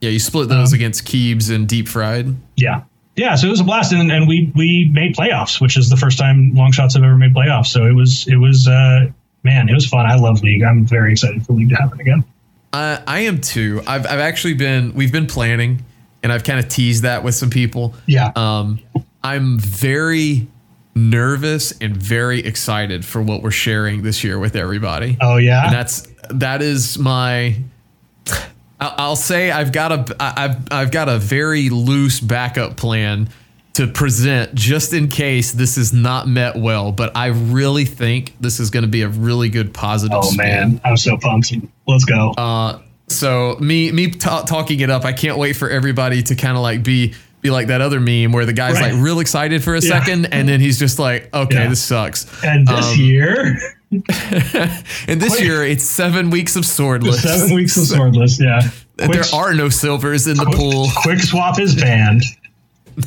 Yeah, 0.00 0.10
you 0.10 0.18
split 0.18 0.48
those 0.48 0.72
Um, 0.72 0.76
against 0.76 1.04
Keebs 1.04 1.54
and 1.54 1.68
Deep 1.68 1.86
Fried. 1.86 2.34
Yeah. 2.56 2.82
Yeah. 3.16 3.34
So 3.34 3.48
it 3.48 3.50
was 3.50 3.60
a 3.60 3.64
blast, 3.64 3.92
and, 3.92 4.10
and 4.10 4.26
we 4.28 4.50
we 4.54 4.88
made 4.94 5.14
playoffs, 5.14 5.60
which 5.60 5.76
is 5.76 5.90
the 5.90 5.96
first 5.96 6.18
time 6.18 6.54
long 6.54 6.72
shots 6.72 6.94
have 6.94 7.02
ever 7.02 7.16
made 7.16 7.34
playoffs. 7.34 7.66
So 7.66 7.84
it 7.84 7.92
was 7.94 8.26
it 8.28 8.36
was 8.36 8.66
uh, 8.68 9.10
man, 9.42 9.68
it 9.68 9.74
was 9.74 9.86
fun. 9.86 10.06
I 10.06 10.14
love 10.14 10.42
League. 10.42 10.62
I'm 10.62 10.86
very 10.86 11.12
excited 11.12 11.44
for 11.44 11.52
League 11.54 11.70
to 11.70 11.74
happen 11.74 12.00
again. 12.00 12.24
Uh, 12.72 12.98
I 13.06 13.20
am 13.20 13.40
too. 13.40 13.82
I've 13.86 14.06
I've 14.06 14.20
actually 14.20 14.54
been 14.54 14.94
we've 14.94 15.12
been 15.12 15.26
planning, 15.26 15.84
and 16.22 16.32
I've 16.32 16.44
kind 16.44 16.58
of 16.58 16.68
teased 16.68 17.02
that 17.04 17.24
with 17.24 17.34
some 17.34 17.50
people. 17.50 17.94
Yeah. 18.06 18.32
Um, 18.36 18.80
I'm 19.22 19.58
very 19.58 20.46
nervous 20.94 21.72
and 21.80 21.96
very 21.96 22.40
excited 22.40 23.04
for 23.04 23.22
what 23.22 23.42
we're 23.42 23.50
sharing 23.50 24.02
this 24.02 24.24
year 24.24 24.38
with 24.38 24.56
everybody. 24.56 25.16
oh 25.20 25.36
yeah. 25.36 25.64
And 25.66 25.74
that's 25.74 26.08
that 26.30 26.62
is 26.62 26.98
my. 26.98 27.56
I'll 28.82 29.16
say 29.16 29.50
I've 29.50 29.72
got 29.72 29.92
a 29.92 30.16
I've 30.18 30.56
I've 30.70 30.90
got 30.90 31.08
a 31.08 31.18
very 31.18 31.68
loose 31.68 32.18
backup 32.18 32.76
plan 32.76 33.28
to 33.74 33.86
present 33.86 34.54
just 34.54 34.92
in 34.92 35.08
case 35.08 35.52
this 35.52 35.76
is 35.76 35.92
not 35.92 36.26
met 36.26 36.56
well. 36.56 36.90
But 36.90 37.14
I 37.16 37.26
really 37.26 37.84
think 37.84 38.34
this 38.40 38.58
is 38.58 38.70
going 38.70 38.84
to 38.84 38.88
be 38.88 39.02
a 39.02 39.08
really 39.08 39.50
good 39.50 39.74
positive. 39.74 40.16
oh 40.18 40.22
spin. 40.22 40.36
man, 40.36 40.80
I'm 40.84 40.96
so 40.96 41.18
pumped. 41.18 41.52
Let's 41.86 42.04
go. 42.04 42.32
Uh, 42.32 42.80
so 43.10 43.56
me 43.60 43.90
me 43.92 44.10
ta 44.10 44.42
talking 44.42 44.80
it 44.80 44.90
up, 44.90 45.04
I 45.04 45.12
can't 45.12 45.36
wait 45.38 45.54
for 45.54 45.68
everybody 45.68 46.22
to 46.24 46.34
kind 46.36 46.56
of 46.56 46.62
like 46.62 46.82
be 46.82 47.14
be 47.42 47.50
like 47.50 47.68
that 47.68 47.80
other 47.80 48.00
meme 48.00 48.32
where 48.32 48.44
the 48.44 48.52
guy's 48.52 48.74
Right. 48.80 48.92
like 48.92 49.02
real 49.02 49.18
excited 49.20 49.62
for 49.64 49.74
a 49.74 49.80
Yeah. 49.80 49.98
second 50.00 50.26
and 50.26 50.46
then 50.48 50.60
he's 50.60 50.78
just 50.78 50.98
like, 50.98 51.28
okay, 51.32 51.54
Yeah. 51.62 51.68
this 51.68 51.82
sucks. 51.82 52.26
and 52.44 52.66
this 52.66 52.92
um, 52.92 52.98
year, 53.00 53.58
And 53.90 55.20
this 55.20 55.34
Quick. 55.36 55.40
year 55.44 55.64
it's 55.64 55.82
seven 55.84 56.30
weeks 56.30 56.54
of 56.56 56.64
swordless. 56.64 57.20
seven 57.22 57.54
weeks 57.54 57.76
of 57.76 57.84
swordless. 57.98 58.38
Yeah. 58.38 58.70
There 58.96 59.22
are 59.34 59.54
no 59.54 59.68
silvers 59.70 60.26
in 60.26 60.36
the 60.36 60.44
quick, 60.44 60.56
pool. 60.58 60.88
Quick 61.02 61.20
swap 61.20 61.58
is 61.58 61.74
banned. 61.74 62.22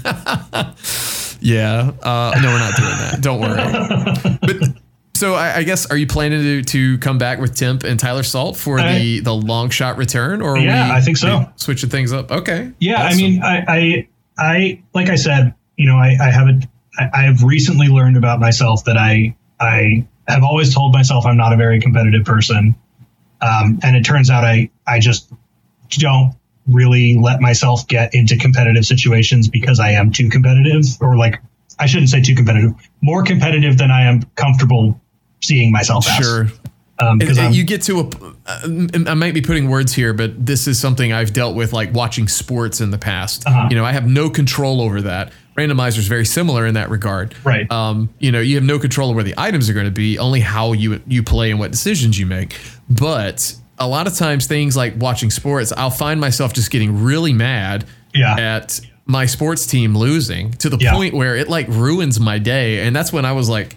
Yeah. 1.39 1.91
Uh, 2.01 2.39
no, 2.41 2.49
we're 2.51 2.59
not 2.59 2.75
doing 2.77 2.89
that. 2.89 3.17
Don't 3.21 3.41
worry. 3.41 4.37
But 4.41 4.81
so 5.15 5.35
I, 5.35 5.57
I 5.57 5.63
guess 5.63 5.85
are 5.87 5.97
you 5.97 6.07
planning 6.07 6.41
to 6.41 6.63
to 6.63 6.97
come 6.99 7.17
back 7.17 7.39
with 7.39 7.55
Temp 7.55 7.83
and 7.83 7.99
Tyler 7.99 8.23
Salt 8.23 8.57
for 8.57 8.79
I- 8.79 8.97
the 8.99 9.19
the 9.21 9.33
long 9.33 9.69
shot 9.69 9.97
return 9.97 10.41
or 10.41 10.57
Yeah, 10.57 10.89
we 10.89 10.91
I 10.95 11.01
think 11.01 11.17
so. 11.17 11.45
switching 11.55 11.89
things 11.89 12.11
up? 12.11 12.31
Okay. 12.31 12.71
Yeah, 12.79 13.03
I 13.03 13.15
mean, 13.15 13.41
I, 13.43 13.63
I, 13.67 14.07
I, 14.37 14.81
like 14.93 15.09
I 15.09 15.15
said, 15.15 15.53
you 15.77 15.85
know, 15.87 15.95
I, 15.97 16.17
I 16.19 16.31
haven't, 16.31 16.65
I, 16.97 17.09
I 17.13 17.21
have 17.23 17.43
recently 17.43 17.87
learned 17.87 18.17
about 18.17 18.39
myself 18.39 18.83
that 18.85 18.97
I, 18.97 19.35
I 19.59 20.05
have 20.27 20.43
always 20.43 20.73
told 20.73 20.93
myself 20.93 21.25
I'm 21.25 21.37
not 21.37 21.53
a 21.53 21.57
very 21.57 21.79
competitive 21.79 22.25
person, 22.25 22.75
um, 23.41 23.79
and 23.83 23.95
it 23.95 24.03
turns 24.03 24.29
out 24.29 24.43
I, 24.43 24.69
I 24.87 24.99
just 24.99 25.31
don't 25.89 26.33
really 26.67 27.15
let 27.17 27.39
myself 27.41 27.87
get 27.87 28.15
into 28.15 28.37
competitive 28.37 28.85
situations 28.85 29.47
because 29.49 29.79
I 29.79 29.91
am 29.91 30.11
too 30.11 30.29
competitive, 30.29 30.85
or 31.01 31.15
like, 31.17 31.41
I 31.77 31.85
shouldn't 31.85 32.09
say 32.09 32.21
too 32.21 32.35
competitive, 32.35 32.73
more 33.01 33.21
competitive 33.23 33.77
than 33.77 33.91
I 33.91 34.03
am 34.05 34.23
comfortable 34.35 34.99
seeing 35.43 35.71
myself 35.71 36.07
as. 36.09 36.25
Sure. 36.25 36.47
Um, 36.99 37.17
because 37.17 37.37
And- 37.37 37.47
and 37.47 37.55
you 37.55 37.63
get 37.63 37.81
to 37.83 38.01
a 38.01 38.03
uh, 38.45 39.07
i 39.09 39.13
might 39.15 39.33
be 39.33 39.41
putting 39.41 39.67
words 39.67 39.93
here 39.93 40.13
but 40.13 40.45
this 40.45 40.67
is 40.67 40.77
something 40.77 41.11
i've 41.11 41.33
dealt 41.33 41.55
with 41.55 41.73
like 41.73 41.91
watching 41.91 42.27
sports 42.27 42.81
in 42.81 42.91
the 42.91 42.99
past 42.99 43.43
Uh-huh. 43.47 43.67
you 43.69 43.75
know 43.75 43.83
i 43.83 43.91
have 43.91 44.05
no 44.05 44.29
control 44.29 44.79
over 44.79 45.01
that 45.01 45.33
randomizer 45.57 45.97
is 45.97 46.07
very 46.07 46.25
similar 46.25 46.67
in 46.67 46.75
that 46.75 46.91
regard 46.91 47.33
Right. 47.43 47.69
um, 47.71 48.09
you 48.19 48.31
know 48.31 48.39
you 48.41 48.55
have 48.55 48.63
no 48.63 48.77
control 48.77 49.09
over 49.09 49.15
where 49.15 49.23
the 49.23 49.33
items 49.37 49.69
are 49.71 49.73
going 49.73 49.87
to 49.87 49.91
be 49.91 50.19
only 50.19 50.39
how 50.39 50.73
you 50.73 51.01
you 51.07 51.23
play 51.23 51.49
and 51.49 51.59
what 51.59 51.71
decisions 51.71 52.19
you 52.19 52.27
make 52.27 52.59
but 52.87 53.55
a 53.79 53.87
lot 53.87 54.05
of 54.05 54.13
times 54.15 54.45
things 54.45 54.77
like 54.77 54.93
watching 54.97 55.31
sports 55.31 55.73
i'll 55.75 55.89
find 55.89 56.21
myself 56.21 56.53
just 56.53 56.69
getting 56.69 57.03
really 57.03 57.33
mad 57.33 57.85
Yeah. 58.13 58.35
at 58.37 58.79
my 59.07 59.25
sports 59.25 59.65
team 59.65 59.97
losing 59.97 60.51
to 60.53 60.69
the 60.69 60.77
Yeah. 60.79 60.93
point 60.93 61.15
where 61.15 61.35
it 61.35 61.49
like 61.49 61.67
ruins 61.69 62.19
my 62.19 62.37
day 62.37 62.85
and 62.85 62.95
that's 62.95 63.11
when 63.11 63.25
i 63.25 63.31
was 63.31 63.49
like 63.49 63.75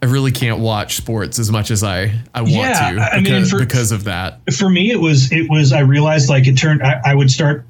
I 0.00 0.06
really 0.06 0.30
can't 0.32 0.60
watch 0.60 0.96
sports 0.96 1.38
as 1.38 1.50
much 1.50 1.70
as 1.72 1.82
I, 1.82 2.12
I 2.34 2.42
want 2.42 2.52
Yeah, 2.54 2.92
to 2.92 3.00
I- 3.00 3.08
I 3.10 3.14
mean, 3.16 3.24
because, 3.24 3.50
for- 3.50 3.58
because 3.58 3.92
of 3.92 4.04
that. 4.04 4.40
for 4.54 4.68
me 4.70 4.90
it 4.92 5.00
was 5.00 5.32
it 5.32 5.50
was 5.50 5.72
i 5.72 5.80
realized 5.80 6.28
like 6.28 6.46
it 6.46 6.56
turned 6.56 6.82
i, 6.82 7.00
I 7.04 7.14
would 7.14 7.30
start 7.30 7.66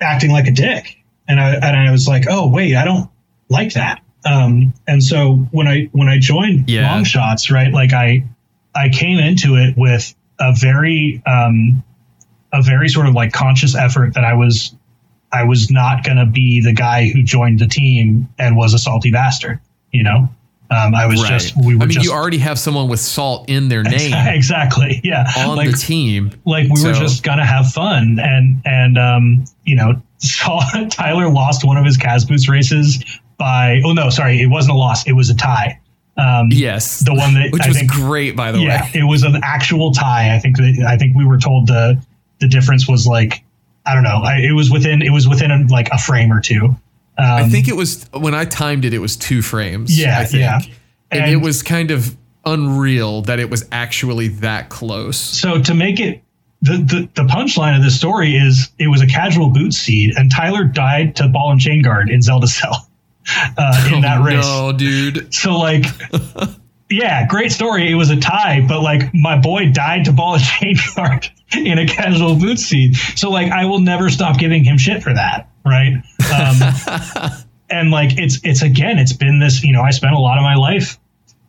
acting 0.00 0.30
like 0.30 0.46
a 0.46 0.50
dick 0.52 0.96
and 1.28 1.40
i 1.40 1.54
and 1.54 1.76
i 1.76 1.90
was 1.90 2.06
like 2.08 2.24
oh 2.28 2.48
wait 2.48 2.74
i 2.76 2.84
don't 2.84 3.08
like 3.48 3.72
that 3.74 4.02
um 4.26 4.74
and 4.86 5.02
so 5.02 5.36
when 5.52 5.66
i 5.66 5.88
when 5.92 6.08
i 6.08 6.18
joined 6.18 6.68
Yeah. 6.68 6.90
long 6.92 7.04
shots 7.04 7.50
right 7.50 7.72
like 7.72 7.92
i 7.94 8.24
i 8.74 8.88
came 8.90 9.18
into 9.18 9.56
it 9.56 9.74
with 9.76 10.14
a 10.38 10.54
very 10.54 11.22
um 11.26 11.82
a 12.52 12.62
very 12.62 12.88
sort 12.88 13.06
of 13.06 13.14
like 13.14 13.32
conscious 13.32 13.74
effort 13.74 14.14
that 14.14 14.24
i 14.24 14.34
was 14.34 14.74
i 15.32 15.44
was 15.44 15.70
not 15.70 16.04
going 16.04 16.16
to 16.18 16.26
be 16.26 16.60
the 16.60 16.72
guy 16.74 17.08
who 17.08 17.22
joined 17.22 17.58
the 17.58 17.66
team 17.68 18.28
and 18.38 18.56
was 18.56 18.74
a 18.74 18.78
salty 18.78 19.10
bastard 19.10 19.60
you 19.92 20.02
know 20.02 20.28
um 20.70 20.94
i 20.94 21.06
was 21.06 21.20
just 21.22 21.56
we 21.56 21.74
were 21.74 21.82
I 21.82 21.86
mean, 21.86 21.94
just 21.94 22.06
you 22.06 22.12
already 22.12 22.38
have 22.38 22.58
someone 22.58 22.88
with 22.88 23.00
salt 23.00 23.48
in 23.48 23.68
their 23.68 23.82
name 23.82 24.12
exactly 24.14 25.00
yeah. 25.02 25.26
on 25.36 25.56
like 25.56 25.70
the 25.70 25.76
team. 25.76 26.30
like 26.44 26.68
we 26.70 26.82
were 26.82 26.92
just 26.92 27.22
gonna 27.22 27.46
have 27.46 27.70
fun 27.70 28.18
and 28.20 28.62
and 28.64 28.98
um 28.98 29.44
you 29.64 29.76
know 29.76 30.00
saw 30.18 30.60
Tyler 30.90 31.28
lost 31.30 31.64
one 31.64 31.76
of 31.76 31.84
his 31.84 31.96
Cas 31.96 32.24
Boots 32.24 32.48
races 32.48 33.02
by 33.38 33.80
oh 33.84 33.92
no 33.92 34.10
sorry 34.10 34.40
it 34.40 34.46
wasn't 34.46 34.74
a 34.74 34.78
loss 34.78 35.06
it 35.06 35.12
was 35.12 35.30
a 35.30 35.34
tie. 35.34 35.80
Um 36.16 36.48
Yes, 36.50 37.00
the 37.00 37.14
one 37.14 37.34
that 37.34 37.52
which 37.52 37.62
I 37.62 37.68
was 37.68 37.78
think 37.78 37.90
great, 37.90 38.36
by 38.36 38.52
the 38.52 38.58
yeah 38.58 38.82
way. 38.84 38.90
it 38.94 39.04
was 39.04 39.22
an 39.22 39.40
actual 39.42 39.92
tie. 39.92 40.34
I 40.34 40.38
think 40.38 40.56
that, 40.58 40.86
I 40.86 40.98
think 40.98 41.16
we 41.16 41.24
were 41.24 41.38
told 41.38 41.66
the 41.68 42.00
the 42.38 42.48
difference 42.48 42.86
was 42.88 43.06
like 43.06 43.42
I 43.86 43.94
don't 43.94 44.02
know 44.02 44.20
I, 44.22 44.40
it 44.40 44.52
was 44.52 44.70
within 44.70 45.00
it 45.02 45.10
was 45.10 45.26
within 45.26 45.50
a, 45.50 45.66
like 45.68 45.88
a 45.90 45.98
frame 45.98 46.30
or 46.30 46.40
two 46.40 46.76
um, 47.20 47.44
I 47.44 47.48
think 47.48 47.68
it 47.68 47.76
was 47.76 48.06
when 48.12 48.34
I 48.34 48.44
timed 48.44 48.84
it, 48.84 48.92
it 48.94 48.98
was 48.98 49.16
two 49.16 49.42
frames. 49.42 49.98
Yeah, 49.98 50.18
I 50.18 50.24
think. 50.24 50.40
yeah. 50.42 50.60
and, 51.10 51.22
And- 51.22 51.30
it 51.32 51.36
was 51.36 51.62
kind 51.62 51.90
of 51.90 52.16
unreal 52.46 53.22
that 53.22 53.38
it 53.38 53.50
was 53.50 53.66
actually 53.70 54.28
that 54.28 54.70
close. 54.70 55.16
so 55.18 55.60
to 55.60 55.74
make 55.74 56.00
it 56.00 56.22
the, 56.62 56.72
the, 56.78 57.08
the 57.22 57.28
punchline 57.28 57.76
of 57.76 57.82
this 57.84 57.96
story 57.96 58.34
is 58.36 58.70
it 58.78 58.88
was 58.88 59.00
a 59.02 59.06
casual 59.06 59.50
boot 59.50 59.72
seed 59.74 60.14
and 60.16 60.30
Tyler 60.30 60.64
died 60.64 61.16
to 61.16 61.28
ball 61.28 61.52
and 61.52 61.60
chain 61.60 61.82
guard 61.82 62.08
in 62.10 62.22
Zelda 62.22 62.46
Cell 62.46 62.88
uh, 63.58 63.90
in 63.94 64.00
that 64.02 64.18
Oh, 64.20 64.24
race. 64.24 64.44
No, 64.44 64.72
dude. 64.72 65.32
So 65.34 65.58
like, 65.58 65.84
yeah, 66.90 67.26
great 67.26 67.52
story. 67.52 67.90
It 67.90 67.94
was 67.94 68.10
a 68.10 68.16
tie, 68.18 68.64
but 68.66 68.80
like 68.80 69.12
my 69.14 69.38
boy 69.38 69.70
died 69.70 70.06
to 70.06 70.12
ball 70.12 70.34
and 70.34 70.42
chain 70.60 70.76
guard 70.96 71.28
in 71.56 71.78
a 71.78 71.86
casual 71.86 72.36
boot 72.36 72.58
seed. 72.58 72.96
So 73.16 73.30
like, 73.30 73.52
I 73.52 73.64
will 73.66 73.80
never 73.80 74.08
stop 74.10 74.38
giving 74.38 74.64
him 74.64 74.76
shit 74.78 75.02
for 75.02 75.12
that, 75.14 75.49
right? 75.64 75.94
Um, 76.34 77.32
and 77.70 77.90
like, 77.90 78.18
it's 78.18 78.38
it's 78.44 78.62
again, 78.62 78.98
it's 78.98 79.12
been 79.12 79.38
this. 79.38 79.62
You 79.64 79.72
know, 79.72 79.82
I 79.82 79.90
spent 79.90 80.14
a 80.14 80.18
lot 80.18 80.38
of 80.38 80.42
my 80.42 80.54
life 80.56 80.98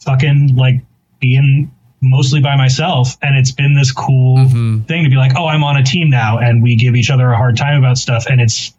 fucking 0.05 0.55
like 0.55 0.81
being 1.19 1.71
mostly 2.01 2.41
by 2.41 2.55
myself, 2.57 3.15
and 3.21 3.37
it's 3.37 3.51
been 3.51 3.75
this 3.75 3.91
cool 3.91 4.37
Mm-hmm. 4.37 4.81
thing 4.83 5.03
to 5.03 5.09
be 5.09 5.17
like, 5.17 5.33
oh, 5.35 5.45
I'm 5.47 5.63
on 5.63 5.77
a 5.77 5.83
team 5.83 6.09
now, 6.09 6.39
and 6.39 6.63
we 6.63 6.75
give 6.75 6.95
each 6.95 7.09
other 7.11 7.29
a 7.31 7.37
hard 7.37 7.57
time 7.57 7.77
about 7.77 7.97
stuff, 7.97 8.25
and 8.27 8.41
it's 8.41 8.73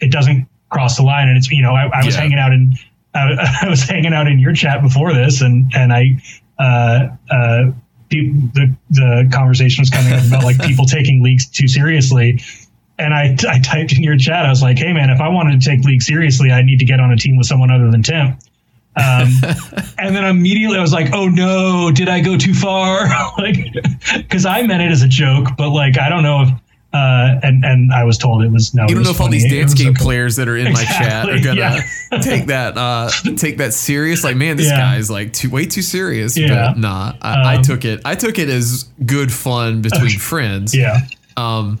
it 0.00 0.10
doesn't 0.10 0.48
cross 0.70 0.96
the 0.96 1.02
line. 1.02 1.28
And 1.28 1.36
it's 1.36 1.50
you 1.50 1.62
know, 1.62 1.72
I, 1.74 1.88
I 1.92 2.04
was 2.04 2.14
Yeah. 2.14 2.20
hanging 2.22 2.38
out 2.38 2.52
in 2.52 2.74
I, 3.14 3.58
I 3.62 3.68
was 3.68 3.82
hanging 3.82 4.14
out 4.14 4.26
in 4.26 4.38
your 4.38 4.54
chat 4.54 4.82
before 4.82 5.12
this, 5.12 5.42
and 5.42 5.70
and 5.74 5.92
I 5.92 6.18
uh 6.58 7.08
uh 7.30 7.72
pe- 8.08 8.30
the 8.54 8.74
the 8.90 9.28
conversation 9.32 9.82
was 9.82 9.90
coming 9.90 10.12
up 10.14 10.24
about 10.26 10.44
like 10.44 10.58
people 10.62 10.86
taking 10.86 11.22
leagues 11.22 11.46
too 11.46 11.68
seriously. 11.68 12.40
And 13.02 13.12
I, 13.12 13.36
I 13.48 13.58
typed 13.60 13.92
in 13.96 14.02
your 14.02 14.16
chat. 14.16 14.46
I 14.46 14.48
was 14.48 14.62
like, 14.62 14.78
"Hey 14.78 14.92
man, 14.92 15.10
if 15.10 15.20
I 15.20 15.28
wanted 15.28 15.60
to 15.60 15.68
take 15.68 15.84
league 15.84 16.02
seriously, 16.02 16.50
I 16.50 16.62
need 16.62 16.78
to 16.78 16.84
get 16.84 17.00
on 17.00 17.10
a 17.12 17.16
team 17.16 17.36
with 17.36 17.46
someone 17.46 17.70
other 17.70 17.90
than 17.90 18.02
Tim." 18.02 18.36
Um, 18.94 19.28
and 19.98 20.14
then 20.14 20.24
immediately 20.24 20.78
I 20.78 20.82
was 20.82 20.92
like, 20.92 21.12
"Oh 21.12 21.26
no, 21.28 21.90
did 21.90 22.08
I 22.08 22.20
go 22.20 22.36
too 22.38 22.54
far?" 22.54 23.08
like, 23.38 23.56
because 24.16 24.46
I 24.46 24.62
meant 24.66 24.82
it 24.82 24.90
as 24.92 25.02
a 25.02 25.08
joke, 25.08 25.48
but 25.58 25.70
like 25.70 25.98
I 25.98 26.08
don't 26.08 26.22
know 26.22 26.42
if. 26.42 26.48
Uh, 26.94 27.40
and 27.42 27.64
and 27.64 27.90
I 27.90 28.04
was 28.04 28.18
told 28.18 28.44
it 28.44 28.52
was 28.52 28.74
no. 28.74 28.82
You 28.86 28.94
don't 28.94 29.04
know 29.04 29.12
if 29.12 29.20
all 29.22 29.30
these 29.30 29.50
dance 29.50 29.72
game 29.72 29.92
okay. 29.94 30.02
players 30.04 30.36
that 30.36 30.46
are 30.46 30.58
in 30.58 30.74
my 30.74 30.84
chat 30.84 31.26
are 31.26 31.40
gonna 31.40 31.80
take 32.22 32.44
that 32.48 32.76
uh 32.76 33.08
take 33.34 33.56
that 33.56 33.72
serious. 33.72 34.22
Like, 34.22 34.36
man, 34.36 34.58
this 34.58 34.66
Yeah. 34.66 34.76
guy's 34.76 35.08
like 35.10 35.32
too 35.32 35.48
way 35.48 35.64
too 35.64 35.80
serious. 35.80 36.36
Yeah. 36.36 36.72
But 36.74 36.78
nah, 36.78 37.14
I, 37.22 37.54
I 37.54 37.56
Um, 37.56 37.62
took 37.62 37.86
it. 37.86 38.02
I 38.04 38.14
took 38.14 38.38
it 38.38 38.50
as 38.50 38.84
good 39.06 39.32
fun 39.32 39.80
between 39.80 40.18
friends. 40.18 40.76
Yeah, 40.76 40.98
Um, 41.38 41.80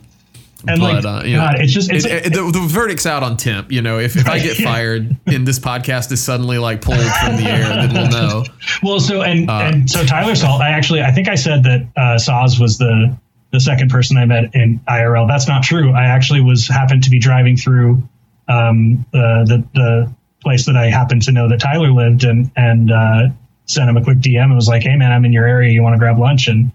and 0.68 0.80
but 0.80 1.04
like, 1.04 1.04
uh, 1.04 1.26
you 1.26 1.36
know, 1.36 1.48
it's 1.54 1.72
just 1.72 1.90
it's 1.90 2.04
it- 2.04 2.26
it- 2.26 2.32
the, 2.32 2.42
the 2.52 2.66
verdict's 2.68 3.06
out 3.06 3.22
on 3.22 3.36
temp. 3.36 3.70
You 3.72 3.82
know, 3.82 3.98
if, 3.98 4.16
if 4.16 4.28
I 4.28 4.38
get 4.38 4.56
fired 4.64 5.16
and 5.26 5.46
this 5.46 5.58
podcast 5.58 6.12
is 6.12 6.22
suddenly 6.22 6.58
like 6.58 6.80
pulled 6.80 6.98
from 6.98 7.36
the 7.36 7.44
air, 7.48 7.64
then 7.86 7.92
we'll 7.92 8.10
know. 8.10 8.44
Well, 8.82 9.00
so 9.00 9.22
and 9.22 9.48
Uh, 9.50 9.70
and 9.72 9.90
so 9.90 10.04
Tyler 10.04 10.34
Salt. 10.34 10.60
I 10.62 10.70
actually 10.70 11.02
I 11.02 11.10
think 11.12 11.28
I 11.28 11.34
said 11.34 11.62
that 11.64 11.82
uh, 11.96 12.00
Saz 12.16 12.60
was 12.60 12.78
the 12.78 13.16
the 13.50 13.60
second 13.60 13.90
person 13.90 14.16
I 14.16 14.24
met 14.24 14.54
in 14.54 14.80
IRL. 14.88 15.28
That's 15.28 15.46
not 15.48 15.62
true. 15.62 15.92
I 15.92 16.04
actually 16.06 16.40
was 16.40 16.66
happened 16.68 17.02
to 17.04 17.10
be 17.10 17.18
driving 17.18 17.56
through 17.56 18.02
um, 18.48 19.04
the, 19.12 19.44
the 19.46 19.64
the 19.78 20.12
place 20.42 20.66
that 20.66 20.76
I 20.76 20.86
happened 20.86 21.22
to 21.22 21.32
know 21.32 21.48
that 21.48 21.60
Tyler 21.60 21.90
lived 21.92 22.24
and 22.24 22.50
and 22.56 22.90
uh, 22.90 23.28
sent 23.66 23.88
him 23.90 23.96
a 23.96 24.02
quick 24.02 24.18
DM 24.18 24.44
and 24.44 24.54
was 24.54 24.68
like, 24.68 24.82
"Hey 24.82 24.96
man, 24.96 25.12
I'm 25.12 25.24
in 25.24 25.32
your 25.32 25.46
area. 25.46 25.70
You 25.72 25.82
want 25.82 25.94
to 25.94 25.98
grab 25.98 26.18
lunch?" 26.18 26.48
And 26.48 26.72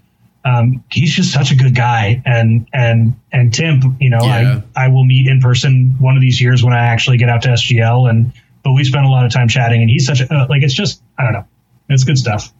um, 0.47 0.83
he's 0.89 1.13
just 1.13 1.33
such 1.33 1.51
a 1.51 1.55
good 1.55 1.75
guy. 1.75 2.21
And 2.25 2.67
and 2.73 3.15
and 3.31 3.53
Tim, 3.53 3.97
you 3.99 4.09
know, 4.09 4.19
Yeah. 4.21 4.61
I 4.75 4.85
I 4.85 4.87
will 4.87 5.03
meet 5.03 5.27
in 5.27 5.41
person 5.41 5.95
one 5.99 6.15
of 6.15 6.21
these 6.21 6.39
years 6.39 6.63
when 6.63 6.73
I 6.73 6.79
actually 6.85 7.17
get 7.17 7.29
out 7.29 7.41
to 7.43 7.49
SGL. 7.49 8.09
And 8.09 8.31
but 8.63 8.73
we 8.73 8.83
spent 8.83 9.05
a 9.05 9.09
lot 9.09 9.25
of 9.25 9.31
time 9.31 9.47
chatting, 9.47 9.81
and 9.81 9.89
he's 9.89 10.05
such 10.05 10.21
a 10.21 10.33
uh, 10.33 10.47
like 10.49 10.63
it's 10.63 10.73
just 10.73 11.01
I 11.17 11.23
don't 11.23 11.33
know, 11.33 11.45
it's 11.89 12.03
good 12.03 12.17
stuff. 12.17 12.53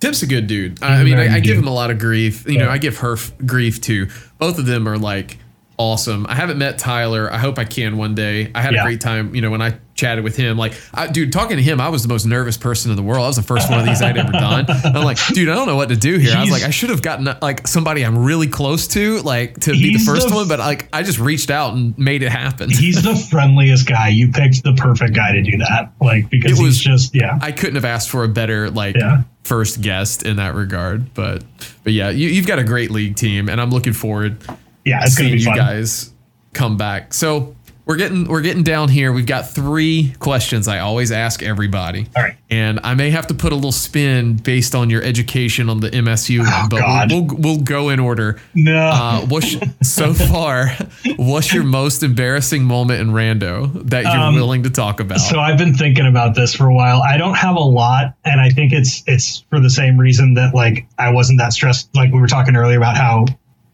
Tim's 0.00 0.22
a 0.22 0.26
good 0.26 0.46
dude. 0.46 0.82
I, 0.82 1.00
I 1.00 1.04
mean, 1.04 1.18
I, 1.18 1.34
I 1.36 1.40
give 1.40 1.58
him 1.58 1.68
a 1.68 1.74
lot 1.74 1.90
of 1.90 1.98
grief. 1.98 2.48
You 2.48 2.58
know, 2.58 2.70
I 2.70 2.78
give 2.78 2.98
her 2.98 3.12
f- 3.12 3.32
grief 3.44 3.82
too. 3.82 4.08
Both 4.38 4.58
of 4.58 4.64
them 4.64 4.88
are 4.88 4.96
like 4.96 5.38
awesome. 5.76 6.26
I 6.26 6.34
haven't 6.34 6.56
met 6.58 6.78
Tyler. 6.78 7.30
I 7.30 7.36
hope 7.38 7.58
I 7.58 7.64
can 7.64 7.98
one 7.98 8.14
day. 8.14 8.50
I 8.54 8.62
had 8.62 8.74
a 8.74 8.82
great 8.82 9.00
time. 9.00 9.34
You 9.34 9.42
know, 9.42 9.50
when 9.50 9.60
I 9.62 9.78
chatted 10.00 10.24
with 10.24 10.36
him, 10.36 10.56
like, 10.56 10.72
I, 10.94 11.06
dude, 11.06 11.32
talking 11.32 11.56
to 11.58 11.62
him, 11.62 11.80
I 11.80 11.90
was 11.90 12.02
the 12.02 12.08
most 12.08 12.24
nervous 12.26 12.56
person 12.56 12.90
in 12.90 12.96
the 12.96 13.02
world. 13.02 13.22
I 13.24 13.26
was 13.28 13.36
the 13.36 13.42
first 13.42 13.68
one 13.70 13.78
of 13.80 13.86
these 13.86 14.00
I'd 14.02 14.16
ever 14.16 14.32
done. 14.32 14.64
I'm 14.68 15.04
like, 15.04 15.18
dude, 15.28 15.48
I 15.48 15.54
don't 15.54 15.66
know 15.66 15.76
what 15.76 15.90
to 15.90 15.96
do 15.96 16.16
here. 16.18 16.34
I 16.36 16.40
was 16.40 16.50
like, 16.50 16.62
I 16.62 16.70
should 16.70 16.90
have 16.90 17.02
gotten 17.02 17.28
like 17.42 17.68
somebody 17.68 18.04
I'm 18.04 18.18
really 18.24 18.46
close 18.48 18.88
to, 18.88 19.20
like, 19.22 19.60
to 19.60 19.72
be 19.72 19.96
the 19.98 20.04
first 20.04 20.28
the- 20.28 20.34
one. 20.34 20.48
But 20.48 20.58
like, 20.58 20.88
I 20.92 21.02
just 21.02 21.18
reached 21.18 21.50
out 21.50 21.74
and 21.74 21.96
made 21.98 22.22
it 22.22 22.30
happen. 22.32 22.70
He's 22.70 23.02
the 23.02 23.14
friendliest 23.14 23.86
guy. 23.86 24.08
You 24.08 24.32
picked 24.32 24.64
the 24.64 24.72
perfect 24.72 25.14
guy 25.14 25.32
to 25.32 25.42
do 25.42 25.58
that. 25.58 25.92
Like 26.00 26.30
because 26.30 26.58
It 26.58 26.62
was- 26.62 26.76
he's 26.76 26.84
just 26.84 27.14
yeah. 27.14 27.38
I 27.42 27.52
couldn't 27.52 27.74
have 27.76 27.84
asked 27.84 28.08
for 28.10 28.24
a 28.24 28.28
better 28.28 28.70
like 28.70 28.96
Yeah. 28.96 29.22
first 29.44 29.80
guest 29.82 30.24
in 30.24 30.36
that 30.36 30.54
regard. 30.54 31.12
But 31.14 31.44
but 31.84 31.92
yeah, 31.92 32.10
you, 32.10 32.28
you've 32.28 32.46
got 32.46 32.58
a 32.58 32.64
great 32.64 32.90
league 32.90 33.16
team, 33.16 33.48
and 33.48 33.60
I'm 33.60 33.70
looking 33.70 33.92
forward 33.92 34.38
Yeah, 34.84 35.04
it's 35.04 35.14
seeing 35.14 35.32
be 35.32 35.38
you 35.40 35.44
fun. 35.44 35.56
guys 35.56 36.12
come 36.52 36.76
back. 36.76 37.14
So 37.14 37.54
we're 37.90 37.96
getting 37.96 38.28
we're 38.28 38.40
getting 38.40 38.62
down 38.62 38.88
here. 38.88 39.12
We've 39.12 39.26
got 39.26 39.50
three 39.50 40.12
questions 40.20 40.68
I 40.68 40.78
always 40.78 41.10
ask 41.10 41.42
everybody. 41.42 42.06
All 42.14 42.22
right. 42.22 42.36
And 42.48 42.78
I 42.84 42.94
may 42.94 43.10
have 43.10 43.26
to 43.28 43.34
put 43.34 43.50
a 43.50 43.56
little 43.56 43.72
spin 43.72 44.36
based 44.36 44.76
on 44.76 44.90
your 44.90 45.02
education 45.02 45.68
on 45.68 45.80
the 45.80 45.90
MSU 45.90 46.38
one, 46.38 46.68
but 46.68 46.76
Oh, 46.76 46.86
God. 46.86 47.10
we'll, 47.10 47.24
we'll 47.24 47.36
we'll 47.56 47.58
go 47.64 47.88
in 47.88 47.98
order. 47.98 48.40
No. 48.54 48.76
Uh, 48.76 49.20
what's 49.26 49.56
so 49.82 50.14
far? 50.32 50.68
What's 51.16 51.52
your 51.52 51.64
most 51.64 52.04
embarrassing 52.04 52.62
moment 52.62 53.00
in 53.00 53.10
Rando 53.10 53.88
that 53.90 54.04
you're 54.04 54.12
Um, 54.12 54.36
willing 54.36 54.62
to 54.62 54.70
talk 54.70 55.00
about? 55.00 55.18
So 55.18 55.40
I've 55.40 55.58
been 55.58 55.74
thinking 55.74 56.06
about 56.06 56.36
this 56.36 56.54
for 56.54 56.66
a 56.68 56.74
while. 56.74 57.02
I 57.02 57.16
don't 57.16 57.34
have 57.36 57.56
a 57.56 57.60
lot, 57.60 58.14
and 58.24 58.40
I 58.40 58.50
think 58.50 58.72
it's 58.72 59.02
it's 59.08 59.44
for 59.50 59.58
the 59.58 59.70
same 59.70 59.98
reason 59.98 60.34
that 60.34 60.54
like 60.54 60.86
I 60.96 61.10
wasn't 61.10 61.40
that 61.40 61.52
stressed. 61.52 61.92
Like 61.96 62.12
we 62.12 62.20
were 62.20 62.28
talking 62.28 62.54
earlier 62.54 62.76
about 62.78 62.96
how 62.96 63.26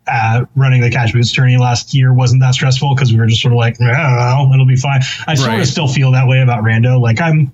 uh, 0.06 0.44
running 0.54 0.80
the 0.80 0.90
cash 0.90 1.12
boots 1.12 1.32
tourney 1.32 1.56
last 1.56 1.94
year 1.94 2.12
wasn't 2.12 2.40
that 2.42 2.54
stressful 2.54 2.94
because 2.94 3.12
we 3.12 3.18
were 3.18 3.26
just 3.26 3.42
sort 3.42 3.52
of 3.52 3.58
like, 3.58 3.80
I 3.80 4.36
don't 4.36 4.48
know, 4.48 4.54
it'll 4.54 4.66
be 4.66 4.76
fine. 4.76 5.00
I 5.26 5.34
sort 5.34 5.48
Right. 5.48 5.60
of 5.60 5.66
still 5.66 5.88
feel 5.88 6.12
that 6.12 6.26
way 6.28 6.40
about 6.40 6.62
Rando. 6.64 7.00
Like 7.00 7.20
I'm, 7.20 7.52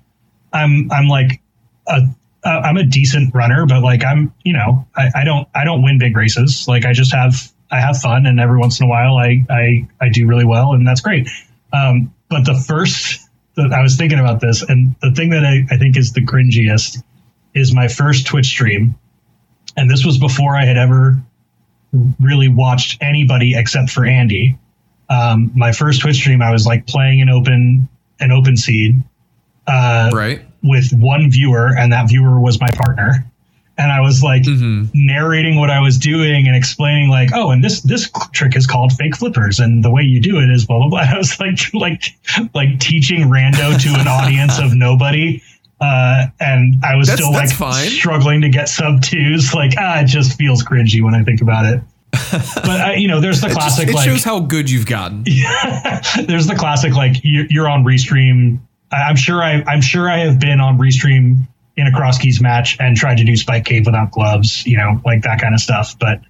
I'm, 0.51 0.91
I'm 0.91 1.07
like 1.07 1.41
a. 1.87 2.01
Uh, 2.45 2.59
I'm 2.61 2.75
a 2.75 2.83
decent 2.83 3.33
runner, 3.33 3.65
but 3.65 3.83
like 3.83 4.03
I'm, 4.03 4.33
you 4.43 4.51
know, 4.51 4.85
I, 4.97 5.09
I 5.15 5.23
don't, 5.23 5.47
I 5.55 5.63
don't 5.63 5.81
win 5.81 5.97
big 5.97 6.13
races. 6.17 6.67
Like 6.67 6.83
I 6.85 6.91
just 6.91 7.13
have, 7.15 7.35
I 7.71 7.79
have 7.79 7.97
fun, 8.01 8.25
and 8.25 8.37
every 8.37 8.59
once 8.59 8.81
in 8.81 8.85
a 8.85 8.89
while, 8.89 9.15
I, 9.15 9.45
I, 9.49 9.87
I 10.01 10.09
do 10.09 10.27
really 10.27 10.43
well, 10.43 10.73
and 10.73 10.85
that's 10.85 10.99
great. 10.99 11.29
Um, 11.71 12.13
but 12.29 12.43
the 12.43 12.53
first 12.55 13.29
that 13.55 13.71
I 13.71 13.81
was 13.81 13.95
thinking 13.95 14.19
about 14.19 14.41
this, 14.41 14.61
and 14.61 14.93
the 15.01 15.11
thing 15.11 15.29
that 15.29 15.45
I, 15.45 15.63
I 15.71 15.77
think 15.77 15.95
is 15.95 16.11
the 16.11 16.19
cringiest 16.25 17.01
is 17.53 17.73
my 17.73 17.87
first 17.87 18.27
Twitch 18.27 18.47
stream. 18.47 18.95
And 19.77 19.89
this 19.89 20.05
was 20.05 20.17
before 20.17 20.57
I 20.57 20.65
had 20.65 20.75
ever 20.75 21.23
really 22.19 22.49
watched 22.49 23.01
anybody 23.01 23.55
except 23.55 23.89
for 23.89 24.05
Andy. 24.05 24.57
Um, 25.09 25.51
my 25.55 25.71
first 25.71 26.01
Twitch 26.01 26.15
stream, 26.17 26.41
I 26.41 26.51
was 26.51 26.65
like 26.65 26.87
playing 26.87 27.21
an 27.21 27.29
open 27.29 27.87
an 28.19 28.31
open 28.31 28.55
seed 28.57 29.03
uh, 29.67 30.09
right. 30.13 30.41
with 30.63 30.91
one 30.93 31.29
viewer, 31.31 31.75
and 31.77 31.91
that 31.91 32.07
viewer 32.09 32.39
was 32.39 32.59
my 32.59 32.69
partner. 32.71 33.25
And 33.75 33.91
I 33.91 34.01
was 34.01 34.21
like 34.21 34.43
Mhm. 34.43 34.89
narrating 34.93 35.55
what 35.55 35.71
I 35.71 35.79
was 35.79 35.97
doing 35.97 36.45
and 36.45 36.55
explaining, 36.55 37.09
like, 37.09 37.31
oh, 37.33 37.49
and 37.49 37.63
this 37.63 37.81
this 37.81 38.09
trick 38.31 38.55
is 38.55 38.67
called 38.67 38.93
fake 38.93 39.15
flippers, 39.15 39.59
and 39.59 39.83
the 39.83 39.89
way 39.89 40.03
you 40.03 40.21
do 40.21 40.37
it 40.39 40.49
is 40.51 40.65
blah 40.65 40.77
blah 40.77 40.89
blah. 40.89 40.99
I 41.13 41.17
was 41.17 41.39
like 41.39 41.59
like 41.73 42.15
like 42.53 42.79
teaching 42.79 43.29
rando 43.29 43.79
to 43.81 43.99
an 43.99 44.07
audience 44.07 44.59
of 44.59 44.75
nobody. 44.75 45.41
Uh, 45.83 46.27
and 46.39 46.77
I 46.85 46.95
was 46.95 47.07
That's- 47.07 47.19
still 47.25 47.33
like 47.33 47.83
struggling 47.89 48.41
to 48.41 48.49
get 48.49 48.69
sub 48.69 49.01
twos. 49.01 49.53
Like, 49.53 49.73
ah, 49.77 49.99
it 50.01 50.05
just 50.05 50.37
feels 50.37 50.63
cringy 50.63 51.03
when 51.03 51.13
I 51.13 51.23
think 51.23 51.41
about 51.41 51.65
it. 51.65 51.81
but 52.31 52.69
I, 52.69 52.93
you 52.95 53.07
know, 53.07 53.19
there's 53.19 53.41
the 53.41 53.47
It, 53.47 53.49
just, 53.49 53.59
classic 53.59 53.89
it 53.89 53.95
like 53.95 54.07
shows 54.07 54.23
how 54.23 54.39
good 54.39 54.69
you've 54.69 54.85
gotten. 54.85 55.23
there's 56.25 56.47
the 56.47 56.55
classic 56.57 56.93
like 56.93 57.17
you're, 57.23 57.47
you're 57.49 57.69
on 57.69 57.83
restream. 57.83 58.59
I'm 58.91 59.15
sure 59.15 59.43
I 59.43 59.63
I'm 59.67 59.81
sure 59.81 60.09
I 60.09 60.19
have 60.19 60.39
been 60.39 60.59
on 60.61 60.77
restream 60.77 61.47
in 61.75 61.87
a 61.87 61.91
cross 61.91 62.19
keys 62.19 62.39
match 62.39 62.77
and 62.79 62.95
tried 62.95 63.17
to 63.17 63.23
do 63.23 63.35
spike 63.35 63.65
cave 63.65 63.87
without 63.87 64.11
gloves, 64.11 64.65
you 64.65 64.77
know, 64.77 65.01
like 65.03 65.23
that 65.23 65.41
kind 65.41 65.55
of 65.55 65.59
stuff. 65.59 65.97
But 65.99 66.21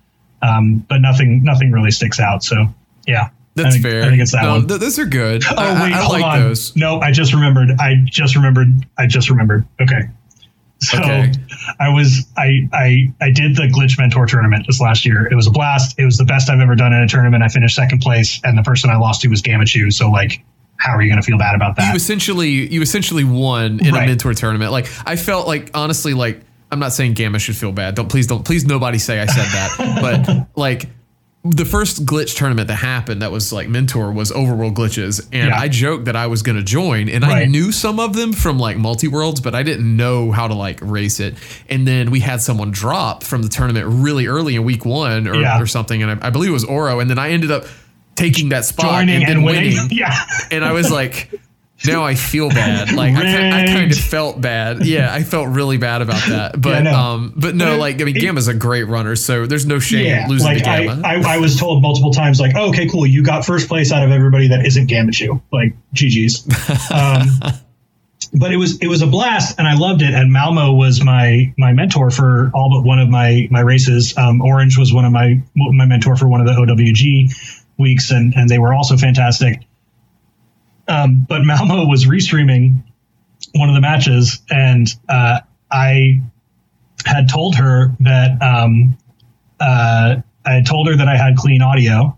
um, 0.41 0.85
but 0.87 0.99
nothing 1.01 1.43
nothing 1.43 1.71
really 1.71 1.91
sticks 1.91 2.19
out. 2.19 2.43
So 2.43 2.67
yeah, 3.05 3.29
That's 3.55 3.67
I 3.67 3.71
think, 3.71 3.83
fair. 3.83 4.03
I 4.03 4.09
think 4.09 4.21
it's 4.21 4.31
that 4.31 4.43
no, 4.43 4.51
one. 4.53 4.67
th- 4.67 4.79
those 4.79 4.97
are 4.99 5.05
good. 5.05 5.43
Oh 5.49 5.55
I, 5.55 5.83
wait, 5.83 5.93
I, 5.93 5.99
I 5.99 6.01
hold 6.01 6.11
like 6.19 6.23
on. 6.25 6.39
those. 6.41 6.75
No, 6.75 6.99
I 6.99 7.11
just 7.11 7.33
remembered. 7.33 7.69
I 7.79 7.95
just 8.05 8.35
remembered. 8.35 8.67
I 8.97 9.05
just 9.07 9.29
remembered. 9.29 9.65
Okay. 9.79 10.01
So 10.79 10.97
Okay. 10.97 11.31
I 11.79 11.89
was 11.93 12.27
I 12.35 12.67
I 12.73 13.13
I 13.21 13.31
did 13.31 13.55
the 13.55 13.63
glitch 13.63 13.97
mentor 13.97 14.25
tournament 14.25 14.65
this 14.67 14.81
last 14.81 15.05
year. 15.05 15.27
It 15.31 15.35
was 15.35 15.47
a 15.47 15.51
blast. 15.51 15.97
It 15.99 16.05
was 16.05 16.17
the 16.17 16.25
best 16.25 16.49
I've 16.49 16.59
ever 16.59 16.75
done 16.75 16.91
in 16.93 17.01
a 17.01 17.07
tournament. 17.07 17.41
I 17.43 17.47
finished 17.47 17.75
second 17.75 17.99
place, 18.01 18.41
and 18.43 18.57
the 18.57 18.63
person 18.63 18.89
I 18.89 18.97
lost 18.97 19.21
to 19.21 19.29
was 19.29 19.41
Gamachu. 19.41 19.93
So 19.93 20.09
like, 20.11 20.43
how 20.77 20.91
are 20.93 21.01
you 21.01 21.09
going 21.09 21.21
to 21.21 21.25
feel 21.25 21.37
bad 21.37 21.55
about 21.55 21.75
that? 21.77 21.89
You 21.89 21.95
essentially 21.95 22.49
you 22.73 22.81
essentially 22.81 23.23
won 23.23 23.79
in 23.85 23.93
Right. 23.93 24.03
a 24.03 24.07
mentor 24.07 24.33
tournament. 24.33 24.71
Like 24.71 24.87
I 25.05 25.15
felt 25.15 25.47
like 25.47 25.69
honestly 25.73 26.13
like 26.13 26.41
I'm 26.71 26.79
not 26.79 26.91
saying 26.91 27.13
Gamma 27.13 27.39
should 27.39 27.55
feel 27.55 27.71
bad. 27.71 27.95
Don't 27.95 28.09
please 28.09 28.27
don't 28.27 28.43
please 28.43 28.65
nobody 28.65 28.97
say 28.97 29.19
I 29.21 29.27
said 29.27 29.45
that. 29.45 29.99
but 30.57 30.59
like 30.59 30.87
the 31.45 31.65
first 31.65 32.05
glitch 32.05 32.37
tournament 32.37 32.69
that 32.69 32.75
happened 32.75 33.21
that 33.21 33.29
was 33.31 33.51
like 33.51 33.67
mentor 33.67 34.13
was 34.13 34.31
overworld 34.31 34.75
glitches 34.75 35.27
and 35.33 35.49
Yeah. 35.49 35.59
I 35.59 35.67
joked 35.67 36.05
that 36.05 36.15
I 36.15 36.27
was 36.27 36.41
going 36.41 36.55
to 36.55 36.63
join 36.63 37.09
and 37.09 37.25
I 37.25 37.43
knew 37.45 37.73
some 37.73 37.99
of 37.99 38.15
them 38.15 38.31
from 38.31 38.57
like 38.59 38.77
multi-worlds 38.77 39.41
but 39.41 39.53
I 39.53 39.61
didn't 39.61 39.97
know 39.97 40.31
how 40.31 40.47
to 40.47 40.53
like 40.53 40.79
race 40.81 41.19
it 41.19 41.35
and 41.69 41.85
then 41.85 42.11
we 42.11 42.21
had 42.21 42.39
someone 42.41 42.71
drop 42.71 43.23
from 43.23 43.41
the 43.41 43.49
tournament 43.49 43.85
really 43.89 44.25
early 44.27 44.55
in 44.55 44.63
week 44.63 44.85
1 44.85 45.27
or, 45.27 45.35
Yeah. 45.35 45.61
or 45.61 45.67
something 45.67 46.01
and 46.01 46.11
I, 46.23 46.27
I 46.27 46.29
believe 46.29 46.49
it 46.49 46.53
was 46.53 46.63
Oro 46.63 47.01
and 47.01 47.09
then 47.09 47.19
I 47.19 47.31
ended 47.31 47.51
up 47.51 47.65
taking 48.15 48.49
that 48.49 48.63
spot 48.63 48.85
Joining 48.85 49.15
and, 49.15 49.23
and, 49.25 49.31
then 49.39 49.43
winning. 49.43 49.73
winning 49.75 49.87
yeah. 49.91 50.15
and 50.49 50.63
I 50.63 50.71
was 50.71 50.89
like, 50.91 51.29
now 51.85 52.03
I 52.03 52.15
feel 52.15 52.49
bad. 52.49 52.91
Like 52.93 53.15
I, 53.15 53.63
I 53.63 53.67
kind 53.67 53.91
of 53.91 53.97
felt 53.97 54.39
bad. 54.39 54.85
Yeah, 54.85 55.13
I 55.13 55.23
felt 55.23 55.49
really 55.49 55.77
bad 55.77 56.01
about 56.01 56.21
that. 56.29 56.59
But 56.61 56.81
no. 56.83 56.93
um, 56.93 57.33
but 57.35 57.55
no, 57.55 57.71
But 57.71 57.79
like 57.79 58.01
I 58.01 58.05
mean, 58.05 58.15
it- 58.15 58.19
Gamma's 58.21 58.47
a 58.47 58.53
great 58.53 58.83
runner, 58.83 59.15
so 59.15 59.45
there's 59.45 59.65
no 59.65 59.79
shame 59.79 60.05
Yeah, 60.05 60.27
losing 60.29 60.45
like 60.47 60.63
to 60.63 60.69
I, 60.69 60.85
Gamma. 60.85 61.01
I, 61.05 61.35
I 61.35 61.37
was 61.39 61.57
told 61.59 61.81
multiple 61.81 62.11
times, 62.11 62.39
like, 62.39 62.53
oh, 62.55 62.69
okay, 62.69 62.87
cool, 62.87 63.05
you 63.05 63.23
got 63.23 63.45
first 63.45 63.67
place 63.67 63.91
out 63.91 64.03
of 64.03 64.11
everybody 64.11 64.47
that 64.49 64.65
isn't 64.65 64.87
Gamachu. 64.89 65.41
Like, 65.51 65.75
GG's. 65.95 66.47
Um, 66.91 67.29
but 68.33 68.51
it 68.51 68.57
was 68.57 68.79
it 68.79 68.87
was 68.87 69.01
a 69.01 69.07
blast, 69.07 69.59
and 69.59 69.67
I 69.67 69.75
loved 69.75 70.01
it. 70.01 70.13
And 70.13 70.31
Malmo 70.31 70.71
was 70.73 71.03
my 71.03 71.53
my 71.57 71.71
mentor 71.73 72.09
for 72.09 72.49
all 72.53 72.69
but 72.71 72.87
one 72.87 72.99
of 72.99 73.09
my 73.09 73.47
my 73.51 73.59
races. 73.59 74.17
Um, 74.17 74.41
Orange 74.41 74.77
was 74.77 74.93
one 74.93 75.05
of 75.05 75.11
my 75.11 75.41
my 75.55 75.85
mentor 75.85 76.15
for 76.15 76.27
one 76.27 76.41
of 76.41 76.47
the 76.47 76.53
OWG 76.53 77.61
weeks, 77.77 78.11
and 78.11 78.33
and 78.35 78.49
they 78.49 78.59
were 78.59 78.73
also 78.73 78.97
fantastic. 78.97 79.61
Um, 80.87 81.25
but 81.27 81.43
Malmo 81.43 81.85
was 81.87 82.05
restreaming 82.05 82.83
one 83.55 83.69
of 83.69 83.75
the 83.75 83.81
matches, 83.81 84.41
and 84.49 84.87
uh, 85.07 85.39
I 85.71 86.21
had 87.05 87.29
told 87.29 87.55
her 87.55 87.91
that 88.01 88.41
um, 88.41 88.97
uh, 89.59 90.15
I 90.45 90.53
had 90.53 90.65
told 90.65 90.87
her 90.87 90.95
that 90.97 91.07
I 91.07 91.17
had 91.17 91.35
clean 91.35 91.61
audio, 91.61 92.17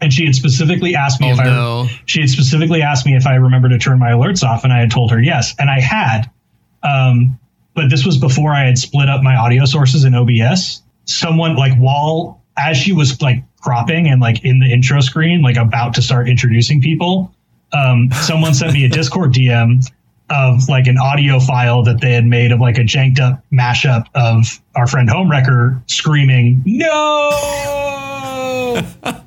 and 0.00 0.12
she 0.12 0.24
had 0.24 0.34
specifically 0.34 0.94
asked 0.94 1.20
me 1.20 1.28
oh 1.28 1.32
if 1.34 1.40
I 1.40 1.44
no, 1.44 1.88
she 2.06 2.20
had 2.20 2.30
specifically 2.30 2.82
asked 2.82 3.06
me 3.06 3.16
if 3.16 3.26
I 3.26 3.36
remember 3.36 3.68
to 3.68 3.78
turn 3.78 3.98
my 3.98 4.10
alerts 4.10 4.42
off, 4.42 4.64
and 4.64 4.72
I 4.72 4.80
had 4.80 4.90
told 4.90 5.10
her 5.10 5.20
yes, 5.20 5.54
and 5.58 5.70
I 5.70 5.80
had. 5.80 6.30
Um, 6.82 7.38
but 7.74 7.88
this 7.88 8.04
was 8.04 8.18
before 8.18 8.52
I 8.52 8.64
had 8.64 8.78
split 8.78 9.08
up 9.08 9.22
my 9.22 9.36
audio 9.36 9.64
sources 9.64 10.04
in 10.04 10.14
OBS. 10.14 10.82
Someone 11.04 11.56
like 11.56 11.76
while 11.76 12.42
as 12.56 12.76
she 12.76 12.92
was 12.92 13.20
like 13.22 13.44
cropping 13.60 14.08
and 14.08 14.20
like 14.20 14.44
in 14.44 14.58
the 14.58 14.70
intro 14.70 15.00
screen, 15.00 15.42
like 15.42 15.56
about 15.56 15.94
to 15.94 16.02
start 16.02 16.28
introducing 16.28 16.80
people, 16.80 17.34
um, 17.72 18.10
someone 18.22 18.54
sent 18.54 18.72
me 18.72 18.84
a 18.84 18.88
Discord 18.88 19.32
DM 19.32 19.84
of 20.30 20.68
like 20.68 20.86
an 20.86 20.96
audio 20.96 21.40
file 21.40 21.82
that 21.82 22.00
they 22.00 22.12
had 22.12 22.24
made 22.24 22.52
of 22.52 22.60
like 22.60 22.78
a 22.78 22.84
janked 22.84 23.18
up 23.18 23.42
mashup 23.52 24.06
of 24.14 24.60
our 24.76 24.86
friend 24.86 25.08
Homewrecker 25.08 25.82
screaming 25.90 26.62
no. 26.64 27.20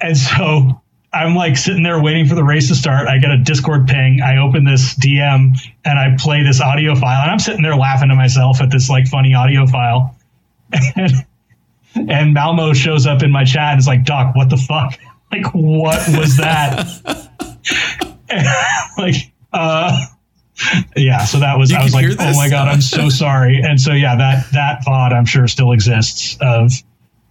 And 0.00 0.16
so 0.16 0.80
I'm 1.12 1.34
like 1.34 1.56
sitting 1.56 1.82
there 1.82 2.00
waiting 2.00 2.26
for 2.26 2.34
the 2.34 2.44
race 2.44 2.68
to 2.68 2.74
start. 2.74 3.08
I 3.08 3.18
get 3.18 3.30
a 3.30 3.38
Discord 3.38 3.88
ping. 3.88 4.20
I 4.22 4.36
open 4.36 4.64
this 4.64 4.94
DM 4.94 5.58
and 5.84 5.98
I 5.98 6.14
play 6.18 6.42
this 6.42 6.60
audio 6.60 6.94
file. 6.94 7.22
And 7.22 7.30
I'm 7.30 7.38
sitting 7.38 7.62
there 7.62 7.74
laughing 7.74 8.10
to 8.10 8.14
myself 8.14 8.60
at 8.60 8.70
this 8.70 8.88
like 8.90 9.06
funny 9.08 9.34
audio 9.34 9.66
file. 9.66 10.14
And, 10.94 11.26
and 12.10 12.34
Malmo 12.34 12.74
shows 12.74 13.06
up 13.06 13.22
in 13.22 13.30
my 13.30 13.44
chat 13.44 13.72
and 13.72 13.78
is 13.78 13.86
like, 13.86 14.04
Doc, 14.04 14.36
what 14.36 14.50
the 14.50 14.58
fuck? 14.58 14.98
Like, 15.32 15.46
what 15.54 16.06
was 16.16 16.36
that? 16.36 16.86
Like, 18.98 19.14
uh, 19.52 20.06
yeah. 20.96 21.24
So 21.24 21.38
that 21.40 21.58
was, 21.58 21.70
You 21.70 21.76
I 21.76 21.84
was 21.84 21.94
like, 21.94 22.06
oh 22.18 22.34
my 22.34 22.48
God, 22.48 22.68
I'm 22.68 22.80
so 22.80 23.08
sorry. 23.24 23.60
And 23.62 23.80
so, 23.80 23.92
yeah, 23.92 24.16
that, 24.16 24.46
that 24.52 24.82
VOD 24.86 25.12
I'm 25.12 25.26
sure 25.26 25.46
still 25.48 25.72
exists 25.72 26.36
of, 26.40 26.72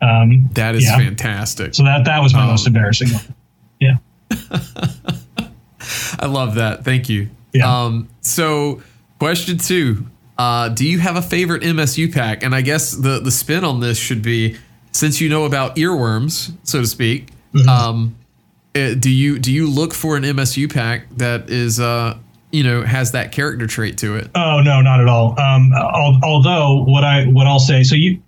um, 0.01 0.49
that 0.53 0.75
is 0.75 0.83
yeah. 0.83 0.97
fantastic. 0.97 1.73
so 1.73 1.83
that, 1.83 2.05
that 2.05 2.21
was 2.21 2.33
my 2.33 2.41
Um, 2.43 2.47
most 2.49 2.67
embarrassing 2.67 3.09
one. 3.11 3.35
Yeah. 3.79 3.97
I 6.19 6.25
love 6.27 6.55
that. 6.55 6.83
Thank 6.83 7.09
you. 7.09 7.29
Yeah. 7.53 7.83
Um, 7.85 8.09
so 8.21 8.81
question 9.19 9.57
two, 9.57 10.05
Uh, 10.37 10.69
do 10.69 10.85
you 10.87 10.99
have 10.99 11.15
a 11.15 11.21
favorite 11.21 11.63
MSU 11.63 12.13
pack? 12.13 12.43
And 12.43 12.53
I 12.53 12.61
guess 12.61 12.91
the 12.91 13.19
the 13.21 13.31
spin 13.31 13.63
on 13.63 13.79
this 13.79 13.97
should 13.97 14.21
be 14.21 14.57
since 14.91 15.21
you 15.21 15.29
know 15.29 15.45
about 15.45 15.77
earworms, 15.77 16.51
so 16.63 16.81
to 16.81 16.87
speak. 16.87 17.27
Mm-hmm. 17.53 17.69
Um, 17.69 18.15
do 18.75 19.09
you 19.09 19.39
do 19.39 19.51
you 19.51 19.69
look 19.69 19.93
for 19.93 20.17
an 20.17 20.23
MSU 20.23 20.71
pack 20.71 21.07
that 21.17 21.49
is 21.49 21.79
uh 21.79 22.17
you 22.51 22.63
know 22.63 22.81
has 22.83 23.13
that 23.13 23.31
character 23.31 23.67
trait 23.67 23.97
to 23.99 24.15
it? 24.15 24.29
Oh 24.35 24.61
no, 24.61 24.81
not 24.81 24.99
at 24.99 25.07
all. 25.07 25.39
Um, 25.39 25.71
al- 25.73 26.19
although 26.23 26.83
what 26.83 27.03
I 27.03 27.25
what 27.25 27.47
I'll 27.47 27.59
say, 27.59 27.83
so 27.83 27.95
you, 27.95 28.21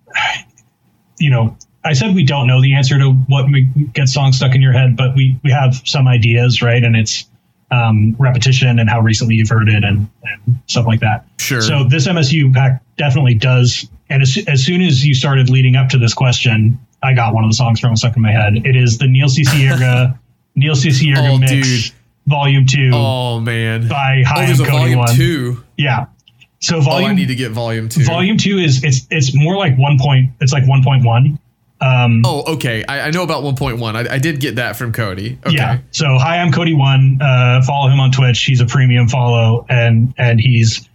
you 1.19 1.29
know, 1.29 1.57
I 1.83 1.93
said 1.93 2.15
we 2.15 2.23
don't 2.23 2.47
know 2.47 2.61
the 2.61 2.75
answer 2.75 2.97
to 2.97 3.11
what 3.11 3.45
we 3.45 3.63
get 3.93 4.07
songs 4.07 4.37
stuck 4.37 4.55
in 4.55 4.61
your 4.61 4.73
head, 4.73 4.95
but 4.95 5.15
we 5.15 5.37
we 5.43 5.51
have 5.51 5.81
some 5.85 6.07
ideas, 6.07 6.61
right? 6.61 6.83
And 6.83 6.95
it's 6.95 7.25
um, 7.69 8.15
repetition 8.17 8.79
and 8.79 8.89
how 8.89 9.01
recently 9.01 9.35
you've 9.35 9.49
heard 9.49 9.67
it 9.67 9.83
and, 9.83 10.09
and 10.23 10.59
stuff 10.67 10.85
like 10.87 11.01
that. 11.01 11.27
Sure. 11.37 11.61
So 11.61 11.83
this 11.83 12.07
MSU 12.07 12.53
pack 12.53 12.81
definitely 12.95 13.33
does. 13.35 13.85
And 14.09 14.21
as, 14.21 14.37
as 14.47 14.63
soon 14.63 14.81
as 14.81 15.05
you 15.05 15.13
started 15.13 15.49
leading 15.49 15.75
up 15.75 15.89
to 15.89 15.97
this 15.97 16.13
question, 16.13 16.79
I 17.03 17.13
got 17.13 17.33
one 17.33 17.43
of 17.43 17.49
the 17.49 17.55
songs 17.55 17.81
from 17.81 17.93
stuck 17.97 18.15
in 18.15 18.21
my 18.21 18.31
head. 18.31 18.65
It 18.65 18.77
is 18.77 18.97
the 18.99 19.07
Neil 19.07 19.27
Cicierga 19.27 20.17
Neil 20.57 20.73
Cicierga 20.73 21.29
Oh, 21.29 21.37
mix, 21.37 21.51
dude. 21.51 21.93
volume 22.25 22.65
two 22.65 22.91
Oh 22.93 23.39
man. 23.39 23.87
by 23.87 24.23
Oh, 24.25 24.29
High 24.29 24.45
there's 24.47 24.59
a 24.59 24.65
Cody 24.65 24.77
volume 24.77 24.99
one. 24.99 25.15
two. 25.15 25.63
Yeah. 25.77 26.07
So 26.59 26.77
Oh, 26.77 26.81
volume 26.81 27.11
I 27.11 27.13
need 27.13 27.27
to 27.27 27.35
get 27.35 27.51
volume 27.51 27.87
two. 27.87 28.03
volume 28.03 28.35
two 28.37 28.57
is 28.57 28.83
it's 28.83 29.07
it's 29.11 29.33
more 29.35 29.55
like 29.55 29.77
one 29.77 29.97
point. 29.99 30.31
It's 30.41 30.51
like 30.51 30.67
one 30.67 30.83
point 30.83 31.05
one. 31.05 31.39
Um, 31.79 32.23
Oh, 32.25 32.55
okay. 32.55 32.83
I, 32.89 33.01
I 33.01 33.11
know 33.11 33.21
about 33.21 33.43
1.1. 33.43 33.79
I, 34.09 34.15
I 34.15 34.17
did 34.17 34.39
get 34.39 34.55
that 34.55 34.75
from 34.77 34.91
Cody. 34.91 35.37
Okay. 35.45 35.55
Yeah. 35.57 35.77
So 35.91 36.17
hi, 36.17 36.39
I'm 36.39 36.51
Cody 36.51 36.73
One. 36.73 37.19
Uh, 37.21 37.61
follow 37.61 37.87
him 37.87 37.99
on 37.99 38.09
Twitch. 38.11 38.43
He's 38.45 38.61
a 38.61 38.65
premium 38.65 39.07
follow, 39.07 39.63
and 39.69 40.11
and 40.17 40.39
he's 40.41 40.89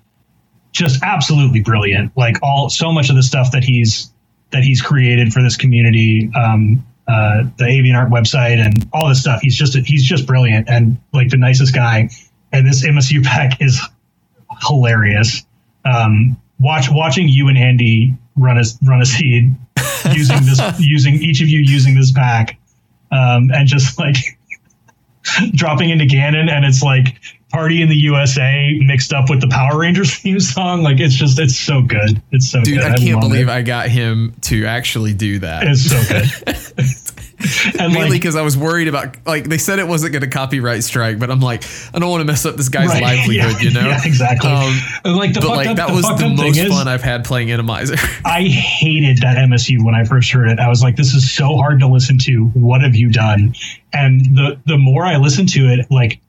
just 0.72 1.00
absolutely 1.04 1.60
brilliant. 1.60 2.10
Like 2.16 2.38
all 2.42 2.68
so 2.68 2.90
much 2.90 3.10
of 3.10 3.14
the 3.14 3.22
stuff 3.22 3.52
that 3.52 3.62
he's 3.62 4.10
that 4.50 4.64
he's 4.64 4.82
created 4.82 5.32
for 5.32 5.40
this 5.40 5.56
community, 5.56 6.28
um, 6.34 6.84
uh, 7.08 7.44
the 7.58 7.64
Avianart 7.64 8.10
website, 8.10 8.64
and 8.64 8.88
all 8.92 9.08
this 9.08 9.20
stuff. 9.20 9.40
He's 9.40 9.56
just 9.56 9.76
he's 9.76 10.04
just 10.04 10.26
brilliant 10.26 10.68
and 10.68 10.98
like 11.12 11.28
the 11.28 11.36
nicest 11.36 11.74
guy. 11.74 12.10
And 12.52 12.66
this 12.66 12.84
MSU 12.84 13.24
pack 13.24 13.60
is 13.60 13.80
hilarious. 14.68 15.44
Um, 15.84 16.36
watch 16.58 16.86
watching 16.90 17.28
you 17.28 17.48
and 17.48 17.58
Andy 17.58 18.16
run 18.36 18.58
a 18.58 18.62
run 18.84 19.02
a 19.02 19.06
seed 19.06 19.54
using 20.12 20.44
this 20.44 20.60
using 20.78 21.14
each 21.14 21.40
of 21.40 21.48
you 21.48 21.60
using 21.60 21.94
this 21.94 22.12
pack 22.12 22.58
um, 23.10 23.50
and 23.52 23.66
just 23.66 23.98
like 23.98 24.16
dropping 25.52 25.90
into 25.90 26.04
Ganon 26.04 26.50
and 26.50 26.64
it's 26.64 26.82
like 26.82 27.20
party 27.52 27.82
in 27.82 27.88
the 27.88 27.96
USA 27.96 28.78
mixed 28.82 29.12
up 29.12 29.30
with 29.30 29.40
the 29.40 29.48
Power 29.48 29.78
Rangers 29.78 30.14
theme 30.18 30.40
song 30.40 30.82
like 30.82 30.98
it's 31.00 31.14
just 31.14 31.38
it's 31.38 31.56
so 31.58 31.82
good 31.82 32.20
it's 32.32 32.50
so 32.50 32.60
Dude, 32.62 32.78
good 32.78 32.84
I 32.92 32.96
can't 32.96 33.20
love 33.20 33.30
believe 33.30 33.48
it. 33.48 33.52
I 33.52 33.62
got 33.62 33.88
him 33.88 34.34
to 34.42 34.66
actually 34.66 35.12
do 35.14 35.38
that. 35.40 35.64
it's 35.66 35.90
so 35.90 36.02
good 36.08 36.86
and 37.80 37.92
Mainly 37.92 38.10
like 38.10 38.10
because 38.12 38.36
I 38.36 38.42
was 38.42 38.56
worried 38.56 38.86
about, 38.86 39.16
like, 39.26 39.44
they 39.48 39.58
said 39.58 39.80
it 39.80 39.88
wasn't 39.88 40.12
going 40.12 40.22
to 40.22 40.28
copyright 40.28 40.84
strike, 40.84 41.18
but 41.18 41.28
I'm 41.28 41.40
like, 41.40 41.64
I 41.92 41.98
don't 41.98 42.08
want 42.08 42.20
to 42.20 42.24
mess 42.24 42.46
up 42.46 42.56
this 42.56 42.68
guy's 42.68 42.88
Right, 42.90 43.02
livelihood, 43.18 43.54
yeah, 43.54 43.58
you 43.60 43.70
know? 43.72 43.80
yeah, 43.88 44.00
exactly 44.04 44.48
Um, 44.48 44.78
And, 45.04 45.16
like 45.16 45.34
the 45.34 45.40
but 45.40 45.48
like 45.48 45.66
up, 45.68 45.76
that 45.76 45.88
the 45.88 45.94
was 45.94 46.04
the 46.20 46.28
most 46.28 46.56
is, 46.58 46.68
fun 46.72 46.86
I've 46.86 47.02
had 47.02 47.24
playing 47.24 47.48
Enemizer. 47.48 47.98
I 48.24 48.42
hated 48.44 49.18
that 49.22 49.36
MSU 49.38 49.84
when 49.84 49.94
I 49.96 50.04
first 50.04 50.30
heard 50.30 50.50
it. 50.50 50.60
I 50.60 50.68
was 50.68 50.84
like, 50.84 50.94
this 50.94 51.14
is 51.14 51.32
so 51.34 51.56
hard 51.56 51.80
to 51.80 51.88
listen 51.88 52.16
to. 52.18 52.44
What 52.54 52.82
have 52.82 52.94
you 52.94 53.10
done? 53.10 53.54
And 53.92 54.20
the 54.36 54.60
the 54.64 54.78
more 54.78 55.04
I 55.04 55.16
listen 55.16 55.46
to 55.48 55.60
it, 55.68 55.90
like 55.90 56.20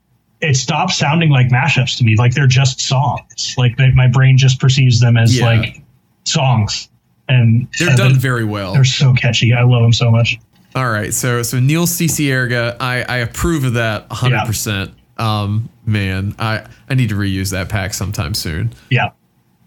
it 0.44 0.56
stops 0.56 0.96
sounding 0.96 1.30
like 1.30 1.48
mashups 1.48 1.96
to 1.98 2.04
me. 2.04 2.16
Like 2.16 2.34
they're 2.34 2.46
just 2.46 2.80
songs. 2.80 3.54
Like 3.58 3.76
they, 3.76 3.90
my 3.92 4.06
brain 4.08 4.36
just 4.38 4.60
perceives 4.60 5.00
them 5.00 5.16
as 5.16 5.36
Yeah. 5.38 5.46
like 5.46 5.82
songs. 6.24 6.88
And 7.28 7.66
They're 7.78 7.88
and 7.88 7.96
done 7.98 8.12
they're, 8.12 8.20
very 8.20 8.44
well. 8.44 8.74
they're 8.74 8.84
so 8.84 9.14
catchy. 9.14 9.52
I 9.54 9.62
love 9.62 9.82
them 9.82 9.92
so 9.92 10.10
much. 10.10 10.38
All 10.74 10.90
right, 10.90 11.14
so 11.14 11.42
so 11.42 11.60
Neil 11.60 11.86
Cicierga, 11.86 12.76
I 12.80 13.02
I 13.02 13.16
approve 13.18 13.64
of 13.64 13.74
that 13.74 14.08
100. 14.10 14.44
percent 14.46 14.90
Um, 15.18 15.68
man, 15.86 16.34
I 16.38 16.66
I 16.90 16.94
need 16.94 17.08
to 17.10 17.14
reuse 17.14 17.50
that 17.52 17.68
pack 17.68 17.94
sometime 17.94 18.34
soon. 18.34 18.72
Yeah. 18.90 19.10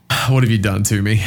What 0.29 0.43
have 0.43 0.51
you 0.51 0.57
done 0.57 0.83
to 0.83 1.01
me? 1.01 1.15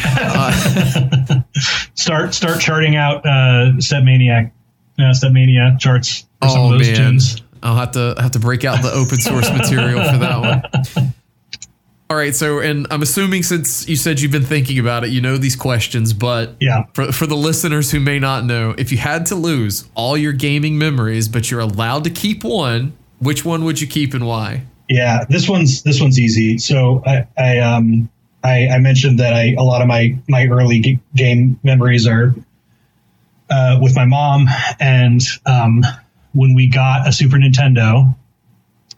Start 1.95 2.35
start 2.35 2.61
charting 2.61 2.97
out 2.97 3.25
uh 3.27 3.79
Step 3.81 4.05
Maniac. 4.05 4.53
Uh, 4.99 5.13
StepMania 5.15 5.79
charts 5.79 6.27
for 6.43 6.49
some 6.51 6.61
oh 6.61 6.73
of 6.75 6.79
those 6.79 6.89
man, 6.89 6.97
tunes. 6.97 7.43
I'll 7.63 7.77
have 7.77 7.93
to 7.93 8.15
have 8.19 8.31
to 8.33 8.39
break 8.39 8.65
out 8.65 8.83
the 8.83 8.91
open 8.93 9.19
source 9.19 9.51
material 9.57 10.03
for 10.11 10.19
that 10.19 10.41
one. 10.95 11.15
All 12.09 12.17
right, 12.17 12.35
so 12.35 12.59
and 12.59 12.89
I'm 12.91 13.03
assuming 13.03 13.45
since 13.45 13.89
you 13.89 13.95
said 13.95 14.21
you've 14.21 14.33
been 14.33 14.43
thinking 14.45 14.81
about 14.81 15.05
it, 15.05 15.11
you 15.11 15.21
know 15.21 15.37
these 15.37 15.55
questions, 15.55 16.13
but 16.13 16.57
Yeah. 16.61 16.85
for 16.93 17.13
for 17.13 17.27
the 17.27 17.37
listeners 17.37 17.93
who 17.93 18.01
may 18.01 18.19
not 18.19 18.45
know, 18.45 18.75
if 18.77 18.91
you 18.91 18.99
had 18.99 19.27
to 19.27 19.37
lose 19.37 19.89
all 19.95 20.17
your 20.17 20.33
gaming 20.33 20.77
memories, 20.77 21.29
but 21.29 21.51
you're 21.53 21.61
allowed 21.61 22.03
to 22.05 22.11
keep 22.11 22.43
one, 22.43 22.95
which 23.21 23.45
one 23.45 23.65
would 23.65 23.81
you 23.81 23.87
keep 23.87 24.13
and 24.13 24.27
why? 24.27 24.63
Yeah, 24.89 25.25
this 25.29 25.49
one's 25.49 25.83
this 25.85 26.01
one's 26.01 26.19
easy. 26.19 26.59
So 26.59 27.01
I, 27.07 27.27
I 27.39 27.59
um 27.59 28.11
I, 28.43 28.67
I 28.69 28.79
mentioned 28.79 29.21
that 29.21 29.33
I 29.35 29.55
a 29.57 29.63
lot 29.63 29.81
of 29.81 29.87
my 29.87 30.19
my 30.29 30.47
early 30.49 30.81
g- 30.81 30.99
game 31.15 31.61
memories 31.63 32.09
are 32.09 32.35
uh, 33.51 33.79
with 33.81 33.95
my 33.95 34.05
mom, 34.05 34.49
and 34.81 35.21
um, 35.47 35.83
when 36.33 36.55
we 36.55 36.69
got 36.69 37.09
a 37.09 37.13
Super 37.13 37.37
Nintendo, 37.37 38.15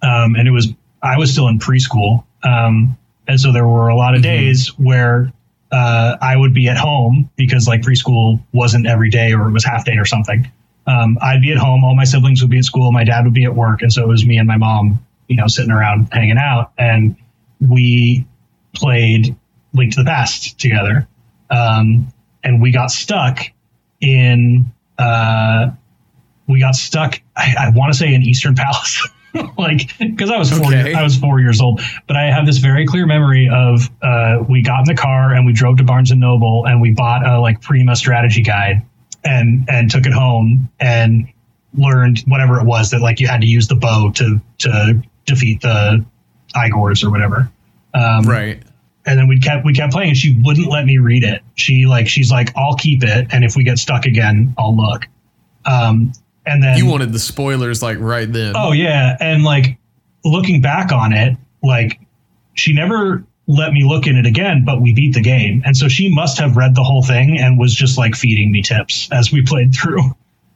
um, 0.02 0.34
and 0.36 0.46
it 0.46 0.50
was 0.50 0.68
I 1.02 1.18
was 1.18 1.32
still 1.32 1.48
in 1.48 1.59
preschool, 1.59 2.24
um, 2.42 2.96
and 3.26 3.40
so 3.40 3.52
there 3.52 3.66
were 3.66 3.88
a 3.88 3.96
lot 3.96 4.14
of 4.14 4.22
days 4.22 4.68
where 4.78 5.32
uh, 5.70 6.16
I 6.20 6.36
would 6.36 6.52
be 6.52 6.68
at 6.68 6.76
home 6.76 7.30
because 7.36 7.66
like 7.66 7.80
preschool 7.80 8.42
wasn't 8.52 8.86
every 8.86 9.10
day 9.10 9.32
or 9.32 9.48
it 9.48 9.52
was 9.52 9.64
half 9.64 9.84
day 9.84 9.96
or 9.96 10.04
something. 10.04 10.50
Um, 10.86 11.16
I'd 11.22 11.40
be 11.40 11.52
at 11.52 11.59
home, 11.59 11.84
all 11.84 11.94
my 11.94 12.04
siblings 12.04 12.42
would 12.42 12.50
be 12.50 12.59
at 12.59 12.64
school, 12.64 12.92
my 12.92 13.04
dad 13.04 13.24
would 13.24 13.34
be 13.34 13.44
at 13.44 13.54
work, 13.54 13.82
and 13.82 13.92
so 13.92 14.02
it 14.02 14.09
was 14.09 14.26
me 14.26 14.36
and 14.36 14.46
my 14.46 14.56
mom, 14.56 15.04
you 15.28 15.36
know, 15.36 15.46
sitting 15.46 15.70
around 15.70 16.09
hanging 16.12 16.38
out, 16.38 16.72
and 16.76 17.16
we 17.60 18.26
played 18.74 19.34
Link 19.72 19.94
to 19.94 20.00
the 20.00 20.04
Past 20.04 20.59
together, 20.59 21.06
um, 21.50 22.12
and 22.42 22.60
we 22.60 22.72
got 22.72 22.90
stuck 22.90 23.40
in 24.00 24.72
uh, 24.98 25.70
we 26.53 26.61
got 26.61 26.74
stuck. 26.74 27.20
I, 27.37 27.55
I 27.59 27.70
want 27.70 27.93
to 27.93 27.99
say 27.99 28.15
in 28.15 28.23
Eastern 28.23 28.55
Palace, 28.55 29.09
like 29.59 29.97
because 29.99 30.31
I 30.31 30.39
was 30.39 30.51
four. 30.51 30.66
Okay. 30.69 30.95
I 30.95 31.03
was 31.03 31.16
four 31.16 31.41
years 31.41 31.61
old, 31.61 31.81
but 32.07 32.16
I 32.16 32.24
have 32.31 32.47
this 32.47 32.59
very 32.59 32.87
clear 32.87 33.07
memory 33.07 33.49
of 33.53 33.91
uh, 34.03 34.45
we 34.49 34.62
got 34.62 34.81
in 34.81 34.95
the 34.95 35.01
car 35.01 35.33
and 35.35 35.47
we 35.47 35.53
drove 35.53 35.79
to 35.79 35.85
Barnes 35.85 36.11
and 36.11 36.20
Noble 36.20 36.65
and 36.66 36.81
we 36.81 36.91
bought 36.93 37.27
a 37.27 37.41
like 37.41 37.61
Prima 37.61 37.97
strategy 37.97 38.43
guide 38.43 38.83
and 39.24 39.69
and 39.69 39.91
took 39.91 40.07
it 40.07 40.12
home 40.12 40.69
and 40.81 41.27
learned 41.74 42.20
whatever 42.27 42.61
it 42.61 42.65
was 42.66 42.91
that 42.91 43.01
like 43.01 43.19
you 43.19 43.27
had 43.27 43.41
to 43.41 43.47
use 43.47 43.66
the 43.69 43.77
bow 43.77 44.12
to 44.16 44.41
to 44.59 45.03
defeat 45.27 45.61
the 45.62 46.05
Eyegores 46.55 47.03
or 47.03 47.11
whatever. 47.11 47.51
Um, 47.95 48.24
Right. 48.24 48.62
and 49.07 49.19
then 49.19 49.29
we 49.29 49.39
kept 49.41 49.65
we 49.65 49.73
kept 49.73 49.93
playing 49.93 50.11
and 50.11 50.16
she 50.19 50.39
wouldn't 50.43 50.69
let 50.69 50.85
me 50.87 50.99
read 50.99 51.24
it 51.24 51.43
she 51.57 51.87
like 51.87 52.09
she's 52.09 52.31
like 52.31 52.53
i'll 52.57 52.77
keep 52.77 53.03
it 53.03 53.27
and 53.31 53.45
if 53.45 53.55
we 53.57 53.65
get 53.65 53.77
stuck 53.79 54.07
again 54.07 54.55
i'll 54.57 54.77
look 54.77 55.07
um 55.66 56.12
and 56.47 56.62
then 56.62 56.77
You 56.78 56.86
wanted 56.86 57.12
the 57.12 57.19
spoilers 57.19 57.82
like 57.82 57.98
right 58.01 58.31
then. 58.32 58.55
oh 58.56 58.73
yeah. 58.73 59.16
And 59.20 59.44
like 59.44 59.78
looking 60.24 60.60
back 60.60 60.93
on 60.93 61.12
it 61.12 61.36
like 61.62 62.01
she 62.55 62.73
never 62.73 63.24
let 63.48 63.73
me 63.73 63.85
look 63.85 64.06
in 64.06 64.16
it 64.16 64.24
again 64.27 64.64
but 64.64 64.81
we 64.81 64.93
beat 64.94 65.14
the 65.14 65.20
game. 65.23 65.62
And 65.64 65.77
so 65.77 65.89
she 65.89 66.12
must 66.14 66.39
have 66.39 66.56
read 66.56 66.74
the 66.74 66.82
whole 66.85 67.02
thing 67.02 67.39
and 67.39 67.59
was 67.59 67.74
just 67.74 67.98
like 67.98 68.14
feeding 68.14 68.52
me 68.52 68.62
tips 68.62 69.09
as 69.12 69.32
we 69.32 69.43
played 69.43 69.74
through. 69.74 70.02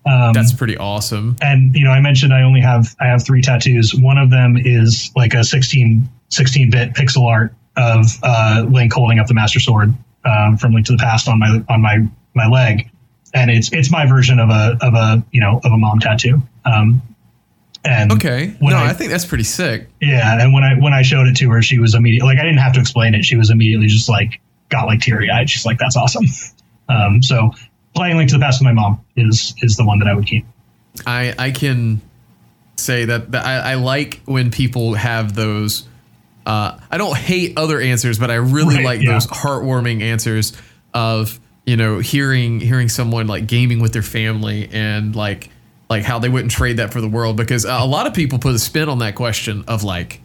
Um 0.09 0.33
That's 0.33 0.53
pretty 0.53 0.77
awesome. 0.77 1.37
and 1.43 1.75
you 1.75 1.85
know 1.85 1.91
i 1.91 2.01
mentioned 2.01 2.33
i 2.33 2.43
only 2.43 2.61
have 2.61 2.95
i 3.01 3.07
have 3.07 3.25
three 3.25 3.43
tattoos. 3.43 3.95
One 3.95 4.19
of 4.19 4.31
them 4.31 4.57
is 4.57 5.11
like 5.17 5.35
a 5.35 5.43
16 5.45 6.09
16 6.29 6.71
bit 6.71 6.93
pixel 6.95 7.27
art 7.27 7.55
of 7.77 8.07
uh, 8.23 8.65
link 8.69 8.93
holding 8.93 9.19
up 9.19 9.27
the 9.27 9.35
master 9.35 9.61
sword 9.61 9.95
um, 10.25 10.57
from 10.57 10.73
link 10.73 10.87
to 10.87 10.93
the 10.93 10.99
past 10.99 11.29
on 11.29 11.39
my 11.39 11.63
on 11.69 11.81
my 11.83 11.99
my 12.35 12.47
leg 12.49 12.89
and 13.37 13.51
it's 13.51 13.71
it's 13.73 13.91
my 13.91 14.07
version 14.07 14.39
of 14.41 14.49
a 14.51 14.77
of 14.81 14.95
a 14.95 15.23
you 15.31 15.41
know 15.41 15.61
of 15.63 15.71
a 15.73 15.77
mom 15.77 16.01
tattoo 16.01 16.41
um, 16.65 17.01
and 17.85 18.11
Okay. 18.13 18.57
no, 18.61 18.75
I- 18.77 18.89
I, 18.89 18.93
think 18.95 19.11
that's 19.13 19.25
pretty 19.27 19.45
sick. 19.45 19.89
yeah 20.01 20.41
and 20.43 20.53
when 20.53 20.65
i 20.65 20.75
when 20.75 20.93
i 20.93 21.03
showed 21.03 21.27
it 21.29 21.37
to 21.37 21.51
her 21.51 21.63
she 21.63 21.79
was 21.79 21.95
immediately 21.95 22.29
like 22.35 22.39
i 22.39 22.43
didn't 22.45 22.59
have 22.59 22.73
to 22.75 22.81
explain 22.81 23.15
it 23.15 23.25
she 23.25 23.37
was 23.37 23.51
immediately 23.51 23.87
just 23.87 24.09
like 24.09 24.41
got 24.71 24.87
like 24.87 25.01
teary 25.01 25.31
eyed 25.31 25.49
she's 25.49 25.65
like 25.67 25.79
that's 25.79 25.97
awesome 25.97 26.25
um, 26.89 27.23
so 27.23 27.51
playing 27.95 28.17
link 28.17 28.29
to 28.31 28.37
the 28.37 28.41
past 28.41 28.61
with 28.61 28.65
my 28.67 28.73
mom 28.73 29.01
is 29.17 29.55
is 29.63 29.77
the 29.77 29.85
one 29.85 29.99
that 30.01 30.09
i 30.09 30.15
would 30.15 30.27
keep 30.27 30.45
I 31.07 31.35
I 31.39 31.51
can 31.51 32.01
say 32.77 33.05
that, 33.05 33.33
that 33.33 33.45
I, 33.45 33.73
I 33.73 33.75
like 33.75 34.23
when 34.25 34.51
people 34.51 34.95
have 34.95 35.35
those. 35.35 35.87
Uh, 36.47 36.79
I 36.91 36.97
don't 36.97 37.15
hate 37.17 37.59
other 37.59 37.79
answers, 37.81 38.19
but 38.19 38.31
I 38.31 38.37
really 38.37 38.77
Right, 38.77 38.85
like 38.85 39.03
yeah. 39.03 39.13
those 39.13 39.27
heartwarming 39.27 40.01
answers 40.01 40.55
of 40.95 41.39
you 41.67 41.77
know 41.77 41.99
hearing 41.99 42.61
hearing 42.61 42.89
someone 42.89 43.27
like 43.27 43.47
gaming 43.47 43.81
with 43.81 43.93
their 43.93 44.03
family 44.03 44.69
and 44.73 45.15
like 45.15 45.51
like 45.91 46.05
how 46.05 46.19
they 46.19 46.29
wouldn't 46.29 46.51
trade 46.51 46.79
that 46.79 46.93
for 46.93 47.01
the 47.01 47.09
world 47.09 47.37
because 47.37 47.65
a 47.65 47.85
lot 47.85 48.07
of 48.07 48.15
people 48.15 48.39
put 48.39 48.55
a 48.55 48.59
spin 48.59 48.89
on 48.89 49.01
that 49.01 49.15
question 49.15 49.65
of 49.69 49.85
like 49.85 50.21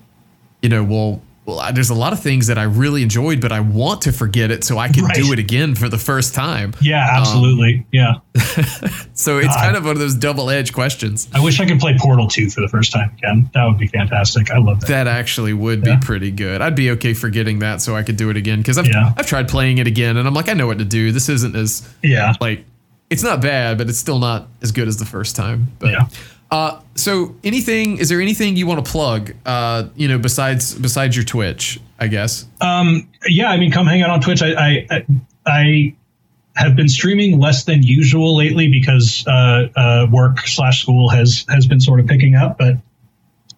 you 0.61 0.69
know 0.69 0.84
well 0.84 1.22
well, 1.51 1.59
I- 1.59 1.71
there's 1.71 1.89
a 1.89 1.93
lot 1.95 2.13
of 2.13 2.19
things 2.19 2.47
that 2.47 2.57
I 2.57 2.63
really 2.63 3.03
enjoyed, 3.03 3.41
but 3.41 3.51
I 3.51 3.59
want 3.59 4.01
to 4.03 4.11
forget 4.11 4.51
it 4.51 4.63
so 4.63 4.77
I 4.77 4.87
can 4.89 5.05
Right. 5.05 5.15
do 5.15 5.31
it 5.33 5.39
again 5.39 5.75
for 5.75 5.89
the 5.89 5.97
first 5.97 6.33
time. 6.33 6.73
Yeah, 6.81 7.03
um, 7.03 7.21
absolutely. 7.21 7.85
yeah. 7.91 8.15
So 9.13 9.37
it's 9.37 9.47
God. 9.49 9.59
kind 9.61 9.75
of 9.75 9.83
one 9.83 9.91
of 9.91 9.99
those 9.99 10.15
double 10.15 10.49
edged 10.49 10.73
questions. 10.73 11.27
I 11.33 11.39
wish 11.41 11.59
I 11.59 11.65
could 11.65 11.79
play 11.79 11.95
Portal 11.99 12.27
2 12.27 12.49
for 12.49 12.61
the 12.61 12.67
first 12.67 12.91
time 12.91 13.11
again. 13.17 13.49
That 13.53 13.65
would 13.65 13.77
be 13.77 13.85
fantastic. 13.87 14.49
I 14.49 14.57
love 14.57 14.79
that. 14.81 14.87
That 14.87 15.07
actually 15.07 15.53
would 15.53 15.85
Yeah. 15.85 15.95
be 15.97 16.05
pretty 16.05 16.31
good. 16.31 16.61
I'd 16.61 16.73
be 16.75 16.89
okay 16.91 17.13
forgetting 17.13 17.59
that 17.59 17.81
so 17.81 17.95
I 17.95 18.01
could 18.03 18.17
do 18.17 18.29
it 18.31 18.37
again 18.37 18.59
because 18.59 18.77
I've 18.79 18.87
Yeah. 18.87 19.13
I've 19.17 19.27
tried 19.27 19.47
playing 19.47 19.77
it 19.77 19.85
again 19.85 20.17
and 20.17 20.27
I'm 20.27 20.33
like 20.33 20.49
I 20.49 20.53
know 20.53 20.65
what 20.65 20.79
to 20.79 20.85
do. 20.85 21.11
This 21.11 21.29
isn't 21.29 21.55
as 21.55 21.83
Yeah. 22.01 22.33
like 22.41 22.65
it's 23.11 23.21
not 23.23 23.41
bad, 23.41 23.77
but 23.77 23.89
it's 23.89 23.99
still 23.99 24.17
not 24.19 24.47
as 24.63 24.71
good 24.71 24.87
as 24.87 24.97
the 24.97 25.05
first 25.05 25.35
time. 25.35 25.67
But 25.79 25.91
Yeah. 25.91 26.07
Uh, 26.51 26.81
so 26.95 27.33
anything 27.43 27.97
is 27.97 28.09
there 28.09 28.21
anything 28.21 28.57
you 28.57 28.67
want 28.67 28.85
to 28.85 28.91
plug? 28.91 29.33
Uh, 29.45 29.85
you 29.95 30.07
know, 30.07 30.17
besides 30.17 30.75
besides 30.75 31.15
your 31.15 31.23
Twitch, 31.25 31.79
I 31.99 32.07
guess. 32.07 32.45
Um, 32.59 33.07
yeah, 33.25 33.49
I 33.49 33.57
mean, 33.57 33.71
come 33.71 33.87
hang 33.87 34.01
out 34.01 34.09
on 34.09 34.19
Twitch. 34.19 34.41
I, 34.41 34.53
I, 34.53 34.87
I, 34.91 35.05
I 35.45 35.95
have 36.55 36.75
been 36.75 36.89
streaming 36.89 37.39
less 37.39 37.63
than 37.63 37.83
usual 37.83 38.35
lately 38.35 38.67
because 38.69 39.25
uh, 39.27 39.69
uh, 39.75 40.07
work 40.11 40.39
slash 40.39 40.81
school 40.81 41.09
has 41.09 41.45
has 41.47 41.65
been 41.65 41.79
sort 41.79 42.01
of 42.01 42.07
picking 42.07 42.35
up. 42.35 42.57
But 42.57 42.75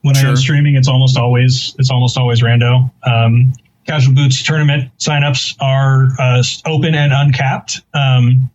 when 0.02 0.16
i 0.16 0.22
am 0.22 0.36
streaming, 0.36 0.76
it's 0.76 0.88
almost 0.88 1.18
always 1.18 1.76
it's 1.80 1.90
almost 1.90 2.18
always 2.18 2.42
rando. 2.42 2.92
Um, 3.04 3.54
Casual 3.88 4.14
Boots 4.14 4.44
tournament 4.44 4.92
signups 4.98 5.56
are 5.60 6.10
uh, 6.20 6.44
open 6.66 6.96
and 6.96 7.12
uncapped. 7.12 7.82
Um, 7.94 8.50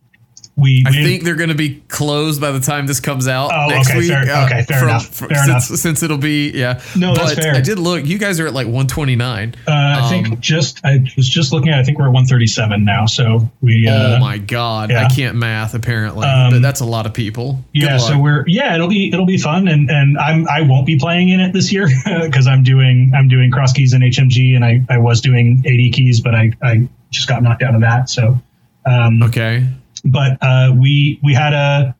we, 0.59 0.83
I 0.85 0.91
we 0.91 1.03
think 1.03 1.23
they're 1.23 1.35
going 1.35 1.49
to 1.49 1.55
be 1.55 1.81
closed 1.87 2.39
by 2.41 2.51
the 2.51 2.59
time 2.59 2.87
this 2.87 2.99
comes 2.99 3.27
out 3.27 3.51
Oh, 3.53 3.67
next 3.69 3.89
okay, 3.89 3.99
week. 3.99 4.09
fair- 4.09 4.23
okay, 4.45 4.63
fair 4.63 4.83
enough, 4.83 5.07
fair 5.07 5.29
since, 5.29 5.47
enough. 5.47 5.63
Since 5.63 6.03
it'll 6.03 6.17
be 6.17 6.51
yeah. 6.51 6.81
No, 6.95 7.15
that's 7.15 7.35
but 7.35 7.43
fair. 7.43 7.55
I 7.55 7.61
did 7.61 7.79
look. 7.79 8.05
You 8.05 8.17
guys 8.17 8.39
are 8.39 8.47
at 8.47 8.53
like 8.53 8.65
129. 8.67 9.55
uh, 9.67 9.71
I 9.71 9.99
um, 10.01 10.09
think 10.09 10.39
just 10.39 10.83
I 10.85 10.99
was 11.17 11.27
just 11.27 11.51
looking 11.53 11.69
at. 11.69 11.79
I 11.79 11.83
think 11.83 11.97
we're 11.97 12.05
at 12.05 12.13
137 12.13 12.83
now. 12.85 13.05
So 13.05 13.49
we. 13.61 13.87
Uh, 13.87 14.17
oh 14.17 14.19
my 14.19 14.37
god, 14.37 14.91
yeah. 14.91 15.05
I 15.05 15.07
can't 15.13 15.35
math 15.37 15.73
apparently, 15.73 16.27
Um, 16.27 16.51
but 16.51 16.61
that's 16.61 16.81
a 16.81 16.85
lot 16.85 17.05
of 17.05 17.13
people. 17.13 17.63
Good 17.73 17.83
Yeah, 17.83 17.97
so 17.97 18.19
we're 18.19 18.43
yeah, 18.47 18.75
it'll 18.75 18.87
be 18.87 19.09
it'll 19.11 19.25
be 19.25 19.37
fun, 19.37 19.67
and 19.67 19.89
and 19.89 20.17
I'm 20.17 20.47
I 20.47 20.61
won't 20.61 20.85
be 20.85 20.97
playing 20.97 21.29
in 21.29 21.39
it 21.39 21.53
this 21.53 21.71
year 21.71 21.87
because 22.21 22.47
I'm 22.47 22.63
doing 22.63 23.11
I'm 23.15 23.27
doing 23.27 23.51
cross 23.51 23.73
keys 23.73 23.93
in 23.93 24.01
HMG, 24.01 24.55
and 24.55 24.63
I 24.65 24.81
I 24.89 24.97
was 24.97 25.21
doing 25.21 25.63
AD 25.65 25.93
keys, 25.93 26.21
but 26.21 26.35
I 26.35 26.51
I 26.61 26.87
just 27.11 27.27
got 27.27 27.41
knocked 27.41 27.63
out 27.63 27.73
of 27.75 27.81
that. 27.81 28.09
So, 28.09 28.39
um, 28.85 29.23
okay. 29.23 29.65
But 30.05 30.37
uh, 30.41 30.73
we 30.77 31.19
we 31.23 31.33
had 31.33 31.53
a 31.53 31.95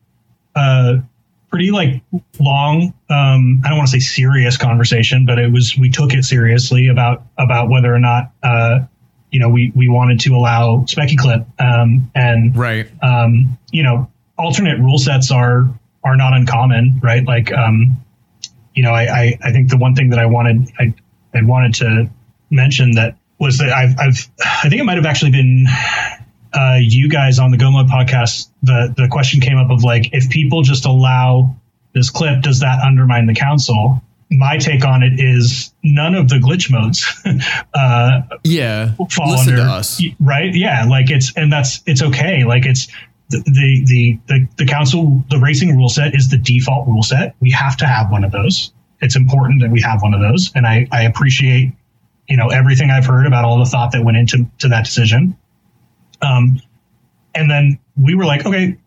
a 0.55 1.03
pretty 1.49 1.71
like 1.71 2.01
long 2.39 2.93
um, 3.09 3.61
I 3.65 3.69
don't 3.69 3.77
want 3.77 3.89
to 3.89 3.93
say 3.93 3.99
serious 3.99 4.57
conversation, 4.57 5.25
but 5.25 5.39
it 5.39 5.51
was 5.51 5.75
we 5.77 5.89
took 5.89 6.13
it 6.13 6.23
seriously 6.23 6.87
about 6.87 7.23
about 7.37 7.69
whether 7.69 7.93
or 7.93 7.99
not 7.99 8.31
uh, 8.43 8.81
you 9.31 9.39
know 9.39 9.49
we 9.49 9.71
we 9.75 9.89
wanted 9.89 10.19
to 10.21 10.35
allow 10.35 10.85
Specky 10.87 11.17
Clip 11.17 11.45
um, 11.59 12.11
and 12.13 12.55
Right. 12.55 12.87
um, 13.01 13.57
you 13.71 13.83
know, 13.83 14.11
alternate 14.37 14.79
rule 14.79 14.97
sets 14.99 15.31
are 15.31 15.67
are 16.03 16.15
not 16.15 16.33
uncommon, 16.33 16.99
right? 17.03 17.25
Like, 17.25 17.51
um, 17.51 17.97
you 18.73 18.83
know, 18.83 18.91
I, 18.91 19.01
I, 19.03 19.39
I 19.43 19.51
think 19.51 19.69
the 19.69 19.77
one 19.77 19.95
thing 19.95 20.11
that 20.11 20.19
I 20.19 20.27
wanted 20.27 20.71
I 20.79 20.93
I 21.33 21.43
wanted 21.43 21.73
to 21.75 22.09
mention 22.51 22.91
that 22.91 23.17
was 23.39 23.57
that 23.57 23.69
I've 23.69 23.97
I've 23.99 24.29
I 24.63 24.69
think 24.69 24.81
it 24.81 24.85
might 24.85 24.97
have 24.97 25.05
actually 25.05 25.31
been 25.31 25.65
uh, 26.53 26.77
you 26.81 27.09
guys 27.09 27.39
on 27.39 27.51
the 27.51 27.57
Go 27.57 27.71
Mode 27.71 27.87
podcast. 27.87 28.49
The 28.63 28.93
the 28.95 29.07
question 29.09 29.39
came 29.41 29.57
up 29.57 29.69
of 29.71 29.83
like 29.83 30.09
if 30.13 30.29
people 30.29 30.61
just 30.63 30.85
allow 30.85 31.55
this 31.93 32.09
clip, 32.09 32.41
does 32.41 32.59
that 32.61 32.81
undermine 32.83 33.25
the 33.27 33.35
council? 33.35 34.01
My 34.31 34.57
take 34.57 34.85
on 34.85 35.01
it 35.01 35.13
is 35.19 35.73
none 35.83 36.13
of 36.13 36.29
the 36.29 36.35
glitch 36.35 36.69
modes 36.69 37.03
uh, 37.73 38.21
Yeah. 38.43 38.93
fall 39.11 39.31
Listen 39.31 39.53
under 39.53 39.63
to 39.63 39.71
us. 39.71 40.01
right 40.19 40.53
yeah 40.53 40.85
like 40.85 41.09
it's 41.09 41.35
and 41.35 41.51
that's 41.51 41.81
it's 41.87 42.03
okay 42.03 42.43
like 42.43 42.65
it's 42.67 42.87
the, 43.29 43.39
the 43.45 43.83
the 43.85 44.19
the 44.27 44.47
the 44.57 44.65
council 44.67 45.23
the 45.31 45.39
racing 45.39 45.75
rule 45.75 45.89
set 45.89 46.13
is 46.13 46.29
the 46.29 46.37
default 46.37 46.87
rule 46.87 47.01
set 47.01 47.35
we 47.39 47.49
have 47.49 47.75
to 47.77 47.87
have 47.87 48.11
one 48.11 48.23
of 48.23 48.31
those 48.31 48.71
it's 49.01 49.15
important 49.15 49.61
that 49.61 49.71
we 49.71 49.81
have 49.81 50.03
one 50.03 50.13
of 50.13 50.21
those 50.21 50.51
and 50.53 50.67
i 50.67 50.87
i 50.91 51.03
appreciate 51.03 51.71
you 52.27 52.37
know 52.37 52.49
everything 52.49 52.91
i've 52.91 53.05
heard 53.07 53.25
about 53.25 53.45
all 53.45 53.57
the 53.57 53.65
thought 53.65 53.91
that 53.93 54.03
went 54.05 54.17
into 54.17 54.45
to 54.59 54.67
that 54.67 54.85
decision 54.85 55.35
um 56.21 56.61
and 57.35 57.49
then 57.49 57.79
we 57.95 58.15
were 58.15 58.25
like 58.25 58.45
okay 58.45 58.77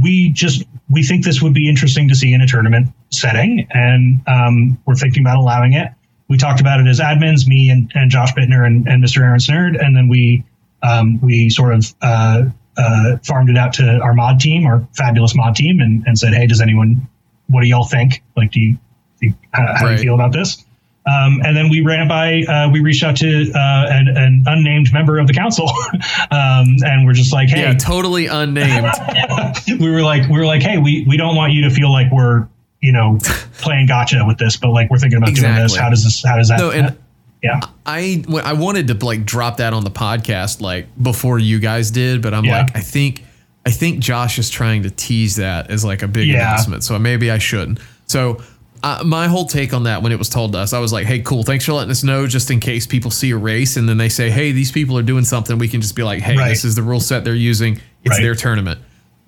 we 0.00 0.30
just 0.30 0.64
we 0.90 1.02
think 1.02 1.24
this 1.24 1.42
would 1.42 1.54
be 1.54 1.68
interesting 1.68 2.08
to 2.08 2.14
see 2.14 2.32
in 2.32 2.40
a 2.40 2.46
tournament 2.46 2.88
setting. 3.10 3.66
And 3.70 4.20
um, 4.26 4.78
we're 4.86 4.94
thinking 4.94 5.22
about 5.22 5.36
allowing 5.38 5.72
it. 5.72 5.90
We 6.28 6.36
talked 6.36 6.60
about 6.60 6.80
it 6.80 6.86
as 6.86 7.00
admins 7.00 7.46
me 7.46 7.68
and, 7.70 7.90
and 7.94 8.10
josh 8.10 8.32
bittner 8.32 8.66
and, 8.66 8.88
and 8.88 9.02
mr 9.02 9.22
aaron 9.22 9.38
snerd. 9.38 9.82
And 9.82 9.96
then 9.96 10.08
we 10.08 10.44
um, 10.82 11.20
we 11.20 11.50
sort 11.50 11.74
of 11.74 11.94
uh, 12.02 12.44
uh, 12.76 13.16
farmed 13.24 13.50
it 13.50 13.56
out 13.56 13.74
to 13.74 14.00
our 14.00 14.14
mod 14.14 14.40
team 14.40 14.66
our 14.66 14.86
fabulous 14.96 15.34
mod 15.34 15.54
team 15.56 15.80
and, 15.80 16.04
and 16.06 16.18
said 16.18 16.34
hey 16.34 16.46
does 16.46 16.60
anyone 16.60 17.08
what 17.48 17.60
do 17.60 17.68
y'all 17.68 17.84
think? 17.84 18.22
Like 18.36 18.52
do 18.52 18.60
you, 18.60 18.78
do 19.20 19.26
you 19.28 19.34
how, 19.52 19.74
how 19.76 19.86
do 19.86 19.92
you 19.92 19.98
feel 19.98 20.14
about 20.14 20.32
this 20.32 20.64
um, 21.06 21.40
and 21.44 21.56
then 21.56 21.68
we 21.68 21.80
ran 21.82 22.00
it 22.06 22.08
by, 22.08 22.42
uh, 22.50 22.70
we 22.70 22.80
reached 22.80 23.02
out 23.02 23.16
to 23.16 23.50
uh, 23.54 23.86
an, 23.90 24.08
an 24.08 24.44
unnamed 24.46 24.92
member 24.92 25.18
of 25.18 25.26
the 25.26 25.34
council, 25.34 25.68
um, 26.30 26.76
and 26.84 27.06
we're 27.06 27.12
just 27.12 27.32
like, 27.32 27.48
hey, 27.48 27.60
Yeah, 27.62 27.74
totally 27.74 28.26
unnamed. 28.26 28.86
we 29.80 29.90
were 29.90 30.02
like, 30.02 30.28
we 30.28 30.38
were 30.38 30.46
like, 30.46 30.62
hey, 30.62 30.78
we, 30.78 31.04
we 31.08 31.16
don't 31.16 31.36
want 31.36 31.52
you 31.52 31.62
to 31.62 31.70
feel 31.70 31.92
like 31.92 32.10
we're, 32.10 32.48
you 32.80 32.92
know, 32.92 33.18
playing 33.58 33.86
gotcha 33.86 34.22
with 34.26 34.38
this, 34.38 34.56
but 34.56 34.70
like 34.70 34.90
we're 34.90 34.98
thinking 34.98 35.18
about 35.18 35.34
doing 35.34 35.54
this. 35.54 35.76
How 35.76 35.88
does 35.90 36.04
this? 36.04 36.22
How 36.22 36.36
does 36.36 36.48
that? 36.48 36.58
No, 36.58 36.70
and 36.70 36.96
yeah, 37.42 37.60
I 37.86 38.22
I 38.44 38.52
wanted 38.54 38.88
to 38.88 39.06
like 39.06 39.24
drop 39.24 39.56
that 39.58 39.72
on 39.72 39.84
the 39.84 39.90
podcast 39.90 40.60
like 40.60 40.86
before 41.02 41.38
you 41.38 41.58
guys 41.60 41.90
did, 41.90 42.20
but 42.20 42.34
I'm 42.34 42.44
Yeah. 42.44 42.58
like 42.62 42.76
I 42.76 42.80
think 42.80 43.24
I 43.64 43.70
think 43.70 44.00
Josh 44.00 44.38
is 44.38 44.50
trying 44.50 44.82
to 44.82 44.90
tease 44.90 45.36
that 45.36 45.70
as 45.70 45.82
like 45.84 46.02
a 46.02 46.08
big 46.08 46.28
Yeah. 46.28 46.46
announcement, 46.46 46.84
so 46.84 46.98
maybe 46.98 47.30
I 47.30 47.38
shouldn't. 47.38 47.78
So 48.06 48.42
uh, 48.84 49.02
my 49.04 49.26
whole 49.28 49.46
take 49.46 49.72
on 49.72 49.84
that 49.84 50.02
when 50.02 50.12
it 50.12 50.18
was 50.18 50.28
told 50.28 50.52
to 50.52 50.58
us, 50.58 50.72
I 50.72 50.78
was 50.78 50.92
like, 50.92 51.06
"Hey, 51.06 51.20
cool, 51.20 51.42
thanks 51.42 51.64
for 51.64 51.72
letting 51.72 51.90
us 51.90 52.04
know, 52.04 52.26
just 52.26 52.50
in 52.50 52.60
case 52.60 52.86
people 52.86 53.10
see 53.10 53.30
a 53.30 53.36
race 53.36 53.76
and 53.78 53.88
then 53.88 53.96
they 53.96 54.08
say, 54.10 54.30
hey, 54.30 54.52
these 54.52 54.70
people 54.70 54.96
are 54.98 55.02
doing 55.02 55.24
something, 55.24 55.56
we 55.58 55.68
can 55.68 55.80
just 55.80 55.96
be 55.96 56.02
like, 56.02 56.20
hey, 56.22 56.36
Right. 56.36 56.50
this 56.50 56.64
is 56.64 56.74
the 56.74 56.82
rule 56.82 57.00
set 57.00 57.24
they're 57.24 57.34
using, 57.34 57.80
it's 58.04 58.10
Right. 58.16 58.22
their 58.22 58.34
tournament." 58.34 58.78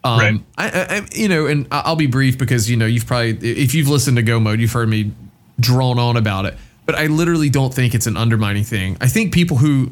Um, 0.05 0.19
Right. 0.21 0.41
I, 0.59 0.69
I, 0.99 1.09
you 1.15 1.29
know, 1.29 1.47
and 1.47 1.67
I'll 1.73 1.97
be 1.97 2.07
brief 2.07 2.39
because 2.39 2.71
you 2.71 2.77
know 2.77 2.87
you've 2.87 3.07
probably 3.07 3.31
if 3.63 3.75
you've 3.75 3.89
listened 3.89 4.19
to 4.19 4.23
Go 4.23 4.39
Mode, 4.39 4.61
you've 4.61 4.73
heard 4.73 4.89
me 4.89 5.11
drone 5.59 5.99
on 5.99 6.17
about 6.17 6.45
it. 6.45 6.55
But 6.85 6.95
I 6.95 7.07
literally 7.07 7.51
don't 7.51 7.75
think 7.75 7.95
it's 7.95 8.07
an 8.07 8.17
undermining 8.17 8.63
thing. 8.63 8.97
I 9.01 9.09
think 9.09 9.33
people 9.35 9.57
who 9.57 9.91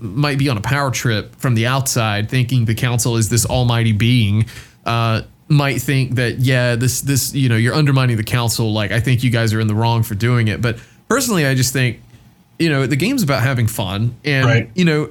might 0.00 0.38
be 0.38 0.48
on 0.48 0.56
a 0.56 0.60
power 0.62 0.90
trip 0.90 1.36
from 1.36 1.54
the 1.54 1.66
outside, 1.66 2.30
thinking 2.30 2.64
the 2.64 2.74
council 2.74 3.16
is 3.16 3.28
this 3.28 3.44
almighty 3.44 3.92
being, 3.92 4.46
uh, 4.86 5.22
might 5.50 5.82
think 5.82 6.14
that 6.14 6.38
yeah, 6.38 6.76
this 6.76 7.00
this 7.02 7.34
you 7.34 7.48
know 7.50 7.56
you're 7.56 7.74
undermining 7.74 8.16
the 8.16 8.24
council. 8.24 8.72
Like 8.72 8.92
I 8.92 9.00
think 9.00 9.22
you 9.22 9.30
guys 9.30 9.52
are 9.52 9.60
in 9.60 9.66
the 9.66 9.74
wrong 9.74 10.02
for 10.02 10.14
doing 10.14 10.48
it. 10.48 10.62
But 10.62 10.78
personally, 11.08 11.44
I 11.44 11.54
just 11.54 11.72
think 11.72 12.00
you 12.58 12.70
know 12.70 12.86
the 12.86 12.96
game's 12.96 13.22
about 13.22 13.42
having 13.42 13.66
fun, 13.66 14.14
and 14.24 14.46
Right. 14.46 14.70
you 14.74 14.84
know 14.84 15.10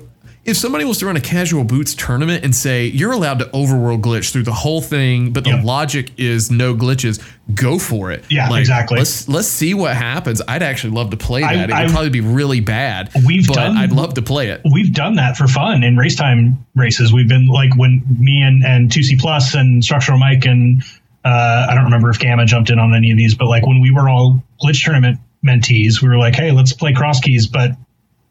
if 0.50 0.58
somebody 0.58 0.84
was 0.86 0.98
to 1.00 1.06
run 1.06 1.16
a 1.16 1.22
casual 1.22 1.64
boots 1.64 1.94
tournament 1.94 2.44
and 2.44 2.56
say 2.56 2.86
you're 2.88 3.12
allowed 3.12 3.40
to 3.40 3.46
overworld 3.46 4.02
glitch 4.02 4.32
through 4.32 4.44
the 4.44 4.52
whole 4.54 4.82
thing, 4.82 5.32
but 5.32 5.44
the 5.44 5.52
Yep. 5.52 5.64
logic 5.64 6.12
is 6.18 6.50
no 6.52 6.76
glitches, 6.76 7.22
go 7.56 7.80
for 7.80 8.12
it. 8.12 8.24
Yeah, 8.30 8.54
exactly. 8.58 8.98
Let's 8.98 9.28
let's 9.30 9.48
see 9.48 9.74
what 9.74 9.96
happens. 9.96 10.42
I'd 10.48 10.64
actually 10.64 10.92
love 10.94 11.12
to 11.12 11.18
play 11.18 11.44
I- 11.44 11.56
that. 11.56 11.70
it 11.70 11.74
I- 11.74 11.84
would 11.84 11.92
probably 11.92 12.10
be 12.10 12.22
really 12.22 12.60
bad. 12.60 13.10
We've 13.26 13.48
but 13.48 13.56
done- 13.56 13.78
I'd 13.78 13.92
love 13.92 14.16
to 14.16 14.22
play 14.22 14.50
it. 14.50 14.62
we've 14.70 14.94
done 14.94 15.16
that 15.16 15.38
for 15.38 15.48
fun 15.48 15.84
in 15.84 15.96
race 15.98 16.16
time 16.16 16.58
races. 16.76 17.14
We've 17.14 17.28
been 17.30 17.48
like 17.48 17.76
when 17.76 18.02
me 18.20 18.42
and 18.42 18.64
and 18.66 18.92
2C 18.92 19.18
plus 19.18 19.54
and 19.56 19.84
structural 19.84 20.18
Mike 20.18 20.46
and 20.46 20.84
uh, 21.26 21.68
I 21.70 21.76
don't 21.76 21.84
remember 21.86 22.10
if 22.10 22.18
Gamma 22.20 22.46
jumped 22.46 22.70
in 22.70 22.80
on 22.80 22.94
any 22.96 23.12
of 23.12 23.18
these, 23.18 23.36
but 23.36 23.48
like 23.48 23.66
when 23.68 23.82
we 23.82 23.92
were 23.92 24.08
all 24.10 24.44
glitch 24.64 24.84
tournament 24.84 25.20
mentees, 25.46 26.02
we 26.02 26.08
were 26.10 26.18
like, 26.18 26.36
hey, 26.36 26.52
let's 26.52 26.74
play 26.74 26.94
cross 26.94 27.20
keys, 27.20 27.46
but 27.48 27.72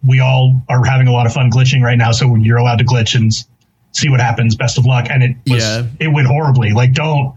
we 0.06 0.20
all 0.20 0.62
are 0.68 0.84
having 0.84 1.08
a 1.08 1.12
lot 1.12 1.26
of 1.26 1.32
fun 1.32 1.50
glitching 1.50 1.82
right 1.82 1.98
now, 1.98 2.12
so 2.12 2.34
you're 2.36 2.58
allowed 2.58 2.78
to 2.78 2.84
glitch 2.84 3.14
and 3.14 3.32
see 3.92 4.08
what 4.08 4.20
happens. 4.20 4.54
Best 4.56 4.78
of 4.78 4.86
luck. 4.86 5.06
And 5.10 5.22
it 5.22 5.36
was 5.48 5.62
Yeah. 5.62 5.86
it 6.00 6.08
went 6.08 6.26
horribly. 6.28 6.72
Like 6.72 6.92
don't 6.92 7.34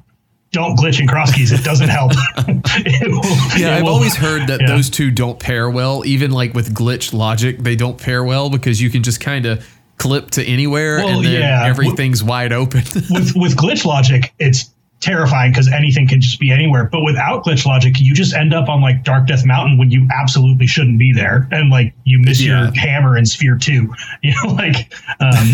don't 0.51 0.77
glitch 0.77 0.99
in 0.99 1.07
cross 1.07 1.33
keys. 1.33 1.51
It 1.53 1.63
doesn't 1.63 1.89
help. 1.89 2.11
It 2.75 3.07
will- 3.09 3.59
Yeah, 3.59 3.77
I've 3.77 3.83
will- 3.83 3.89
always 3.93 4.15
heard 4.15 4.47
that 4.47 4.61
yeah. 4.61 4.67
those 4.67 4.89
two 4.89 5.09
don't 5.11 5.39
pair 5.39 5.69
well. 5.69 6.05
Even 6.05 6.31
like 6.31 6.53
with 6.53 6.73
glitch 6.73 7.13
logic, 7.13 7.59
they 7.59 7.75
don't 7.75 7.97
pair 7.97 8.23
well 8.23 8.49
because 8.49 8.81
you 8.81 8.89
can 8.89 9.01
just 9.03 9.19
kind 9.21 9.45
of 9.45 9.65
clip 9.97 10.31
to 10.31 10.43
anywhere 10.45 10.97
Well, 10.97 11.17
and 11.17 11.25
then 11.25 11.41
yeah. 11.41 11.63
everything's 11.65 12.23
wide 12.23 12.51
open. 12.51 12.79
with 13.09 13.33
with 13.35 13.55
glitch 13.55 13.85
logic, 13.85 14.33
it's 14.39 14.71
terrifying 15.01 15.51
because 15.51 15.67
anything 15.71 16.07
can 16.07 16.21
just 16.21 16.39
be 16.39 16.51
anywhere. 16.51 16.85
But 16.85 17.01
without 17.03 17.43
glitch 17.43 17.65
logic, 17.65 17.95
you 17.99 18.13
just 18.13 18.33
end 18.33 18.53
up 18.53 18.69
on 18.69 18.81
like 18.81 19.03
Dark 19.03 19.27
Death 19.27 19.45
Mountain 19.45 19.77
when 19.77 19.91
you 19.91 20.07
absolutely 20.13 20.67
shouldn't 20.67 20.97
be 20.99 21.11
there, 21.11 21.47
and 21.51 21.69
like 21.69 21.93
you 22.05 22.19
miss 22.19 22.39
Yeah. 22.41 22.63
your 22.65 22.73
hammer 22.75 23.17
in 23.17 23.25
Sphere 23.25 23.57
Two. 23.57 23.93
You 24.23 24.33
know, 24.43 24.53
like 24.53 24.93
um, 25.19 25.51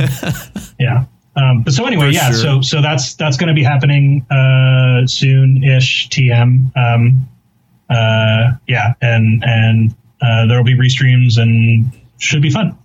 yeah. 0.79 1.05
Um, 1.35 1.61
but 1.63 1.73
so 1.73 1.85
anyway, 1.85 2.07
For 2.07 2.11
yeah. 2.11 2.31
sure. 2.31 2.33
So 2.39 2.61
so 2.61 2.81
that's 2.81 3.13
that's 3.15 3.37
going 3.37 3.47
to 3.47 3.53
be 3.53 3.63
happening 3.63 4.25
uh, 4.29 5.07
soon 5.07 5.63
ish. 5.63 6.09
TM. 6.09 6.75
Um, 6.75 7.27
uh, 7.89 8.53
yeah, 8.67 8.93
and 9.01 9.43
and 9.45 9.95
uh, 10.21 10.45
there 10.47 10.57
will 10.57 10.65
be 10.65 10.75
restreams 10.75 11.37
and 11.41 11.89
should 12.19 12.41
be 12.41 12.49
fun. 12.49 12.77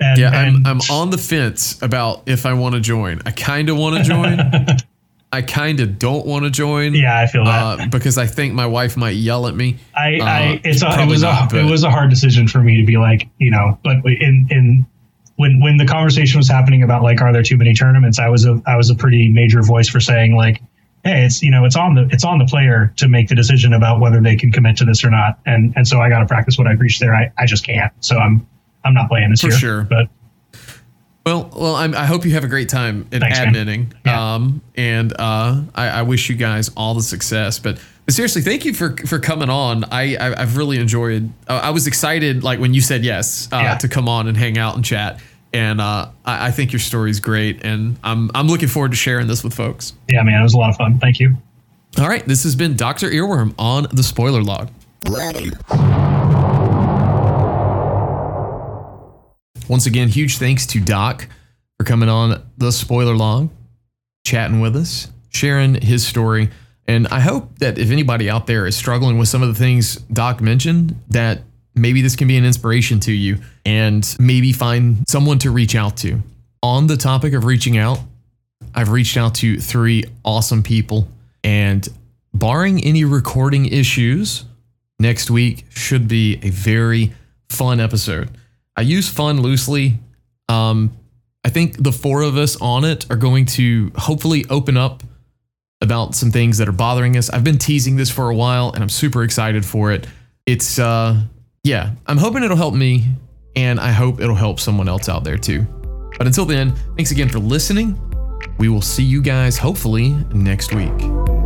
And, 0.00 0.18
yeah, 0.18 0.30
I'm, 0.30 0.64
I'm 0.66 0.80
on 0.90 1.10
the 1.10 1.18
fence 1.18 1.80
about 1.82 2.22
if 2.26 2.46
I 2.46 2.52
want 2.54 2.74
to 2.76 2.80
join. 2.80 3.20
I 3.26 3.32
kind 3.32 3.68
of 3.68 3.76
want 3.76 3.96
to 3.96 4.02
join. 4.04 4.38
I 5.30 5.42
kind 5.42 5.80
of 5.80 5.98
don't 5.98 6.26
want 6.26 6.44
to 6.44 6.50
join. 6.50 6.94
Yeah, 6.94 7.18
I 7.18 7.26
feel 7.26 7.44
that 7.44 7.80
uh, 7.80 7.86
because 7.88 8.16
I 8.16 8.26
think 8.26 8.54
my 8.54 8.66
wife 8.66 8.96
might 8.96 9.16
yell 9.16 9.46
at 9.46 9.54
me. 9.54 9.76
I, 9.94 10.18
uh, 10.18 10.24
I 10.24 10.60
it's 10.64 10.82
a, 10.82 11.02
it 11.02 11.06
was 11.06 11.22
not, 11.22 11.52
a, 11.52 11.58
it 11.58 11.70
was 11.70 11.84
a 11.84 11.90
hard 11.90 12.08
decision 12.08 12.48
for 12.48 12.60
me 12.60 12.80
to 12.80 12.86
be 12.86 12.96
like, 12.96 13.28
you 13.38 13.50
know, 13.50 13.78
but 13.84 13.98
in 14.06 14.48
in 14.50 14.86
when 15.36 15.60
when 15.60 15.76
the 15.76 15.84
conversation 15.84 16.38
was 16.38 16.48
happening 16.48 16.82
about 16.82 17.02
like, 17.02 17.20
are 17.20 17.32
there 17.32 17.42
too 17.42 17.58
many 17.58 17.74
tournaments? 17.74 18.18
I 18.18 18.28
was 18.28 18.46
a 18.46 18.60
I 18.66 18.76
was 18.76 18.88
a 18.88 18.94
pretty 18.94 19.28
major 19.28 19.62
voice 19.62 19.88
for 19.88 20.00
saying 20.00 20.34
like, 20.34 20.62
hey, 21.04 21.26
it's 21.26 21.42
you 21.42 21.50
know, 21.50 21.66
it's 21.66 21.76
on 21.76 21.94
the 21.94 22.08
it's 22.10 22.24
on 22.24 22.38
the 22.38 22.46
player 22.46 22.94
to 22.96 23.06
make 23.06 23.28
the 23.28 23.34
decision 23.34 23.74
about 23.74 24.00
whether 24.00 24.22
they 24.22 24.34
can 24.34 24.50
commit 24.50 24.78
to 24.78 24.86
this 24.86 25.04
or 25.04 25.10
not. 25.10 25.38
And 25.44 25.74
and 25.76 25.86
so 25.86 26.00
I 26.00 26.08
got 26.08 26.20
to 26.20 26.26
practice 26.26 26.56
what 26.56 26.66
I 26.66 26.74
preach 26.74 27.00
there. 27.00 27.14
I 27.14 27.30
I 27.36 27.44
just 27.44 27.66
can't. 27.66 27.92
So 28.00 28.16
I'm 28.16 28.46
I'm 28.82 28.94
not 28.94 29.08
playing 29.10 29.30
this 29.30 29.42
for 29.42 29.48
year. 29.48 29.58
Sure, 29.58 29.82
but 29.82 30.08
well, 31.28 31.50
well, 31.54 31.74
I'm, 31.74 31.94
i 31.94 32.06
hope 32.06 32.24
you 32.24 32.32
have 32.32 32.44
a 32.44 32.48
great 32.48 32.70
time 32.70 33.06
in 33.12 33.20
Thanks, 33.20 33.38
adminning. 33.38 33.92
Yeah. 34.06 34.34
Um, 34.34 34.62
and 34.76 35.12
uh, 35.18 35.62
I, 35.74 35.88
I, 35.88 36.02
wish 36.02 36.30
you 36.30 36.36
guys 36.36 36.70
all 36.74 36.94
the 36.94 37.02
success. 37.02 37.58
But, 37.58 37.78
but 38.06 38.14
seriously, 38.14 38.40
thank 38.40 38.64
you 38.64 38.72
for 38.72 38.96
for 39.06 39.18
coming 39.18 39.50
on. 39.50 39.84
I, 39.84 40.16
I 40.18 40.40
have 40.40 40.56
really 40.56 40.78
enjoyed. 40.78 41.30
Uh, 41.46 41.60
I 41.62 41.70
was 41.70 41.86
excited 41.86 42.44
like 42.44 42.60
when 42.60 42.72
you 42.72 42.80
said 42.80 43.04
yes 43.04 43.48
uh, 43.52 43.56
yeah. 43.56 43.76
to 43.76 43.88
come 43.88 44.08
on 44.08 44.26
and 44.26 44.36
hang 44.36 44.56
out 44.56 44.74
and 44.74 44.84
chat. 44.84 45.20
And 45.52 45.80
uh, 45.80 46.10
I, 46.24 46.48
I 46.48 46.50
think 46.50 46.72
your 46.72 46.80
story 46.80 47.10
is 47.10 47.20
great, 47.20 47.64
and 47.64 47.98
I'm 48.02 48.30
I'm 48.34 48.48
looking 48.48 48.68
forward 48.68 48.92
to 48.92 48.96
sharing 48.96 49.26
this 49.26 49.44
with 49.44 49.54
folks. 49.54 49.92
Yeah, 50.08 50.22
man, 50.22 50.40
it 50.40 50.42
was 50.42 50.54
a 50.54 50.58
lot 50.58 50.70
of 50.70 50.76
fun. 50.76 50.98
Thank 50.98 51.20
you. 51.20 51.36
All 51.98 52.08
right, 52.08 52.24
this 52.24 52.42
has 52.44 52.54
been 52.54 52.76
Doctor 52.76 53.08
Earworm 53.08 53.54
on 53.58 53.86
the 53.92 54.02
Spoiler 54.02 54.42
Log. 54.42 54.70
Once 59.68 59.86
again, 59.86 60.08
huge 60.08 60.38
thanks 60.38 60.66
to 60.66 60.80
Doc 60.80 61.28
for 61.78 61.84
coming 61.84 62.08
on 62.08 62.42
the 62.56 62.72
spoiler 62.72 63.14
log, 63.14 63.50
chatting 64.24 64.60
with 64.60 64.74
us, 64.74 65.08
sharing 65.28 65.74
his 65.74 66.06
story. 66.06 66.48
And 66.86 67.06
I 67.08 67.20
hope 67.20 67.58
that 67.58 67.78
if 67.78 67.90
anybody 67.90 68.30
out 68.30 68.46
there 68.46 68.66
is 68.66 68.76
struggling 68.76 69.18
with 69.18 69.28
some 69.28 69.42
of 69.42 69.48
the 69.48 69.54
things 69.54 69.96
Doc 69.96 70.40
mentioned, 70.40 70.98
that 71.10 71.42
maybe 71.74 72.00
this 72.00 72.16
can 72.16 72.28
be 72.28 72.38
an 72.38 72.46
inspiration 72.46 72.98
to 73.00 73.12
you 73.12 73.38
and 73.66 74.16
maybe 74.18 74.52
find 74.52 75.04
someone 75.06 75.38
to 75.40 75.50
reach 75.50 75.74
out 75.74 75.98
to. 75.98 76.22
On 76.62 76.86
the 76.86 76.96
topic 76.96 77.34
of 77.34 77.44
reaching 77.44 77.76
out, 77.76 78.00
I've 78.74 78.88
reached 78.90 79.16
out 79.16 79.34
to 79.36 79.60
three 79.60 80.04
awesome 80.24 80.62
people, 80.62 81.08
and 81.44 81.86
barring 82.34 82.82
any 82.84 83.04
recording 83.04 83.66
issues, 83.66 84.44
next 84.98 85.30
week 85.30 85.66
should 85.70 86.08
be 86.08 86.38
a 86.42 86.50
very 86.50 87.12
fun 87.48 87.80
episode. 87.80 88.30
I 88.78 88.82
use 88.82 89.08
fun 89.08 89.42
loosely. 89.42 89.98
Um, 90.48 90.96
I 91.44 91.48
think 91.48 91.82
the 91.82 91.90
four 91.90 92.22
of 92.22 92.36
us 92.36 92.56
on 92.60 92.84
it 92.84 93.10
are 93.10 93.16
going 93.16 93.46
to 93.46 93.90
hopefully 93.96 94.46
open 94.48 94.76
up 94.76 95.02
about 95.80 96.14
some 96.14 96.30
things 96.30 96.58
that 96.58 96.68
are 96.68 96.72
bothering 96.72 97.16
us. 97.16 97.28
I've 97.28 97.42
been 97.42 97.58
teasing 97.58 97.96
this 97.96 98.08
for 98.08 98.30
a 98.30 98.34
while 98.34 98.70
and 98.72 98.80
I'm 98.82 98.88
super 98.88 99.24
excited 99.24 99.66
for 99.66 99.90
it. 99.90 100.06
It's 100.46 100.78
uh 100.78 101.20
yeah, 101.64 101.90
I'm 102.06 102.18
hoping 102.18 102.44
it'll 102.44 102.56
help 102.56 102.74
me 102.74 103.04
and 103.56 103.80
I 103.80 103.90
hope 103.90 104.20
it'll 104.20 104.36
help 104.36 104.60
someone 104.60 104.88
else 104.88 105.08
out 105.08 105.24
there 105.24 105.38
too. 105.38 105.66
But 106.16 106.28
until 106.28 106.44
then, 106.44 106.72
thanks 106.96 107.10
again 107.10 107.28
for 107.28 107.40
listening. 107.40 108.00
We 108.58 108.68
will 108.68 108.82
see 108.82 109.04
you 109.04 109.20
guys 109.20 109.58
hopefully 109.58 110.10
next 110.32 110.72
week. 110.72 111.37